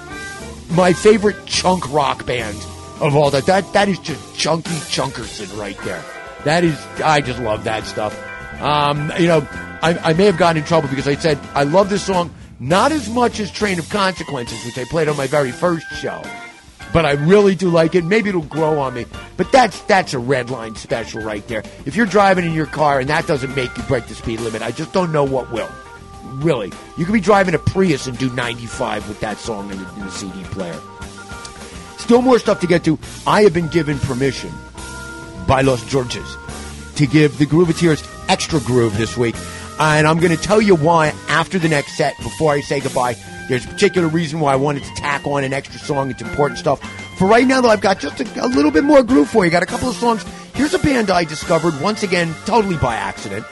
My 0.74 0.92
favorite 0.92 1.44
chunk 1.46 1.92
rock 1.92 2.24
band 2.24 2.56
of 3.00 3.16
all 3.16 3.30
that. 3.32 3.46
That 3.46 3.72
that 3.72 3.88
is 3.88 3.98
just 3.98 4.38
chunky 4.38 4.78
chunkerson 4.88 5.58
right 5.58 5.78
there. 5.78 6.04
That 6.44 6.62
is, 6.62 6.78
I 7.04 7.20
just 7.20 7.40
love 7.40 7.64
that 7.64 7.84
stuff. 7.84 8.16
Um, 8.62 9.10
you 9.18 9.26
know, 9.26 9.46
I, 9.82 9.98
I 10.02 10.12
may 10.12 10.26
have 10.26 10.36
gotten 10.36 10.62
in 10.62 10.68
trouble 10.68 10.88
because 10.88 11.08
I 11.08 11.16
said 11.16 11.38
I 11.54 11.64
love 11.64 11.90
this 11.90 12.04
song 12.04 12.32
not 12.62 12.92
as 12.92 13.10
much 13.10 13.40
as 13.40 13.50
Train 13.50 13.80
of 13.80 13.88
Consequences, 13.90 14.64
which 14.64 14.78
I 14.78 14.84
played 14.84 15.08
on 15.08 15.16
my 15.16 15.26
very 15.26 15.50
first 15.50 15.84
show, 15.96 16.22
but 16.92 17.04
I 17.04 17.12
really 17.12 17.56
do 17.56 17.68
like 17.68 17.96
it. 17.96 18.04
Maybe 18.04 18.28
it'll 18.28 18.42
grow 18.42 18.78
on 18.78 18.94
me, 18.94 19.06
but 19.36 19.50
that's 19.50 19.80
that's 19.82 20.14
a 20.14 20.20
red 20.20 20.48
line 20.48 20.76
special 20.76 21.22
right 21.22 21.46
there. 21.48 21.64
If 21.86 21.96
you're 21.96 22.06
driving 22.06 22.44
in 22.44 22.52
your 22.52 22.66
car 22.66 23.00
and 23.00 23.08
that 23.10 23.26
doesn't 23.26 23.56
make 23.56 23.76
you 23.76 23.82
break 23.84 24.06
the 24.06 24.14
speed 24.14 24.40
limit, 24.40 24.62
I 24.62 24.70
just 24.70 24.92
don't 24.92 25.10
know 25.10 25.24
what 25.24 25.50
will. 25.50 25.70
Really, 26.34 26.72
you 26.96 27.04
could 27.04 27.12
be 27.12 27.20
driving 27.20 27.54
a 27.54 27.58
Prius 27.58 28.06
and 28.06 28.16
do 28.16 28.32
95 28.32 29.08
with 29.08 29.18
that 29.20 29.38
song 29.38 29.70
in 29.72 29.82
the, 29.82 29.94
in 29.94 30.00
the 30.00 30.10
CD 30.12 30.44
player. 30.44 30.80
Still 31.98 32.22
more 32.22 32.38
stuff 32.38 32.60
to 32.60 32.68
get 32.68 32.84
to. 32.84 32.96
I 33.26 33.42
have 33.42 33.52
been 33.52 33.68
given 33.68 33.98
permission 33.98 34.52
by 35.48 35.62
Los 35.62 35.84
Georges 35.90 36.36
to 36.94 37.06
give 37.08 37.38
the 37.38 37.46
Grooveteers 37.46 38.08
extra 38.28 38.60
groove 38.60 38.96
this 38.96 39.16
week. 39.16 39.34
And 39.78 40.06
I'm 40.06 40.18
going 40.18 40.36
to 40.36 40.42
tell 40.42 40.60
you 40.60 40.74
why 40.74 41.14
after 41.28 41.58
the 41.58 41.68
next 41.68 41.96
set 41.96 42.16
before 42.18 42.52
I 42.52 42.60
say 42.60 42.80
goodbye. 42.80 43.16
There's 43.48 43.64
a 43.64 43.68
particular 43.68 44.08
reason 44.08 44.40
why 44.40 44.52
I 44.52 44.56
wanted 44.56 44.84
to 44.84 44.94
tack 44.94 45.26
on 45.26 45.44
an 45.44 45.52
extra 45.52 45.80
song. 45.80 46.10
It's 46.10 46.22
important 46.22 46.58
stuff. 46.58 46.80
For 47.18 47.26
right 47.26 47.46
now, 47.46 47.60
though, 47.60 47.70
I've 47.70 47.80
got 47.80 47.98
just 47.98 48.20
a, 48.20 48.44
a 48.44 48.48
little 48.48 48.70
bit 48.70 48.84
more 48.84 49.02
groove 49.02 49.28
for 49.28 49.44
you. 49.44 49.50
Got 49.50 49.62
a 49.62 49.66
couple 49.66 49.88
of 49.88 49.96
songs. 49.96 50.24
Here's 50.54 50.74
a 50.74 50.78
band 50.78 51.10
I 51.10 51.24
discovered 51.24 51.80
once 51.80 52.02
again, 52.02 52.34
totally 52.44 52.76
by 52.76 52.94
accident. 52.94 53.44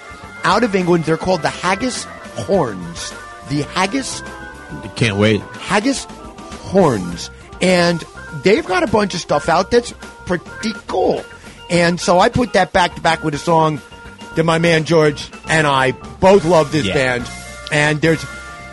Out 0.44 0.64
of 0.64 0.74
England, 0.74 1.04
they're 1.04 1.16
called 1.16 1.42
the 1.42 1.50
Haggis 1.50 2.04
Horns. 2.04 3.12
The 3.48 3.62
Haggis 3.74 4.22
Can't 4.96 5.16
wait. 5.16 5.40
Haggis 5.40 6.04
Horns. 6.04 7.30
And 7.60 8.02
they've 8.42 8.64
got 8.64 8.82
a 8.82 8.86
bunch 8.86 9.14
of 9.14 9.20
stuff 9.20 9.48
out 9.48 9.70
that's 9.70 9.92
pretty 10.26 10.72
cool. 10.86 11.24
And 11.68 12.00
so 12.00 12.18
I 12.18 12.28
put 12.28 12.52
that 12.54 12.72
back 12.72 12.94
to 12.94 13.00
back 13.00 13.22
with 13.22 13.34
a 13.34 13.38
song 13.38 13.80
that 14.36 14.44
my 14.44 14.58
man 14.58 14.84
George 14.84 15.28
and 15.48 15.66
I 15.66 15.92
both 16.20 16.44
love 16.44 16.72
this 16.72 16.86
Yeah. 16.86 16.94
band. 16.94 17.28
And 17.72 18.00
there's 18.00 18.24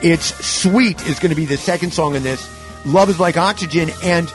it's 0.01 0.25
Sweet 0.45 1.01
is 1.07 1.19
going 1.19 1.29
to 1.31 1.35
be 1.35 1.45
the 1.45 1.57
second 1.57 1.93
song 1.93 2.15
in 2.15 2.23
this. 2.23 2.47
Love 2.85 3.09
is 3.09 3.19
like 3.19 3.37
oxygen. 3.37 3.91
And 4.03 4.29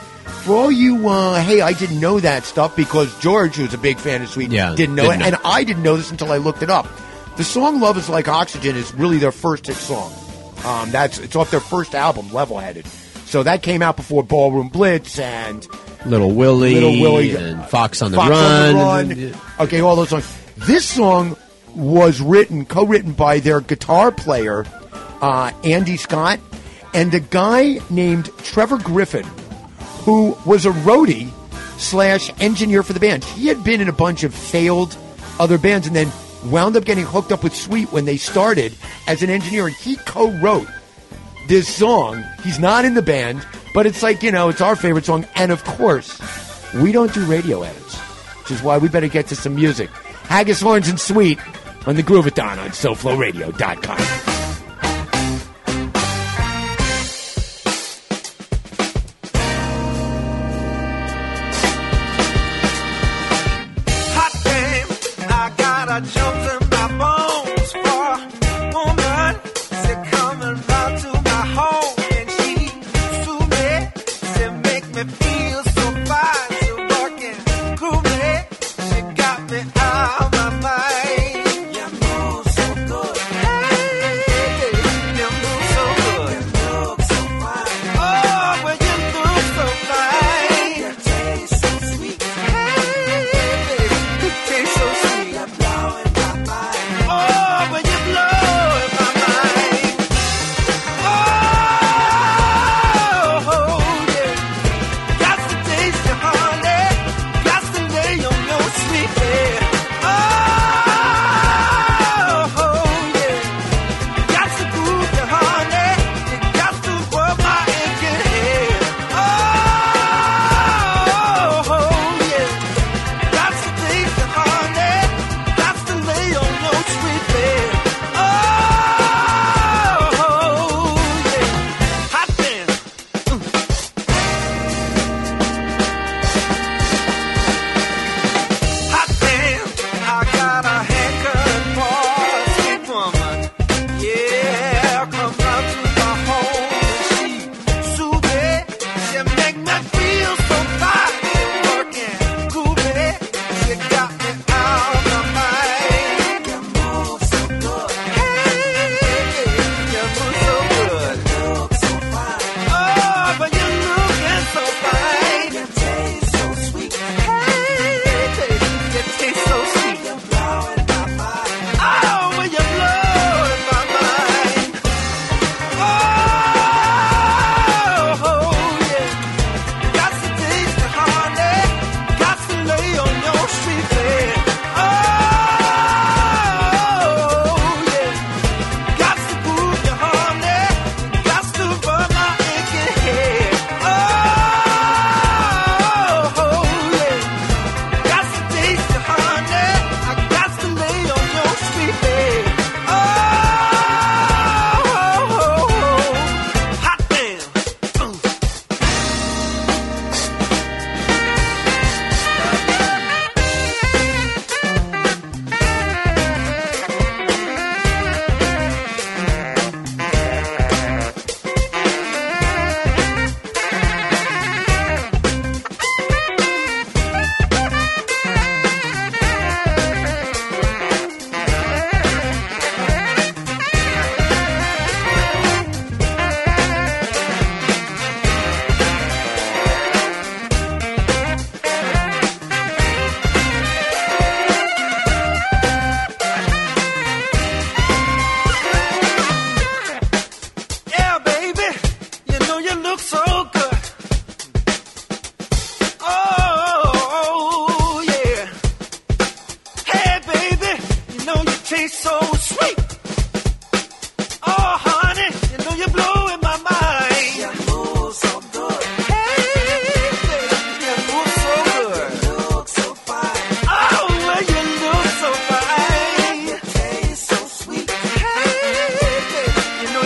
for 0.45 0.55
all 0.57 0.71
you, 0.73 1.09
uh, 1.09 1.41
hey, 1.43 1.61
I 1.61 1.73
didn't 1.73 2.01
know 2.01 2.19
that 2.21 2.45
stuff 2.45 2.75
because 2.77 3.17
George, 3.21 3.55
who's 3.57 3.73
a 3.75 3.79
big 3.79 3.99
fan 3.99 4.23
of 4.23 4.29
Sweet, 4.29 4.51
Yeah, 4.51 4.75
didn't 4.75 4.95
know 4.97 5.03
didn't 5.05 5.15
it. 5.15 5.19
know. 5.21 5.27
And 5.27 5.37
I 5.45 5.65
didn't 5.65 5.83
know 5.85 5.97
this 5.97 6.11
until 6.11 6.33
I 6.33 6.39
looked 6.39 6.63
it 6.63 6.71
up. 6.71 6.87
The 7.37 7.45
song 7.45 7.81
"Love 7.81 7.97
Is 7.97 8.09
Like 8.09 8.29
Oxygen" 8.29 8.77
is 8.77 8.93
really 8.95 9.19
their 9.19 9.33
first 9.33 9.67
hit 9.69 9.77
song. 9.77 10.13
Um, 10.65 10.91
that's 10.91 11.19
it's 11.19 11.35
off 11.35 11.51
their 11.51 11.61
first 11.61 11.95
album, 11.95 12.33
Level 12.33 12.59
Headed. 12.59 12.87
So 13.27 13.43
that 13.45 13.63
came 13.63 13.81
out 13.83 13.97
before 13.97 14.23
Ballroom 14.23 14.69
Blitz 14.69 15.19
and 15.19 15.67
Little 16.05 16.33
Willie, 16.33 16.75
Little 16.75 17.01
Willie 17.01 17.35
and 17.35 17.65
Fox 17.67 18.03
on 18.03 18.11
the 18.11 18.19
Fox 18.19 18.31
Run. 18.31 18.77
on 18.77 19.09
the 19.09 19.27
Run. 19.31 19.41
Okay, 19.61 19.81
all 19.81 19.97
those 19.97 20.11
songs. 20.11 20.27
This 20.57 20.85
song 20.85 21.37
was 21.75 22.21
written, 22.21 22.67
co-written 22.67 23.13
by 23.13 23.41
their 23.41 23.61
guitar 23.61 24.13
player, 24.13 24.67
uh, 25.21 25.53
Andy 25.65 25.97
Scott, 25.97 26.41
and 26.95 27.13
a 27.15 27.21
guy 27.21 27.81
named 27.89 28.31
Trevor 28.39 28.79
Griffin, 28.79 29.25
who 30.05 30.37
was 30.45 30.67
a 30.67 30.71
roadie 30.71 31.31
slash 31.79 32.31
engineer 32.41 32.83
for 32.83 32.93
the 32.93 33.01
band. 33.01 33.25
He 33.25 33.49
had 33.49 33.65
been 33.65 33.81
in 33.81 33.89
a 33.89 33.93
bunch 33.93 34.25
of 34.25 34.35
failed 34.35 34.97
other 35.41 35.59
bands 35.59 35.87
and 35.87 35.97
then 35.97 36.13
wound 36.45 36.77
up 36.77 36.85
getting 36.85 37.05
hooked 37.05 37.33
up 37.33 37.43
with 37.43 37.57
Sweet 37.57 37.91
when 37.93 38.05
they 38.05 38.17
started 38.17 38.75
as 39.07 39.23
an 39.23 39.31
engineer, 39.31 39.67
and 39.67 39.77
he 39.77 39.97
co-wrote 39.97 40.69
this 41.49 41.67
song. 41.67 42.23
He's 42.45 42.59
not 42.59 42.85
in 42.85 42.95
the 42.95 43.03
band, 43.03 43.47
but 43.75 43.87
it's 43.87 44.03
like, 44.03 44.23
you 44.23 44.31
know, 44.31 44.49
it's 44.49 44.61
our 44.61 44.77
favorite 44.77 45.07
song. 45.07 45.27
And 45.35 45.51
of 45.51 45.65
course, 45.65 46.21
we 46.75 46.93
don't 46.93 47.13
do 47.15 47.25
radio 47.25 47.63
edits, 47.63 47.99
which 48.41 48.51
is 48.51 48.63
why 48.63 48.79
we 48.79 48.89
better 48.89 49.09
get 49.09 49.29
to 49.29 49.37
some 49.37 49.55
music. 49.55 49.89
Haggis 50.33 50.63
Horns 50.63 50.89
and 50.89 50.99
Sweet 50.99 51.39
on 51.87 51.95
the 51.95 52.03
Groovathon 52.03 52.57
on 52.57 52.71
SoFloRadio.com. 52.71 54.32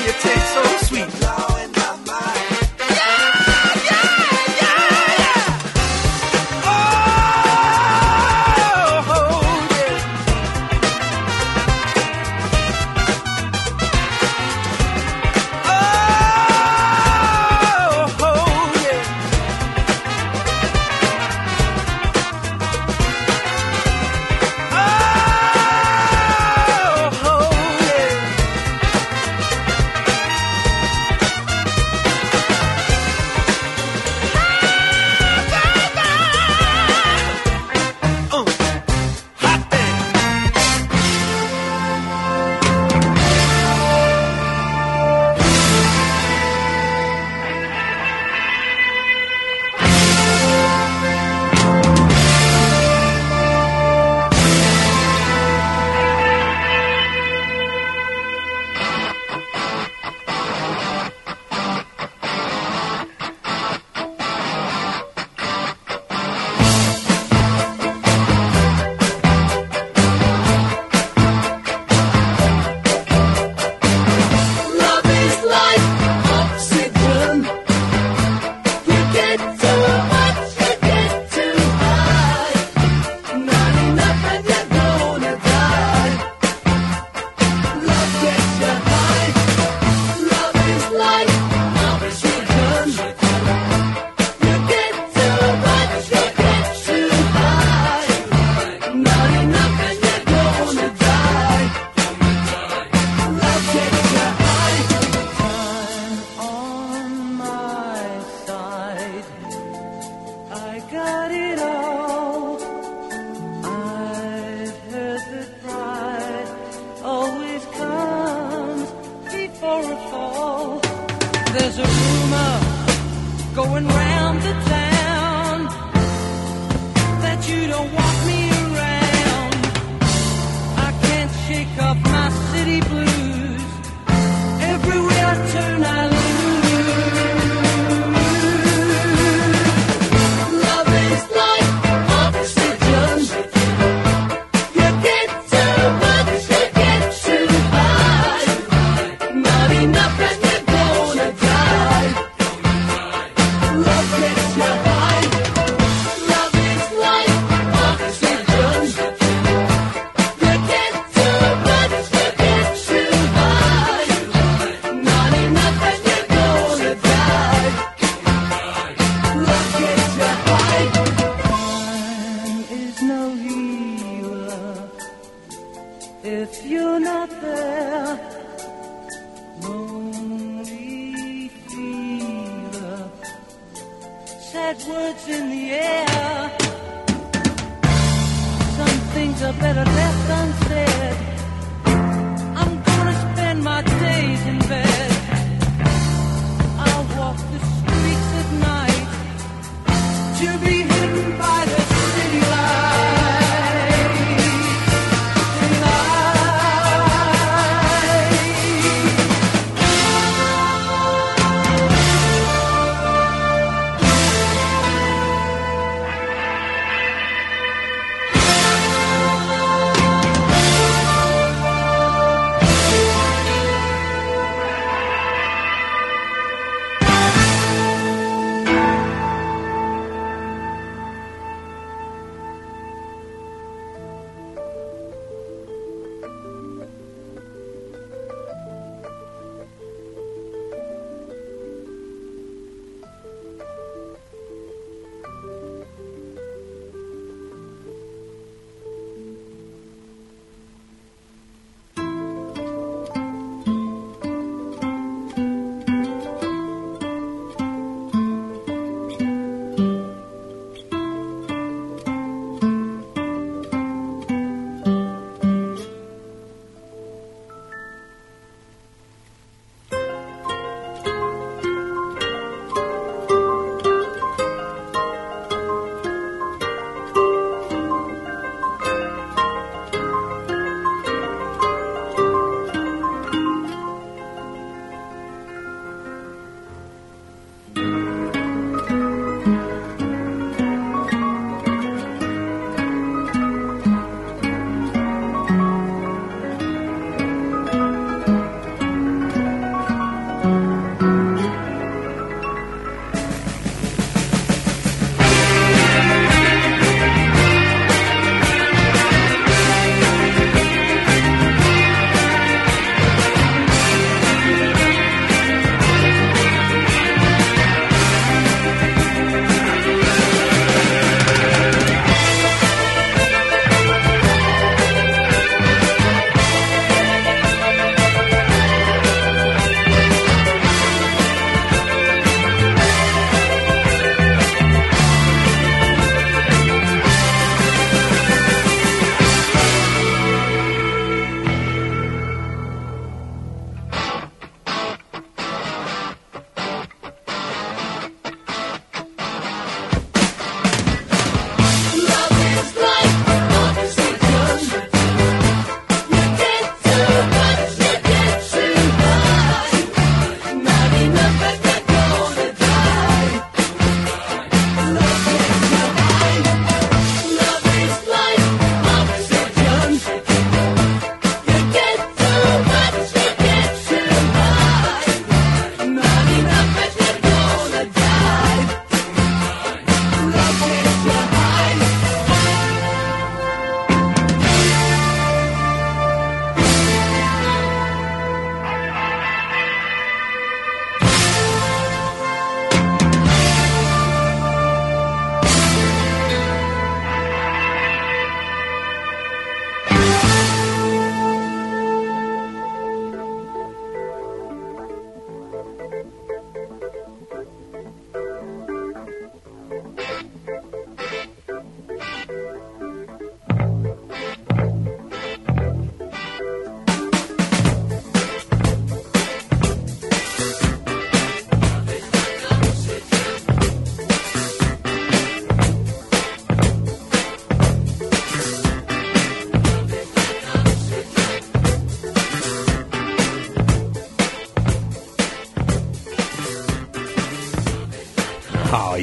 you 0.07 0.13
taste 0.13 0.55
so 0.55 0.63
sweet. 0.87 1.16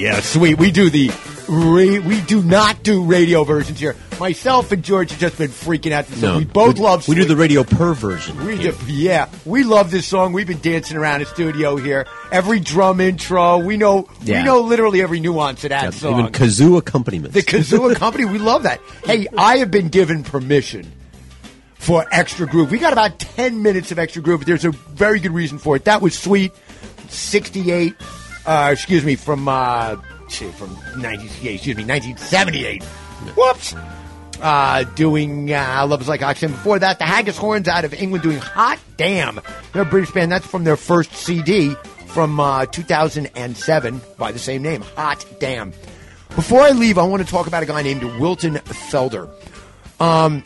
Yeah, 0.04 0.20
sweet. 0.20 0.58
We 0.58 0.72
do 0.72 0.90
the 0.90 1.10
ra- 1.48 2.06
we 2.08 2.20
do 2.22 2.42
not 2.44 2.84
do 2.84 3.04
radio 3.04 3.44
versions 3.46 3.80
here. 3.80 3.96
Myself 4.20 4.72
and 4.74 4.84
George 4.84 5.12
have 5.12 5.20
just 5.20 5.38
been 5.38 5.50
freaking 5.50 5.92
out. 5.94 6.08
This 6.08 6.20
song. 6.20 6.38
we 6.40 6.44
both 6.46 6.78
love. 6.78 7.08
We 7.08 7.16
do 7.16 7.24
the 7.26 7.36
radio 7.38 7.64
per 7.64 7.94
version. 7.94 8.46
We 8.46 8.58
do, 8.58 8.76
yeah, 8.88 9.30
we 9.46 9.64
love 9.64 9.92
this 9.92 10.06
song. 10.06 10.34
We've 10.34 10.46
been 10.48 10.60
dancing 10.60 10.98
around 10.98 11.22
the 11.22 11.26
studio 11.26 11.78
here. 11.78 12.06
Every 12.32 12.60
drum 12.60 13.00
intro, 13.00 13.60
we 13.60 13.78
know. 13.78 14.10
Yeah. 14.24 14.40
We 14.40 14.44
know 14.46 14.60
literally 14.62 15.02
every 15.02 15.20
nuance 15.22 15.64
of 15.64 15.70
that 15.70 15.84
Yeah, 15.86 15.90
song. 15.92 16.20
even 16.20 16.32
kazoo 16.34 16.78
accompaniments. 16.78 17.34
the 17.34 17.42
Kazoo 17.42 17.96
Company, 17.98 18.26
we 18.26 18.40
love 18.40 18.64
that. 18.64 18.82
Hey, 19.06 19.28
I 19.38 19.58
have 19.58 19.72
been 19.72 19.88
given 19.90 20.24
permission 20.24 20.92
for 21.76 22.06
extra 22.12 22.46
groove. 22.46 22.72
We 22.72 22.78
got 22.78 22.94
about 22.94 23.20
ten 23.20 23.62
minutes 23.62 23.92
of 23.92 24.00
extra 24.00 24.22
groove. 24.22 24.42
But 24.42 24.48
there's 24.48 24.66
a 24.66 24.72
very 24.72 25.20
good 25.20 25.32
reason 25.34 25.60
for 25.60 25.76
it. 25.76 25.86
That 25.86 26.02
was 26.02 26.18
sweet. 26.18 26.52
Sixty-eight. 27.10 27.96
Uh, 28.46 28.70
excuse 28.72 29.06
me, 29.06 29.16
from 29.16 29.48
uh, 29.48 29.96
from 30.28 30.78
nineteen. 30.98 31.54
Excuse 31.56 31.78
me, 31.78 31.84
nineteen 31.84 32.18
seventy-eight. 32.18 32.84
Whoops. 33.36 33.76
Uh, 34.42 34.84
doing 34.96 35.54
uh, 35.54 35.86
Love 35.88 36.02
is 36.02 36.08
Like 36.10 36.22
Oxygen. 36.22 36.52
Before 36.52 36.78
that, 36.78 37.00
the 37.00 37.06
Haggis 37.06 37.38
Horns 37.38 37.70
out 37.70 37.86
of 37.86 37.94
England 37.94 38.24
doing 38.24 38.40
Hot 38.40 38.78
Damn. 38.98 39.40
They're 39.72 39.84
a 39.84 39.86
British 39.86 40.12
band. 40.12 40.32
That's 40.32 40.46
from 40.46 40.66
their 40.66 40.76
first 40.76 41.14
CD 41.14 41.76
from 42.08 42.40
uh, 42.40 42.66
2007 42.66 44.02
by 44.18 44.32
the 44.32 44.40
same 44.40 44.62
name, 44.62 44.82
Hot 44.98 45.26
Damn. 45.40 45.72
Before 46.36 46.62
I 46.62 46.72
leave, 46.72 46.98
I 46.98 47.04
want 47.04 47.24
to 47.24 47.32
talk 47.32 47.48
about 47.48 47.64
a 47.64 47.66
guy 47.66 47.82
named 47.84 48.04
Wilton 48.04 48.56
Felder. 48.56 49.30
Um, 50.00 50.44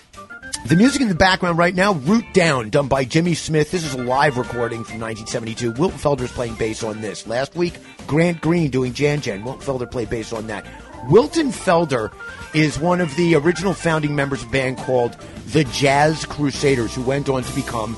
the 0.67 0.75
music 0.75 1.01
in 1.01 1.09
the 1.09 1.15
background 1.15 1.57
right 1.57 1.73
now, 1.73 1.93
Root 1.93 2.25
Down, 2.33 2.69
done 2.69 2.87
by 2.87 3.05
Jimmy 3.05 3.33
Smith. 3.33 3.71
This 3.71 3.85
is 3.85 3.93
a 3.93 4.03
live 4.03 4.37
recording 4.37 4.83
from 4.83 4.99
1972. 4.99 5.71
Wilton 5.73 5.97
Felder's 5.97 6.31
playing 6.31 6.55
bass 6.55 6.83
on 6.83 7.01
this. 7.01 7.25
Last 7.25 7.55
week, 7.55 7.75
Grant 8.05 8.41
Green 8.41 8.69
doing 8.69 8.93
Jan 8.93 9.21
Jan. 9.21 9.43
Wilton 9.43 9.61
Felder 9.61 9.89
played 9.89 10.09
bass 10.09 10.33
on 10.33 10.47
that. 10.47 10.65
Wilton 11.09 11.49
Felder 11.49 12.11
is 12.53 12.79
one 12.79 13.01
of 13.01 13.15
the 13.15 13.35
original 13.35 13.73
founding 13.73 14.15
members 14.15 14.41
of 14.41 14.49
a 14.49 14.51
band 14.51 14.77
called 14.77 15.13
the 15.47 15.63
Jazz 15.65 16.25
Crusaders, 16.25 16.93
who 16.93 17.01
went 17.03 17.29
on 17.29 17.43
to 17.43 17.55
become 17.55 17.95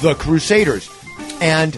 the 0.00 0.14
Crusaders. 0.14 0.90
And 1.40 1.76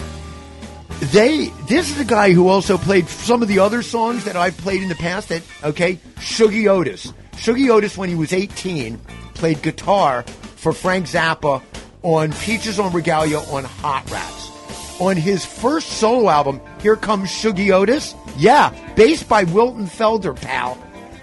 they 1.01 1.47
this 1.67 1.91
is 1.91 1.99
a 1.99 2.05
guy 2.05 2.33
who 2.33 2.49
also 2.49 2.77
played 2.77 3.09
some 3.09 3.43
of 3.43 3.49
the 3.49 3.59
other 3.59 3.83
songs 3.83 4.25
that 4.25 4.37
I've 4.37 4.57
played 4.59 4.83
in 4.83 4.89
the 4.91 4.95
past 4.97 5.31
that 5.31 5.43
okay 5.65 5.99
Shuggie 6.17 6.69
Otis 6.69 7.13
Shuggie 7.33 7.71
Otis 7.71 7.97
when 7.97 8.11
he 8.11 8.15
was 8.15 8.35
18 8.35 9.01
played 9.41 9.63
guitar 9.63 10.23
for 10.23 10.75
Frank 10.75 11.07
Zappa 11.07 11.63
on 12.03 12.31
Peaches 12.31 12.79
en 12.79 12.93
Regalia 12.93 13.39
on 13.39 13.65
Hot 13.65 14.11
Rats. 14.11 15.01
On 15.01 15.17
his 15.17 15.47
first 15.47 15.89
solo 15.95 16.29
album 16.29 16.61
Here 16.83 16.95
Comes 16.95 17.31
Shuggie 17.31 17.73
Otis 17.73 18.15
yeah 18.37 18.69
bass 18.97 19.23
by 19.23 19.45
Wilton 19.45 19.87
Felder 19.87 20.39
pal. 20.39 20.77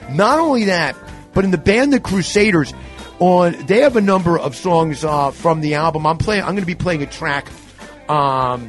Not 0.09 0.39
only 0.39 0.65
that 0.65 0.97
but 1.33 1.45
in 1.45 1.51
the 1.51 1.59
band 1.59 1.93
the 1.93 1.99
Crusaders 1.99 2.73
on 3.19 3.51
they 3.67 3.81
have 3.81 3.95
a 3.95 4.01
number 4.01 4.39
of 4.39 4.55
songs 4.55 5.05
uh, 5.05 5.29
from 5.29 5.61
the 5.61 5.75
album. 5.75 6.07
I'm 6.07 6.17
playing 6.17 6.41
I'm 6.41 6.53
going 6.53 6.61
to 6.61 6.65
be 6.65 6.73
playing 6.73 7.03
a 7.03 7.05
track 7.05 7.47
um, 8.09 8.67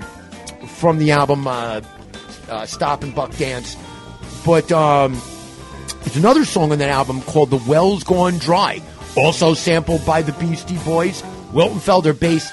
from 0.76 0.98
the 0.98 1.12
album 1.12 1.46
uh, 1.46 1.80
uh, 2.50 2.66
Stomp 2.66 3.02
and 3.02 3.14
Buck 3.14 3.34
Dance. 3.38 3.78
But 4.44 4.70
um, 4.72 5.14
it's 6.04 6.16
another 6.16 6.44
song 6.44 6.70
on 6.70 6.78
that 6.78 6.90
album 6.90 7.22
called 7.22 7.48
The 7.48 7.62
Well's 7.66 8.04
Gone 8.04 8.36
Dry, 8.38 8.82
also 9.18 9.54
sampled 9.54 10.04
by 10.06 10.22
the 10.22 10.32
Beastie 10.32 10.78
Boys. 10.78 11.22
Wilton 11.52 11.78
Felder 11.78 12.18
bass 12.18 12.52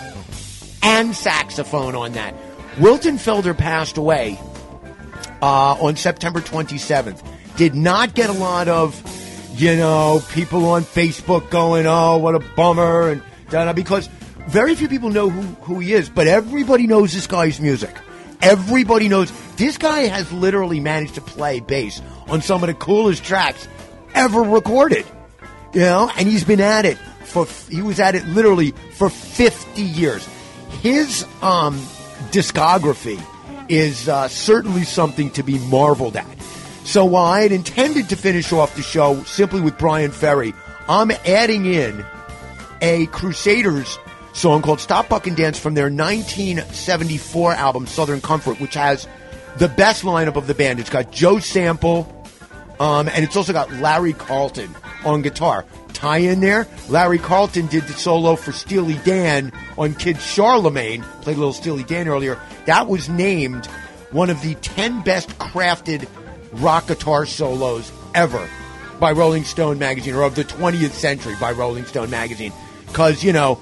and 0.81 1.15
saxophone 1.15 1.95
on 1.95 2.13
that. 2.13 2.33
Wilton 2.79 3.15
Felder 3.15 3.57
passed 3.57 3.97
away 3.97 4.39
uh, 5.41 5.73
on 5.79 5.95
September 5.95 6.41
27th. 6.41 7.23
Did 7.57 7.75
not 7.75 8.15
get 8.15 8.29
a 8.29 8.33
lot 8.33 8.67
of, 8.67 8.99
you 9.55 9.75
know, 9.75 10.21
people 10.31 10.65
on 10.65 10.83
Facebook 10.83 11.49
going, 11.49 11.85
oh, 11.87 12.17
what 12.17 12.35
a 12.35 12.39
bummer, 12.55 13.09
and 13.09 13.21
da 13.49 13.71
because 13.73 14.07
very 14.47 14.75
few 14.75 14.87
people 14.87 15.09
know 15.09 15.29
who, 15.29 15.41
who 15.63 15.79
he 15.79 15.93
is, 15.93 16.09
but 16.09 16.27
everybody 16.27 16.87
knows 16.87 17.13
this 17.13 17.27
guy's 17.27 17.59
music. 17.59 17.95
Everybody 18.41 19.07
knows 19.07 19.31
this 19.55 19.77
guy 19.77 20.01
has 20.01 20.31
literally 20.31 20.79
managed 20.79 21.15
to 21.15 21.21
play 21.21 21.59
bass 21.59 22.01
on 22.27 22.41
some 22.41 22.63
of 22.63 22.67
the 22.67 22.73
coolest 22.73 23.23
tracks 23.23 23.67
ever 24.13 24.41
recorded. 24.41 25.05
You 25.75 25.81
know, 25.81 26.09
and 26.17 26.25
he's 26.25 26.45
been 26.45 26.61
at 26.61 26.85
it 26.85 26.97
for 27.25 27.45
he 27.69 27.81
was 27.81 27.99
at 27.99 28.15
it 28.15 28.25
literally 28.27 28.71
for 28.93 29.09
50 29.09 29.81
years. 29.81 30.25
His 30.81 31.25
um, 31.41 31.77
discography 32.31 33.21
is 33.67 34.07
uh, 34.07 34.29
certainly 34.29 34.83
something 34.83 35.29
to 35.31 35.43
be 35.43 35.59
marveled 35.67 36.15
at. 36.15 36.41
So 36.85 37.03
while 37.03 37.25
I 37.25 37.41
had 37.41 37.51
intended 37.51 38.07
to 38.07 38.15
finish 38.15 38.53
off 38.53 38.77
the 38.77 38.83
show 38.83 39.21
simply 39.23 39.59
with 39.59 39.77
Bryan 39.77 40.11
Ferry, 40.11 40.53
I'm 40.87 41.11
adding 41.25 41.65
in 41.65 42.05
a 42.81 43.07
Crusaders 43.07 43.99
song 44.31 44.61
called 44.61 44.79
Stomp 44.79 45.09
Buck 45.09 45.27
and 45.27 45.35
Dance 45.35 45.59
from 45.59 45.73
their 45.73 45.91
1974 45.91 47.51
album 47.51 47.85
Southern 47.85 48.21
Comfort, 48.21 48.61
which 48.61 48.75
has 48.75 49.09
the 49.57 49.67
best 49.67 50.03
lineup 50.03 50.37
of 50.37 50.47
the 50.47 50.53
band. 50.53 50.79
It's 50.79 50.89
got 50.89 51.11
Joe 51.11 51.39
Sample, 51.39 52.09
um, 52.79 53.09
and 53.09 53.25
it's 53.25 53.35
also 53.35 53.51
got 53.51 53.69
Larry 53.73 54.13
Carlton 54.13 54.73
on 55.05 55.21
guitar. 55.21 55.65
Tie 55.93 56.17
in 56.17 56.41
there, 56.41 56.67
Larry 56.89 57.19
Carlton 57.19 57.67
did 57.67 57.83
the 57.83 57.93
solo 57.93 58.35
for 58.35 58.51
Steely 58.51 58.99
Dan 59.05 59.51
on 59.77 59.93
Kid 59.93 60.19
Charlemagne, 60.19 61.03
played 61.21 61.37
a 61.37 61.39
little 61.39 61.53
Steely 61.53 61.83
Dan 61.83 62.07
earlier. 62.07 62.39
That 62.65 62.87
was 62.87 63.07
named 63.07 63.67
one 64.11 64.29
of 64.29 64.41
the 64.41 64.55
10 64.55 65.03
best 65.03 65.29
crafted 65.37 66.07
rock 66.53 66.87
guitar 66.87 67.25
solos 67.25 67.91
ever 68.13 68.47
by 68.99 69.11
Rolling 69.11 69.43
Stone 69.43 69.77
magazine, 69.79 70.15
or 70.15 70.23
of 70.23 70.35
the 70.35 70.43
20th 70.43 70.91
century 70.91 71.35
by 71.39 71.51
Rolling 71.51 71.85
Stone 71.85 72.09
magazine. 72.09 72.53
Because, 72.87 73.23
you 73.23 73.33
know, 73.33 73.61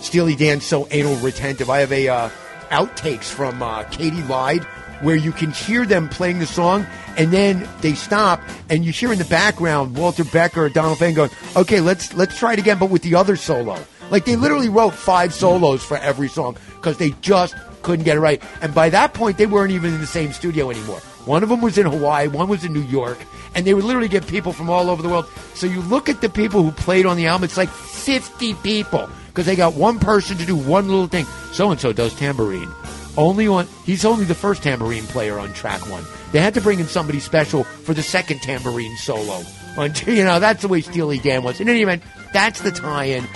Steely 0.00 0.34
Dan's 0.34 0.64
so 0.64 0.88
anal 0.90 1.14
retentive. 1.16 1.70
I 1.70 1.78
have 1.78 1.92
a 1.92 2.08
uh, 2.08 2.30
outtakes 2.70 3.24
from 3.24 3.62
uh, 3.62 3.84
Katy 3.84 4.22
Lied 4.24 4.66
where 5.02 5.16
you 5.16 5.32
can 5.32 5.50
hear 5.50 5.84
them 5.84 6.08
playing 6.08 6.38
the 6.38 6.46
song 6.46 6.86
and 7.16 7.30
then 7.30 7.68
they 7.80 7.94
stop 7.94 8.40
and 8.70 8.84
you 8.84 8.92
hear 8.92 9.12
in 9.12 9.18
the 9.18 9.24
background 9.26 9.96
Walter 9.96 10.24
Becker 10.24 10.64
or 10.64 10.68
Donald 10.68 10.98
Fagen 10.98 11.14
going, 11.14 11.30
"Okay, 11.56 11.80
let's 11.80 12.14
let's 12.14 12.38
try 12.38 12.54
it 12.54 12.58
again, 12.58 12.78
but 12.78 12.90
with 12.90 13.02
the 13.02 13.14
other 13.14 13.36
solo." 13.36 13.78
Like 14.10 14.24
they 14.24 14.36
literally 14.36 14.68
wrote 14.68 14.94
five 14.94 15.32
solos 15.32 15.82
for 15.82 15.96
every 15.96 16.28
song 16.28 16.56
because 16.76 16.98
they 16.98 17.10
just 17.20 17.54
couldn't 17.82 18.04
get 18.04 18.16
it 18.16 18.20
right. 18.20 18.42
And 18.60 18.74
by 18.74 18.90
that 18.90 19.14
point, 19.14 19.38
they 19.38 19.46
weren't 19.46 19.72
even 19.72 19.94
in 19.94 20.00
the 20.00 20.06
same 20.06 20.32
studio 20.32 20.70
anymore. 20.70 21.00
One 21.24 21.42
of 21.42 21.48
them 21.48 21.60
was 21.60 21.78
in 21.78 21.86
Hawaii, 21.86 22.28
one 22.28 22.48
was 22.48 22.64
in 22.64 22.72
New 22.72 22.82
York, 22.82 23.18
and 23.54 23.66
they 23.66 23.74
would 23.74 23.84
literally 23.84 24.08
get 24.08 24.26
people 24.26 24.52
from 24.52 24.68
all 24.68 24.90
over 24.90 25.02
the 25.02 25.08
world. 25.08 25.26
So 25.54 25.66
you 25.66 25.80
look 25.82 26.08
at 26.08 26.20
the 26.20 26.28
people 26.28 26.62
who 26.62 26.72
played 26.72 27.06
on 27.06 27.16
the 27.16 27.26
album; 27.26 27.44
it's 27.44 27.56
like 27.56 27.68
fifty 27.68 28.54
people 28.54 29.08
because 29.28 29.46
they 29.46 29.56
got 29.56 29.74
one 29.74 29.98
person 29.98 30.36
to 30.38 30.44
do 30.44 30.56
one 30.56 30.88
little 30.88 31.06
thing. 31.06 31.26
So 31.52 31.70
and 31.70 31.80
so 31.80 31.92
does 31.92 32.14
tambourine. 32.14 32.68
Only 33.16 33.46
on 33.46 33.66
he's 33.84 34.04
only 34.04 34.24
the 34.24 34.34
first 34.34 34.62
tambourine 34.62 35.04
player 35.04 35.38
on 35.38 35.52
track 35.52 35.88
one. 35.90 36.04
They 36.32 36.40
had 36.40 36.54
to 36.54 36.60
bring 36.60 36.80
in 36.80 36.86
somebody 36.86 37.20
special 37.20 37.64
for 37.64 37.92
the 37.92 38.02
second 38.02 38.40
tambourine 38.40 38.96
solo. 38.96 39.42
On 39.76 39.92
you 40.06 40.24
know 40.24 40.40
that's 40.40 40.62
the 40.62 40.68
way 40.68 40.80
Steely 40.80 41.18
Dan 41.18 41.42
was. 41.42 41.60
In 41.60 41.68
any 41.68 41.82
event, 41.82 42.02
that's 42.32 42.60
the 42.60 42.70
tie-in. 42.70 43.26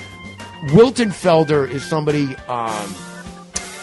Wilton 0.73 1.11
Felder 1.11 1.69
is 1.69 1.85
somebody 1.85 2.35
um, 2.49 2.95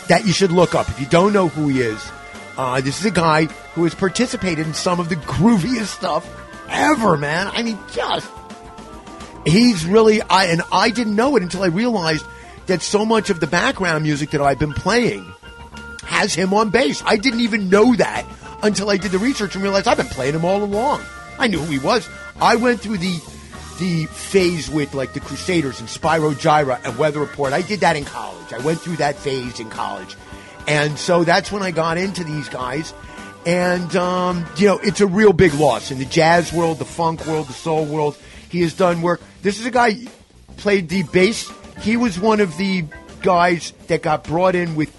that 0.08 0.24
you 0.26 0.34
should 0.34 0.52
look 0.52 0.74
up 0.74 0.90
if 0.90 1.00
you 1.00 1.06
don't 1.06 1.32
know 1.32 1.48
who 1.48 1.68
he 1.68 1.82
is. 1.82 2.12
Uh, 2.58 2.82
this 2.82 3.00
is 3.00 3.06
a 3.06 3.12
guy 3.12 3.46
who 3.46 3.84
has 3.84 3.94
participated 3.96 4.66
in 4.66 4.74
some 4.74 5.00
of 5.00 5.10
the 5.10 5.16
grooviest 5.16 5.88
stuff 5.88 6.28
ever, 6.70 7.18
man. 7.18 7.48
I 7.48 7.64
mean, 7.64 7.78
just 7.92 8.30
he's 9.46 9.86
really 9.86 10.22
I 10.24 10.46
and 10.46 10.62
I 10.72 10.90
didn't 10.90 11.16
know 11.16 11.36
it 11.36 11.44
until 11.44 11.64
I 11.64 11.68
realized 11.68 12.26
that 12.66 12.82
so 12.82 13.06
much 13.06 13.30
of 13.30 13.40
the 13.40 13.48
background 13.48 14.04
music 14.04 14.32
that 14.32 14.42
I've 14.42 14.60
been 14.60 14.74
playing 14.74 15.33
has 16.06 16.34
him 16.34 16.54
on 16.54 16.70
bass. 16.70 17.02
I 17.06 17.18
didn't 17.18 17.42
even 17.42 17.70
know 17.70 17.96
that 17.96 18.26
until 18.62 18.90
I 18.90 18.98
did 18.98 19.12
the 19.12 19.20
research 19.20 19.56
and 19.56 19.64
realized 19.64 19.88
I've 19.88 19.98
been 19.98 20.08
playing 20.08 20.36
him 20.36 20.46
all 20.46 20.64
along. 20.64 21.02
I 21.38 21.48
knew 21.48 21.60
who 21.60 21.72
he 21.72 21.80
was. 21.80 22.08
I 22.40 22.56
went 22.56 22.80
through 22.80 22.98
the 22.98 23.20
the 23.80 24.06
phase 24.06 24.70
with 24.70 24.94
like 24.94 25.14
the 25.14 25.20
Crusaders 25.20 25.80
and 25.80 25.90
Spyro 25.90 26.34
Gyra 26.34 26.80
and 26.86 26.98
Weather 26.98 27.20
Report. 27.20 27.54
I 27.54 27.62
did 27.62 27.80
that 27.82 27.96
in 27.96 28.06
college. 28.06 28.54
I 28.54 28.60
went 28.60 28.80
through 28.80 28.98
that 28.98 29.16
phase 29.16 29.60
in 29.60 29.70
college. 29.70 30.16
And 30.68 30.98
so 30.98 31.24
that's 31.24 31.52
when 31.52 31.64
I 31.64 31.72
got 31.72 31.98
into 31.98 32.24
these 32.24 32.48
guys. 32.50 32.94
And, 33.46 33.94
um, 33.96 34.46
you 34.58 34.68
know, 34.68 34.80
it's 34.80 35.02
a 35.02 35.08
real 35.08 35.34
big 35.34 35.54
loss 35.56 35.92
in 35.92 36.00
the 36.00 36.06
jazz 36.06 36.54
world, 36.54 36.80
the 36.80 36.86
funk 36.86 37.26
world, 37.26 37.48
the 37.48 37.54
soul 37.54 37.86
world. 37.86 38.18
He 38.50 38.62
has 38.62 38.74
done 38.74 39.02
work. 39.02 39.22
This 39.42 39.60
is 39.60 39.66
a 39.66 39.72
guy 39.72 40.06
played 40.58 40.88
the 40.88 41.04
bass. 41.04 41.52
He 41.82 41.98
was 41.98 42.20
one 42.20 42.40
of 42.40 42.56
the 42.58 42.86
guys 43.22 43.74
that 43.88 44.02
got 44.02 44.24
brought 44.24 44.56
in 44.56 44.76
with 44.76 44.92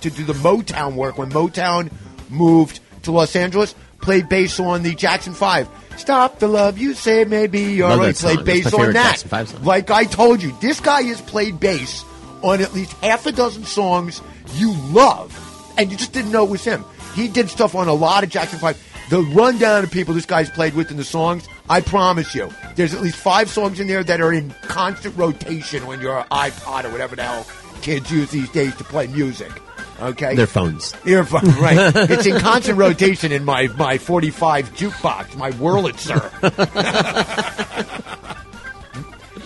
to 0.00 0.10
do 0.10 0.24
the 0.24 0.32
Motown 0.34 0.94
work 0.94 1.18
when 1.18 1.30
Motown 1.30 1.90
moved 2.30 2.80
to 3.02 3.12
Los 3.12 3.34
Angeles. 3.36 3.74
Played 4.00 4.28
bass 4.28 4.60
on 4.60 4.82
the 4.82 4.94
Jackson 4.94 5.34
Five. 5.34 5.68
Stop 5.96 6.38
the 6.38 6.46
love 6.46 6.78
you 6.78 6.94
say 6.94 7.24
maybe 7.24 7.82
all 7.82 7.90
Love 7.90 7.98
right. 7.98 8.06
that 8.06 8.16
song. 8.16 8.34
Played 8.36 8.46
bass 8.46 8.72
on 8.74 8.92
that. 8.92 9.10
Jackson 9.10 9.28
Five 9.28 9.48
song. 9.48 9.64
Like 9.64 9.90
I 9.90 10.04
told 10.04 10.40
you, 10.42 10.56
this 10.60 10.78
guy 10.80 11.02
has 11.02 11.20
played 11.20 11.58
bass 11.58 12.04
on 12.42 12.60
at 12.60 12.72
least 12.72 12.92
half 13.02 13.26
a 13.26 13.32
dozen 13.32 13.64
songs 13.64 14.22
you 14.54 14.72
love, 14.92 15.34
and 15.76 15.90
you 15.90 15.96
just 15.96 16.12
didn't 16.12 16.30
know 16.30 16.44
it 16.44 16.50
was 16.50 16.62
him. 16.64 16.84
He 17.14 17.26
did 17.26 17.48
stuff 17.50 17.74
on 17.74 17.88
a 17.88 17.92
lot 17.92 18.22
of 18.22 18.30
Jackson 18.30 18.60
Five. 18.60 18.80
the 19.10 19.22
rundown 19.22 19.82
of 19.82 19.90
people 19.90 20.14
this 20.14 20.26
guy's 20.26 20.48
played 20.50 20.74
with 20.74 20.92
in 20.92 20.96
the 20.96 21.04
songs, 21.04 21.48
I 21.68 21.80
promise 21.80 22.34
you, 22.34 22.48
there's 22.76 22.94
at 22.94 23.00
least 23.00 23.16
five 23.16 23.50
songs 23.50 23.80
in 23.80 23.88
there 23.88 24.04
that 24.04 24.20
are 24.20 24.32
in 24.32 24.50
constant 24.62 25.16
rotation 25.16 25.82
on 25.82 26.00
your 26.00 26.22
iPod 26.30 26.84
or 26.84 26.90
whatever 26.90 27.16
the 27.16 27.24
hell 27.24 27.46
kids 27.82 28.10
use 28.12 28.30
these 28.30 28.48
days 28.50 28.74
to 28.76 28.84
play 28.84 29.06
music. 29.08 29.50
Okay, 30.00 30.36
Their 30.36 30.46
phones. 30.46 30.94
earphones, 31.04 31.56
right? 31.58 31.92
it's 32.08 32.24
in 32.26 32.38
constant 32.38 32.78
rotation 32.78 33.32
in 33.32 33.44
my 33.44 33.66
my 33.76 33.98
45 33.98 34.72
jukebox, 34.74 35.36
my 35.36 35.50
Wurlitzer. 35.52 36.22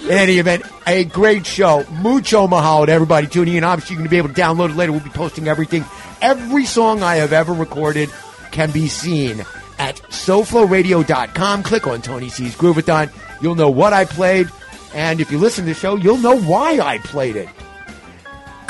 In 0.04 0.10
any 0.10 0.38
event, 0.38 0.64
a 0.86 1.04
great 1.04 1.46
show. 1.46 1.84
Mucho 1.90 2.46
mahalo 2.46 2.86
to 2.86 2.92
everybody 2.92 3.26
tuning 3.28 3.54
in. 3.56 3.64
Obviously, 3.64 3.94
you're 3.94 4.00
going 4.00 4.08
to 4.08 4.10
be 4.10 4.18
able 4.18 4.28
to 4.28 4.34
download 4.34 4.70
it 4.70 4.76
later. 4.76 4.92
We'll 4.92 5.00
be 5.00 5.10
posting 5.10 5.48
everything. 5.48 5.84
Every 6.20 6.66
song 6.66 7.02
I 7.02 7.16
have 7.16 7.32
ever 7.32 7.52
recorded 7.54 8.10
can 8.50 8.70
be 8.72 8.88
seen 8.88 9.40
at 9.78 9.96
SoFloRadio.com. 10.10 11.62
Click 11.62 11.86
on 11.86 12.02
Tony 12.02 12.28
C's 12.28 12.54
Groovathon. 12.56 13.10
You'll 13.40 13.54
know 13.54 13.70
what 13.70 13.92
I 13.92 14.04
played. 14.04 14.48
And 14.94 15.20
if 15.20 15.32
you 15.32 15.38
listen 15.38 15.64
to 15.64 15.70
the 15.72 15.74
show, 15.80 15.96
you'll 15.96 16.18
know 16.18 16.38
why 16.38 16.78
I 16.78 16.98
played 16.98 17.36
it. 17.36 17.48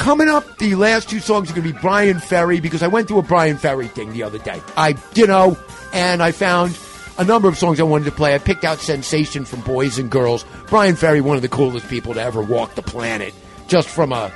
Coming 0.02 0.28
up, 0.28 0.58
the 0.58 0.74
last 0.74 1.08
two 1.08 1.20
songs 1.20 1.48
are 1.48 1.54
going 1.54 1.64
to 1.64 1.72
be 1.72 1.78
Bryan 1.78 2.18
Ferry 2.18 2.58
because 2.58 2.82
I 2.82 2.88
went 2.88 3.06
through 3.06 3.20
a 3.20 3.22
Bryan 3.22 3.56
Ferry 3.56 3.86
thing 3.86 4.12
the 4.12 4.24
other 4.24 4.38
day. 4.38 4.60
I, 4.76 4.96
you 5.14 5.28
know, 5.28 5.56
and 5.92 6.20
I 6.20 6.32
found 6.32 6.76
a 7.18 7.24
number 7.24 7.46
of 7.46 7.56
songs 7.56 7.78
I 7.78 7.84
wanted 7.84 8.06
to 8.06 8.10
play. 8.10 8.34
I 8.34 8.38
picked 8.38 8.64
out 8.64 8.80
Sensation 8.80 9.44
from 9.44 9.60
Boys 9.60 10.00
and 10.00 10.10
Girls. 10.10 10.44
Bryan 10.66 10.96
Ferry, 10.96 11.20
one 11.20 11.36
of 11.36 11.42
the 11.42 11.48
coolest 11.48 11.88
people 11.88 12.14
to 12.14 12.20
ever 12.20 12.42
walk 12.42 12.74
the 12.74 12.82
planet, 12.82 13.32
just 13.68 13.88
from 13.88 14.12
a. 14.12 14.32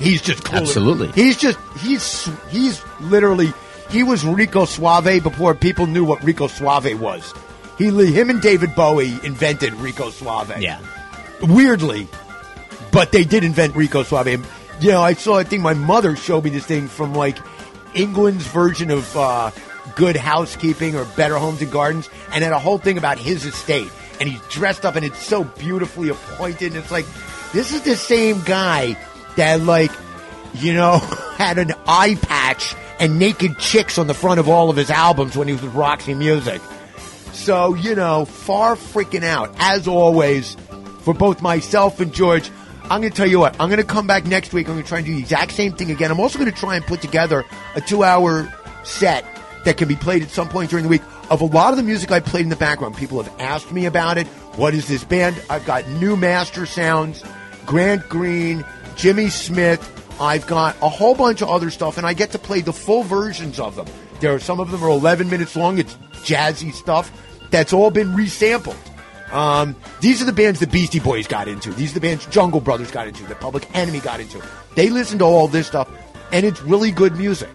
He's 0.00 0.20
just 0.20 0.44
cool. 0.44 0.58
Absolutely. 0.58 1.12
He's 1.12 1.38
just 1.38 1.58
he's 1.78 2.28
he's 2.50 2.84
literally 3.00 3.54
he 3.88 4.02
was 4.02 4.22
Rico 4.22 4.66
Suave 4.66 5.22
before 5.22 5.54
people 5.54 5.86
knew 5.86 6.04
what 6.04 6.22
Rico 6.22 6.46
Suave 6.46 7.00
was. 7.00 7.32
He 7.78 7.86
him 7.86 8.28
and 8.28 8.42
David 8.42 8.74
Bowie 8.74 9.18
invented 9.24 9.72
Rico 9.72 10.10
Suave. 10.10 10.60
Yeah. 10.60 10.78
Weirdly, 11.40 12.06
but 12.92 13.12
they 13.12 13.24
did 13.24 13.44
invent 13.44 13.74
Rico 13.74 14.02
Suave. 14.02 14.46
Know, 14.82 15.02
I 15.02 15.14
saw. 15.14 15.38
I 15.38 15.44
think 15.44 15.62
my 15.62 15.74
mother 15.74 16.16
showed 16.16 16.44
me 16.44 16.50
this 16.50 16.66
thing 16.66 16.88
from 16.88 17.14
like 17.14 17.38
England's 17.94 18.46
version 18.46 18.90
of 18.90 19.16
uh, 19.16 19.50
Good 19.96 20.16
Housekeeping 20.16 20.94
or 20.94 21.04
Better 21.16 21.36
Homes 21.36 21.60
and 21.62 21.70
Gardens, 21.70 22.08
and 22.32 22.44
had 22.44 22.52
a 22.52 22.58
whole 22.58 22.78
thing 22.78 22.98
about 22.98 23.18
his 23.18 23.44
estate. 23.44 23.90
And 24.20 24.28
he's 24.28 24.40
dressed 24.48 24.84
up, 24.84 24.96
and 24.96 25.04
it's 25.04 25.22
so 25.22 25.44
beautifully 25.44 26.08
appointed. 26.08 26.72
And 26.72 26.76
it's 26.76 26.90
like 26.90 27.06
this 27.52 27.72
is 27.72 27.82
the 27.82 27.96
same 27.96 28.40
guy 28.42 28.96
that 29.36 29.60
like 29.60 29.90
you 30.54 30.74
know 30.74 30.98
had 31.38 31.58
an 31.58 31.72
eye 31.86 32.16
patch 32.22 32.74
and 33.00 33.18
naked 33.18 33.58
chicks 33.58 33.98
on 33.98 34.06
the 34.06 34.14
front 34.14 34.40
of 34.40 34.48
all 34.48 34.70
of 34.70 34.76
his 34.76 34.90
albums 34.90 35.36
when 35.36 35.48
he 35.48 35.54
was 35.54 35.62
with 35.62 35.74
Roxy 35.74 36.14
Music. 36.14 36.60
So, 37.32 37.74
you 37.74 37.94
know, 37.94 38.24
far 38.24 38.74
freaking 38.74 39.22
out. 39.22 39.54
As 39.58 39.86
always, 39.86 40.56
for 41.00 41.14
both 41.14 41.40
myself 41.40 42.00
and 42.00 42.12
George, 42.12 42.50
I'm 42.90 43.02
going 43.02 43.12
to 43.12 43.16
tell 43.16 43.26
you 43.26 43.38
what, 43.38 43.54
I'm 43.60 43.68
going 43.68 43.80
to 43.80 43.86
come 43.86 44.06
back 44.06 44.24
next 44.24 44.54
week. 44.54 44.66
I'm 44.66 44.74
going 44.74 44.82
to 44.82 44.88
try 44.88 44.98
and 44.98 45.06
do 45.06 45.14
the 45.14 45.20
exact 45.20 45.52
same 45.52 45.72
thing 45.72 45.90
again. 45.90 46.10
I'm 46.10 46.20
also 46.20 46.38
going 46.38 46.50
to 46.50 46.56
try 46.58 46.74
and 46.74 46.84
put 46.86 47.02
together 47.02 47.44
a 47.74 47.82
two 47.82 48.02
hour 48.02 48.52
set 48.82 49.24
that 49.64 49.76
can 49.76 49.88
be 49.88 49.96
played 49.96 50.22
at 50.22 50.30
some 50.30 50.48
point 50.48 50.70
during 50.70 50.84
the 50.84 50.88
week 50.88 51.02
of 51.28 51.42
a 51.42 51.44
lot 51.44 51.72
of 51.72 51.76
the 51.76 51.82
music 51.82 52.10
I 52.10 52.20
played 52.20 52.44
in 52.44 52.48
the 52.48 52.56
background. 52.56 52.96
People 52.96 53.22
have 53.22 53.40
asked 53.40 53.72
me 53.72 53.84
about 53.84 54.16
it. 54.16 54.26
What 54.56 54.72
is 54.72 54.88
this 54.88 55.04
band? 55.04 55.40
I've 55.50 55.66
got 55.66 55.86
New 55.88 56.16
Mastersounds, 56.16 57.28
Grant 57.66 58.08
Green, 58.08 58.64
Jimmy 58.96 59.28
Smith. 59.28 59.94
I've 60.18 60.46
got 60.46 60.74
a 60.80 60.88
whole 60.88 61.14
bunch 61.14 61.42
of 61.42 61.50
other 61.50 61.70
stuff, 61.70 61.98
and 61.98 62.06
I 62.06 62.14
get 62.14 62.32
to 62.32 62.38
play 62.38 62.62
the 62.62 62.72
full 62.72 63.02
versions 63.02 63.60
of 63.60 63.76
them. 63.76 63.86
There 64.20 64.34
are 64.34 64.40
some 64.40 64.60
of 64.60 64.70
them 64.70 64.82
are 64.82 64.88
11 64.88 65.28
minutes 65.28 65.54
long. 65.54 65.78
It's 65.78 65.94
jazzy 66.24 66.72
stuff 66.72 67.12
that's 67.50 67.72
all 67.72 67.90
been 67.90 68.08
resampled. 68.08 68.76
Um, 69.32 69.76
these 70.00 70.22
are 70.22 70.24
the 70.24 70.32
bands 70.32 70.60
the 70.60 70.66
Beastie 70.66 71.00
Boys 71.00 71.26
got 71.26 71.48
into. 71.48 71.70
These 71.72 71.92
are 71.92 71.94
the 71.94 72.00
bands 72.00 72.26
Jungle 72.26 72.60
Brothers 72.60 72.90
got 72.90 73.06
into. 73.06 73.24
The 73.24 73.34
Public 73.34 73.68
Enemy 73.74 74.00
got 74.00 74.20
into. 74.20 74.42
They 74.74 74.90
listened 74.90 75.20
to 75.20 75.26
all 75.26 75.48
this 75.48 75.66
stuff, 75.66 75.90
and 76.32 76.46
it's 76.46 76.62
really 76.62 76.90
good 76.90 77.16
music. 77.16 77.50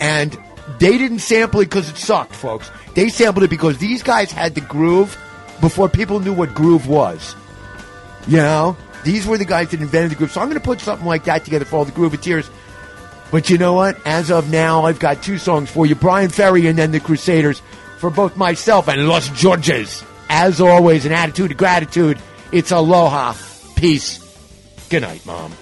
And 0.00 0.38
they 0.78 0.96
didn't 0.98 1.18
sample 1.18 1.60
it 1.60 1.66
because 1.66 1.88
it 1.88 1.96
sucked, 1.96 2.34
folks. 2.34 2.70
They 2.94 3.08
sampled 3.08 3.44
it 3.44 3.50
because 3.50 3.78
these 3.78 4.02
guys 4.02 4.32
had 4.32 4.54
the 4.54 4.60
groove 4.60 5.18
before 5.60 5.88
people 5.88 6.20
knew 6.20 6.32
what 6.32 6.54
groove 6.54 6.88
was. 6.88 7.34
You 8.26 8.38
know, 8.38 8.76
these 9.04 9.26
were 9.26 9.38
the 9.38 9.44
guys 9.44 9.70
that 9.70 9.80
invented 9.80 10.12
the 10.12 10.16
groove. 10.16 10.32
So 10.32 10.40
I'm 10.40 10.48
going 10.48 10.60
to 10.60 10.64
put 10.64 10.80
something 10.80 11.06
like 11.06 11.24
that 11.24 11.44
together 11.44 11.64
for 11.64 11.76
all 11.76 11.84
the 11.84 11.92
Grooveteers. 11.92 12.48
But 13.30 13.50
you 13.50 13.58
know 13.58 13.72
what? 13.72 13.98
As 14.06 14.30
of 14.30 14.50
now, 14.50 14.84
I've 14.84 14.98
got 14.98 15.22
two 15.22 15.38
songs 15.38 15.70
for 15.70 15.86
you 15.86 15.94
Bryan 15.94 16.28
Ferry 16.28 16.66
and 16.66 16.78
then 16.78 16.92
the 16.92 17.00
Crusaders 17.00 17.62
for 17.98 18.10
both 18.10 18.36
myself 18.36 18.88
and 18.88 19.08
Los 19.08 19.28
Georges. 19.30 20.04
As 20.34 20.62
always, 20.62 21.04
an 21.04 21.12
attitude 21.12 21.50
of 21.50 21.58
gratitude. 21.58 22.18
It's 22.52 22.70
aloha. 22.70 23.34
Peace. 23.76 24.18
Good 24.88 25.02
night, 25.02 25.26
Mom. 25.26 25.52